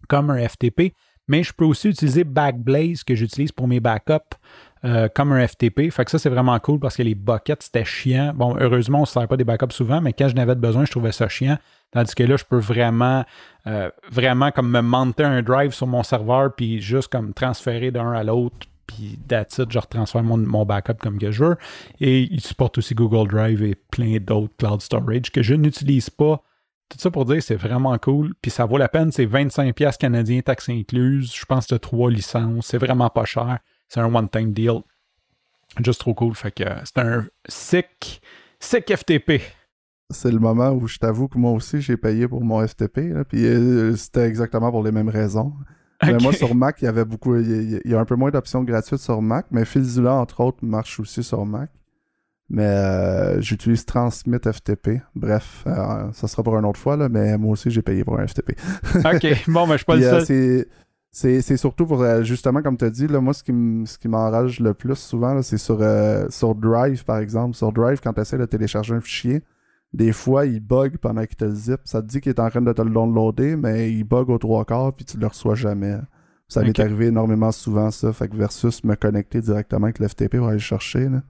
comme 0.08 0.30
un 0.30 0.48
FTP. 0.48 0.94
Mais 1.26 1.42
je 1.42 1.52
peux 1.52 1.64
aussi 1.64 1.88
utiliser 1.88 2.22
Backblaze 2.22 3.02
que 3.02 3.16
j'utilise 3.16 3.50
pour 3.50 3.66
mes 3.66 3.80
backups 3.80 4.38
euh, 4.84 5.08
comme 5.08 5.32
un 5.32 5.46
FTP. 5.46 5.90
Fait 5.90 6.04
que 6.04 6.10
ça, 6.10 6.18
c'est 6.18 6.28
vraiment 6.28 6.58
cool 6.58 6.78
parce 6.78 6.96
que 6.96 7.02
les 7.02 7.14
buckets, 7.14 7.62
c'était 7.62 7.84
chiant. 7.84 8.32
Bon, 8.34 8.56
heureusement, 8.60 8.98
on 8.98 9.02
ne 9.02 9.06
se 9.06 9.12
sert 9.12 9.26
pas 9.26 9.36
des 9.38 9.44
backups 9.44 9.74
souvent, 9.74 10.02
mais 10.02 10.12
quand 10.12 10.28
je 10.28 10.34
n'avais 10.34 10.54
besoin, 10.54 10.84
je 10.84 10.90
trouvais 10.90 11.12
ça 11.12 11.28
chiant. 11.28 11.56
Tandis 11.90 12.14
que 12.14 12.22
là, 12.22 12.36
je 12.36 12.44
peux 12.44 12.58
vraiment, 12.58 13.24
euh, 13.66 13.90
vraiment 14.10 14.50
comme 14.50 14.70
me 14.70 14.82
monter 14.82 15.24
un 15.24 15.40
drive 15.42 15.72
sur 15.72 15.86
mon 15.86 16.02
serveur, 16.02 16.54
puis 16.54 16.82
juste 16.82 17.08
comme 17.08 17.32
transférer 17.32 17.92
d'un 17.92 18.12
à 18.12 18.24
l'autre, 18.24 18.56
puis 18.86 19.18
that's 19.26 19.58
je 19.68 19.78
retransfère 19.78 20.22
mon, 20.22 20.66
backup 20.66 20.98
comme 21.00 21.18
que 21.18 21.30
je 21.30 21.44
veux. 21.44 21.56
Et 22.00 22.22
il 22.22 22.40
supporte 22.40 22.76
aussi 22.76 22.94
Google 22.94 23.28
Drive 23.28 23.62
et 23.62 23.74
plein 23.74 24.18
d'autres 24.20 24.54
cloud 24.58 24.82
storage 24.82 25.30
que 25.32 25.42
je 25.42 25.54
n'utilise 25.54 26.10
pas. 26.10 26.42
Tout 26.90 26.98
ça 26.98 27.10
pour 27.10 27.24
dire 27.24 27.42
c'est 27.42 27.56
vraiment 27.56 27.96
cool. 27.96 28.34
Puis 28.42 28.50
ça 28.50 28.66
vaut 28.66 28.76
la 28.76 28.88
peine, 28.88 29.10
c'est 29.12 29.24
25$ 29.24 29.96
canadiens, 29.96 30.42
taxes 30.42 30.68
incluses. 30.68 31.34
Je 31.34 31.46
pense 31.46 31.66
que 31.66 31.76
trois 31.76 32.10
licences. 32.10 32.66
C'est 32.66 32.78
vraiment 32.78 33.08
pas 33.08 33.24
cher. 33.24 33.60
C'est 33.94 34.00
un 34.00 34.12
one-time 34.12 34.52
deal. 34.52 34.80
Juste 35.84 36.00
trop 36.00 36.14
cool. 36.14 36.34
Fait 36.34 36.50
que 36.50 36.64
euh, 36.64 36.80
c'est 36.82 36.98
un 36.98 37.26
sick, 37.48 38.20
sick 38.58 38.92
FTP. 38.92 39.40
C'est 40.10 40.32
le 40.32 40.40
moment 40.40 40.70
où 40.70 40.88
je 40.88 40.98
t'avoue 40.98 41.28
que 41.28 41.38
moi 41.38 41.52
aussi 41.52 41.80
j'ai 41.80 41.96
payé 41.96 42.26
pour 42.26 42.42
mon 42.42 42.66
FTP. 42.66 43.12
là, 43.14 43.24
puis 43.24 43.46
euh, 43.46 43.94
c'était 43.94 44.26
exactement 44.26 44.72
pour 44.72 44.82
les 44.82 44.90
mêmes 44.90 45.08
raisons. 45.08 45.52
Mais 46.02 46.14
Ok. 46.14 46.22
moi 46.22 46.32
sur 46.32 46.56
Mac, 46.56 46.82
il 46.82 46.86
y 46.86 46.88
avait 46.88 47.04
beaucoup. 47.04 47.36
Il 47.36 47.80
y 47.84 47.94
a, 47.94 48.00
un 48.00 48.04
peu 48.04 48.16
moins 48.16 48.32
d'options 48.32 48.64
gratuites 48.64 48.98
sur 48.98 49.22
Mac, 49.22 49.46
mais 49.52 49.64
FilZilla, 49.64 50.14
entre 50.14 50.40
autres, 50.40 50.58
marche 50.62 50.98
aussi 50.98 51.22
sur 51.22 51.46
Mac. 51.46 51.70
Mais 52.50 52.66
euh, 52.66 53.40
j'utilise 53.40 53.86
Transmit 53.86 54.38
FTP. 54.44 55.00
Bref, 55.14 55.64
euh, 55.66 56.12
ça 56.12 56.28
sera 56.28 56.42
pour 56.42 56.58
une 56.58 56.64
autre 56.64 56.80
fois, 56.80 56.96
là, 56.96 57.08
mais 57.08 57.38
moi 57.38 57.52
aussi 57.52 57.70
j'ai 57.70 57.82
payé 57.82 58.04
pour 58.04 58.18
un 58.18 58.26
FTP. 58.26 58.52
OK. 58.96 59.44
Bon, 59.48 59.66
mais 59.66 59.74
je 59.74 59.78
suis 59.78 59.84
pas 59.86 59.96
le 59.96 60.04
euh, 60.04 60.24
seul. 60.24 60.66
C'est- 61.40 61.56
surtout 61.56 61.86
pour, 61.86 62.02
euh, 62.02 62.22
justement, 62.24 62.60
comme 62.62 62.76
tu 62.76 62.84
as 62.84 62.90
dit, 62.90 63.06
là, 63.06 63.20
moi, 63.20 63.32
ce 63.34 63.42
qui 63.42 63.52
ce 63.86 63.96
qui 63.98 64.08
m'enrage 64.08 64.60
le 64.60 64.74
plus 64.74 64.96
souvent, 64.96 65.32
là, 65.34 65.42
c'est 65.42 65.58
sur, 65.58 65.78
euh, 65.80 66.26
sur 66.28 66.54
Drive, 66.54 67.04
par 67.04 67.18
exemple. 67.18 67.54
Sur 67.56 67.72
Drive, 67.72 68.00
quand 68.02 68.12
tu 68.12 68.20
essaies 68.20 68.38
de 68.38 68.44
télécharger 68.46 68.94
un 68.94 69.00
fichier, 69.00 69.42
des 69.92 70.12
fois, 70.12 70.44
il 70.46 70.60
bug 70.60 70.98
pendant 70.98 71.24
qu'il 71.24 71.36
te 71.36 71.44
le 71.44 71.54
zip. 71.54 71.80
Ça 71.84 72.02
te 72.02 72.06
dit 72.08 72.20
qu'il 72.20 72.30
est 72.30 72.40
en 72.40 72.50
train 72.50 72.60
de 72.62 72.72
te 72.72 72.82
le 72.82 72.90
downloader, 72.90 73.56
mais 73.56 73.92
il 73.92 74.02
bug 74.04 74.28
aux 74.28 74.38
trois 74.38 74.64
quarts, 74.64 74.92
puis 74.92 75.04
tu 75.04 75.16
le 75.18 75.26
reçois 75.28 75.54
jamais. 75.54 75.96
Ça 76.48 76.60
m'est 76.66 76.78
arrivé 76.80 77.06
énormément 77.06 77.52
souvent, 77.52 77.90
ça. 77.90 78.12
Fait 78.12 78.28
que 78.28 78.36
versus 78.36 78.82
me 78.84 78.96
connecter 78.96 79.40
directement 79.40 79.84
avec 79.84 79.98
le 80.00 80.08
FTP 80.08 80.36
pour 80.38 80.48
aller 80.48 80.56
le 80.56 80.58
chercher, 80.60 81.08
là, 81.08 81.22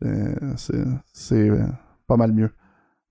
c'est- 0.00 0.38
c'est 0.56 0.84
c'est, 1.12 1.48
euh, 1.50 1.64
pas 2.06 2.16
mal 2.16 2.32
mieux. 2.32 2.50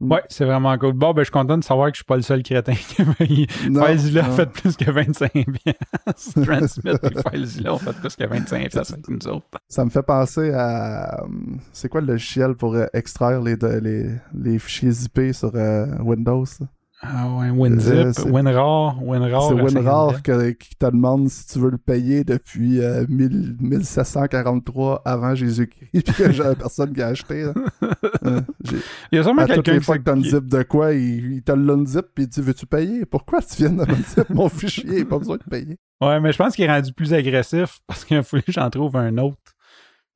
Ouais, 0.02 0.24
c'est 0.30 0.46
vraiment 0.46 0.78
cool. 0.78 0.94
Bon, 0.94 1.12
ben, 1.14 1.22
je 1.22 1.26
suis 1.26 1.32
content 1.32 1.58
de 1.58 1.64
savoir 1.64 1.90
que 1.92 1.96
je 1.96 1.98
suis 2.00 2.06
pas 2.06 2.16
le 2.16 2.22
seul 2.22 2.42
crétin 2.42 2.74
qui 2.74 3.48
Non, 3.70 3.84
FileZilla 3.86 4.26
a 4.28 4.30
fait 4.32 4.50
plus 4.50 4.78
que 4.78 4.90
25 4.90 5.32
piastres. 5.34 6.42
Transmit 6.42 6.92
et 7.04 7.30
FileZilla 7.30 7.74
ont 7.74 7.78
fait 7.78 7.94
plus 7.94 8.16
que 8.16 8.24
25 8.26 8.70
piastres 8.70 8.94
avec 8.94 9.10
nous 9.10 9.28
autres. 9.28 9.46
Ça 9.68 9.84
me 9.84 9.90
fait 9.90 10.04
penser 10.04 10.52
à. 10.54 11.24
hum, 11.26 11.60
C'est 11.74 11.90
quoi 11.90 12.00
le 12.00 12.08
logiciel 12.08 12.56
pour 12.56 12.76
euh, 12.76 12.86
extraire 12.94 13.42
les, 13.42 13.56
les, 13.82 14.10
les 14.34 14.60
fichiers 14.60 14.92
zippés 14.92 15.34
sur 15.34 15.52
euh, 15.56 15.86
Windows? 16.00 16.46
ça? 16.46 16.66
Ah 17.02 17.30
ouais, 17.38 17.50
WinZip, 17.50 17.94
Euh, 17.94 18.12
c'est- 18.14 18.30
WinRAR, 18.30 19.02
WinRAR. 19.02 19.48
C'est 19.48 19.54
WinRAR 19.54 20.12
50. 20.16 20.22
que- 20.22 20.50
qui 20.52 20.76
te 20.76 20.86
demande 20.86 21.30
si 21.30 21.48
tu 21.48 21.60
veux 21.60 21.70
le 21.70 21.78
payer 21.78 22.26
depuis 22.26 22.82
euh, 22.82 23.06
1000 23.08 23.56
1743 23.60 25.02
avant 25.06 25.34
Jésus-Christ, 25.34 25.90
puis 26.14 26.42
a 26.42 26.56
personne 26.56 26.94
qui 26.94 27.02
a 27.02 27.08
acheté. 27.08 27.46
Euh, 28.26 28.42
Il 29.12 29.16
y 29.16 29.20
a 29.20 29.24
sûrement 29.24 29.44
à 29.44 29.46
toutes 29.46 29.56
quelqu'un 29.56 29.72
les 29.74 29.80
qui 29.80 29.86
fois 29.86 29.98
que 29.98 30.04
t'as 30.04 30.16
zip 30.20 30.46
de 30.48 30.64
quoi, 30.64 30.92
il, 30.94 31.32
il 31.36 31.42
te 31.42 31.54
l'unzip 31.54 32.06
puis 32.14 32.26
il 32.26 32.28
dit 32.28 32.42
Veux-tu 32.42 32.66
payer? 32.66 33.06
Pourquoi 33.06 33.42
tu 33.42 33.56
viens 33.64 33.70
de 33.70 33.76
me 33.90 33.96
zip? 33.96 34.30
Mon 34.30 34.50
fichier 34.50 35.06
Pas 35.06 35.18
besoin 35.20 35.38
de 35.38 35.44
payer. 35.50 35.78
Ouais, 36.02 36.20
mais 36.20 36.32
je 36.34 36.38
pense 36.38 36.56
qu'il 36.56 36.66
est 36.66 36.72
rendu 36.74 36.92
plus 36.92 37.14
agressif 37.14 37.80
parce 37.88 38.04
qu'il 38.04 38.22
fallu 38.24 38.44
que 38.44 38.52
j'en 38.52 38.70
trouve 38.70 38.96
un 38.98 39.18
autre. 39.20 39.38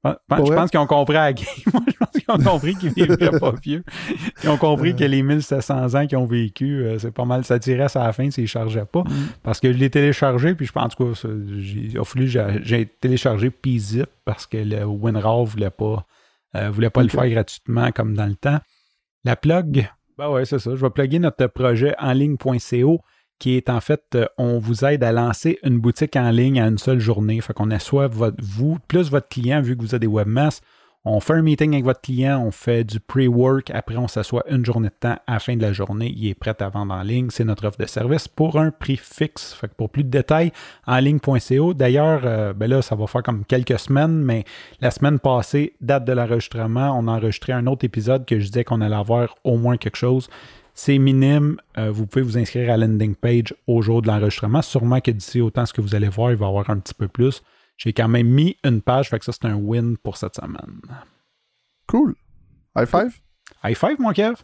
Je 0.05 0.53
pense- 0.53 0.69
qu'ils 0.69 0.79
ont 0.79 0.85
compris 0.87 1.15
à 1.15 1.25
la 1.25 1.33
game. 1.33 1.45
Moi, 1.73 1.81
je 1.87 1.93
pense 1.97 2.09
qu'ils 2.11 2.31
ont 2.31 2.51
compris 2.51 2.75
qu'ils 2.75 2.91
vivraient 2.93 3.39
pas 3.39 3.53
vieux. 3.63 3.83
Ils 4.43 4.49
ont 4.49 4.57
compris 4.57 4.91
Euh. 4.91 4.95
que 4.95 5.03
les 5.05 5.23
1700 5.23 5.93
ans 5.95 6.05
qu'ils 6.07 6.17
ont 6.17 6.25
vécu, 6.25 6.83
euh, 6.83 6.99
c'est 6.99 7.11
pas 7.13 7.23
mal. 7.25 7.45
Ça 7.45 7.57
tirait 7.59 7.87
à 7.95 8.03
la 8.05 8.11
fin 8.13 8.29
s'ils 8.29 8.43
ne 8.43 8.47
chargeaient 8.47 8.85
pas. 8.85 9.03
Mm. 9.03 9.11
Parce 9.43 9.59
que 9.61 9.71
je 9.71 9.77
l'ai 9.77 9.89
téléchargé, 9.89 10.55
puis 10.55 10.65
je 10.65 10.71
pense, 10.73 10.95
que 10.95 11.13
j'ai, 11.59 11.93
j'ai 12.63 12.85
téléchargé 12.85 13.49
PZip 13.49 14.07
parce 14.25 14.45
que 14.45 14.57
le 14.57 14.83
WinRAR 14.85 15.45
voulait 15.45 15.69
pas, 15.69 16.05
euh, 16.55 16.69
voulait 16.69 16.89
pas 16.89 17.03
le 17.03 17.09
faire 17.09 17.27
gratuitement 17.29 17.91
comme 17.91 18.13
dans 18.15 18.25
le 18.27 18.35
temps. 18.35 18.59
La 19.23 19.35
plug, 19.37 19.87
ben 20.17 20.29
ouais, 20.29 20.43
c'est 20.45 20.59
ça. 20.59 20.75
Je 20.75 20.81
vais 20.81 20.89
plugger 20.89 21.19
notre 21.19 21.47
projet 21.47 21.95
en 21.97 22.11
ligne.co 22.11 22.99
qui 23.43 23.57
est 23.57 23.69
en 23.69 23.81
fait, 23.81 24.01
euh, 24.15 24.25
on 24.37 24.57
vous 24.57 24.85
aide 24.85 25.03
à 25.03 25.11
lancer 25.11 25.59
une 25.63 25.77
boutique 25.77 26.15
en 26.15 26.31
ligne 26.31 26.61
à 26.61 26.67
une 26.67 26.77
seule 26.77 27.01
journée. 27.01 27.41
Fait 27.41 27.51
qu'on 27.51 27.71
assoit 27.71 28.07
votre, 28.07 28.37
vous, 28.41 28.77
plus 28.87 29.11
votre 29.11 29.27
client, 29.27 29.61
vu 29.61 29.75
que 29.75 29.81
vous 29.81 29.93
avez 29.93 29.99
des 29.99 30.07
webmasters, 30.07 30.65
On 31.03 31.19
fait 31.19 31.33
un 31.33 31.41
meeting 31.41 31.73
avec 31.73 31.83
votre 31.83 31.99
client, 31.99 32.41
on 32.41 32.51
fait 32.51 32.85
du 32.85 33.01
pre-work, 33.01 33.69
après 33.71 33.97
on 33.97 34.07
s'assoit 34.07 34.45
une 34.49 34.65
journée 34.65 34.87
de 34.87 34.93
temps 34.97 35.17
à 35.27 35.33
la 35.33 35.39
fin 35.39 35.57
de 35.57 35.61
la 35.61 35.73
journée, 35.73 36.13
il 36.15 36.29
est 36.29 36.35
prêt 36.35 36.55
à 36.57 36.69
vendre 36.69 36.93
en 36.93 37.01
ligne. 37.01 37.27
C'est 37.31 37.43
notre 37.43 37.67
offre 37.67 37.77
de 37.77 37.85
service 37.85 38.29
pour 38.29 38.57
un 38.57 38.71
prix 38.71 38.95
fixe. 38.95 39.53
Fait 39.53 39.67
que 39.67 39.73
pour 39.73 39.89
plus 39.89 40.05
de 40.05 40.09
détails, 40.09 40.53
en 40.87 40.99
ligne.co. 40.99 41.73
D'ailleurs, 41.73 42.21
euh, 42.23 42.53
ben 42.53 42.69
là, 42.69 42.81
ça 42.81 42.95
va 42.95 43.07
faire 43.07 43.23
comme 43.23 43.43
quelques 43.43 43.77
semaines, 43.77 44.23
mais 44.23 44.45
la 44.79 44.89
semaine 44.89 45.19
passée, 45.19 45.73
date 45.81 46.05
de 46.05 46.13
l'enregistrement, 46.13 46.97
on 46.97 47.09
a 47.09 47.11
enregistré 47.11 47.51
un 47.51 47.67
autre 47.67 47.83
épisode 47.83 48.25
que 48.25 48.39
je 48.39 48.45
disais 48.45 48.63
qu'on 48.63 48.79
allait 48.79 48.95
avoir 48.95 49.35
au 49.43 49.57
moins 49.57 49.75
quelque 49.75 49.97
chose. 49.97 50.29
C'est 50.73 50.97
minime. 50.97 51.57
Euh, 51.77 51.91
vous 51.91 52.07
pouvez 52.07 52.23
vous 52.23 52.37
inscrire 52.37 52.71
à 52.71 52.77
la 52.77 52.87
landing 52.87 53.15
page 53.15 53.53
au 53.67 53.81
jour 53.81 54.01
de 54.01 54.07
l'enregistrement. 54.07 54.61
Sûrement 54.61 55.01
que 55.01 55.11
d'ici 55.11 55.39
autant, 55.41 55.65
ce 55.65 55.73
que 55.73 55.81
vous 55.81 55.95
allez 55.95 56.09
voir, 56.09 56.31
il 56.31 56.37
va 56.37 56.47
y 56.47 56.49
avoir 56.49 56.69
un 56.69 56.79
petit 56.79 56.93
peu 56.93 57.07
plus. 57.07 57.43
J'ai 57.77 57.93
quand 57.93 58.07
même 58.07 58.27
mis 58.27 58.57
une 58.63 58.81
page, 58.81 59.09
fait 59.09 59.19
que 59.19 59.25
ça, 59.25 59.31
c'est 59.31 59.45
un 59.45 59.55
win 59.55 59.97
pour 59.97 60.17
cette 60.17 60.35
semaine. 60.35 60.81
Cool. 61.87 62.15
High 62.75 62.87
five? 62.87 63.19
High 63.63 63.75
five, 63.75 63.99
mon 63.99 64.13
Kev. 64.13 64.35